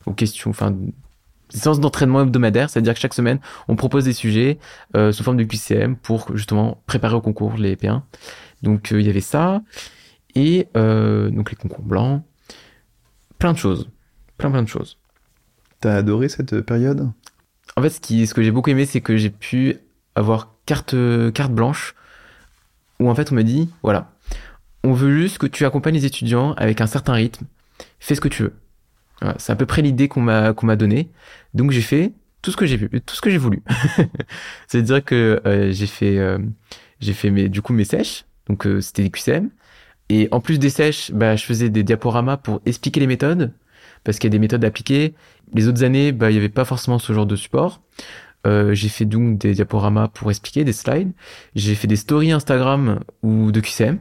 aux 0.06 0.14
questions, 0.14 0.50
enfin, 0.50 0.70
des 0.70 1.58
séances 1.58 1.78
d'entraînement 1.78 2.22
hebdomadaires, 2.22 2.70
c'est-à-dire 2.70 2.94
que 2.94 3.00
chaque 3.00 3.14
semaine, 3.14 3.38
on 3.68 3.76
propose 3.76 4.04
des 4.04 4.14
sujets 4.14 4.58
euh, 4.96 5.12
sous 5.12 5.22
forme 5.22 5.36
de 5.36 5.44
QCM 5.44 5.96
pour 5.96 6.34
justement 6.34 6.82
préparer 6.86 7.14
au 7.14 7.20
concours 7.20 7.56
les 7.58 7.76
P1. 7.76 8.00
Donc 8.62 8.92
euh, 8.92 9.00
il 9.00 9.06
y 9.06 9.10
avait 9.10 9.20
ça, 9.20 9.62
et 10.34 10.68
donc 10.74 11.50
les 11.50 11.56
concours 11.56 11.82
blancs, 11.82 12.22
plein 13.38 13.52
de 13.52 13.58
choses, 13.58 13.90
plein 14.38 14.50
plein 14.50 14.62
de 14.62 14.68
choses. 14.68 14.98
T'as 15.80 15.96
adoré 15.96 16.28
cette 16.28 16.62
période? 16.62 17.10
En 17.76 17.82
fait, 17.82 17.90
ce, 17.90 18.00
qui, 18.00 18.26
ce 18.26 18.34
que 18.34 18.42
j'ai 18.42 18.50
beaucoup 18.50 18.70
aimé, 18.70 18.86
c'est 18.86 19.00
que 19.00 19.16
j'ai 19.16 19.30
pu 19.30 19.76
avoir 20.14 20.54
carte, 20.64 20.94
carte 21.32 21.52
blanche 21.52 21.94
où 22.98 23.10
en 23.10 23.14
fait 23.14 23.32
on 23.32 23.34
me 23.34 23.42
dit 23.42 23.68
voilà, 23.82 24.10
on 24.82 24.92
veut 24.92 25.14
juste 25.14 25.38
que 25.38 25.46
tu 25.46 25.64
accompagnes 25.64 25.94
les 25.94 26.06
étudiants 26.06 26.54
avec 26.54 26.80
un 26.80 26.86
certain 26.86 27.12
rythme, 27.12 27.46
fais 27.98 28.14
ce 28.14 28.20
que 28.20 28.28
tu 28.28 28.44
veux. 28.44 28.54
c'est 29.38 29.52
à 29.52 29.56
peu 29.56 29.66
près 29.66 29.82
l'idée 29.82 30.08
qu'on 30.08 30.22
m'a 30.22 30.52
qu'on 30.52 30.66
m'a 30.66 30.76
donnée. 30.76 31.10
Donc 31.54 31.70
j'ai 31.70 31.82
fait 31.82 32.12
tout 32.42 32.50
ce 32.50 32.56
que 32.56 32.66
j'ai 32.66 32.78
tout 32.78 33.14
ce 33.14 33.20
que 33.20 33.30
j'ai 33.30 33.38
voulu. 33.38 33.62
C'est-à-dire 34.68 35.04
que 35.04 35.40
euh, 35.46 35.72
j'ai 35.72 35.86
fait 35.86 36.18
euh, 36.18 36.38
j'ai 37.00 37.12
fait 37.12 37.30
mes 37.30 37.48
du 37.48 37.62
coup 37.62 37.72
mes 37.72 37.84
sèches, 37.84 38.24
donc 38.48 38.66
euh, 38.66 38.80
c'était 38.80 39.02
des 39.02 39.10
QCM. 39.10 39.50
Et 40.08 40.28
en 40.30 40.40
plus 40.40 40.60
des 40.60 40.70
sèches, 40.70 41.10
bah, 41.10 41.34
je 41.34 41.44
faisais 41.44 41.68
des 41.68 41.82
diaporamas 41.82 42.36
pour 42.36 42.62
expliquer 42.64 43.00
les 43.00 43.08
méthodes, 43.08 43.52
parce 44.06 44.20
qu'il 44.20 44.28
y 44.28 44.30
a 44.30 44.36
des 44.36 44.38
méthodes 44.38 44.64
appliquées. 44.64 45.14
Les 45.52 45.66
autres 45.66 45.82
années, 45.82 46.12
bah, 46.12 46.30
il 46.30 46.34
n'y 46.34 46.38
avait 46.38 46.48
pas 46.48 46.64
forcément 46.64 47.00
ce 47.00 47.12
genre 47.12 47.26
de 47.26 47.34
support. 47.34 47.82
Euh, 48.46 48.72
j'ai 48.72 48.88
fait 48.88 49.04
donc 49.04 49.38
des 49.38 49.52
diaporamas 49.52 50.06
pour 50.06 50.30
expliquer, 50.30 50.62
des 50.62 50.72
slides. 50.72 51.10
J'ai 51.56 51.74
fait 51.74 51.88
des 51.88 51.96
stories 51.96 52.30
Instagram 52.30 53.00
ou 53.24 53.50
de 53.50 53.58
QCM, 53.58 53.98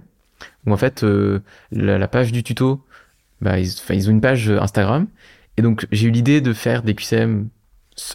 où 0.68 0.72
en 0.72 0.78
fait, 0.78 1.04
euh, 1.04 1.40
la, 1.72 2.08
page 2.08 2.32
du 2.32 2.44
tuto, 2.44 2.86
bah, 3.42 3.60
ils, 3.60 4.08
ont 4.08 4.12
une 4.12 4.22
page 4.22 4.48
Instagram. 4.48 5.08
Et 5.58 5.64
donc, 5.64 5.88
j'ai 5.92 6.08
eu 6.08 6.12
l'idée 6.12 6.40
de 6.40 6.54
faire 6.54 6.84
des 6.84 6.94
QCM 6.94 7.50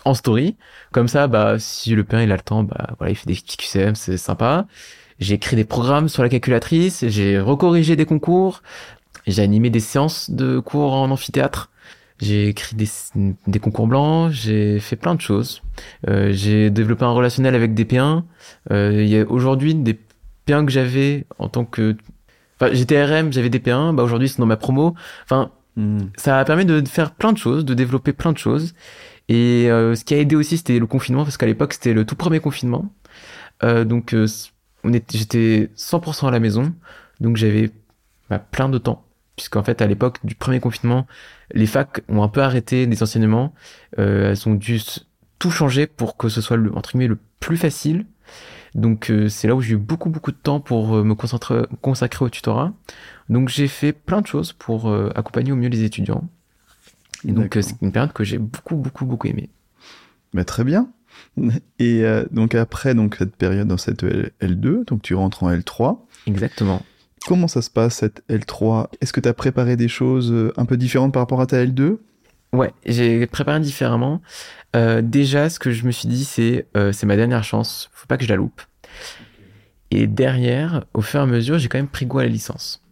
en 0.05 0.15
story. 0.15 0.57
Comme 0.93 1.09
ça, 1.09 1.27
bah, 1.27 1.59
si 1.59 1.93
le 1.97 2.05
père 2.05 2.23
il 2.23 2.31
a 2.31 2.37
le 2.37 2.43
temps, 2.43 2.63
bah, 2.63 2.95
voilà, 2.99 3.11
il 3.11 3.17
fait 3.17 3.27
des 3.27 3.35
petits 3.35 3.57
QCM, 3.57 3.97
c'est 3.97 4.17
sympa. 4.17 4.69
J'ai 5.19 5.35
écrit 5.35 5.57
des 5.57 5.65
programmes 5.65 6.09
sur 6.09 6.23
la 6.23 6.29
calculatrice, 6.29 7.05
j'ai 7.09 7.41
recorrigé 7.41 7.97
des 7.97 8.07
concours, 8.07 8.63
j'ai 9.27 9.43
animé 9.43 9.71
des 9.71 9.81
séances 9.81 10.31
de 10.31 10.61
cours 10.61 10.93
en 10.93 11.11
amphithéâtre. 11.11 11.70
J'ai 12.21 12.49
écrit 12.49 12.77
des, 12.77 12.89
des, 13.47 13.59
concours 13.59 13.87
blancs, 13.87 14.31
j'ai 14.31 14.79
fait 14.79 14.97
plein 14.97 15.15
de 15.15 15.21
choses. 15.21 15.63
Euh, 16.09 16.33
j'ai 16.33 16.71
développé 16.71 17.05
un 17.05 17.13
relationnel 17.13 17.55
avec 17.55 17.73
des 17.73 17.85
P1. 17.85 18.25
Euh, 18.71 19.03
il 19.03 19.09
y 19.09 19.19
a 19.19 19.25
aujourd'hui 19.25 19.75
des 19.75 19.99
P1 20.47 20.67
que 20.67 20.73
j'avais 20.73 21.27
en 21.39 21.49
tant 21.49 21.65
que... 21.65 21.97
Enfin, 22.61 22.73
j'étais 22.75 23.03
RM, 23.03 23.33
j'avais 23.33 23.49
des 23.49 23.59
P1, 23.59 23.95
bah 23.95 24.03
aujourd'hui 24.03 24.29
c'est 24.29 24.39
dans 24.39 24.47
ma 24.47 24.59
promo. 24.59 24.95
Enfin, 25.25 25.51
hmm. 25.77 25.99
ça 26.17 26.39
a 26.39 26.45
permis 26.45 26.67
de 26.67 26.87
faire 26.87 27.13
plein 27.13 27.33
de 27.33 27.39
choses, 27.39 27.65
de 27.65 27.73
développer 27.73 28.13
plein 28.13 28.33
de 28.33 28.39
choses. 28.39 28.75
Et 29.31 29.71
euh, 29.71 29.95
ce 29.95 30.05
qui 30.05 30.13
a 30.15 30.19
aidé 30.19 30.35
aussi, 30.35 30.59
c'était 30.59 30.81
le 30.81 30.87
confinement, 30.87 31.23
parce 31.23 31.37
qu'à 31.37 31.47
l'époque, 31.47 31.73
c'était 31.73 31.95
le 31.95 32.05
tout 32.05 32.17
premier 32.17 32.41
confinement. 32.41 32.93
Euh, 33.63 33.85
donc, 33.85 34.13
euh, 34.13 34.27
j'étais 34.85 35.71
100% 35.77 36.27
à 36.27 36.31
la 36.33 36.41
maison, 36.41 36.75
donc 37.21 37.37
j'avais 37.37 37.71
bah, 38.29 38.41
plein 38.41 38.69
de 38.69 38.79
temps 38.79 39.05
puisqu'en 39.41 39.63
fait 39.63 39.81
à 39.81 39.87
l'époque 39.87 40.19
du 40.23 40.35
premier 40.35 40.61
confinement, 40.61 41.07
les 41.55 41.65
facs 41.65 42.03
ont 42.11 42.23
un 42.23 42.29
peu 42.29 42.43
arrêté 42.43 42.85
les 42.85 43.03
enseignements, 43.03 43.55
euh, 43.99 44.33
elles 44.33 44.47
ont 44.47 44.55
dû 44.55 44.83
tout 45.39 45.51
changer 45.51 45.87
pour 45.87 46.19
que 46.19 46.29
ce 46.29 46.43
soit 46.43 46.59
le, 46.59 46.77
entre 46.77 46.91
guillemets 46.91 47.07
le 47.07 47.17
plus 47.41 47.57
facile. 47.57 48.05
Donc 48.75 49.11
euh, 49.11 49.31
c'est 49.31 49.49
là 49.49 49.55
où 49.55 49.63
j'ai 49.63 49.73
eu 49.73 49.79
beaucoup 49.79 50.11
beaucoup 50.11 50.31
de 50.31 50.37
temps 50.37 50.61
pour 50.61 50.95
euh, 50.95 51.05
me 51.05 51.15
concentrer, 51.15 51.63
consacrer 51.81 52.27
au 52.27 52.29
tutorat. 52.29 52.75
Donc 53.31 53.49
j'ai 53.49 53.67
fait 53.67 53.95
plein 53.95 54.21
de 54.21 54.27
choses 54.27 54.53
pour 54.53 54.95
accompagner 55.15 55.53
au 55.53 55.57
mieux 55.57 55.71
les 55.71 55.85
étudiants. 55.85 56.29
Et 57.27 57.33
donc 57.33 57.57
c'est 57.63 57.81
une 57.81 57.93
période 57.93 58.13
que 58.13 58.25
j'ai 58.25 58.37
beaucoup 58.37 58.77
beaucoup 58.77 59.07
beaucoup 59.07 59.27
aimé. 59.27 59.49
Mais 60.35 60.45
très 60.45 60.65
bien. 60.65 60.91
Et 61.79 62.05
donc 62.31 62.55
après 62.55 62.95
donc 62.95 63.15
cette 63.15 63.37
période 63.37 63.69
dans 63.69 63.79
cette 63.79 64.03
L2, 64.03 64.85
donc 64.85 65.01
tu 65.01 65.15
rentres 65.15 65.45
en 65.45 65.51
L3. 65.51 65.99
Exactement. 66.27 66.83
Comment 67.27 67.49
ça 67.49 67.63
se 67.63 67.71
passe 67.71 67.97
cette 67.97 68.23
L3 68.29 68.89
Est-ce 69.01 69.13
que 69.13 69.21
tu 69.21 69.29
as 69.29 69.35
préparé 69.35 69.77
des 69.77 69.89
choses 69.89 70.33
euh, 70.33 70.53
un 70.57 70.65
peu 70.65 70.77
différentes 70.77 71.13
par 71.13 71.23
rapport 71.23 71.41
à 71.41 71.47
ta 71.47 71.65
L2 71.65 71.99
Ouais, 72.53 72.73
j'ai 72.85 73.27
préparé 73.27 73.61
différemment. 73.61 74.21
Euh, 74.75 75.03
déjà, 75.03 75.51
ce 75.51 75.59
que 75.59 75.71
je 75.71 75.87
me 75.87 75.93
suis 75.93 76.09
dit, 76.09 76.25
c'est 76.25 76.67
euh, 76.77 76.91
c'est 76.93 77.07
ma 77.07 77.17
dernière 77.17 77.45
chance, 77.45 77.91
faut 77.93 78.07
pas 78.07 78.17
que 78.17 78.25
je 78.25 78.29
la 78.29 78.37
loupe. 78.37 78.63
Et 79.93 80.07
derrière, 80.07 80.85
au 80.95 81.03
fur 81.03 81.21
et 81.21 81.23
à 81.23 81.27
mesure, 81.27 81.59
j'ai 81.59 81.69
quand 81.69 81.79
même 81.79 81.89
pris 81.89 82.07
goût 82.07 82.19
à 82.19 82.23
la 82.23 82.29
licence. 82.29 82.83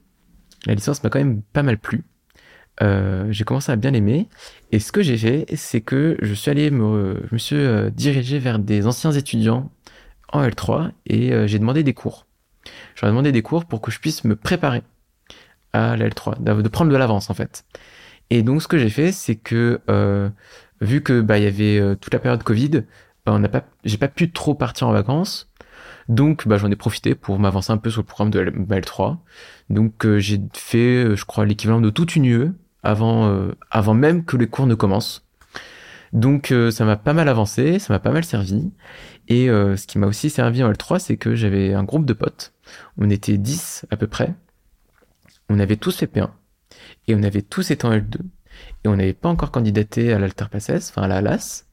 La 0.66 0.74
licence 0.74 1.02
m'a 1.02 1.10
quand 1.10 1.18
même 1.18 1.42
pas 1.42 1.62
mal 1.62 1.78
plu. 1.78 2.04
j'ai 2.80 3.44
commencé 3.44 3.72
à 3.72 3.76
bien 3.76 3.92
l'aimer. 3.92 4.28
Et 4.72 4.78
ce 4.78 4.92
que 4.92 5.02
j'ai 5.02 5.16
fait, 5.16 5.46
c'est 5.56 5.80
que 5.80 6.16
je 6.20 6.34
suis 6.34 6.50
allé 6.50 6.70
me, 6.70 7.22
je 7.28 7.34
me 7.34 7.38
suis 7.38 7.92
dirigé 7.92 8.38
vers 8.40 8.58
des 8.58 8.86
anciens 8.86 9.12
étudiants 9.12 9.70
en 10.32 10.42
L3 10.42 10.90
et 11.06 11.46
j'ai 11.46 11.58
demandé 11.60 11.84
des 11.84 11.94
cours. 11.94 12.27
J'aurais 12.94 13.12
demandé 13.12 13.32
des 13.32 13.42
cours 13.42 13.64
pour 13.64 13.80
que 13.80 13.90
je 13.90 14.00
puisse 14.00 14.24
me 14.24 14.36
préparer 14.36 14.82
à 15.72 15.96
l'L3, 15.96 16.42
de 16.42 16.68
prendre 16.68 16.90
de 16.90 16.96
l'avance 16.96 17.30
en 17.30 17.34
fait. 17.34 17.64
Et 18.30 18.42
donc 18.42 18.62
ce 18.62 18.68
que 18.68 18.78
j'ai 18.78 18.90
fait, 18.90 19.12
c'est 19.12 19.36
que 19.36 19.80
euh, 19.88 20.28
vu 20.80 21.02
que 21.02 21.20
bah 21.20 21.38
il 21.38 21.44
y 21.44 21.46
avait 21.46 21.78
euh, 21.78 21.94
toute 21.94 22.12
la 22.12 22.18
période 22.20 22.42
Covid, 22.42 22.82
bah, 23.24 23.32
on 23.32 23.38
n'a 23.38 23.48
pas, 23.48 23.64
j'ai 23.84 23.96
pas 23.96 24.08
pu 24.08 24.30
trop 24.30 24.54
partir 24.54 24.88
en 24.88 24.92
vacances. 24.92 25.50
Donc 26.08 26.48
bah, 26.48 26.56
j'en 26.56 26.70
ai 26.70 26.76
profité 26.76 27.14
pour 27.14 27.38
m'avancer 27.38 27.72
un 27.72 27.76
peu 27.76 27.90
sur 27.90 28.00
le 28.00 28.06
programme 28.06 28.30
de 28.30 28.40
L3. 28.42 29.18
Donc 29.70 30.06
euh, 30.06 30.18
j'ai 30.18 30.40
fait, 30.54 31.16
je 31.16 31.24
crois, 31.24 31.44
l'équivalent 31.44 31.80
de 31.80 31.90
toute 31.90 32.16
une 32.16 32.24
UE 32.24 32.52
avant, 32.82 33.50
avant 33.70 33.92
même 33.92 34.24
que 34.24 34.36
les 34.36 34.46
cours 34.46 34.66
ne 34.66 34.74
commencent. 34.74 35.26
Donc 36.12 36.54
ça 36.70 36.84
m'a 36.84 36.96
pas 36.96 37.12
mal 37.12 37.28
avancé, 37.28 37.78
ça 37.80 37.92
m'a 37.92 37.98
pas 37.98 38.12
mal 38.12 38.24
servi. 38.24 38.70
Et 39.28 39.46
ce 39.48 39.86
qui 39.86 39.98
m'a 39.98 40.06
aussi 40.06 40.30
servi 40.30 40.62
en 40.62 40.72
L3, 40.72 40.98
c'est 40.98 41.18
que 41.18 41.34
j'avais 41.34 41.74
un 41.74 41.84
groupe 41.84 42.06
de 42.06 42.14
potes 42.14 42.54
on 42.96 43.10
était 43.10 43.38
10 43.38 43.86
à 43.90 43.96
peu 43.96 44.06
près. 44.06 44.34
On 45.48 45.58
avait 45.58 45.76
tous 45.76 45.96
fait 45.96 46.06
P1. 46.12 46.30
Et 47.06 47.14
on 47.14 47.22
avait 47.22 47.42
tous 47.42 47.70
été 47.70 47.86
en 47.86 47.92
L2. 47.92 48.18
Et 48.84 48.88
on 48.88 48.96
n'avait 48.96 49.14
pas 49.14 49.28
encore 49.28 49.50
candidaté 49.50 50.12
à 50.12 50.18
l'Alterpasses, 50.18 50.90
enfin 50.90 51.02
à 51.02 51.08
la 51.08 51.20
LAS. 51.20 51.66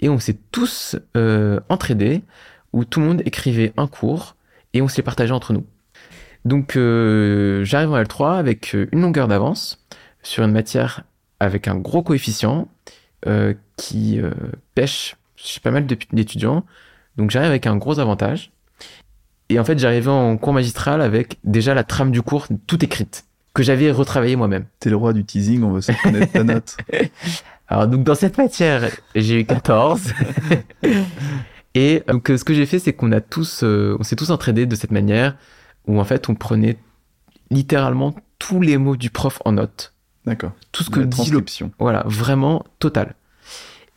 Et 0.00 0.08
on 0.08 0.18
s'est 0.18 0.38
tous 0.50 0.96
euh, 1.16 1.60
entraînés, 1.68 2.24
où 2.72 2.84
tout 2.84 3.00
le 3.00 3.06
monde 3.06 3.22
écrivait 3.24 3.72
un 3.76 3.86
cours, 3.86 4.36
et 4.72 4.82
on 4.82 4.88
se 4.88 4.96
les 4.96 5.02
partageait 5.02 5.32
entre 5.32 5.52
nous. 5.52 5.66
Donc 6.44 6.76
euh, 6.76 7.64
j'arrive 7.64 7.92
en 7.92 8.02
L3 8.02 8.36
avec 8.36 8.74
une 8.74 9.00
longueur 9.00 9.28
d'avance 9.28 9.86
sur 10.22 10.44
une 10.44 10.52
matière 10.52 11.04
avec 11.40 11.68
un 11.68 11.76
gros 11.76 12.02
coefficient 12.02 12.68
euh, 13.26 13.54
qui 13.76 14.20
pêche 14.74 15.16
chez 15.36 15.60
pas 15.60 15.70
mal 15.70 15.86
d'étudiants. 15.86 16.66
Donc 17.16 17.30
j'arrive 17.30 17.50
avec 17.50 17.66
un 17.66 17.76
gros 17.76 17.98
avantage. 17.98 18.50
Et 19.48 19.58
en 19.58 19.64
fait, 19.64 19.78
j'arrivais 19.78 20.10
en 20.10 20.36
cours 20.36 20.52
magistral 20.52 21.00
avec 21.02 21.38
déjà 21.44 21.74
la 21.74 21.84
trame 21.84 22.10
du 22.10 22.22
cours 22.22 22.46
toute 22.66 22.82
écrite, 22.82 23.26
que 23.52 23.62
j'avais 23.62 23.90
retravaillé 23.90 24.36
moi-même. 24.36 24.64
T'es 24.80 24.90
le 24.90 24.96
roi 24.96 25.12
du 25.12 25.24
teasing, 25.24 25.62
on 25.62 25.72
veut 25.72 25.80
se 25.80 25.92
connaître 26.02 26.32
ta 26.32 26.44
note. 26.44 26.76
Alors, 27.68 27.88
donc, 27.88 28.04
dans 28.04 28.14
cette 28.14 28.38
matière, 28.38 28.90
j'ai 29.14 29.40
eu 29.40 29.44
14. 29.44 30.12
Et 31.74 32.02
donc, 32.08 32.28
ce 32.28 32.44
que 32.44 32.54
j'ai 32.54 32.66
fait, 32.66 32.78
c'est 32.78 32.92
qu'on 32.92 33.10
a 33.12 33.20
tous, 33.20 33.62
euh, 33.64 33.96
on 33.98 34.02
s'est 34.02 34.16
tous 34.16 34.30
entraînés 34.30 34.66
de 34.66 34.74
cette 34.76 34.92
manière, 34.92 35.36
où 35.86 35.98
en 35.98 36.04
fait, 36.04 36.28
on 36.28 36.34
prenait 36.34 36.78
littéralement 37.50 38.14
tous 38.38 38.60
les 38.60 38.78
mots 38.78 38.96
du 38.96 39.10
prof 39.10 39.40
en 39.44 39.52
note. 39.52 39.92
D'accord. 40.24 40.52
Tout 40.72 40.84
ce 40.84 40.90
que 40.90 41.00
dit 41.00 41.30
le 41.30 41.44
voilà, 41.78 42.04
vraiment 42.06 42.64
total. 42.78 43.14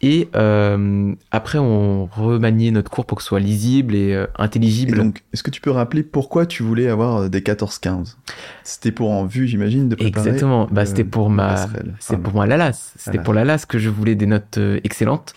Et 0.01 0.29
euh, 0.35 1.15
après, 1.31 1.57
on 1.57 2.05
remaniait 2.05 2.69
notre 2.69 2.91
cours 2.91 3.05
pour 3.05 3.17
que 3.17 3.23
ce 3.23 3.29
soit 3.29 3.39
lisible 3.39 3.95
et 3.95 4.13
euh, 4.13 4.25
Et 4.25 4.41
intelligible. 4.43 4.97
donc, 4.97 5.23
est-ce 5.33 5.41
que 5.41 5.49
tu 5.49 5.59
peux 5.59 5.71
rappeler 5.71 6.03
pourquoi 6.03 6.45
tu 6.45 6.61
voulais 6.61 6.87
avoir 6.87 7.29
des 7.31 7.41
14-15 7.41 8.15
C'était 8.63 8.91
pour 8.91 9.09
en 9.09 9.25
vue, 9.25 9.47
j'imagine, 9.47 9.89
de 9.89 9.95
préparer 9.95 10.29
Exactement. 10.29 10.67
Bah, 10.69 10.85
c'était 10.85 11.03
pour 11.03 11.31
ma, 11.31 11.67
c'est 11.99 12.09
Pardon. 12.09 12.23
pour 12.23 12.33
moi 12.33 12.45
la 12.45 12.57
LAS. 12.57 12.93
C'était 12.95 13.17
pour 13.19 13.33
la 13.33 13.43
LAS 13.43 13.65
que 13.65 13.79
je 13.79 13.89
voulais 13.89 14.13
des 14.13 14.27
notes 14.27 14.59
euh, 14.59 14.79
excellentes. 14.83 15.33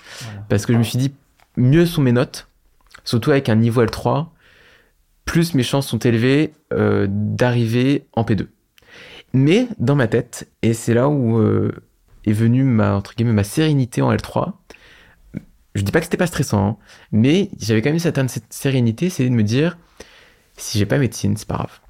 Parce 0.50 0.66
que 0.66 0.74
je 0.74 0.78
me 0.78 0.82
suis 0.82 0.98
dit, 0.98 1.12
mieux 1.56 1.86
sont 1.86 2.02
mes 2.02 2.12
notes, 2.12 2.46
surtout 3.04 3.30
avec 3.30 3.48
un 3.48 3.56
niveau 3.56 3.82
L3, 3.82 4.26
plus 5.24 5.54
mes 5.54 5.62
chances 5.62 5.86
sont 5.86 5.98
élevées 5.98 6.52
euh, 6.74 7.06
d'arriver 7.08 8.04
en 8.12 8.24
P2. 8.24 8.46
Mais 9.32 9.68
dans 9.78 9.94
ma 9.94 10.06
tête, 10.08 10.48
et 10.61 10.74
c'est 10.74 10.92
là 10.92 11.08
où 11.08 11.38
euh, 11.38 11.72
est 12.31 12.35
venue 12.35 12.64
ma, 12.64 12.95
entre 12.95 13.14
guillemets, 13.14 13.33
ma 13.33 13.45
sérénité 13.45 14.03
en 14.03 14.12
L3, 14.12 14.53
je 15.74 15.83
dis 15.83 15.93
pas 15.93 16.01
que 16.01 16.05
c'était 16.07 16.16
pas 16.16 16.26
stressant, 16.26 16.66
hein, 16.66 16.76
mais 17.12 17.51
j'avais 17.61 17.81
quand 17.83 17.91
même 17.91 17.99
certaine 17.99 18.28
cette 18.28 18.53
sérénité, 18.53 19.09
c'est 19.11 19.24
de 19.24 19.28
me 19.31 19.43
dire, 19.43 19.78
si 20.57 20.78
j'ai 20.78 20.87
pas 20.87 20.99
médecine, 20.99 21.37
c'est 21.37 21.47
pas 21.49 21.55
grave. 21.57 21.81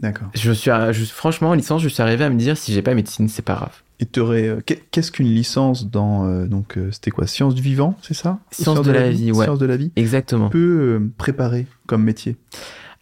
D'accord. 0.00 0.28
Je 0.34 0.52
suis, 0.52 0.70
à- 0.70 0.92
je- 0.92 1.04
franchement, 1.04 1.50
en 1.50 1.54
licence, 1.54 1.82
je 1.82 1.88
suis 1.88 2.02
arrivé 2.02 2.24
à 2.24 2.30
me 2.30 2.36
dire, 2.36 2.56
si 2.56 2.72
j'ai 2.72 2.82
pas 2.82 2.94
médecine, 2.94 3.28
c'est 3.28 3.42
pas 3.42 3.54
grave. 3.54 3.82
Et 4.00 4.06
euh, 4.18 4.60
qu'est- 4.66 4.82
qu'est-ce 4.90 5.10
qu'une 5.12 5.28
licence 5.28 5.88
dans, 5.88 6.26
euh, 6.26 6.46
donc, 6.46 6.76
euh, 6.76 6.90
c'était 6.90 7.10
quoi 7.12 7.26
Sciences 7.26 7.54
du 7.54 7.62
vivant, 7.62 7.96
c'est 8.02 8.12
ça? 8.14 8.38
Sciences 8.50 8.82
de 8.82 8.90
la 8.90 9.10
vie, 9.10 9.30
ouais. 9.32 9.44
Sciences 9.44 9.58
de 9.60 9.66
la 9.66 9.76
vie? 9.76 9.92
Exactement. 9.96 10.48
peut 10.50 10.58
euh, 10.98 11.12
préparer 11.16 11.66
comme 11.86 12.02
métier 12.02 12.36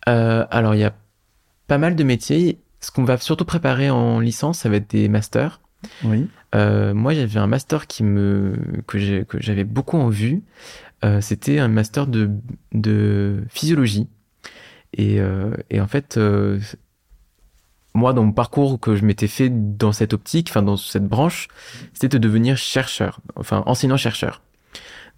alors, 0.06 0.74
il 0.74 0.80
y 0.80 0.84
a 0.84 0.94
pas 1.68 1.78
mal 1.78 1.94
de 1.94 2.04
métiers. 2.04 2.58
Ce 2.80 2.90
qu'on 2.90 3.04
va 3.04 3.16
surtout 3.18 3.44
préparer 3.44 3.88
en 3.90 4.18
licence, 4.18 4.58
ça 4.60 4.68
va 4.68 4.76
être 4.76 4.90
des 4.90 5.08
masters. 5.08 5.60
Oui. 6.04 6.26
Euh, 6.54 6.92
moi, 6.94 7.14
j'avais 7.14 7.38
un 7.38 7.46
master 7.46 7.86
qui 7.86 8.02
me 8.02 8.54
que 8.86 8.98
j'avais 8.98 9.64
beaucoup 9.64 9.96
en 9.96 10.08
vue. 10.08 10.42
Euh, 11.04 11.20
C'était 11.20 11.58
un 11.58 11.68
master 11.68 12.06
de, 12.06 12.30
de 12.72 13.42
physiologie. 13.48 14.08
Et, 14.94 15.20
euh, 15.20 15.54
et 15.70 15.80
en 15.80 15.86
fait, 15.86 16.16
euh, 16.18 16.60
moi, 17.94 18.12
dans 18.12 18.24
mon 18.24 18.32
parcours 18.32 18.78
que 18.78 18.94
je 18.96 19.04
m'étais 19.04 19.26
fait 19.26 19.50
dans 19.50 19.92
cette 19.92 20.12
optique, 20.12 20.48
enfin 20.50 20.62
dans 20.62 20.76
cette 20.76 21.06
branche, 21.06 21.48
c'était 21.94 22.08
de 22.08 22.18
devenir 22.18 22.56
chercheur, 22.56 23.20
enfin 23.36 23.62
enseignant-chercheur. 23.66 24.42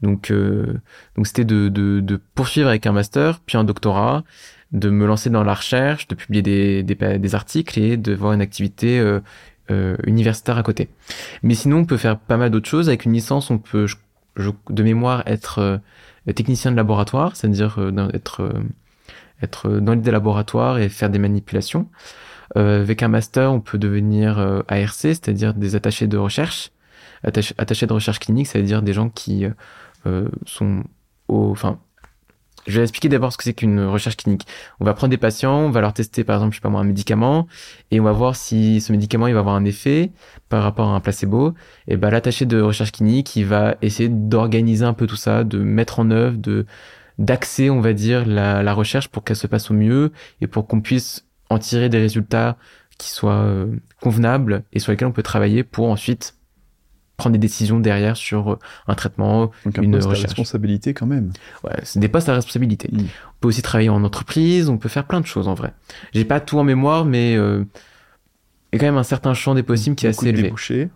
Donc, 0.03 0.31
euh, 0.31 0.81
donc 1.17 1.27
c'était 1.27 1.45
de, 1.45 1.69
de, 1.69 2.01
de 2.01 2.21
poursuivre 2.35 2.69
avec 2.69 2.87
un 2.87 2.93
master, 2.93 3.41
puis 3.41 3.57
un 3.57 3.65
doctorat, 3.65 4.25
de 4.73 4.91
me 4.91 5.07
lancer 5.07 5.31
dans 5.31 5.45
la 5.45 5.55
recherche, 5.55 6.09
de 6.09 6.15
publier 6.15 6.43
des, 6.43 6.83
des, 6.83 7.19
des 7.19 7.35
articles 7.35 7.79
et 7.79 7.97
de 7.97 8.13
voir 8.13 8.33
une 8.33 8.41
activité 8.41 8.99
euh, 8.99 9.21
euh, 9.71 9.97
universitaire 10.07 10.59
à 10.59 10.63
côté. 10.63 10.89
Mais 11.43 11.55
sinon, 11.55 11.79
on 11.79 11.85
peut 11.85 11.97
faire 11.97 12.19
pas 12.19 12.37
mal 12.37 12.51
d'autres 12.51 12.69
choses. 12.69 12.89
Avec 12.89 13.05
une 13.05 13.13
licence, 13.13 13.51
on 13.51 13.59
peut, 13.59 13.87
je- 13.87 13.97
je- 14.37 14.51
de 14.71 14.83
mémoire, 14.83 15.23
être 15.27 15.59
euh, 15.59 15.79
technicien 16.35 16.71
de 16.71 16.77
laboratoire, 16.77 17.37
c'est-à-dire 17.37 17.77
euh, 17.79 18.09
être, 18.13 18.43
euh, 18.43 18.63
être 19.43 19.69
dans 19.81 19.97
des 19.97 20.11
laboratoires 20.11 20.79
et 20.79 20.89
faire 20.89 21.11
des 21.11 21.19
manipulations. 21.19 21.89
Euh, 22.57 22.83
avec 22.83 23.03
un 23.03 23.09
master, 23.09 23.53
on 23.53 23.61
peut 23.61 23.79
devenir 23.79 24.39
euh, 24.39 24.61
ARC, 24.69 24.95
c'est-à-dire 24.95 25.55
des 25.55 25.77
attachés 25.77 26.07
de 26.07 26.17
recherche. 26.19 26.71
Attaché- 27.27 27.55
attachés 27.57 27.87
de 27.87 27.93
recherche 27.95 28.19
clinique, 28.21 28.47
c'est-à-dire 28.49 28.83
des 28.83 28.93
gens 28.93 29.09
qui 29.09 29.47
sont 30.45 30.85
au... 31.29 31.51
Enfin, 31.51 31.79
je 32.67 32.79
vais 32.79 32.83
expliquer 32.85 33.09
d'abord 33.09 33.33
ce 33.33 33.39
que 33.39 33.45
c'est 33.45 33.55
qu'une 33.55 33.81
recherche 33.81 34.17
clinique. 34.17 34.47
On 34.81 34.85
va 34.85 34.95
prendre 34.95 35.11
des 35.11 35.19
patients, 35.19 35.59
on 35.59 35.71
va 35.71 35.81
leur 35.81 35.93
tester 35.93 36.25
par 36.25 36.37
exemple, 36.37 36.53
je 36.53 36.59
sais 36.59 36.63
pas 36.63 36.69
moi, 36.69 36.81
un 36.81 36.85
médicament, 36.85 37.47
et 37.91 38.01
on 38.01 38.05
va 38.05 38.13
voir 38.13 38.37
si 38.37 38.81
ce 38.81 38.93
médicament 38.93 39.27
il 39.27 39.35
va 39.35 39.41
avoir 39.41 39.55
un 39.55 39.65
effet 39.65 40.13
par 40.49 40.63
rapport 40.63 40.89
à 40.89 40.95
un 40.95 41.01
placebo. 41.01 41.55
Et 41.89 41.97
ben 41.97 42.11
l'attaché 42.11 42.47
de 42.47 42.61
recherche 42.61 42.93
clinique, 42.93 43.37
il 43.37 43.47
va 43.47 43.77
essayer 43.83 44.09
d'organiser 44.09 44.85
un 44.85 44.95
peu 44.95 45.07
tout 45.07 45.17
ça, 45.17 45.45
de 45.45 45.59
mettre 45.59 46.01
en 46.01 46.11
œuvre, 46.11 46.37
de 46.37 46.67
d'axer, 47.19 47.71
on 47.71 47.81
va 47.81 47.93
dire, 47.93 48.27
la, 48.27 48.65
la 48.65 48.73
recherche 48.75 49.07
pour 49.09 49.23
qu'elle 49.23 49.37
se 49.37 49.47
passe 49.47 49.71
au 49.71 49.75
mieux 49.75 50.11
et 50.41 50.49
pour 50.49 50.67
qu'on 50.67 50.81
puisse 50.81 51.27
en 51.49 51.59
tirer 51.59 51.89
des 51.89 51.99
résultats 51.99 52.57
qui 52.99 53.11
soient 53.11 53.43
euh, 53.45 53.67
convenables 54.01 54.65
et 54.73 54.79
sur 54.79 54.93
lesquels 54.93 55.09
on 55.09 55.13
peut 55.13 55.23
travailler 55.23 55.63
pour 55.65 55.89
ensuite 55.91 56.35
prendre 57.17 57.33
des 57.35 57.39
décisions 57.39 57.79
derrière 57.81 58.17
sur 58.17 58.53
euh, 58.53 58.59
un 58.89 58.95
traitement. 58.95 59.53
Donc 59.65 59.79
un 59.79 59.83
Une 59.83 59.93
poste 59.93 60.07
à 60.07 60.11
recherche. 60.11 60.31
responsabilité 60.31 60.95
quand 60.95 61.07
même. 61.07 61.33
Ouais, 61.63 61.73
c'est 61.85 62.01
des 62.01 62.09
postes 62.09 62.29
à 62.29 62.35
responsabilité. 62.35 62.89
Mm. 62.93 62.99
On 63.01 63.07
peut 63.41 63.49
aussi 63.49 63.63
travailler 63.63 63.89
en 63.91 64.03
entreprise, 64.05 64.69
on 64.69 64.79
peut 64.79 64.89
faire 64.89 65.07
plein 65.07 65.21
de 65.21 65.27
choses 65.27 65.47
en 65.49 65.55
vrai. 65.55 65.73
J'ai 66.13 66.25
pas 66.25 66.41
tout 66.41 66.59
en 66.59 66.65
mémoire, 66.65 67.05
mais 67.05 67.37
euh, 67.37 67.65
il 68.73 68.77
y 68.77 68.79
a 68.79 68.81
quand 68.81 68.87
même 68.87 68.97
un 68.99 69.03
certain 69.05 69.35
champ 69.35 69.55
des 69.55 69.63
possibles 69.63 69.95
qui 69.97 70.07
est 70.07 70.11
assez 70.11 70.29
élevé. 70.29 70.45
débouchés. 70.45 70.89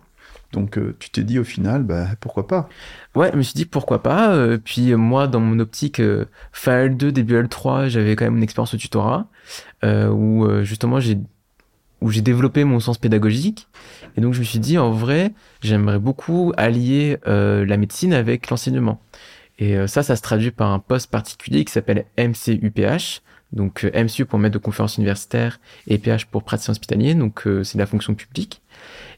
Donc 0.51 0.77
euh, 0.79 0.95
tu 0.99 1.11
t'es 1.11 1.23
dit 1.23 1.37
au 1.37 1.43
final, 1.43 1.83
bah 1.83 2.07
pourquoi 2.19 2.47
pas? 2.47 2.67
Ouais, 3.13 3.29
je 3.31 3.37
me 3.37 3.43
suis 3.43 3.53
dit 3.53 3.65
pourquoi 3.65 4.01
pas. 4.01 4.33
euh, 4.33 4.57
puis 4.57 4.91
euh, 4.91 4.97
moi, 4.97 5.27
dans 5.27 5.39
mon 5.39 5.59
optique, 5.59 6.01
fin 6.51 6.87
L2, 6.87 7.11
début 7.11 7.35
L3, 7.41 7.87
j'avais 7.87 8.15
quand 8.15 8.25
même 8.25 8.37
une 8.37 8.43
expérience 8.43 8.73
au 8.73 8.77
tutorat 8.77 9.27
où 9.83 10.47
justement 10.63 10.99
j'ai 10.99 11.19
où 12.01 12.11
j'ai 12.11 12.21
développé 12.21 12.63
mon 12.63 12.79
sens 12.79 12.97
pédagogique. 12.97 13.67
Et 14.17 14.21
donc 14.21 14.33
je 14.33 14.39
me 14.39 14.45
suis 14.45 14.59
dit 14.59 14.77
en 14.77 14.91
vrai, 14.91 15.33
j'aimerais 15.61 15.99
beaucoup 15.99 16.53
allier 16.57 17.17
euh, 17.27 17.65
la 17.65 17.77
médecine 17.77 18.13
avec 18.13 18.49
l'enseignement. 18.49 19.01
Et 19.57 19.77
euh, 19.77 19.87
ça, 19.87 20.03
ça 20.03 20.15
se 20.15 20.21
traduit 20.21 20.51
par 20.51 20.71
un 20.71 20.79
poste 20.79 21.11
particulier 21.11 21.65
qui 21.65 21.73
s'appelle 21.73 22.05
MCUPH. 22.17 23.21
Donc 23.51 23.83
euh, 23.83 24.03
MCU 24.03 24.25
pour 24.25 24.39
maître 24.39 24.53
de 24.53 24.59
conférence 24.59 24.97
universitaire 24.97 25.59
et 25.87 25.97
PH 25.97 26.25
pour 26.25 26.43
praticien 26.43 26.71
hospitalier. 26.71 27.15
Donc 27.15 27.47
euh, 27.47 27.63
c'est 27.63 27.77
la 27.77 27.85
fonction 27.85 28.13
publique. 28.15 28.61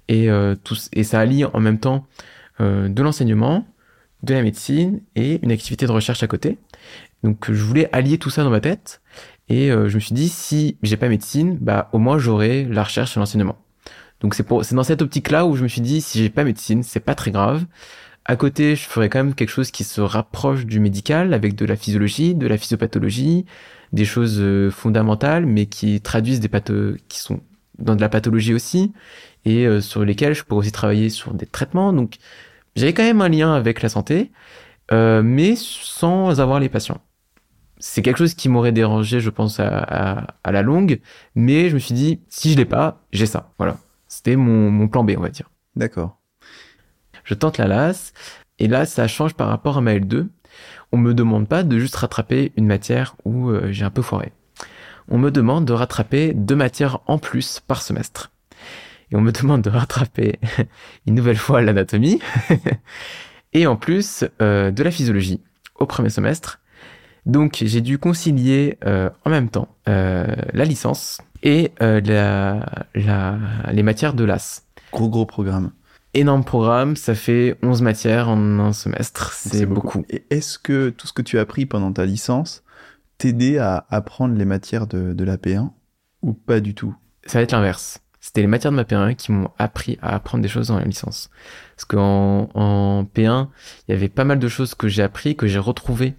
Et, 0.07 0.29
euh, 0.29 0.55
tout, 0.55 0.75
et 0.93 1.03
ça 1.03 1.19
allie 1.19 1.45
en 1.45 1.59
même 1.59 1.79
temps 1.79 2.05
de 2.59 3.01
l'enseignement, 3.01 3.65
de 4.21 4.35
la 4.35 4.43
médecine 4.43 5.01
et 5.15 5.39
une 5.41 5.51
activité 5.51 5.87
de 5.87 5.91
recherche 5.91 6.21
à 6.21 6.27
côté. 6.27 6.59
Donc 7.23 7.51
je 7.51 7.63
voulais 7.63 7.89
allier 7.91 8.19
tout 8.19 8.29
ça 8.29 8.43
dans 8.43 8.51
ma 8.51 8.59
tête 8.59 9.01
et 9.51 9.69
euh, 9.69 9.89
je 9.89 9.95
me 9.95 9.99
suis 9.99 10.13
dit 10.13 10.29
si 10.29 10.77
j'ai 10.81 10.95
pas 10.95 11.09
médecine, 11.09 11.57
bah 11.59 11.89
au 11.91 11.99
moins 11.99 12.17
j'aurai 12.17 12.63
la 12.63 12.83
recherche 12.83 13.17
et 13.17 13.19
l'enseignement. 13.19 13.57
Donc 14.21 14.33
c'est 14.33 14.73
dans 14.73 14.83
cette 14.83 15.01
optique 15.01 15.29
là 15.29 15.45
où 15.45 15.57
je 15.57 15.63
me 15.63 15.67
suis 15.67 15.81
dit 15.81 15.99
si 15.99 16.19
j'ai 16.19 16.29
pas 16.29 16.45
médecine, 16.45 16.83
c'est 16.83 17.01
pas 17.01 17.15
très 17.15 17.31
grave. 17.31 17.65
À 18.23 18.37
côté, 18.37 18.77
je 18.77 18.83
ferais 18.83 19.09
quand 19.09 19.19
même 19.19 19.35
quelque 19.35 19.49
chose 19.49 19.71
qui 19.71 19.83
se 19.83 19.99
rapproche 19.99 20.65
du 20.65 20.79
médical 20.79 21.33
avec 21.33 21.55
de 21.55 21.65
la 21.65 21.75
physiologie, 21.75 22.33
de 22.33 22.47
la 22.47 22.57
physiopathologie, 22.57 23.45
des 23.91 24.05
choses 24.05 24.37
euh, 24.39 24.71
fondamentales 24.71 25.45
mais 25.45 25.65
qui 25.65 25.99
traduisent 25.99 26.39
des 26.39 26.47
patho 26.47 26.95
qui 27.09 27.19
sont 27.19 27.41
dans 27.77 27.95
de 27.95 28.01
la 28.01 28.09
pathologie 28.09 28.53
aussi 28.53 28.93
et 29.43 29.67
euh, 29.67 29.81
sur 29.81 30.05
lesquels 30.05 30.33
je 30.33 30.43
pourrais 30.43 30.59
aussi 30.61 30.71
travailler 30.71 31.09
sur 31.09 31.33
des 31.33 31.45
traitements. 31.45 31.91
Donc 31.91 32.19
j'avais 32.77 32.93
quand 32.93 33.03
même 33.03 33.21
un 33.21 33.29
lien 33.29 33.53
avec 33.53 33.81
la 33.81 33.89
santé, 33.89 34.31
mais 34.91 35.55
sans 35.57 36.39
avoir 36.39 36.59
les 36.59 36.69
patients. 36.69 37.01
C'est 37.83 38.03
quelque 38.03 38.17
chose 38.17 38.35
qui 38.35 38.47
m'aurait 38.47 38.71
dérangé, 38.71 39.19
je 39.19 39.31
pense, 39.31 39.59
à, 39.59 39.67
à, 39.67 40.27
à 40.43 40.51
la 40.51 40.61
longue, 40.61 41.01
mais 41.33 41.69
je 41.69 41.73
me 41.73 41.79
suis 41.79 41.95
dit, 41.95 42.21
si 42.29 42.51
je 42.51 42.57
l'ai 42.57 42.65
pas, 42.65 43.01
j'ai 43.11 43.25
ça. 43.25 43.51
Voilà. 43.57 43.77
C'était 44.07 44.35
mon, 44.35 44.69
mon 44.69 44.87
plan 44.87 45.03
B, 45.03 45.13
on 45.17 45.21
va 45.21 45.29
dire. 45.29 45.49
D'accord. 45.75 46.19
Je 47.23 47.33
tente 47.33 47.57
la 47.57 47.67
LAS, 47.67 48.13
et 48.59 48.67
là, 48.67 48.85
ça 48.85 49.07
change 49.07 49.33
par 49.33 49.47
rapport 49.47 49.79
à 49.79 49.81
ma 49.81 49.95
L2. 49.95 50.27
On 50.91 50.97
me 50.97 51.15
demande 51.15 51.47
pas 51.47 51.63
de 51.63 51.79
juste 51.79 51.95
rattraper 51.95 52.51
une 52.55 52.67
matière 52.67 53.15
où 53.25 53.49
euh, 53.49 53.71
j'ai 53.71 53.83
un 53.83 53.89
peu 53.89 54.03
foiré. 54.03 54.31
On 55.07 55.17
me 55.17 55.31
demande 55.31 55.65
de 55.65 55.73
rattraper 55.73 56.33
deux 56.35 56.55
matières 56.55 56.99
en 57.07 57.17
plus 57.17 57.59
par 57.59 57.81
semestre. 57.81 58.31
Et 59.11 59.15
on 59.15 59.21
me 59.21 59.31
demande 59.41 59.63
de 59.63 59.71
rattraper 59.71 60.39
une 61.07 61.15
nouvelle 61.15 61.37
fois 61.37 61.61
l'anatomie, 61.61 62.19
et 63.53 63.65
en 63.65 63.75
plus 63.75 64.23
euh, 64.41 64.69
de 64.69 64.83
la 64.83 64.91
physiologie 64.91 65.41
au 65.79 65.87
premier 65.87 66.09
semestre. 66.09 66.60
Donc 67.25 67.57
j'ai 67.61 67.81
dû 67.81 67.97
concilier 67.97 68.77
euh, 68.85 69.09
en 69.25 69.29
même 69.29 69.49
temps 69.49 69.67
euh, 69.87 70.25
la 70.53 70.65
licence 70.65 71.21
et 71.43 71.71
euh, 71.81 72.01
la, 72.01 72.85
la, 72.95 73.37
les 73.71 73.83
matières 73.83 74.13
de 74.13 74.23
l'AS. 74.23 74.63
Gros 74.91 75.09
gros 75.09 75.25
programme. 75.25 75.71
Énorme 76.13 76.43
programme, 76.43 76.97
ça 76.97 77.15
fait 77.15 77.57
11 77.63 77.81
matières 77.83 78.27
en 78.27 78.59
un 78.59 78.73
semestre, 78.73 79.31
c'est 79.31 79.65
beaucoup. 79.65 80.03
Et 80.09 80.25
est-ce 80.29 80.59
que 80.59 80.89
tout 80.89 81.07
ce 81.07 81.13
que 81.13 81.21
tu 81.21 81.37
as 81.37 81.41
appris 81.41 81.65
pendant 81.65 81.93
ta 81.93 82.05
licence 82.05 82.63
t'aidait 83.17 83.59
à 83.59 83.85
apprendre 83.89 84.35
les 84.35 84.43
matières 84.43 84.87
de, 84.87 85.13
de 85.13 85.23
l'AP1 85.23 85.69
ou 86.21 86.33
pas 86.33 86.59
du 86.59 86.75
tout? 86.75 86.93
Ça 87.25 87.37
va 87.37 87.43
être 87.43 87.53
l'inverse. 87.53 88.01
C'était 88.19 88.41
les 88.41 88.47
matières 88.47 88.71
de 88.71 88.75
ma 88.75 88.83
P1 88.83 89.15
qui 89.15 89.31
m'ont 89.31 89.49
appris 89.57 89.97
à 90.01 90.13
apprendre 90.13 90.43
des 90.43 90.49
choses 90.49 90.67
dans 90.67 90.77
la 90.77 90.85
licence. 90.85 91.31
Parce 91.75 91.85
qu'en 91.85 92.49
en 92.53 93.03
P1, 93.03 93.47
il 93.87 93.91
y 93.91 93.95
avait 93.95 94.09
pas 94.09 94.25
mal 94.25 94.37
de 94.37 94.47
choses 94.47 94.75
que 94.75 94.87
j'ai 94.87 95.01
appris, 95.01 95.35
que 95.35 95.47
j'ai 95.47 95.59
retrouvées 95.59 96.15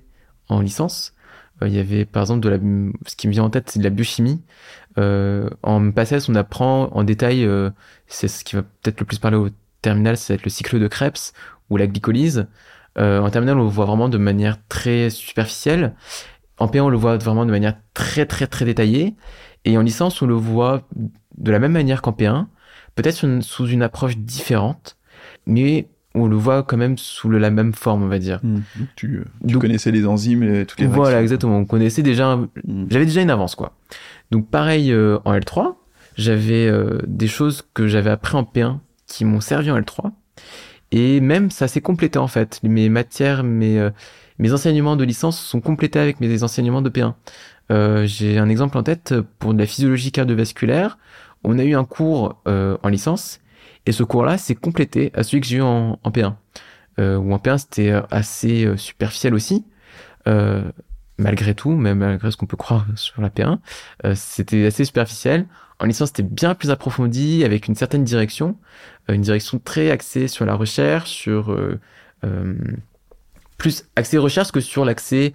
en 0.49 0.61
licence. 0.61 1.15
Euh, 1.63 1.69
il 1.69 1.75
y 1.75 1.79
avait 1.79 2.05
par 2.05 2.23
exemple 2.23 2.41
de 2.41 2.49
la, 2.49 2.59
ce 3.07 3.17
qui 3.17 3.29
me 3.29 3.33
vient 3.33 3.45
en 3.45 3.51
tête, 3.51 3.71
c'est 3.71 3.79
de 3.79 3.85
la 3.85 3.91
biochimie. 3.91 4.41
Euh, 4.99 5.49
en 5.63 5.91
PACES, 5.91 6.29
on 6.29 6.35
apprend 6.35 6.89
en 6.93 7.05
détail, 7.05 7.45
euh, 7.45 7.71
c'est 8.07 8.29
ce 8.29 8.45
qui 8.45 8.57
va 8.57 8.63
peut-être 8.63 9.01
le 9.01 9.07
plus 9.07 9.19
parler 9.19 9.37
au 9.37 9.49
terminal, 9.81 10.17
c'est 10.17 10.35
être 10.35 10.45
le 10.45 10.51
cycle 10.51 10.79
de 10.79 10.89
Krebs 10.89 11.33
ou 11.71 11.77
la 11.77 11.87
glycolyse. 11.87 12.47
Euh, 12.99 13.21
en 13.21 13.31
terminal, 13.31 13.59
on 13.59 13.65
le 13.65 13.69
voit 13.69 13.87
vraiment 13.87 14.09
de 14.09 14.19
manière 14.19 14.59
très 14.69 15.11
superficielle. 15.11 15.95
En 16.59 16.67
P1, 16.67 16.83
on 16.83 16.89
le 16.91 16.97
voit 16.97 17.17
vraiment 17.17 17.47
de 17.47 17.51
manière 17.51 17.77
très 17.95 18.27
très 18.27 18.47
très 18.47 18.65
détaillée. 18.65 19.15
Et 19.65 19.79
en 19.79 19.83
licence, 19.83 20.21
on 20.23 20.27
le 20.27 20.35
voit 20.35 20.83
de 21.39 21.51
la 21.51 21.59
même 21.59 21.73
manière 21.73 22.03
qu'en 22.03 22.13
P1, 22.13 22.47
peut-être 22.95 23.41
sous 23.41 23.67
une 23.67 23.83
approche 23.83 24.19
différente, 24.19 24.99
mais 25.47 25.89
on 26.15 26.27
le 26.27 26.37
voit 26.37 26.63
quand 26.63 26.77
même 26.77 26.99
sous 26.99 27.31
la 27.31 27.51
même 27.51 27.73
forme, 27.73 28.03
on 28.03 28.09
va 28.09 28.19
dire. 28.19 28.41
Hmm. 28.43 28.61
Tu, 28.97 29.25
tu 29.47 29.59
connaissais 29.59 29.91
les 29.91 30.07
enzymes 30.07 30.43
et 30.43 30.67
toutes 30.67 30.81
les 30.81 30.87
Voilà, 30.87 31.23
exactement. 31.23 31.59
On 31.59 31.65
connaissait 31.65 32.03
déjà, 32.03 32.37
hmm. 32.37 32.87
j'avais 32.91 33.07
déjà 33.07 33.23
une 33.23 33.31
avance, 33.31 33.55
quoi. 33.55 33.73
Donc 34.31 34.49
pareil 34.49 34.93
euh, 34.93 35.19
en 35.25 35.35
L3, 35.35 35.75
j'avais 36.17 36.67
euh, 36.67 36.99
des 37.07 37.29
choses 37.29 37.63
que 37.75 37.87
j'avais 37.87 38.11
appris 38.11 38.37
en 38.37 38.45
P1 38.45 38.79
qui 39.07 39.25
m'ont 39.25 39.41
servi 39.41 39.71
en 39.71 39.79
L3. 39.79 40.11
Et 40.91 41.21
même 41.21 41.51
ça 41.51 41.69
s'est 41.69 41.81
complété 41.81 42.19
en 42.19 42.29
fait. 42.29 42.61
Mes 42.63 42.89
matières, 42.89 43.45
mes, 43.45 43.79
euh, 43.79 43.91
mes 44.39 44.53
enseignements 44.53 44.97
de 44.97 45.05
licence 45.05 45.39
sont 45.39 45.61
complétés 45.61 45.99
avec 45.99 46.21
mes 46.21 46.43
enseignements 46.43 46.83
de 46.83 46.91
P1. 46.91 47.15
J'ai 48.07 48.39
un 48.39 48.51
exemple 48.51 48.77
en 48.77 48.83
tête 48.83 49.15
pour 49.39 49.55
de 49.55 49.59
la 49.59 49.67
physiologie 49.67 50.13
cardiovasculaire. 50.13 50.99
On 51.43 51.59
a 51.59 51.65
eu 51.65 51.75
un 51.75 51.85
cours 51.85 52.43
en 52.45 52.89
licence 52.89 53.41
et 53.87 53.93
ce 53.93 54.03
cours-là 54.03 54.39
s'est 54.39 54.55
complété 54.55 55.11
à 55.15 55.23
celui 55.23 55.41
que 55.41 55.47
j'ai 55.47 55.59
eu 55.59 55.63
en, 55.63 55.99
en 56.03 56.11
P1. 56.11 56.35
Euh, 57.01 57.17
où 57.17 57.33
en 57.33 57.39
P1 57.39 57.59
c'était 57.59 57.93
assez 58.11 58.77
superficiel 58.77 59.35
aussi. 59.35 59.65
Euh, 60.29 60.63
malgré 61.19 61.55
tout, 61.55 61.71
même 61.71 61.99
malgré 61.99 62.31
ce 62.31 62.37
qu'on 62.37 62.47
peut 62.47 62.57
croire 62.57 62.87
sur 62.97 63.21
la 63.23 63.31
P1, 63.31 63.59
euh, 64.05 64.15
c'était 64.15 64.67
assez 64.67 64.85
superficiel. 64.85 65.47
En 65.79 65.87
licence, 65.87 66.09
c'était 66.09 66.23
bien 66.23 66.55
plus 66.55 66.71
approfondi, 66.71 67.45
avec 67.45 67.67
une 67.67 67.75
certaine 67.75 68.05
direction, 68.05 68.57
euh, 69.09 69.15
une 69.15 69.23
direction 69.23 69.59
très 69.59 69.91
axée 69.91 70.29
sur 70.29 70.45
la 70.45 70.55
recherche, 70.55 71.11
sur 71.11 71.51
euh, 71.51 71.81
plus 73.57 73.85
axée 73.97 74.19
recherche 74.19 74.53
que 74.53 74.61
sur 74.61 74.85
l'accès 74.85 75.33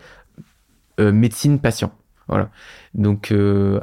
médecine 0.99 1.59
patient. 1.59 1.93
Voilà. 2.27 2.49
Donc, 2.95 3.31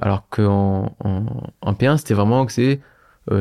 alors 0.03 0.27
qu'en 0.31 0.97
en, 0.99 1.53
en 1.61 1.73
P1, 1.75 1.99
c'était 1.99 2.15
vraiment 2.15 2.43
axé 2.43 2.81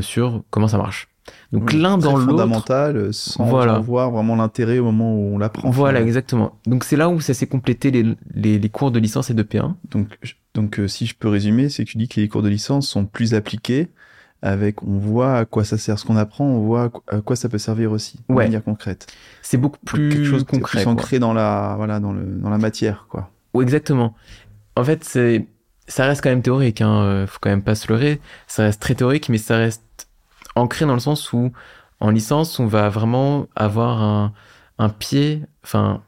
sur 0.01 0.43
comment 0.51 0.67
ça 0.67 0.77
marche. 0.77 1.07
Donc 1.51 1.71
l'un 1.73 1.97
dans 1.97 2.17
l'autre. 2.17 2.31
fondamental, 2.31 3.13
sans 3.13 3.45
voilà. 3.45 3.79
voir 3.79 4.11
vraiment 4.11 4.35
l'intérêt 4.35 4.79
au 4.79 4.85
moment 4.85 5.15
où 5.15 5.35
on 5.35 5.37
l'apprend. 5.37 5.69
Voilà, 5.69 6.01
exactement. 6.01 6.59
Donc 6.65 6.83
c'est 6.83 6.95
là 6.95 7.09
où 7.09 7.21
ça 7.21 7.33
s'est 7.33 7.47
complété 7.47 7.91
les, 7.91 8.15
les, 8.33 8.59
les, 8.59 8.69
cours 8.69 8.91
de 8.91 8.99
licence 8.99 9.29
et 9.29 9.33
de 9.33 9.43
P1. 9.43 9.73
Donc, 9.89 10.17
donc 10.53 10.79
euh, 10.79 10.87
si 10.87 11.05
je 11.05 11.15
peux 11.15 11.29
résumer, 11.29 11.69
c'est 11.69 11.85
que 11.85 11.89
tu 11.89 11.97
dis 11.97 12.07
que 12.07 12.19
les 12.19 12.27
cours 12.27 12.41
de 12.41 12.49
licence 12.49 12.87
sont 12.87 13.05
plus 13.05 13.33
appliqués, 13.33 13.89
avec 14.41 14.83
on 14.83 14.97
voit 14.97 15.37
à 15.37 15.45
quoi 15.45 15.63
ça 15.63 15.77
sert 15.77 15.97
ce 15.97 16.05
qu'on 16.05 16.17
apprend, 16.17 16.45
on 16.45 16.59
voit 16.59 16.91
à 17.07 17.21
quoi 17.21 17.35
ça 17.35 17.47
peut 17.47 17.57
servir 17.57 17.91
aussi, 17.91 18.19
de 18.27 18.33
manière 18.33 18.63
concrète. 18.63 19.07
C'est 19.41 19.57
beaucoup 19.57 19.79
plus 19.85 20.09
quelque 20.09 20.25
chose 20.25 20.43
concret, 20.43 20.81
plus 20.81 20.89
ancré 20.89 21.19
dans 21.19 21.33
la 21.33 21.75
voilà 21.77 21.99
dans 21.99 22.11
le 22.11 22.23
dans 22.23 22.49
la 22.49 22.57
matière 22.57 23.07
quoi. 23.09 23.31
Oui, 23.53 23.63
exactement. 23.63 24.15
En 24.75 24.83
fait, 24.83 25.03
c'est 25.03 25.47
ça 25.87 26.05
reste 26.05 26.21
quand 26.21 26.29
même 26.29 26.41
théorique, 26.41 26.81
hein. 26.81 27.03
Euh, 27.03 27.27
faut 27.27 27.39
quand 27.41 27.49
même 27.49 27.61
pas 27.61 27.75
se 27.75 27.87
leurrer. 27.87 28.19
Ça 28.47 28.63
reste 28.63 28.81
très 28.81 28.95
théorique, 28.95 29.29
mais 29.29 29.37
ça 29.37 29.57
reste 29.57 29.83
ancré 30.55 30.85
dans 30.85 30.93
le 30.93 30.99
sens 30.99 31.33
où 31.33 31.51
en 31.99 32.09
licence, 32.09 32.59
on 32.59 32.65
va 32.65 32.89
vraiment 32.89 33.47
avoir 33.55 34.01
un, 34.01 34.33
un 34.77 34.89
pied, 34.89 35.43
enfin 35.63 36.01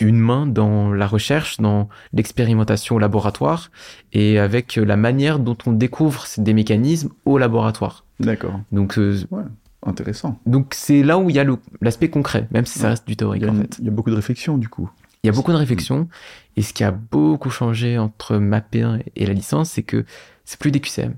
une 0.00 0.18
main 0.18 0.46
dans 0.46 0.92
la 0.92 1.06
recherche, 1.06 1.58
dans 1.58 1.88
l'expérimentation 2.12 2.96
au 2.96 2.98
laboratoire 2.98 3.70
et 4.12 4.38
avec 4.38 4.76
la 4.76 4.96
manière 4.96 5.38
dont 5.38 5.56
on 5.66 5.72
découvre 5.72 6.24
des 6.36 6.52
mécanismes 6.52 7.10
au 7.24 7.38
laboratoire. 7.38 8.04
D'accord. 8.20 8.60
Donc, 8.72 8.98
euh, 8.98 9.18
ouais, 9.30 9.44
intéressant. 9.82 10.38
Donc 10.46 10.74
c'est 10.74 11.02
là 11.02 11.18
où 11.18 11.30
il 11.30 11.36
y 11.36 11.38
a 11.38 11.46
l'aspect 11.80 12.10
concret, 12.10 12.46
même 12.50 12.66
si 12.66 12.78
ça 12.78 12.90
reste 12.90 13.06
du 13.06 13.16
théorique 13.16 13.44
en 13.44 13.54
fait. 13.54 13.76
Il 13.78 13.86
y 13.86 13.88
a 13.88 13.92
beaucoup 13.92 14.10
de 14.10 14.16
réflexion 14.16 14.58
du 14.58 14.68
coup. 14.68 14.90
Il 15.22 15.28
y 15.28 15.30
a 15.30 15.32
beaucoup 15.32 15.52
de 15.52 15.56
réflexion 15.56 16.08
et 16.56 16.62
ce 16.62 16.72
qui 16.72 16.84
a 16.84 16.90
beaucoup 16.90 17.50
changé 17.50 17.98
entre 17.98 18.36
ma 18.36 18.60
P1 18.60 19.02
et 19.16 19.26
la 19.26 19.32
licence, 19.32 19.70
c'est 19.70 19.82
que 19.82 20.04
c'est 20.44 20.58
plus 20.58 20.70
des 20.70 20.80
QCM, 20.80 21.14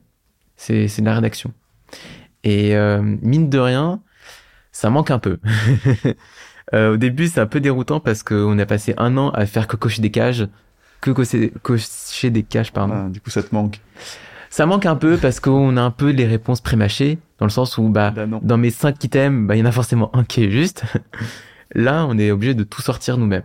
c'est 0.56 0.86
de 0.86 1.04
la 1.04 1.14
rédaction. 1.14 1.52
Et 2.44 2.76
euh, 2.76 3.02
mine 3.02 3.48
de 3.48 3.58
rien, 3.58 4.00
ça 4.72 4.90
manque 4.90 5.10
un 5.10 5.18
peu. 5.18 5.38
euh, 6.74 6.94
au 6.94 6.96
début, 6.96 7.26
c'est 7.26 7.40
un 7.40 7.46
peu 7.46 7.60
déroutant 7.60 8.00
parce 8.00 8.22
qu'on 8.22 8.58
a 8.58 8.66
passé 8.66 8.94
un 8.96 9.16
an 9.16 9.30
à 9.30 9.46
faire 9.46 9.66
que 9.66 9.76
cocher 9.76 10.02
des 10.02 10.10
cages, 10.10 10.48
que 11.00 11.10
cocher, 11.10 11.52
cocher 11.62 12.30
des 12.30 12.42
cages, 12.42 12.72
pardon. 12.72 12.94
Ah, 13.06 13.08
du 13.08 13.20
coup, 13.20 13.30
ça 13.30 13.42
te 13.42 13.54
manque. 13.54 13.80
Ça 14.50 14.66
manque 14.66 14.86
un 14.86 14.96
peu 14.96 15.18
parce 15.18 15.40
qu'on 15.40 15.76
a 15.76 15.82
un 15.82 15.90
peu 15.90 16.10
les 16.10 16.26
réponses 16.26 16.60
prémâchées, 16.60 17.18
dans 17.38 17.46
le 17.46 17.50
sens 17.50 17.76
où 17.76 17.88
bah, 17.88 18.10
bah 18.10 18.26
dans 18.42 18.56
mes 18.56 18.70
cinq 18.70 19.02
items, 19.04 19.46
bah, 19.46 19.56
il 19.56 19.58
y 19.58 19.62
en 19.62 19.66
a 19.66 19.72
forcément 19.72 20.14
un 20.16 20.24
qui 20.24 20.44
est 20.44 20.50
juste. 20.50 20.84
Là, 21.74 22.06
on 22.08 22.16
est 22.18 22.30
obligé 22.30 22.54
de 22.54 22.64
tout 22.64 22.80
sortir 22.80 23.18
nous-mêmes. 23.18 23.42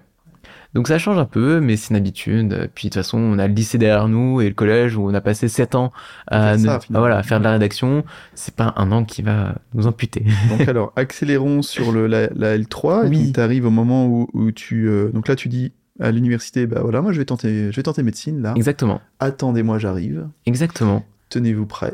Donc 0.73 0.87
ça 0.87 0.97
change 0.97 1.17
un 1.17 1.25
peu, 1.25 1.59
mais 1.59 1.77
c'est 1.77 1.91
une 1.91 1.95
habitude. 1.95 2.69
Puis 2.73 2.87
de 2.87 2.93
toute 2.93 3.03
façon, 3.03 3.19
on 3.19 3.37
a 3.37 3.47
le 3.47 3.53
lycée 3.53 3.77
derrière 3.77 4.07
nous 4.07 4.41
et 4.41 4.47
le 4.47 4.55
collège 4.55 4.97
où 4.97 5.07
on 5.07 5.13
a 5.13 5.21
passé 5.21 5.47
sept 5.47 5.75
ans 5.75 5.91
à, 6.27 6.55
voilà, 6.89 7.21
faire 7.23 7.39
de 7.39 7.43
la 7.43 7.51
rédaction. 7.51 8.03
C'est 8.33 8.55
pas 8.55 8.73
un 8.77 8.91
an 8.91 9.05
qui 9.05 9.21
va 9.21 9.55
nous 9.73 9.85
amputer. 9.85 10.25
Donc 10.49 10.67
alors, 10.67 10.91
accélérons 10.95 11.61
sur 11.61 11.91
le, 11.91 12.07
la, 12.07 12.57
L3. 12.57 13.07
Oui. 13.07 13.31
Tu 13.33 13.39
arrives 13.39 13.65
au 13.65 13.71
moment 13.71 14.07
où, 14.07 14.27
où 14.33 14.51
tu... 14.51 14.87
Euh, 14.87 15.11
donc 15.11 15.27
là, 15.27 15.35
tu 15.35 15.47
dis 15.47 15.73
à 15.99 16.11
l'université, 16.11 16.65
bah 16.65 16.81
voilà, 16.81 17.01
moi 17.01 17.11
je 17.11 17.19
vais 17.19 17.25
tenter, 17.25 17.71
je 17.71 17.75
vais 17.75 17.83
tenter 17.83 18.01
médecine 18.01 18.41
là. 18.41 18.53
Exactement. 18.55 18.99
Attendez-moi, 19.19 19.77
j'arrive. 19.77 20.27
Exactement. 20.45 21.05
Tenez-vous 21.29 21.67
prêt. 21.67 21.93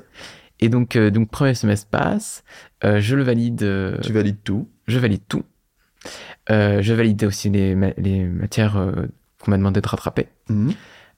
Et 0.61 0.69
donc, 0.69 0.95
euh, 0.95 1.09
donc 1.11 1.29
premier 1.29 1.53
semestre 1.53 1.87
passe, 1.89 2.43
euh, 2.83 2.99
je 2.99 3.15
le 3.15 3.23
valide. 3.23 3.59
tu 4.01 4.13
valides 4.13 4.41
tout. 4.43 4.67
Je 4.87 4.99
valide 4.99 5.21
tout. 5.27 5.43
Euh, 6.49 6.81
je 6.81 6.93
valide 6.93 7.23
aussi 7.23 7.49
les, 7.49 7.75
les 7.97 8.23
matières 8.23 8.77
euh, 8.77 9.07
qu'on 9.39 9.51
m'a 9.51 9.57
demandé 9.57 9.81
de 9.81 9.87
rattraper. 9.87 10.27
Mhm. 10.49 10.73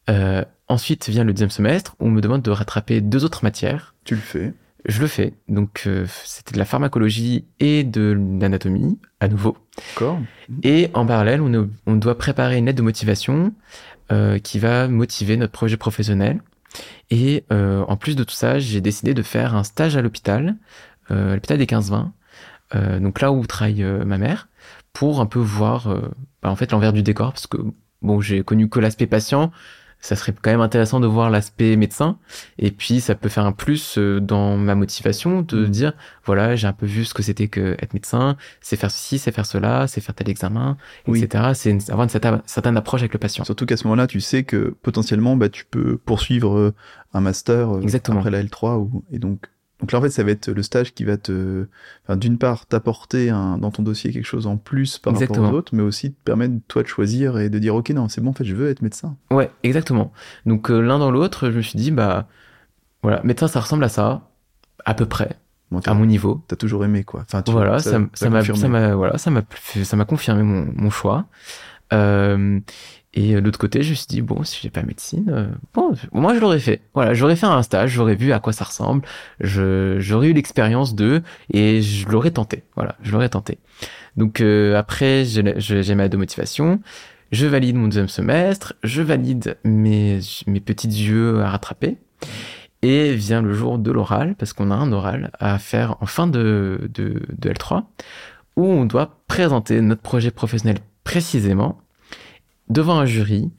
Euh, 0.09 0.43
ensuite 0.67 1.09
vient 1.09 1.23
le 1.23 1.31
deuxième 1.31 1.51
semestre 1.51 1.95
où 1.99 2.07
on 2.07 2.11
me 2.11 2.21
demande 2.21 2.41
de 2.41 2.51
rattraper 2.51 3.01
deux 3.01 3.23
autres 3.23 3.43
matières. 3.43 3.95
Tu 4.03 4.15
le 4.15 4.21
fais. 4.21 4.53
Je 4.85 4.99
le 4.99 5.07
fais. 5.07 5.33
Donc 5.47 5.87
c'était 6.25 6.53
de 6.53 6.57
la 6.57 6.65
pharmacologie 6.65 7.45
et 7.59 7.83
de 7.83 8.17
l'anatomie 8.41 8.97
à 9.19 9.27
nouveau. 9.27 9.55
D'accord. 9.93 10.19
Et 10.63 10.89
en 10.95 11.05
parallèle, 11.05 11.39
on, 11.39 11.69
on, 11.85 11.95
doit 11.95 12.17
préparer 12.17 12.57
une 12.57 12.65
lettre 12.65 12.79
de 12.79 12.83
motivation 12.83 13.53
qui 14.43 14.59
va 14.59 14.87
motiver 14.87 15.37
notre 15.37 15.53
projet 15.53 15.77
professionnel. 15.77 16.41
Et 17.11 17.45
en 17.51 17.95
plus 17.95 18.15
de 18.15 18.23
tout 18.23 18.33
ça, 18.33 18.57
j'ai 18.57 18.81
décidé 18.81 19.13
de 19.13 19.21
faire 19.21 19.55
un 19.55 19.63
stage 19.63 19.95
à 19.97 20.01
l'hôpital, 20.01 20.55
à 21.09 21.35
l'hôpital 21.35 21.59
des 21.59 21.67
15-20, 21.67 22.09
donc 22.73 23.21
là 23.21 23.31
où 23.31 23.45
travaille 23.45 23.83
ma 23.83 24.17
mère 24.17 24.47
pour 24.93 25.21
un 25.21 25.25
peu 25.25 25.39
voir 25.39 25.87
euh, 25.87 26.01
bah, 26.41 26.49
en 26.49 26.55
fait 26.55 26.71
l'envers 26.71 26.93
du 26.93 27.03
décor 27.03 27.31
parce 27.33 27.47
que 27.47 27.57
bon 28.01 28.21
j'ai 28.21 28.43
connu 28.43 28.69
que 28.69 28.79
l'aspect 28.79 29.07
patient. 29.07 29.51
Ça 30.03 30.15
serait 30.15 30.33
quand 30.33 30.49
même 30.49 30.61
intéressant 30.61 30.99
de 30.99 31.05
voir 31.05 31.29
l'aspect 31.29 31.75
médecin. 31.75 32.17
Et 32.57 32.71
puis 32.71 33.01
ça 33.01 33.13
peut 33.13 33.29
faire 33.29 33.45
un 33.45 33.51
plus 33.51 33.99
euh, 33.99 34.19
dans 34.19 34.57
ma 34.57 34.73
motivation 34.73 35.43
de 35.43 35.67
mmh. 35.67 35.69
dire 35.69 35.93
voilà 36.25 36.55
j'ai 36.55 36.65
un 36.65 36.73
peu 36.73 36.87
vu 36.87 37.05
ce 37.05 37.13
que 37.13 37.21
c'était 37.21 37.49
que 37.49 37.77
être 37.79 37.93
médecin. 37.93 38.35
C'est 38.61 38.77
faire 38.77 38.89
ceci 38.89 39.19
c'est 39.19 39.31
faire 39.31 39.45
cela 39.45 39.85
c'est 39.87 40.01
faire 40.01 40.15
tel 40.15 40.27
examen 40.27 40.75
etc 41.07 41.51
c'est 41.53 41.91
avoir 41.91 42.03
une 42.03 42.09
certaine, 42.09 42.77
approche 42.77 43.01
avec 43.01 43.13
le 43.13 43.19
patient. 43.19 43.43
Surtout 43.43 43.67
qu'à 43.67 43.77
ce 43.77 43.83
moment-là 43.83 44.07
tu 44.07 44.21
sais 44.21 44.43
que 44.43 44.75
potentiellement 44.81 45.35
bah 45.35 45.49
tu 45.49 45.65
peux 45.65 45.97
poursuivre 45.97 46.57
euh, 46.57 46.73
un 47.13 47.21
master 47.21 47.77
Exactement. 47.83 48.19
après 48.19 48.31
la 48.31 48.41
L3 48.41 48.77
ou, 48.77 49.03
et 49.11 49.19
donc 49.19 49.49
donc 49.81 49.91
là, 49.91 49.99
en 49.99 50.01
fait, 50.01 50.09
ça 50.11 50.23
va 50.23 50.31
être 50.31 50.49
le 50.49 50.61
stage 50.63 50.93
qui 50.93 51.03
va 51.03 51.17
te, 51.17 51.65
enfin, 52.03 52.15
d'une 52.15 52.37
part, 52.37 52.67
t'apporter 52.67 53.29
dans 53.29 53.71
ton 53.71 53.81
dossier 53.83 54.11
quelque 54.11 54.25
chose 54.25 54.45
en 54.47 54.57
plus 54.57 54.99
par 54.99 55.17
rapport 55.17 55.39
aux 55.39 55.51
autres, 55.51 55.75
mais 55.75 55.81
aussi 55.81 56.11
te 56.13 56.23
permettre, 56.23 56.53
toi, 56.67 56.83
de 56.83 56.87
choisir 56.87 57.39
et 57.39 57.49
de 57.49 57.59
dire, 57.59 57.75
OK, 57.75 57.89
non, 57.89 58.07
c'est 58.07 58.21
bon, 58.21 58.29
en 58.29 58.33
fait, 58.33 58.43
je 58.43 58.55
veux 58.55 58.69
être 58.69 58.81
médecin. 58.83 59.17
Ouais, 59.31 59.49
exactement. 59.63 60.13
Donc, 60.45 60.69
euh, 60.69 60.79
l'un 60.79 60.99
dans 60.99 61.09
l'autre, 61.11 61.49
je 61.49 61.57
me 61.57 61.61
suis 61.61 61.77
dit, 61.77 61.89
bah, 61.91 62.27
voilà, 63.01 63.21
médecin, 63.23 63.47
ça 63.47 63.59
ressemble 63.59 63.83
à 63.83 63.89
ça, 63.89 64.29
à 64.85 64.93
peu 64.93 65.07
près. 65.07 65.37
à 65.85 65.93
mon 65.93 66.05
niveau. 66.05 66.43
T'as 66.47 66.55
toujours 66.55 66.85
aimé, 66.85 67.03
quoi. 67.03 67.21
Enfin, 67.21 67.41
tu, 67.41 67.51
voilà, 67.51 67.79
ça, 67.79 67.99
ça 68.13 68.29
m'a, 68.29 68.43
ça 68.43 68.67
m'a, 68.67 68.93
voilà, 68.95 69.17
ça 69.17 69.31
m'a, 69.31 69.41
ça 69.83 69.95
m'a 69.95 70.05
confirmé 70.05 70.43
mon, 70.43 70.71
mon 70.75 70.89
choix. 70.91 71.25
Euh, 71.93 72.59
et 73.13 73.35
euh, 73.35 73.41
de 73.41 73.45
l'autre 73.45 73.59
côté, 73.59 73.83
je 73.83 73.91
me 73.91 73.95
suis 73.95 74.07
dit, 74.07 74.21
bon, 74.21 74.43
si 74.43 74.59
j'ai 74.61 74.69
pas 74.69 74.83
médecine, 74.83 75.29
euh, 75.29 75.47
bon, 75.73 75.93
moi 76.13 76.33
je 76.33 76.39
l'aurais 76.39 76.59
fait. 76.59 76.81
Voilà, 76.93 77.13
j'aurais 77.13 77.35
fait 77.35 77.45
un 77.45 77.61
stage, 77.61 77.91
j'aurais 77.91 78.15
vu 78.15 78.31
à 78.31 78.39
quoi 78.39 78.53
ça 78.53 78.65
ressemble, 78.65 79.03
j'aurais 79.39 80.29
eu 80.29 80.33
l'expérience 80.33 80.95
d'eux 80.95 81.21
et 81.53 81.81
je 81.81 82.07
l'aurais 82.07 82.31
tenté. 82.31 82.63
Voilà, 82.75 82.95
je 83.01 83.11
l'aurais 83.11 83.29
tenté. 83.29 83.57
Donc 84.15 84.41
euh, 84.41 84.77
après, 84.77 85.25
j'ai 85.25 85.95
ma 85.95 86.07
de 86.07 86.17
motivation, 86.17 86.79
je 87.31 87.45
valide 87.47 87.75
mon 87.75 87.87
deuxième 87.87 88.09
semestre, 88.09 88.73
je 88.83 89.01
valide 89.01 89.57
mes, 89.63 90.19
mes 90.47 90.59
petits 90.59 90.87
yeux 90.87 91.41
à 91.41 91.49
rattraper. 91.49 91.97
Et 92.83 93.13
vient 93.13 93.43
le 93.43 93.53
jour 93.53 93.77
de 93.77 93.91
l'oral, 93.91 94.33
parce 94.39 94.53
qu'on 94.53 94.71
a 94.71 94.75
un 94.75 94.91
oral 94.91 95.29
à 95.39 95.59
faire 95.59 95.97
en 96.01 96.07
fin 96.07 96.25
de, 96.25 96.89
de, 96.91 97.21
de 97.37 97.49
L3, 97.51 97.83
où 98.55 98.65
on 98.65 98.85
doit 98.85 99.19
présenter 99.27 99.81
notre 99.81 100.01
projet 100.01 100.31
professionnel 100.31 100.77
précisément 101.03 101.79
devant 102.71 102.99
un 102.99 103.05
jury, 103.05 103.51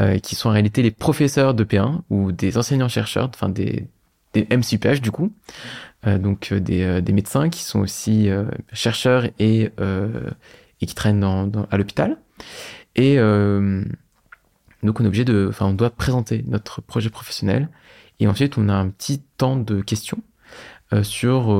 euh, 0.00 0.18
qui 0.18 0.34
sont 0.34 0.48
en 0.48 0.52
réalité 0.52 0.82
les 0.82 0.90
professeurs 0.90 1.54
de 1.54 1.62
P1 1.62 2.00
ou 2.10 2.32
des 2.32 2.58
enseignants-chercheurs, 2.58 3.30
enfin 3.32 3.48
des, 3.48 3.86
MCPH 4.34 5.00
du 5.00 5.12
coup, 5.12 5.32
euh, 6.08 6.18
donc 6.18 6.50
euh, 6.50 6.58
des, 6.58 7.12
médecins 7.12 7.48
qui 7.48 7.62
sont 7.62 7.78
aussi 7.78 8.28
chercheurs 8.72 9.26
et, 9.38 9.70
et 10.80 10.86
qui 10.86 10.94
traînent 10.94 11.20
dans, 11.20 11.68
à 11.70 11.76
l'hôpital. 11.76 12.16
Et 12.96 13.16
donc 13.16 15.00
on 15.00 15.04
est 15.04 15.06
obligé 15.06 15.24
de, 15.24 15.46
enfin 15.48 15.66
on 15.66 15.74
doit 15.74 15.90
présenter 15.90 16.44
notre 16.48 16.80
projet 16.80 17.10
professionnel 17.10 17.68
Et 18.18 18.26
ensuite, 18.26 18.58
on 18.58 18.68
a 18.68 18.74
un 18.74 18.88
petit 18.88 19.20
temps 19.38 19.56
de 19.56 19.80
questions 19.80 20.22
sur 21.02 21.50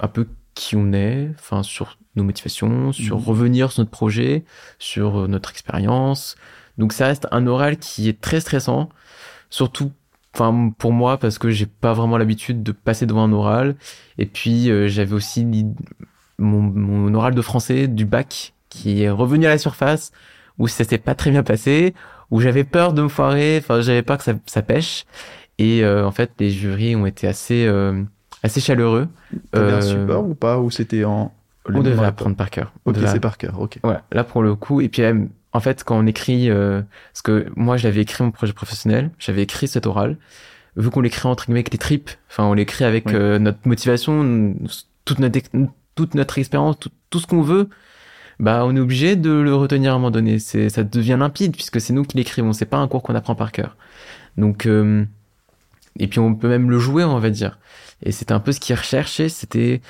un 0.00 0.08
peu 0.08 0.28
qui 0.54 0.76
on 0.76 0.92
est, 0.92 1.30
enfin 1.38 1.62
sur 1.62 1.98
nos 2.16 2.24
motivations, 2.24 2.92
sur 2.92 3.16
Mhm. 3.18 3.24
revenir 3.24 3.72
sur 3.72 3.80
notre 3.82 3.90
projet, 3.90 4.44
sur 4.78 5.28
notre 5.28 5.50
expérience. 5.50 6.36
Donc 6.78 6.92
ça 6.92 7.06
reste 7.06 7.26
un 7.30 7.46
oral 7.46 7.76
qui 7.78 8.08
est 8.08 8.20
très 8.20 8.40
stressant, 8.40 8.88
surtout 9.50 9.92
enfin 10.34 10.72
pour 10.78 10.92
moi 10.92 11.18
parce 11.18 11.38
que 11.38 11.50
j'ai 11.50 11.66
pas 11.66 11.92
vraiment 11.92 12.16
l'habitude 12.16 12.62
de 12.62 12.72
passer 12.72 13.04
devant 13.06 13.24
un 13.24 13.32
oral 13.32 13.74
et 14.18 14.26
puis 14.26 14.70
euh, 14.70 14.86
j'avais 14.88 15.12
aussi 15.14 15.44
mon 16.38 17.14
oral 17.14 17.34
de 17.34 17.42
français 17.42 17.88
du 17.88 18.04
bac 18.04 18.54
qui 18.68 19.02
est 19.02 19.10
revenu 19.10 19.46
à 19.46 19.50
la 19.50 19.58
surface 19.58 20.12
où 20.58 20.68
ça 20.68 20.84
s'est 20.84 20.98
pas 20.98 21.14
très 21.14 21.30
bien 21.30 21.42
passé 21.42 21.94
où 22.30 22.40
j'avais 22.40 22.64
peur 22.64 22.92
de 22.92 23.02
me 23.02 23.08
foirer 23.08 23.58
enfin 23.58 23.80
j'avais 23.80 24.02
peur 24.02 24.18
que 24.18 24.24
ça, 24.24 24.34
ça 24.46 24.62
pêche 24.62 25.04
et 25.58 25.84
euh, 25.84 26.06
en 26.06 26.12
fait 26.12 26.30
les 26.38 26.50
jurys 26.50 26.94
ont 26.96 27.06
été 27.06 27.26
assez 27.26 27.66
euh, 27.66 28.02
assez 28.42 28.60
chaleureux 28.60 29.08
T'avais 29.52 29.72
un 29.72 29.80
Euh, 29.80 30.00
support 30.02 30.28
ou 30.28 30.34
pas 30.34 30.58
Ou 30.58 30.70
c'était 30.70 31.04
en. 31.04 31.32
On 31.68 31.82
devait 31.82 32.04
apprendre 32.04 32.36
par 32.36 32.50
cœur 32.50 32.72
On 32.86 32.90
Ok, 32.90 32.96
devait 32.96 33.06
c'est 33.08 33.20
par 33.20 33.36
cœur, 33.38 33.60
ok. 33.60 33.78
voilà, 33.82 34.02
là 34.12 34.24
pour 34.24 34.42
le 34.42 34.54
coup. 34.54 34.80
Et 34.80 34.88
puis 34.88 35.02
en 35.52 35.60
fait, 35.60 35.84
quand 35.84 35.98
on 35.98 36.06
écrit, 36.06 36.48
euh, 36.50 36.82
parce 37.12 37.22
que 37.22 37.46
moi 37.56 37.76
j'avais 37.76 38.00
écrit 38.02 38.22
mon 38.24 38.30
projet 38.30 38.52
professionnel, 38.52 39.10
j'avais 39.18 39.42
écrit 39.42 39.68
cet 39.68 39.86
oral. 39.86 40.16
Vu 40.76 40.88
qu'on 40.90 41.00
l'écrit 41.00 41.26
entre 41.28 41.46
guillemets 41.46 41.60
avec 41.60 41.72
les 41.72 41.78
tripes, 41.78 42.10
enfin 42.30 42.44
on 42.44 42.54
l'écrit 42.54 42.84
avec 42.84 43.06
Oui. 43.06 43.14
euh, 43.14 43.38
notre 43.38 43.58
motivation, 43.66 44.54
toute 45.04 45.18
notre 45.18 45.40
toute 45.96 46.14
notre 46.14 46.38
expérience, 46.38 46.78
tout, 46.78 46.90
tout 47.10 47.18
ce 47.18 47.26
qu'on 47.26 47.42
veut, 47.42 47.68
bah 48.38 48.62
on 48.64 48.74
est 48.76 48.80
obligé 48.80 49.16
de 49.16 49.30
le 49.32 49.54
retenir 49.54 49.92
à 49.92 49.94
un 49.96 49.98
moment 49.98 50.12
donné. 50.12 50.38
C'est 50.38 50.68
ça 50.68 50.84
devient 50.84 51.16
limpide 51.18 51.52
puisque 51.54 51.80
c'est 51.80 51.92
nous 51.92 52.04
qui 52.04 52.16
l'écrivons. 52.16 52.52
C'est 52.52 52.66
pas 52.66 52.78
un 52.78 52.86
cours 52.88 53.02
qu'on 53.02 53.14
apprend 53.16 53.34
par 53.34 53.50
cœur. 53.52 53.76
Donc 54.38 54.64
euh, 54.66 55.04
et 55.98 56.06
puis 56.06 56.20
on 56.20 56.34
peut 56.36 56.48
même 56.48 56.70
le 56.70 56.78
jouer, 56.78 57.02
on 57.04 57.18
va 57.18 57.30
dire. 57.30 57.58
Et 58.02 58.12
c'était 58.12 58.32
un 58.32 58.40
peu 58.40 58.52
ce 58.52 58.60
qu'il 58.60 58.74
recherchait, 58.76 59.28
c'était 59.28 59.82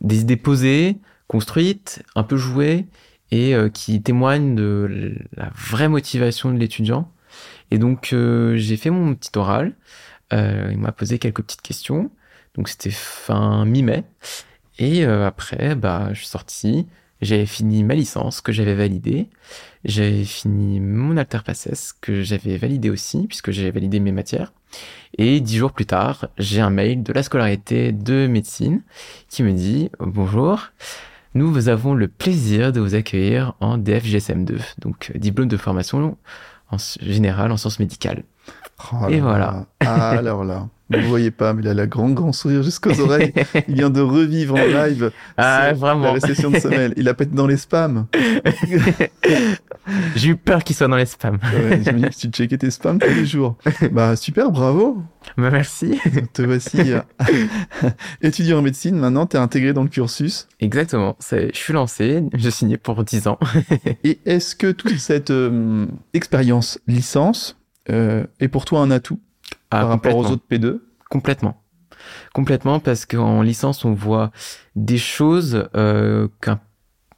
des 0.00 0.20
idées 0.20 0.36
posées, 0.36 0.98
construites, 1.26 2.02
un 2.14 2.22
peu 2.22 2.36
jouées 2.36 2.86
et 3.30 3.54
euh, 3.54 3.68
qui 3.68 4.02
témoignent 4.02 4.54
de 4.54 5.16
la 5.36 5.50
vraie 5.54 5.88
motivation 5.88 6.52
de 6.52 6.58
l'étudiant. 6.58 7.10
Et 7.70 7.78
donc 7.78 8.12
euh, 8.12 8.56
j'ai 8.56 8.76
fait 8.76 8.90
mon 8.90 9.14
petit 9.14 9.36
oral. 9.36 9.74
Euh, 10.32 10.68
il 10.70 10.78
m'a 10.78 10.92
posé 10.92 11.18
quelques 11.18 11.42
petites 11.42 11.62
questions. 11.62 12.10
Donc 12.54 12.68
c'était 12.68 12.90
fin 12.90 13.64
mi-mai. 13.64 14.04
Et 14.78 15.04
après, 15.04 15.76
bah, 15.76 16.08
je 16.12 16.18
suis 16.18 16.26
sorti. 16.26 16.86
J'avais 17.20 17.46
fini 17.46 17.84
ma 17.84 17.94
licence 17.94 18.40
que 18.40 18.52
j'avais 18.52 18.74
validée. 18.74 19.28
J'avais 19.84 20.24
fini 20.24 20.80
mon 20.80 21.16
alter 21.16 21.38
passes 21.44 21.94
que 22.00 22.22
j'avais 22.22 22.56
validé 22.56 22.90
aussi 22.90 23.26
puisque 23.26 23.50
j'avais 23.50 23.70
validé 23.70 24.00
mes 24.00 24.12
matières. 24.12 24.52
Et 25.16 25.40
dix 25.40 25.56
jours 25.56 25.72
plus 25.72 25.86
tard, 25.86 26.26
j'ai 26.38 26.60
un 26.60 26.70
mail 26.70 27.02
de 27.02 27.12
la 27.12 27.22
scolarité 27.22 27.92
de 27.92 28.26
médecine 28.26 28.82
qui 29.28 29.42
me 29.42 29.52
dit 29.52 29.90
bonjour. 30.00 30.70
Nous 31.34 31.52
vous 31.52 31.68
avons 31.68 31.94
le 31.94 32.08
plaisir 32.08 32.72
de 32.72 32.80
vous 32.80 32.94
accueillir 32.94 33.54
en 33.60 33.78
DFGSM2, 33.78 34.60
donc 34.78 35.10
euh, 35.14 35.18
diplôme 35.18 35.48
de 35.48 35.56
formation 35.56 36.16
en 36.70 36.76
générale 37.00 37.50
en 37.50 37.56
sciences 37.56 37.80
médicales. 37.80 38.22
Oh 38.92 39.08
Et 39.08 39.16
là 39.16 39.22
voilà. 39.22 39.38
là. 39.46 39.66
Ah, 39.80 40.10
alors 40.10 40.44
là. 40.44 40.68
Vous 40.90 40.98
ne 41.00 41.06
voyez 41.06 41.30
pas, 41.30 41.54
mais 41.54 41.62
il 41.62 41.68
a 41.68 41.74
la 41.74 41.86
grand, 41.86 42.10
grand 42.10 42.32
sourire 42.32 42.62
jusqu'aux 42.62 43.00
oreilles. 43.00 43.32
Il 43.68 43.74
vient 43.76 43.88
de 43.88 44.02
revivre 44.02 44.54
en 44.54 44.66
live 44.66 45.10
Ah, 45.38 45.72
vraiment. 45.72 46.04
la 46.04 46.12
récession 46.12 46.50
de 46.50 46.58
semelle. 46.58 46.92
Il 46.98 47.08
a 47.08 47.14
pas 47.14 47.24
été 47.24 47.34
dans 47.34 47.46
les 47.46 47.56
spams. 47.56 48.06
J'ai 50.16 50.28
eu 50.28 50.36
peur 50.36 50.62
qu'il 50.62 50.76
soit 50.76 50.88
dans 50.88 50.96
les 50.96 51.06
spams. 51.06 51.38
Ouais, 51.42 51.80
J'imagine 51.82 52.08
que 52.10 52.14
tu 52.14 52.28
checkais 52.28 52.58
tes 52.58 52.70
spams 52.70 52.98
tous 52.98 53.08
les 53.08 53.26
jours. 53.26 53.56
Bah, 53.92 54.14
super, 54.16 54.50
bravo. 54.50 55.02
Bah, 55.38 55.50
merci. 55.50 55.98
Te 56.32 56.42
voici 56.42 56.92
euh, 56.92 57.00
étudiant 58.22 58.58
en 58.58 58.62
médecine. 58.62 58.96
Maintenant, 58.96 59.26
tu 59.26 59.36
es 59.36 59.40
intégré 59.40 59.72
dans 59.72 59.82
le 59.82 59.88
cursus. 59.88 60.48
Exactement. 60.60 61.16
Je 61.30 61.48
suis 61.54 61.72
lancé, 61.72 62.22
je 62.34 62.50
signais 62.50 62.76
pour 62.76 63.02
10 63.04 63.26
ans. 63.28 63.38
Et 64.04 64.18
est-ce 64.26 64.54
que 64.54 64.70
toute 64.70 64.98
cette 64.98 65.30
euh, 65.30 65.86
expérience 66.12 66.78
licence 66.86 67.56
euh, 67.90 68.24
est 68.40 68.48
pour 68.48 68.64
toi 68.64 68.80
un 68.80 68.90
atout 68.90 69.20
Ah, 69.70 69.80
par 69.80 69.88
rapport 69.88 70.16
aux 70.16 70.26
autres 70.26 70.44
P2 70.50 70.80
Complètement. 71.10 71.60
Complètement, 72.34 72.80
parce 72.80 73.06
qu'en 73.06 73.42
licence, 73.42 73.84
on 73.84 73.94
voit 73.94 74.30
des 74.74 74.98
choses 74.98 75.68
euh, 75.76 76.28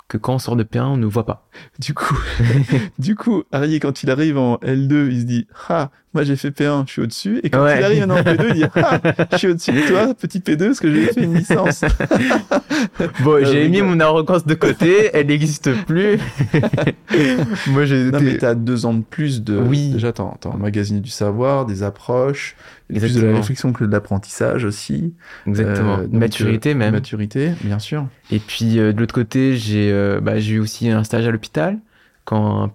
que 0.08 0.18
quand 0.18 0.34
on 0.34 0.38
sort 0.38 0.56
de 0.56 0.64
P1, 0.64 0.82
on 0.82 0.96
ne 0.96 1.06
voit 1.06 1.26
pas. 1.26 1.45
Du 1.78 1.94
coup, 1.94 2.18
du 2.98 3.14
coup, 3.14 3.42
Harry, 3.52 3.80
quand 3.80 4.02
il 4.02 4.10
arrive 4.10 4.38
en 4.38 4.56
L2, 4.56 5.08
il 5.10 5.20
se 5.20 5.26
dit 5.26 5.46
Ah, 5.68 5.90
moi 6.14 6.24
j'ai 6.24 6.36
fait 6.36 6.50
P1, 6.50 6.84
je 6.86 6.92
suis 6.92 7.02
au-dessus. 7.02 7.40
Et 7.42 7.50
quand 7.50 7.62
Ouais. 7.64 7.78
il 7.78 7.84
arrive 7.84 8.10
en 8.10 8.16
P2, 8.22 8.46
il 8.48 8.54
dit 8.54 8.64
Ah, 8.76 9.00
je 9.32 9.36
suis 9.36 9.48
au-dessus 9.48 9.72
de 9.72 9.80
toi, 9.88 10.14
petit 10.14 10.38
P2, 10.40 10.66
parce 10.66 10.80
que 10.80 10.92
j'ai 10.92 11.06
fait 11.06 11.22
une 11.22 11.34
licence. 11.34 11.82
Bon, 13.22 13.32
Euh, 13.34 13.44
j'ai 13.44 13.68
mis 13.68 13.82
mon 13.82 13.98
arrogance 14.00 14.44
de 14.46 14.54
côté, 14.54 15.10
elle 15.12 15.26
n'existe 15.26 15.70
plus. 15.84 16.18
Moi, 17.68 17.84
j'ai 17.84 18.04
Non, 18.10 18.18
été- 18.18 18.24
mais 18.26 18.38
t'as 18.38 18.54
deux 18.54 18.86
ans 18.86 18.94
de 18.94 19.02
plus 19.02 19.42
de. 19.42 19.56
Oui. 19.58 19.90
Déjà, 19.90 20.12
t'as 20.12 20.24
t'as 20.40 20.50
emmagasiné 20.50 21.00
du 21.00 21.10
savoir, 21.10 21.66
des 21.66 21.82
approches, 21.82 22.56
plus 22.88 22.94
de 22.96 23.00
la 23.00 23.06
Exactement. 23.06 23.36
réflexion 23.38 23.72
que 23.72 23.84
de 23.84 23.92
l'apprentissage 23.92 24.64
aussi. 24.64 25.14
Exactement. 25.46 25.98
Euh, 25.98 26.06
Maturité 26.10 26.70
euh, 26.72 26.74
même. 26.74 26.92
Maturité, 26.94 27.50
bien 27.62 27.78
sûr. 27.78 28.06
Et 28.30 28.38
puis 28.38 28.78
euh, 28.78 28.92
de 28.92 29.00
l'autre 29.00 29.14
côté, 29.14 29.56
j'ai 29.56 29.90
euh, 29.92 30.20
bah, 30.20 30.38
j'ai 30.38 30.54
eu 30.54 30.58
aussi 30.60 30.88
un 30.90 31.04
stage 31.04 31.26
à 31.26 31.30
l'hôpital 31.30 31.45
quand 32.24 32.70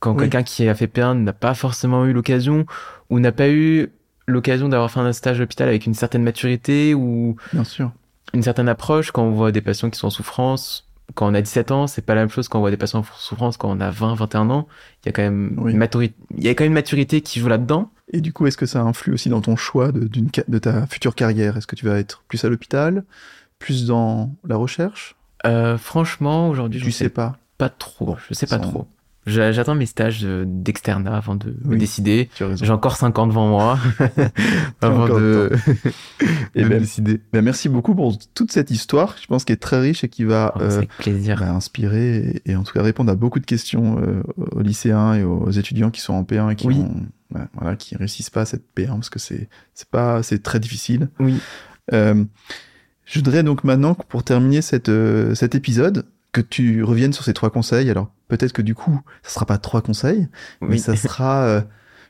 quand 0.00 0.12
Oui. 0.14 0.18
quelqu'un 0.22 0.42
qui 0.42 0.68
a 0.68 0.74
fait 0.74 0.86
P1 0.88 1.14
n'a 1.22 1.32
pas 1.32 1.54
forcément 1.54 2.04
eu 2.06 2.12
l'occasion 2.12 2.66
ou 3.08 3.20
n'a 3.20 3.30
pas 3.32 3.48
eu 3.48 3.88
l'occasion 4.26 4.68
d'avoir 4.68 4.90
fait 4.90 4.98
un 5.00 5.12
stage 5.12 5.36
à 5.36 5.40
l'hôpital 5.40 5.68
avec 5.68 5.86
une 5.86 5.94
certaine 5.94 6.22
maturité 6.24 6.92
ou 6.94 7.36
Bien 7.52 7.62
sûr. 7.64 7.92
une 8.34 8.42
certaine 8.42 8.68
approche 8.68 9.12
quand 9.12 9.22
on 9.22 9.30
voit 9.30 9.52
des 9.52 9.60
patients 9.60 9.90
qui 9.90 9.98
sont 10.00 10.08
en 10.08 10.10
souffrance. 10.10 10.88
Quand 11.14 11.30
on 11.30 11.34
a 11.34 11.42
17 11.42 11.70
ans, 11.72 11.86
c'est 11.86 12.02
pas 12.02 12.14
la 12.14 12.22
même 12.22 12.30
chose 12.30 12.48
quand 12.48 12.58
on 12.58 12.62
voit 12.62 12.70
des 12.70 12.76
patients 12.76 13.00
en 13.00 13.04
souffrance 13.16 13.56
quand 13.58 13.70
on 13.70 13.80
a 13.80 13.90
20, 13.90 14.14
21 14.14 14.50
ans. 14.50 14.66
Il 15.04 15.06
y 15.06 15.08
a 15.10 15.12
quand 15.12 15.22
même 15.22 15.54
Oui. 15.58 15.72
une 15.72 15.78
maturité, 15.78 16.14
il 16.36 16.42
y 16.42 16.48
a 16.48 16.54
quand 16.54 16.64
même 16.64 16.70
une 16.72 16.74
maturité 16.74 17.20
qui 17.20 17.38
joue 17.38 17.48
là-dedans. 17.48 17.90
Et 18.12 18.20
du 18.20 18.32
coup, 18.32 18.46
est-ce 18.46 18.56
que 18.56 18.66
ça 18.66 18.80
influe 18.82 19.12
aussi 19.12 19.28
dans 19.28 19.40
ton 19.40 19.54
choix 19.56 19.92
de, 19.92 20.58
ta 20.58 20.86
future 20.86 21.14
carrière? 21.14 21.56
Est-ce 21.56 21.66
que 21.66 21.76
tu 21.76 21.86
vas 21.86 21.98
être 21.98 22.22
plus 22.28 22.44
à 22.44 22.48
l'hôpital, 22.48 23.04
plus 23.58 23.86
dans 23.86 24.34
la 24.46 24.56
recherche? 24.56 25.14
Euh, 25.46 25.76
franchement, 25.78 26.48
aujourd'hui, 26.48 26.80
je 26.80 26.84
sais 26.86 27.04
sais 27.04 27.08
pas. 27.08 27.36
Pas 27.62 27.68
trop. 27.70 28.16
Je 28.28 28.34
sais 28.34 28.46
pas 28.46 28.56
Sans- 28.58 28.70
trop. 28.70 28.86
J'a- 29.24 29.52
J'attends 29.52 29.76
mes 29.76 29.86
stages 29.86 30.22
euh, 30.24 30.44
d'externat 30.44 31.16
avant 31.16 31.36
de 31.36 31.54
me 31.64 31.76
décider. 31.76 32.28
J'ai 32.36 32.70
encore 32.70 32.96
5 32.96 33.16
ans 33.20 33.28
devant 33.28 33.46
moi 33.48 33.78
avant 34.80 35.06
de, 35.16 35.50
Eh 36.56 36.60
de 36.62 36.64
me 36.64 36.70
ben, 36.70 36.80
décider. 36.80 37.20
ben, 37.32 37.40
merci 37.42 37.68
beaucoup 37.68 37.94
pour 37.94 38.18
toute 38.34 38.50
cette 38.50 38.72
histoire, 38.72 39.14
je 39.22 39.26
pense 39.28 39.44
qu'elle 39.44 39.54
est 39.54 39.58
très 39.58 39.78
riche 39.80 40.02
et 40.02 40.08
qui 40.08 40.24
va 40.24 40.52
Oh, 40.56 40.60
euh, 40.62 40.82
plaisir. 40.98 41.38
bah, 41.38 41.52
inspirer 41.52 42.16
et, 42.44 42.50
et 42.50 42.56
en 42.56 42.64
tout 42.64 42.72
cas 42.72 42.82
répondre 42.82 43.12
à 43.12 43.14
beaucoup 43.14 43.38
de 43.38 43.46
questions 43.46 44.00
euh, 44.02 44.22
aux 44.56 44.60
lycéens 44.60 45.14
et 45.14 45.22
aux 45.22 45.50
étudiants 45.50 45.90
qui 45.92 46.00
sont 46.00 46.14
en 46.14 46.24
P1 46.24 46.50
et 46.50 46.56
qui 46.56 46.66
Oui. 46.66 46.80
ont, 46.80 47.06
bah, 47.30 47.46
voilà, 47.54 47.76
qui 47.76 47.94
réussissent 47.96 48.30
pas 48.30 48.40
à 48.40 48.44
cette 48.46 48.64
P1 48.76 48.88
parce 48.94 49.10
que 49.10 49.20
c'est 49.20 49.48
c'est 49.74 49.88
pas 49.88 50.24
c'est 50.24 50.42
très 50.42 50.58
difficile. 50.58 51.08
Oui. 51.20 51.38
Euh, 51.92 52.24
je 53.04 53.18
voudrais 53.20 53.44
donc 53.44 53.62
maintenant 53.62 53.94
pour 53.94 54.24
terminer 54.24 54.62
cette, 54.62 54.88
euh, 54.88 55.34
cet 55.36 55.54
épisode 55.54 56.06
que 56.32 56.40
tu 56.40 56.82
reviennes 56.82 57.12
sur 57.12 57.24
ces 57.24 57.34
trois 57.34 57.50
conseils. 57.50 57.90
Alors 57.90 58.10
peut-être 58.28 58.52
que 58.52 58.62
du 58.62 58.74
coup 58.74 59.00
ça 59.22 59.30
sera 59.30 59.46
pas 59.46 59.58
trois 59.58 59.82
conseils, 59.82 60.28
mais 60.62 60.78
ça 60.78 60.96
sera 60.96 61.42
euh, 61.44 61.60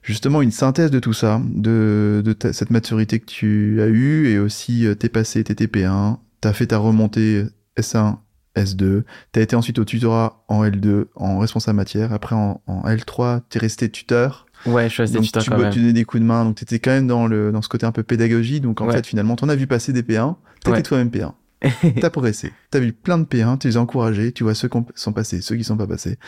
justement 0.03 0.43
une 0.43 0.53
synthèse 0.53 0.91
de 0.91 0.99
tout 1.01 1.13
ça, 1.13 1.41
de, 1.45 2.23
de 2.25 2.33
ta- 2.33 2.53
cette 2.53 2.71
maturité 2.71 3.19
que 3.21 3.27
tu 3.27 3.81
as 3.83 3.87
eue 3.89 4.29
et 4.29 4.39
aussi 4.39 4.87
euh, 4.87 4.95
t'es 4.95 5.09
passé, 5.09 5.43
t'es 5.45 5.55
TP1, 5.55 6.19
t'as 6.41 6.53
fait 6.53 6.69
ta 6.69 6.79
remontée 6.79 7.45
S1, 7.77 8.17
S2, 8.57 9.03
t'as 9.33 9.41
été 9.41 9.57
ensuite 9.57 9.79
au 9.79 9.85
tutorat 9.85 10.45
en 10.49 10.63
L2 10.65 11.07
en 11.17 11.39
responsable 11.39 11.77
matière, 11.77 12.13
après 12.13 12.37
en, 12.37 12.61
en 12.67 12.83
L3 12.89 13.41
t'es 13.49 13.59
resté 13.59 13.89
tuteur, 13.91 14.47
Ouais, 14.65 14.85
je 14.89 14.93
suis 14.95 15.03
resté 15.03 15.17
donc 15.17 15.25
tuteur 15.25 15.43
tu, 15.43 15.51
quand 15.51 15.59
même. 15.59 15.73
tu 15.73 15.81
donnais 15.81 15.93
des 15.93 16.05
coups 16.05 16.21
de 16.21 16.27
main, 16.27 16.45
donc 16.45 16.55
t'étais 16.57 16.79
quand 16.79 16.93
même 16.93 17.09
dans, 17.09 17.27
le, 17.27 17.51
dans 17.51 17.63
ce 17.63 17.69
côté 17.69 17.85
un 17.87 17.91
peu 17.93 18.03
pédagogie, 18.05 18.61
donc 18.61 18.81
en 18.81 18.87
Ouais. 18.87 18.93
fait 18.93 19.05
finalement 19.07 19.35
t'en 19.35 19.49
as 19.49 19.57
vu 19.57 19.67
passer 19.67 19.93
des 19.93 20.03
P1, 20.03 20.37
t'étais 20.63 20.71
Ouais. 20.77 20.83
toi-même 20.83 21.09
P1. 21.09 21.33
T'as 22.01 22.11
progressé. 22.11 22.53
T'as 22.71 22.79
vu 22.81 22.93
plein 22.93 23.19
de 23.19 23.25
P1, 23.25 23.59
tu 23.59 23.69
les 23.69 23.77
as 23.77 23.81
encouragés, 23.81 24.33
tu 24.33 24.43
vois 24.45 24.55
ceux 24.55 24.69
qui 24.69 24.77
ont- 24.77 24.87
sont 24.95 25.13
passés, 25.13 25.41
ceux 25.41 25.57
qui 25.57 25.65
sont 25.65 25.77
pas 25.77 25.87
passés. 25.87 26.19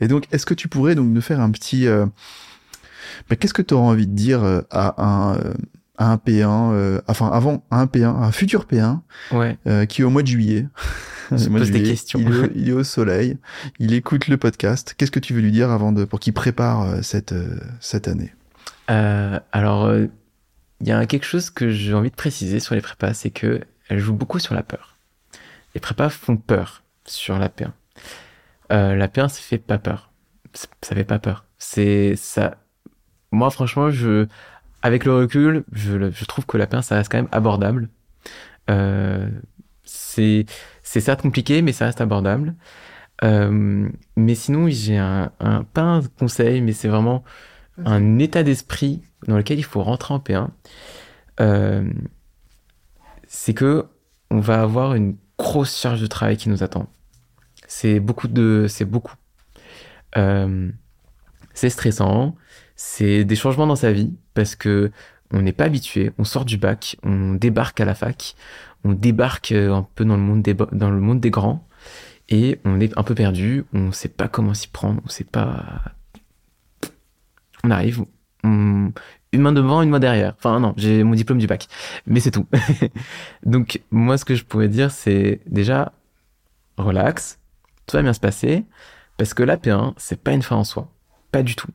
Et 0.00 0.08
donc, 0.08 0.26
est-ce 0.32 0.46
que 0.46 0.54
tu 0.54 0.68
pourrais 0.68 0.94
donc 0.94 1.08
nous 1.08 1.20
faire 1.20 1.40
un 1.40 1.50
petit... 1.50 1.86
euh, 1.86 2.06
bah, 3.28 3.36
Qu'est-ce 3.36 3.54
que 3.54 3.62
tu 3.62 3.74
auras 3.74 3.84
envie 3.90 4.06
de 4.06 4.14
dire 4.14 4.42
euh, 4.42 4.60
à 4.70 5.02
un, 5.02 5.36
euh, 5.36 5.54
à 5.98 6.10
un 6.12 6.16
P1, 6.16 6.72
euh, 6.72 7.00
enfin 7.08 7.28
avant 7.32 7.64
à 7.70 7.80
un 7.80 7.86
P1, 7.86 8.04
à 8.04 8.26
un 8.26 8.32
futur 8.32 8.66
P1, 8.66 9.00
Ouais. 9.32 9.56
euh, 9.66 9.84
qui 9.86 10.02
est 10.02 10.04
au 10.04 10.10
mois 10.10 10.22
de 10.22 10.26
juillet, 10.28 10.66
de 11.30 11.48
pose 11.48 11.70
des 11.70 11.82
questions. 11.82 12.18
Il, 12.18 12.26
est 12.28 12.38
au, 12.38 12.48
il 12.54 12.68
est 12.68 12.72
au 12.72 12.84
soleil, 12.84 13.38
il 13.78 13.94
écoute 13.94 14.28
le 14.28 14.36
podcast. 14.36 14.94
Qu'est-ce 14.98 15.10
que 15.10 15.20
tu 15.20 15.32
veux 15.32 15.40
lui 15.40 15.52
dire 15.52 15.70
avant 15.70 15.92
de, 15.92 16.04
pour 16.04 16.20
qu'il 16.20 16.32
prépare 16.32 16.82
euh, 16.82 17.02
cette, 17.02 17.34
cette 17.80 18.08
année? 18.08 18.32
Euh, 18.90 19.38
alors, 19.52 19.86
euh, 19.86 20.06
il 20.80 20.88
y 20.88 20.92
a 20.92 21.06
quelque 21.06 21.24
chose 21.26 21.50
que 21.50 21.70
j'ai 21.70 21.94
envie 21.94 22.10
de 22.10 22.16
préciser 22.16 22.58
sur 22.58 22.74
les 22.74 22.80
prépas, 22.80 23.14
c'est 23.14 23.30
que 23.30 23.60
elles 23.92 23.98
jouent 23.98 24.14
beaucoup 24.14 24.38
sur 24.38 24.54
la 24.54 24.62
peur. 24.62 24.96
Les 25.74 25.80
prépas 25.80 26.08
font 26.08 26.36
peur 26.36 26.82
sur 27.04 27.38
la 27.38 27.48
P1. 27.48 27.70
Euh, 28.72 28.94
la 28.94 29.06
P1, 29.06 29.28
ça 29.28 29.40
fait 29.40 29.58
pas 29.58 29.78
peur. 29.78 30.10
Ça 30.54 30.66
ça 30.80 30.94
fait 30.94 31.04
pas 31.04 31.18
peur. 31.18 31.44
C'est 31.58 32.16
ça. 32.16 32.56
Moi, 33.30 33.50
franchement, 33.50 33.90
je 33.90 34.26
avec 34.82 35.04
le 35.04 35.14
recul, 35.14 35.64
je, 35.72 36.10
je 36.10 36.24
trouve 36.24 36.46
que 36.46 36.56
la 36.56 36.66
P1, 36.66 36.82
ça 36.82 36.96
reste 36.96 37.12
quand 37.12 37.18
même 37.18 37.28
abordable. 37.32 37.90
Euh, 38.70 39.28
c'est 39.84 40.46
c'est 40.82 41.00
certes 41.00 41.20
compliqué, 41.20 41.60
mais 41.60 41.72
ça 41.72 41.84
reste 41.84 42.00
abordable. 42.00 42.54
Euh, 43.24 43.88
mais 44.16 44.34
sinon, 44.34 44.68
j'ai 44.68 44.96
un, 44.96 45.32
un, 45.38 45.64
pas 45.64 45.82
un 45.82 46.00
conseil, 46.18 46.62
mais 46.62 46.72
c'est 46.72 46.88
vraiment 46.88 47.24
un 47.84 48.18
état 48.18 48.42
d'esprit 48.42 49.02
dans 49.28 49.36
lequel 49.36 49.58
il 49.58 49.64
faut 49.64 49.82
rentrer 49.82 50.14
en 50.14 50.18
P1. 50.18 50.48
Euh, 51.40 51.84
c'est 53.32 53.54
que 53.54 53.86
on 54.30 54.40
va 54.40 54.60
avoir 54.60 54.94
une 54.94 55.16
grosse 55.38 55.80
charge 55.80 56.02
de 56.02 56.06
travail 56.06 56.36
qui 56.36 56.50
nous 56.50 56.62
attend. 56.62 56.86
C'est 57.66 57.98
beaucoup 57.98 58.28
de, 58.28 58.66
c'est 58.68 58.84
beaucoup. 58.84 59.14
Euh, 60.18 60.70
c'est 61.54 61.70
stressant, 61.70 62.36
c'est 62.76 63.24
des 63.24 63.34
changements 63.34 63.66
dans 63.66 63.76
sa 63.76 63.90
vie 63.90 64.12
parce 64.34 64.54
que 64.54 64.92
on 65.32 65.40
n'est 65.40 65.52
pas 65.52 65.64
habitué. 65.64 66.12
On 66.18 66.24
sort 66.24 66.44
du 66.44 66.58
bac, 66.58 66.98
on 67.04 67.32
débarque 67.32 67.80
à 67.80 67.86
la 67.86 67.94
fac, 67.94 68.36
on 68.84 68.92
débarque 68.92 69.52
euh, 69.52 69.72
un 69.72 69.88
peu 69.94 70.04
dans 70.04 70.16
le 70.16 70.22
monde 70.22 70.42
des, 70.42 70.52
dans 70.52 70.90
le 70.90 71.00
monde 71.00 71.20
des 71.20 71.30
grands 71.30 71.66
et 72.28 72.60
on 72.66 72.80
est 72.80 72.96
un 72.98 73.02
peu 73.02 73.14
perdu. 73.14 73.64
On 73.72 73.86
ne 73.86 73.92
sait 73.92 74.10
pas 74.10 74.28
comment 74.28 74.52
s'y 74.52 74.68
prendre, 74.68 75.00
on 75.06 75.08
sait 75.08 75.24
pas. 75.24 75.94
On 77.64 77.70
arrive. 77.70 78.04
Une 79.32 79.40
main 79.40 79.52
devant, 79.52 79.82
une 79.82 79.90
main 79.90 79.98
derrière. 79.98 80.34
Enfin 80.38 80.60
non, 80.60 80.74
j'ai 80.76 81.04
mon 81.04 81.14
diplôme 81.14 81.38
du 81.38 81.46
bac, 81.46 81.66
mais 82.06 82.20
c'est 82.20 82.30
tout. 82.30 82.46
Donc 83.46 83.80
moi, 83.90 84.18
ce 84.18 84.24
que 84.24 84.34
je 84.34 84.44
pourrais 84.44 84.68
dire, 84.68 84.90
c'est 84.90 85.40
déjà 85.46 85.92
relax, 86.76 87.38
tout 87.86 87.96
va 87.96 88.02
bien 88.02 88.12
se 88.12 88.20
passer, 88.20 88.64
parce 89.16 89.34
que 89.34 89.42
la 89.42 89.56
P1, 89.56 89.94
c'est 89.96 90.20
pas 90.20 90.32
une 90.32 90.42
fin 90.42 90.56
en 90.56 90.64
soi, 90.64 90.90
pas 91.30 91.42
du 91.42 91.54
tout. 91.54 91.68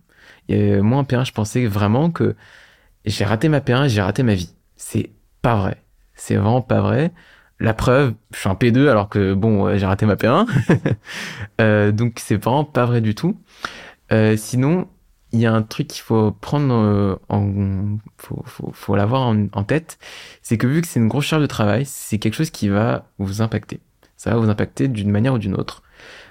Et 0.49 0.81
moi, 0.81 0.99
en 0.99 1.03
P1, 1.03 1.25
je 1.25 1.31
pensais 1.33 1.65
vraiment 1.65 2.09
que 2.11 2.35
j'ai 3.05 3.25
raté 3.25 3.49
ma 3.49 3.59
P1 3.59 3.85
et 3.85 3.89
j'ai 3.89 4.01
raté 4.01 4.23
ma 4.23 4.33
vie. 4.33 4.53
C'est 4.75 5.11
pas 5.41 5.55
vrai. 5.55 5.83
C'est 6.15 6.35
vraiment 6.35 6.61
pas 6.61 6.81
vrai. 6.81 7.11
La 7.59 7.73
preuve, 7.73 8.13
je 8.33 8.39
suis 8.39 8.49
un 8.49 8.53
P2 8.53 8.87
alors 8.87 9.09
que 9.09 9.33
bon, 9.33 9.75
j'ai 9.77 9.85
raté 9.85 10.05
ma 10.05 10.15
P1. 10.15 10.47
euh, 11.61 11.91
donc 11.91 12.19
c'est 12.19 12.35
vraiment 12.35 12.63
pas 12.65 12.85
vrai 12.85 13.01
du 13.01 13.15
tout. 13.15 13.39
Euh, 14.11 14.37
sinon, 14.37 14.87
il 15.31 15.39
y 15.39 15.45
a 15.45 15.53
un 15.53 15.61
truc 15.61 15.87
qu'il 15.87 16.01
faut 16.01 16.31
prendre 16.31 16.73
euh, 16.73 17.15
en, 17.29 17.97
faut, 18.17 18.41
faut, 18.45 18.71
faut 18.73 18.95
l'avoir 18.95 19.23
en, 19.23 19.47
en, 19.51 19.63
tête, 19.63 19.99
c'est 20.41 20.57
que 20.57 20.67
vu 20.67 20.81
que 20.81 20.87
c'est 20.87 20.99
une 20.99 21.07
grosse 21.07 21.25
charge 21.25 21.41
de 21.41 21.47
travail, 21.47 21.85
c'est 21.85 22.17
quelque 22.17 22.35
chose 22.35 22.49
qui 22.49 22.69
va 22.69 23.09
vous 23.17 23.41
impacter. 23.41 23.81
Ça 24.15 24.31
va 24.31 24.37
vous 24.37 24.49
impacter 24.49 24.87
d'une 24.87 25.11
manière 25.11 25.33
ou 25.33 25.37
d'une 25.37 25.53
autre. 25.53 25.83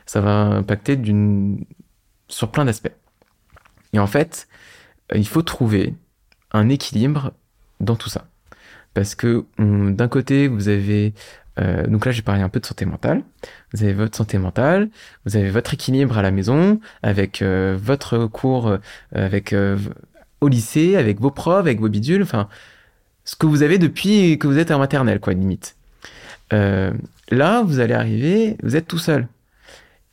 Ça 0.06 0.20
va 0.20 0.30
impacter 0.30 0.96
d'une 0.96 1.64
sur 2.28 2.50
plein 2.50 2.64
d'aspects. 2.64 2.92
Et 3.92 3.98
en 3.98 4.06
fait, 4.06 4.48
euh, 5.12 5.18
il 5.18 5.26
faut 5.26 5.42
trouver 5.42 5.94
un 6.52 6.68
équilibre 6.68 7.32
dans 7.80 7.96
tout 7.96 8.08
ça. 8.08 8.28
Parce 8.94 9.14
que 9.14 9.44
d'un 9.58 10.08
côté, 10.08 10.48
vous 10.48 10.68
avez... 10.68 11.12
Euh, 11.58 11.86
donc 11.86 12.06
là, 12.06 12.12
j'ai 12.12 12.22
parlé 12.22 12.42
un 12.42 12.48
peu 12.48 12.60
de 12.60 12.66
santé 12.66 12.84
mentale. 12.84 13.22
Vous 13.72 13.82
avez 13.82 13.92
votre 13.92 14.16
santé 14.16 14.38
mentale, 14.38 14.90
vous 15.24 15.36
avez 15.36 15.50
votre 15.50 15.74
équilibre 15.74 16.18
à 16.18 16.22
la 16.22 16.30
maison, 16.30 16.80
avec 17.02 17.42
euh, 17.42 17.76
votre 17.80 18.26
cours, 18.26 18.68
euh, 18.68 18.78
avec 19.12 19.52
euh, 19.52 19.78
au 20.40 20.48
lycée, 20.48 20.96
avec 20.96 21.20
vos 21.20 21.30
profs, 21.30 21.60
avec 21.60 21.80
vos 21.80 21.88
bidules, 21.88 22.22
enfin, 22.22 22.48
ce 23.24 23.36
que 23.36 23.46
vous 23.46 23.62
avez 23.62 23.78
depuis 23.78 24.38
que 24.38 24.46
vous 24.46 24.58
êtes 24.58 24.70
en 24.70 24.78
maternelle, 24.78 25.20
quoi, 25.20 25.32
limite. 25.32 25.76
Euh, 26.52 26.92
là, 27.30 27.62
vous 27.62 27.80
allez 27.80 27.94
arriver, 27.94 28.56
vous 28.62 28.76
êtes 28.76 28.86
tout 28.86 28.98
seul. 28.98 29.26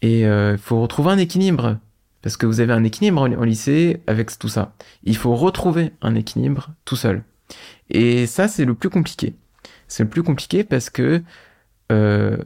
Et 0.02 0.22
il 0.22 0.58
faut 0.58 0.82
retrouver 0.82 1.12
un 1.12 1.18
équilibre. 1.18 1.78
Parce 2.22 2.38
que 2.38 2.46
vous 2.46 2.62
avez 2.62 2.74
un 2.74 2.86
équilibre 2.86 3.22
en, 3.22 3.32
en 3.34 3.44
lycée 3.44 4.02
avec 4.08 4.38
tout 4.40 4.48
ça. 4.48 4.74
Il 5.04 5.18
faut 5.18 5.36
retrouver 5.36 5.92
un 6.02 6.16
équilibre 6.16 6.70
tout 6.86 6.96
seul. 6.96 7.22
Et 7.90 8.28
ça, 8.28 8.48
c'est 8.48 8.66
le 8.66 8.74
plus 8.74 8.90
compliqué. 8.90 9.36
C'est 9.88 10.04
le 10.04 10.10
plus 10.10 10.24
compliqué 10.24 10.64
parce 10.64 10.90
que 10.90 11.22
euh, 11.92 12.38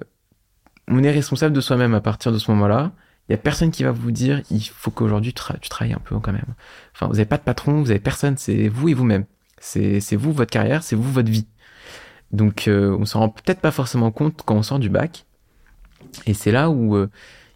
on 0.88 1.04
est 1.04 1.12
responsable 1.12 1.56
de 1.56 1.62
soi-même 1.62 1.94
à 1.94 2.02
partir 2.02 2.32
de 2.32 2.38
ce 2.38 2.52
moment-là. 2.52 2.92
Il 3.28 3.34
y 3.34 3.36
a 3.36 3.38
personne 3.38 3.72
qui 3.72 3.84
va 3.84 3.92
vous 3.92 4.12
dire 4.12 4.42
il 4.50 4.62
faut 4.62 4.90
qu'aujourd'hui 4.90 5.34
tu, 5.34 5.36
tra 5.36 5.56
tu, 5.60 5.70
travailles 5.70 5.94
un 5.94 6.02
peu 6.04 6.18
quand 6.20 6.32
même. 6.32 6.56
Enfin, 6.94 7.08
vous 7.08 7.14
n'avez 7.14 7.26
pas 7.26 7.38
de 7.38 7.44
patron, 7.44 7.82
vous 7.82 7.92
avez 7.92 8.00
personne, 8.00 8.38
c'est 8.38 8.70
vous 8.70 8.90
et 8.90 8.94
vous-même. 8.94 9.26
C'est 9.60 10.16
vous 10.16 10.32
votre 10.32 10.52
carrière, 10.52 10.84
c'est 10.84 10.96
vous 10.96 11.12
votre 11.12 11.30
vie. 11.30 11.48
Donc 12.32 12.68
euh, 12.68 12.96
on 13.00 13.06
s'en 13.06 13.20
rend 13.20 13.30
peut-être 13.30 13.60
pas 13.60 13.72
forcément 13.72 14.12
compte 14.12 14.42
quand 14.46 14.56
on 14.56 14.64
sort 14.64 14.80
du 14.80 14.90
bac. 14.90 15.26
Et 16.26 16.34
c'est 16.34 16.52
là 16.52 16.70
où 16.70 16.96
euh, 16.96 17.10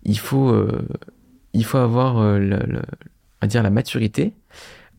il 0.04 0.20
faut 0.20 0.50
euh, 0.50 0.88
il 1.54 1.64
faut 1.64 1.78
avoir 1.78 2.18
à 3.42 3.48
dire 3.48 3.64
la 3.64 3.70
maturité 3.70 4.34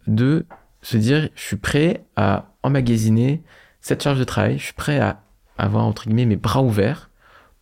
de 0.07 0.47
se 0.83 0.97
dire 0.97 1.29
je 1.35 1.43
suis 1.43 1.57
prêt 1.57 2.05
à 2.17 2.53
emmagasiner 2.63 3.43
cette 3.83 4.03
charge 4.03 4.19
de 4.19 4.25
travail, 4.25 4.59
je 4.59 4.65
suis 4.65 4.73
prêt 4.73 4.99
à 5.01 5.21
avoir 5.59 5.85
entre 5.85 6.05
guillemets 6.05 6.25
mes 6.25 6.37
bras 6.37 6.63
ouverts 6.63 7.11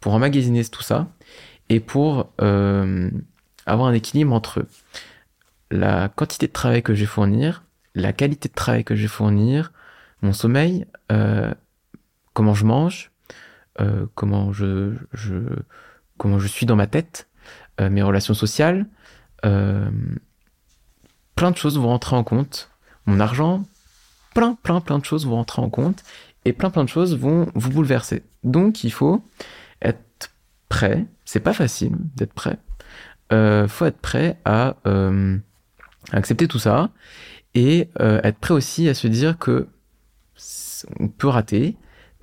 pour 0.01 0.15
emmagasiner 0.15 0.65
tout 0.65 0.83
ça 0.83 1.09
et 1.69 1.81
pour 1.81 2.31
euh, 2.41 3.11
avoir 3.67 3.89
un 3.89 3.95
équilibre 3.95 4.33
entre 4.35 4.67
la 5.71 6.09
quantité 6.09 6.47
de 6.47 6.53
travail 6.53 6.83
que 6.83 6.95
je 6.95 7.01
vais 7.01 7.07
fournir, 7.07 7.65
la 7.95 8.13
qualité 8.13 8.49
de 8.49 8.55
travail 8.55 8.85
que 8.85 8.95
je 8.95 9.03
vais 9.03 9.09
fournir, 9.09 9.73
mon 10.21 10.33
sommeil, 10.33 10.87
euh, 11.11 11.53
comment 12.35 12.55
je 12.55 12.67
mange, 12.67 13.11
euh, 13.81 14.07
comment 14.15 14.53
je, 14.53 14.95
comment 16.19 16.39
je 16.39 16.49
suis 16.49 16.67
dans 16.67 16.77
ma 16.77 16.87
tête, 16.87 17.29
mes 17.81 18.03
relations 18.03 18.35
sociales, 18.35 18.85
plein 19.41 19.91
de 21.51 21.57
choses 21.57 21.79
vont 21.79 21.89
rentrer 21.89 22.15
en 22.15 22.25
compte, 22.25 22.71
mon 23.07 23.21
argent, 23.21 23.65
plein, 24.35 24.57
plein, 24.63 24.81
plein 24.81 24.99
de 24.99 25.05
choses 25.05 25.27
vont 25.27 25.37
rentrer 25.37 25.63
en 25.63 25.71
compte 25.71 26.03
et 26.45 26.53
plein, 26.53 26.71
plein 26.71 26.85
de 26.85 26.89
choses 26.89 27.17
vont 27.17 27.49
vous 27.55 27.71
bouleverser. 27.71 28.23
Donc, 28.45 28.85
il 28.85 28.93
faut 28.93 29.23
être 29.83 30.33
prêt. 30.69 31.07
C'est 31.25 31.41
pas 31.41 31.53
facile 31.53 31.93
d'être 32.17 32.33
prêt. 32.33 32.59
Euh, 33.33 33.69
faut 33.69 33.85
être 33.85 33.99
prêt 33.99 34.39
à, 34.45 34.77
euh, 34.87 35.39
accepter 36.13 36.49
tout 36.49 36.59
ça 36.59 36.91
et 37.55 37.89
euh, 38.01 38.21
être 38.25 38.39
prêt 38.39 38.55
aussi 38.55 38.89
à 38.89 38.95
se 38.95 39.07
dire 39.07 39.39
que 39.39 39.69
on 40.99 41.09
peut 41.09 41.29
rater. 41.29 41.77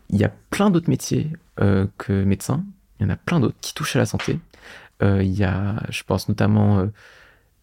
Il 0.10 0.18
y 0.18 0.24
a 0.24 0.32
plein 0.50 0.70
d'autres 0.70 0.90
métiers 0.90 1.32
euh, 1.60 1.86
que 1.98 2.24
médecin. 2.24 2.64
Il 3.00 3.04
y 3.04 3.06
en 3.06 3.10
a 3.12 3.16
plein 3.16 3.40
d'autres 3.40 3.58
qui 3.62 3.74
touchent 3.74 3.96
à 3.96 4.00
la 4.00 4.06
santé. 4.06 4.40
Il 5.02 5.32
y 5.32 5.44
a, 5.44 5.84
je 5.90 6.02
pense 6.02 6.28
notamment 6.28 6.90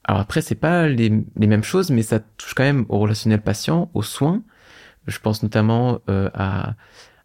alors 0.04 0.20
après, 0.20 0.42
c'est 0.42 0.54
pas 0.54 0.86
les, 0.88 1.24
les, 1.36 1.46
mêmes 1.46 1.64
choses, 1.64 1.90
mais 1.90 2.02
ça 2.02 2.20
touche 2.20 2.54
quand 2.54 2.62
même 2.62 2.84
au 2.88 2.98
relationnel 2.98 3.40
patient, 3.40 3.90
aux 3.94 4.02
soins. 4.02 4.42
Je 5.06 5.18
pense 5.18 5.42
notamment 5.42 6.00
euh, 6.08 6.30
à, 6.34 6.74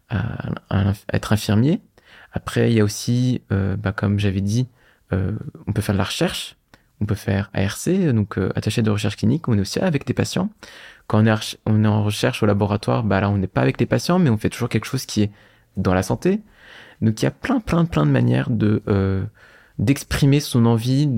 à, 0.08 0.50
à, 0.70 0.92
être 1.12 1.32
infirmier. 1.32 1.80
Après, 2.32 2.70
il 2.70 2.76
y 2.76 2.80
a 2.80 2.84
aussi, 2.84 3.42
euh, 3.52 3.76
bah, 3.76 3.92
comme 3.92 4.18
j'avais 4.18 4.40
dit, 4.40 4.68
euh, 5.12 5.32
on 5.66 5.72
peut 5.72 5.82
faire 5.82 5.94
de 5.94 5.98
la 5.98 6.04
recherche, 6.04 6.56
on 7.00 7.06
peut 7.06 7.14
faire 7.14 7.50
ARC, 7.54 7.88
donc 8.12 8.38
euh, 8.38 8.50
attaché 8.54 8.82
de 8.82 8.90
recherche 8.90 9.16
clinique, 9.16 9.48
on 9.48 9.56
est 9.56 9.60
aussi 9.60 9.78
avec 9.80 10.06
des 10.06 10.14
patients. 10.14 10.50
Quand 11.06 11.22
on 11.22 11.26
est, 11.26 11.58
on 11.66 11.84
est 11.84 11.88
en 11.88 12.04
recherche 12.04 12.42
au 12.42 12.46
laboratoire, 12.46 13.02
bah 13.02 13.20
là, 13.20 13.30
on 13.30 13.38
n'est 13.38 13.46
pas 13.46 13.62
avec 13.62 13.80
les 13.80 13.86
patients, 13.86 14.18
mais 14.18 14.30
on 14.30 14.36
fait 14.36 14.50
toujours 14.50 14.68
quelque 14.68 14.84
chose 14.86 15.06
qui 15.06 15.22
est 15.22 15.30
dans 15.76 15.94
la 15.94 16.02
santé. 16.02 16.40
Donc 17.00 17.20
il 17.20 17.24
y 17.24 17.28
a 17.28 17.30
plein, 17.30 17.60
plein, 17.60 17.84
plein 17.84 18.06
de 18.06 18.10
manières 18.10 18.50
de 18.50 18.82
euh, 18.88 19.24
d'exprimer 19.78 20.40
son 20.40 20.66
envie 20.66 21.08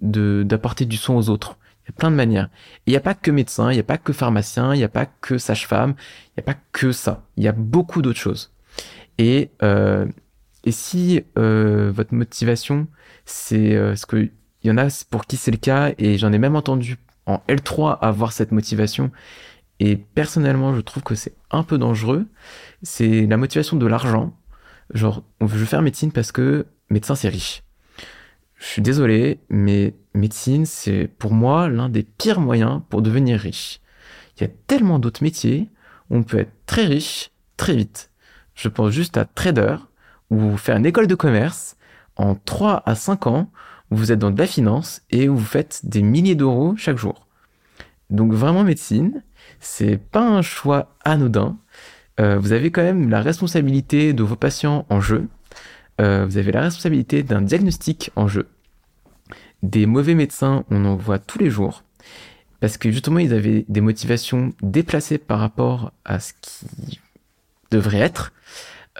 d'apporter 0.00 0.84
du 0.84 0.96
son 0.96 1.14
aux 1.14 1.30
autres. 1.30 1.56
Il 1.84 1.90
y 1.90 1.90
a 1.90 1.96
plein 1.96 2.10
de 2.10 2.16
manières. 2.16 2.50
Il 2.86 2.90
n'y 2.90 2.96
a 2.96 3.00
pas 3.00 3.14
que 3.14 3.30
médecin, 3.30 3.70
il 3.70 3.74
n'y 3.74 3.80
a 3.80 3.84
pas 3.84 3.98
que 3.98 4.12
pharmacien, 4.12 4.74
il 4.74 4.78
n'y 4.78 4.84
a 4.84 4.88
pas 4.88 5.06
que 5.06 5.38
sage-femme, 5.38 5.94
il 6.28 6.32
n'y 6.40 6.42
a 6.42 6.54
pas 6.54 6.60
que 6.72 6.92
ça. 6.92 7.24
Il 7.36 7.44
y 7.44 7.48
a 7.48 7.52
beaucoup 7.52 8.02
d'autres 8.02 8.18
choses. 8.18 8.52
Et, 9.18 9.50
euh, 9.62 10.06
et 10.64 10.72
si 10.72 11.22
euh, 11.38 11.90
votre 11.94 12.14
motivation, 12.14 12.86
c'est 13.24 13.74
euh, 13.74 13.96
ce 13.96 14.06
que 14.06 14.30
il 14.62 14.68
y 14.68 14.70
en 14.70 14.76
a 14.76 14.88
pour 15.08 15.24
qui 15.24 15.36
c'est 15.38 15.50
le 15.50 15.56
cas, 15.56 15.92
et 15.96 16.18
j'en 16.18 16.32
ai 16.32 16.38
même 16.38 16.54
entendu 16.54 16.98
en 17.24 17.42
L3 17.48 17.98
avoir 18.00 18.32
cette 18.32 18.52
motivation. 18.52 19.10
Et 19.78 19.96
personnellement, 19.96 20.74
je 20.74 20.82
trouve 20.82 21.02
que 21.02 21.14
c'est 21.14 21.34
un 21.50 21.62
peu 21.62 21.78
dangereux. 21.78 22.26
C'est 22.82 23.26
la 23.26 23.38
motivation 23.38 23.78
de 23.78 23.86
l'argent. 23.86 24.36
Genre, 24.92 25.24
on 25.40 25.46
veut 25.46 25.64
faire 25.64 25.80
médecine 25.80 26.12
parce 26.12 26.32
que 26.32 26.66
médecin 26.90 27.14
c'est 27.14 27.30
riche 27.30 27.62
je 28.60 28.66
suis 28.66 28.82
désolé, 28.82 29.40
mais 29.48 29.94
médecine, 30.14 30.66
c'est 30.66 31.08
pour 31.18 31.32
moi 31.32 31.68
l'un 31.68 31.88
des 31.88 32.02
pires 32.02 32.40
moyens 32.40 32.82
pour 32.90 33.00
devenir 33.00 33.40
riche. 33.40 33.80
Il 34.36 34.42
y 34.42 34.46
a 34.46 34.50
tellement 34.66 34.98
d'autres 34.98 35.22
métiers 35.22 35.70
où 36.10 36.16
on 36.16 36.22
peut 36.22 36.40
être 36.40 36.52
très 36.66 36.84
riche 36.84 37.30
très 37.56 37.74
vite. 37.74 38.10
Je 38.54 38.68
pense 38.68 38.90
juste 38.90 39.16
à 39.16 39.24
trader, 39.24 39.76
où 40.28 40.38
vous 40.38 40.56
faites 40.58 40.76
une 40.76 40.84
école 40.84 41.06
de 41.06 41.14
commerce 41.14 41.76
en 42.16 42.34
3 42.34 42.82
à 42.84 42.94
5 42.94 43.26
ans, 43.26 43.50
où 43.90 43.96
vous 43.96 44.12
êtes 44.12 44.18
dans 44.18 44.30
de 44.30 44.38
la 44.38 44.46
finance 44.46 45.00
et 45.10 45.30
où 45.30 45.36
vous 45.36 45.44
faites 45.44 45.80
des 45.84 46.02
milliers 46.02 46.34
d'euros 46.34 46.74
chaque 46.76 46.98
jour. 46.98 47.26
Donc 48.10 48.32
vraiment 48.32 48.62
médecine, 48.62 49.22
c'est 49.58 49.96
pas 49.96 50.28
un 50.28 50.42
choix 50.42 50.94
anodin. 51.02 51.56
Euh, 52.20 52.38
vous 52.38 52.52
avez 52.52 52.70
quand 52.70 52.82
même 52.82 53.08
la 53.08 53.22
responsabilité 53.22 54.12
de 54.12 54.22
vos 54.22 54.36
patients 54.36 54.84
en 54.90 55.00
jeu 55.00 55.28
euh, 56.00 56.24
vous 56.26 56.38
avez 56.38 56.52
la 56.52 56.62
responsabilité 56.62 57.22
d'un 57.22 57.42
diagnostic 57.42 58.10
en 58.16 58.26
jeu. 58.26 58.48
Des 59.62 59.86
mauvais 59.86 60.14
médecins, 60.14 60.64
on 60.70 60.84
en 60.86 60.96
voit 60.96 61.18
tous 61.18 61.38
les 61.38 61.50
jours. 61.50 61.84
parce 62.60 62.76
que 62.76 62.90
justement, 62.90 63.18
ils 63.18 63.32
avaient 63.32 63.64
des 63.68 63.80
motivations 63.80 64.52
déplacées 64.62 65.18
par 65.18 65.38
rapport 65.38 65.92
à 66.04 66.20
ce 66.20 66.32
qui 66.42 67.00
devrait 67.70 68.00
être. 68.00 68.32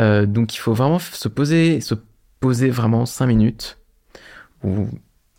Euh, 0.00 0.26
donc, 0.26 0.54
il 0.54 0.58
faut 0.58 0.72
vraiment 0.72 0.98
se 0.98 1.28
poser, 1.28 1.80
se 1.80 1.94
poser 2.40 2.70
vraiment 2.70 3.04
cinq 3.06 3.26
minutes, 3.26 3.78
ou 4.62 4.88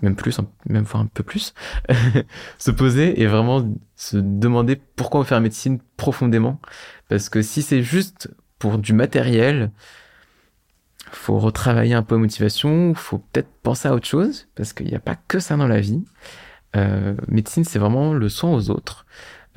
même 0.02 0.16
plus, 0.16 0.40
même 0.68 0.84
voire 0.84 1.04
un 1.04 1.08
peu 1.08 1.24
plus, 1.24 1.54
se 2.58 2.72
poser 2.72 3.22
et 3.22 3.28
vraiment 3.28 3.68
se 3.96 4.18
demander 4.18 4.76
pourquoi 4.96 5.22
on 5.22 5.24
fait 5.24 5.36
la 5.36 5.42
médecine 5.42 5.80
profondément. 5.98 6.60
Parce 7.08 7.30
que 7.30 7.42
si 7.42 7.62
c'est 7.62 7.84
juste 7.84 8.30
pour 8.60 8.78
du 8.78 8.94
matériel, 8.94 9.72
faut 11.12 11.40
retravailler 11.40 11.94
un 11.94 12.04
peu 12.04 12.16
la 12.16 12.22
motivation, 12.22 12.94
faut 12.94 13.20
peut-être 13.20 13.50
penser 13.64 13.88
à 13.88 13.94
autre 13.94 14.08
chose, 14.08 14.48
parce 14.56 14.74
qu'il 14.74 14.88
n'y 14.88 14.96
a 14.96 15.00
pas 15.00 15.16
que 15.28 15.40
ça 15.40 15.58
dans 15.58 15.68
la 15.68 15.80
vie. 15.80 16.04
Euh, 16.76 17.16
médecine, 17.28 17.64
c'est 17.64 17.80
vraiment 17.80 18.14
le 18.14 18.30
soin 18.30 18.52
aux 18.52 18.70
autres. 18.70 19.06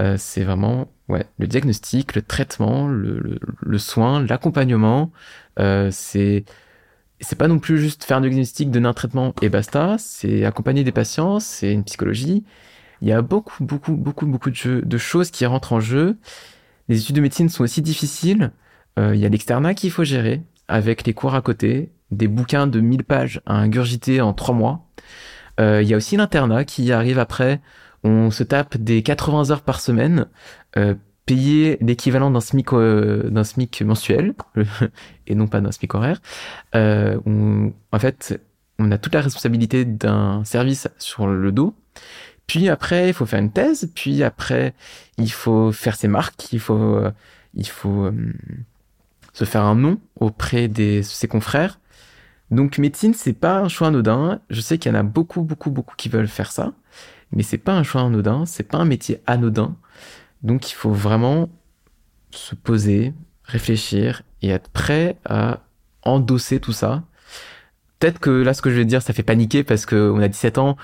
Euh, 0.00 0.16
c'est 0.18 0.42
vraiment 0.42 0.88
ouais, 1.08 1.26
le 1.38 1.46
diagnostic, 1.46 2.14
le 2.14 2.22
traitement, 2.22 2.88
le, 2.88 3.38
le, 3.60 3.78
soin, 3.78 4.22
l'accompagnement. 4.22 5.12
Euh, 5.58 5.88
c'est 5.92 6.44
c'est 7.20 7.38
pas 7.38 7.48
non 7.48 7.58
plus 7.58 7.78
juste 7.78 8.04
faire 8.04 8.18
un 8.18 8.20
diagnostic, 8.20 8.70
donner 8.70 8.88
un 8.88 8.92
traitement 8.92 9.34
et 9.40 9.48
basta. 9.48 9.96
C'est 9.98 10.44
accompagner 10.44 10.84
des 10.84 10.92
patients, 10.92 11.40
c'est 11.40 11.72
une 11.72 11.84
psychologie. 11.84 12.44
Il 13.00 13.08
y 13.08 13.12
a 13.12 13.22
beaucoup, 13.22 13.64
beaucoup, 13.64 13.94
beaucoup, 13.94 14.26
beaucoup 14.26 14.50
de, 14.50 14.54
jeux, 14.56 14.82
de 14.82 14.98
choses 14.98 15.30
qui 15.30 15.46
rentrent 15.46 15.72
en 15.72 15.80
jeu. 15.80 16.16
Les 16.88 17.00
études 17.00 17.16
de 17.16 17.20
médecine 17.20 17.48
sont 17.48 17.62
aussi 17.64 17.82
difficiles. 17.82 18.52
Euh, 18.98 19.14
il 19.14 19.20
y 19.20 19.26
a 19.26 19.28
l'externat 19.28 19.74
qu'il 19.74 19.90
faut 19.90 20.04
gérer 20.04 20.42
avec 20.68 21.06
les 21.06 21.14
cours 21.14 21.34
à 21.34 21.42
côté, 21.42 21.90
des 22.10 22.28
bouquins 22.28 22.66
de 22.66 22.80
1000 22.80 23.04
pages 23.04 23.40
à 23.46 23.54
ingurgiter 23.54 24.20
en 24.20 24.32
3 24.32 24.54
mois. 24.54 24.86
Euh, 25.60 25.82
il 25.82 25.88
y 25.88 25.94
a 25.94 25.96
aussi 25.96 26.16
l'internat 26.16 26.64
qui 26.64 26.90
arrive 26.92 27.18
après. 27.18 27.60
On 28.02 28.30
se 28.30 28.42
tape 28.42 28.76
des 28.76 29.02
80 29.02 29.50
heures 29.50 29.62
par 29.62 29.80
semaine, 29.80 30.26
euh, 30.76 30.94
payé 31.26 31.78
l'équivalent 31.80 32.30
d'un 32.30 32.40
SMIC, 32.40 32.72
euh, 32.72 33.44
SMIC 33.44 33.82
mensuel, 33.82 34.34
et 35.26 35.34
non 35.34 35.46
pas 35.46 35.60
d'un 35.60 35.72
SMIC 35.72 35.94
horaire. 35.94 36.20
Euh, 36.74 37.18
en 37.92 37.98
fait, 37.98 38.40
on 38.78 38.90
a 38.90 38.98
toute 38.98 39.14
la 39.14 39.20
responsabilité 39.20 39.84
d'un 39.84 40.44
service 40.44 40.88
sur 40.98 41.26
le 41.26 41.52
dos. 41.52 41.74
Puis 42.46 42.68
après, 42.68 43.08
il 43.08 43.14
faut 43.14 43.24
faire 43.24 43.40
une 43.40 43.52
thèse. 43.52 43.90
Puis 43.94 44.22
après, 44.22 44.74
il 45.16 45.32
faut 45.32 45.72
faire 45.72 45.96
ses 45.96 46.08
marques. 46.08 46.52
Il 46.52 46.60
faut, 46.60 47.00
il 47.54 47.68
faut 47.68 48.10
se 49.34 49.44
faire 49.44 49.64
un 49.64 49.74
nom 49.74 50.00
auprès 50.16 50.68
de 50.68 51.02
ses 51.02 51.28
confrères. 51.28 51.78
Donc 52.50 52.78
médecine, 52.78 53.12
c'est 53.12 53.34
pas 53.34 53.58
un 53.58 53.68
choix 53.68 53.88
anodin. 53.88 54.40
Je 54.48 54.60
sais 54.62 54.78
qu'il 54.78 54.90
y 54.90 54.94
en 54.94 54.98
a 54.98 55.02
beaucoup, 55.02 55.42
beaucoup, 55.42 55.70
beaucoup 55.70 55.96
qui 55.96 56.08
veulent 56.08 56.28
faire 56.28 56.52
ça, 56.52 56.72
mais 57.32 57.42
c'est 57.42 57.58
pas 57.58 57.74
un 57.74 57.82
choix 57.82 58.02
anodin, 58.02 58.46
c'est 58.46 58.62
pas 58.62 58.78
un 58.78 58.84
métier 58.86 59.20
anodin. 59.26 59.76
Donc 60.42 60.70
il 60.70 60.74
faut 60.74 60.92
vraiment 60.92 61.50
se 62.30 62.54
poser, 62.54 63.12
réfléchir 63.44 64.22
et 64.40 64.48
être 64.48 64.70
prêt 64.70 65.18
à 65.24 65.60
endosser 66.02 66.60
tout 66.60 66.72
ça. 66.72 67.02
Peut-être 67.98 68.20
que 68.20 68.30
là, 68.30 68.54
ce 68.54 68.62
que 68.62 68.70
je 68.70 68.76
vais 68.76 68.84
dire, 68.84 69.02
ça 69.02 69.12
fait 69.12 69.22
paniquer 69.22 69.64
parce 69.64 69.86
qu'on 69.86 70.20
a 70.20 70.28
17 70.28 70.58
ans, 70.58 70.76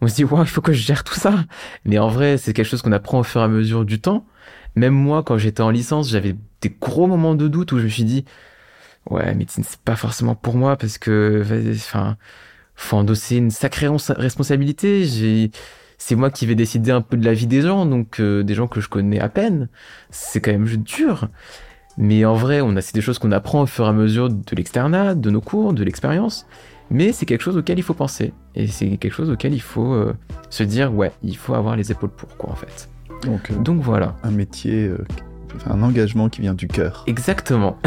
on 0.00 0.08
se 0.08 0.14
dit, 0.14 0.24
wow, 0.24 0.42
il 0.42 0.48
faut 0.48 0.60
que 0.60 0.72
je 0.72 0.82
gère 0.82 1.04
tout 1.04 1.14
ça. 1.14 1.44
Mais 1.84 1.98
en 1.98 2.08
vrai, 2.08 2.38
c'est 2.38 2.52
quelque 2.52 2.66
chose 2.66 2.82
qu'on 2.82 2.92
apprend 2.92 3.20
au 3.20 3.22
fur 3.22 3.40
et 3.40 3.44
à 3.44 3.48
mesure 3.48 3.84
du 3.84 4.00
temps. 4.00 4.26
Même 4.76 4.94
moi, 4.94 5.22
quand 5.22 5.38
j'étais 5.38 5.62
en 5.62 5.70
licence, 5.70 6.10
j'avais 6.10 6.34
des 6.60 6.70
gros 6.80 7.06
moments 7.06 7.34
de 7.34 7.48
doute 7.48 7.72
où 7.72 7.78
je 7.78 7.84
me 7.84 7.88
suis 7.88 8.04
dit, 8.04 8.24
ouais, 9.10 9.34
médecine, 9.34 9.64
c'est 9.66 9.80
pas 9.80 9.96
forcément 9.96 10.34
pour 10.34 10.56
moi 10.56 10.76
parce 10.76 10.98
que, 10.98 11.44
enfin, 11.74 12.16
faut 12.74 12.96
endosser 12.96 13.36
une 13.36 13.50
sacrée 13.50 13.88
responsabilité. 14.10 15.50
C'est 15.98 16.16
moi 16.16 16.30
qui 16.30 16.46
vais 16.46 16.54
décider 16.54 16.90
un 16.90 17.00
peu 17.00 17.16
de 17.16 17.24
la 17.24 17.34
vie 17.34 17.46
des 17.46 17.62
gens, 17.62 17.86
donc 17.86 18.20
euh, 18.20 18.42
des 18.42 18.54
gens 18.54 18.66
que 18.66 18.80
je 18.80 18.88
connais 18.88 19.20
à 19.20 19.28
peine. 19.28 19.68
C'est 20.10 20.40
quand 20.40 20.50
même 20.50 20.66
dur. 20.66 21.28
Mais 21.96 22.24
en 22.24 22.34
vrai, 22.34 22.60
on 22.60 22.74
a, 22.76 22.80
c'est 22.80 22.94
des 22.94 23.00
choses 23.00 23.20
qu'on 23.20 23.30
apprend 23.30 23.62
au 23.62 23.66
fur 23.66 23.84
et 23.84 23.88
à 23.88 23.92
mesure 23.92 24.28
de 24.28 24.56
l'externat, 24.56 25.14
de 25.14 25.30
nos 25.30 25.40
cours, 25.40 25.72
de 25.72 25.84
l'expérience. 25.84 26.46
Mais 26.90 27.12
c'est 27.12 27.26
quelque 27.26 27.42
chose 27.42 27.56
auquel 27.56 27.78
il 27.78 27.82
faut 27.82 27.94
penser. 27.94 28.32
Et 28.54 28.66
c'est 28.66 28.96
quelque 28.96 29.12
chose 29.12 29.30
auquel 29.30 29.54
il 29.54 29.62
faut 29.62 29.94
euh, 29.94 30.12
se 30.50 30.64
dire, 30.64 30.92
ouais, 30.92 31.12
il 31.22 31.36
faut 31.36 31.54
avoir 31.54 31.76
les 31.76 31.92
épaules 31.92 32.10
pour, 32.10 32.36
quoi, 32.36 32.50
en 32.50 32.56
fait. 32.56 32.88
Donc, 33.24 33.50
euh, 33.50 33.54
Donc 33.56 33.82
voilà. 33.82 34.16
Un 34.22 34.30
métier, 34.30 34.90
un 35.68 35.82
engagement 35.82 36.28
qui 36.28 36.40
vient 36.40 36.54
du 36.54 36.68
cœur. 36.68 37.04
Exactement. 37.06 37.76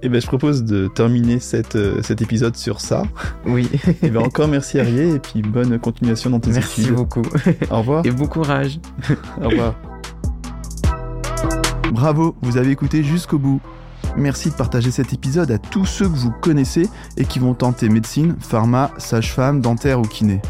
Eh 0.00 0.08
ben, 0.08 0.20
je 0.20 0.26
propose 0.28 0.62
de 0.62 0.86
terminer 0.86 1.40
cette, 1.40 1.74
euh, 1.74 2.02
cet 2.02 2.22
épisode 2.22 2.54
sur 2.54 2.80
ça. 2.80 3.02
Oui. 3.44 3.68
et 3.72 3.96
eh 4.04 4.10
ben, 4.10 4.22
encore 4.22 4.46
merci 4.46 4.78
Arié 4.78 5.14
et 5.14 5.18
puis 5.18 5.42
bonne 5.42 5.76
continuation 5.80 6.30
dans 6.30 6.38
tes 6.38 6.52
merci 6.52 6.82
études. 6.82 6.96
Merci 6.96 7.20
beaucoup. 7.20 7.22
Au 7.70 7.78
revoir. 7.78 8.06
Et 8.06 8.12
bon 8.12 8.26
courage. 8.26 8.78
Au 9.42 9.48
revoir. 9.48 9.74
Bravo, 11.92 12.36
vous 12.42 12.58
avez 12.58 12.70
écouté 12.70 13.02
jusqu'au 13.02 13.38
bout. 13.38 13.60
Merci 14.16 14.50
de 14.50 14.54
partager 14.54 14.92
cet 14.92 15.12
épisode 15.12 15.50
à 15.50 15.58
tous 15.58 15.84
ceux 15.84 16.08
que 16.08 16.16
vous 16.16 16.30
connaissez 16.30 16.88
et 17.16 17.24
qui 17.24 17.40
vont 17.40 17.54
tenter 17.54 17.88
médecine, 17.88 18.36
pharma, 18.38 18.92
sage-femme, 18.98 19.60
dentaire 19.60 19.98
ou 19.98 20.02
kiné. 20.02 20.40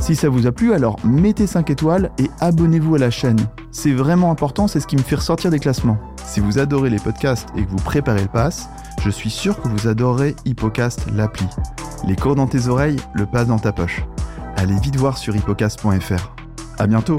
Si 0.00 0.16
ça 0.16 0.28
vous 0.28 0.46
a 0.46 0.52
plu, 0.52 0.74
alors 0.74 0.96
mettez 1.04 1.46
5 1.46 1.70
étoiles 1.70 2.10
et 2.18 2.30
abonnez-vous 2.40 2.96
à 2.96 2.98
la 2.98 3.10
chaîne. 3.10 3.38
C'est 3.70 3.92
vraiment 3.92 4.30
important, 4.30 4.66
c'est 4.66 4.80
ce 4.80 4.86
qui 4.86 4.96
me 4.96 5.02
fait 5.02 5.16
ressortir 5.16 5.50
des 5.50 5.58
classements. 5.58 5.98
Si 6.24 6.40
vous 6.40 6.58
adorez 6.58 6.90
les 6.90 6.98
podcasts 6.98 7.48
et 7.56 7.64
que 7.64 7.70
vous 7.70 7.76
préparez 7.76 8.22
le 8.22 8.28
pass, 8.28 8.68
je 9.04 9.10
suis 9.10 9.30
sûr 9.30 9.60
que 9.60 9.68
vous 9.68 9.88
adorerez 9.88 10.34
Hippocast 10.44 11.06
l'appli. 11.12 11.46
Les 12.06 12.16
cours 12.16 12.34
dans 12.34 12.46
tes 12.46 12.68
oreilles, 12.68 12.98
le 13.14 13.26
pass 13.26 13.46
dans 13.46 13.58
ta 13.58 13.72
poche. 13.72 14.02
Allez 14.56 14.78
vite 14.80 14.96
voir 14.96 15.18
sur 15.18 15.34
hippocast.fr. 15.34 16.34
À 16.78 16.86
bientôt 16.86 17.16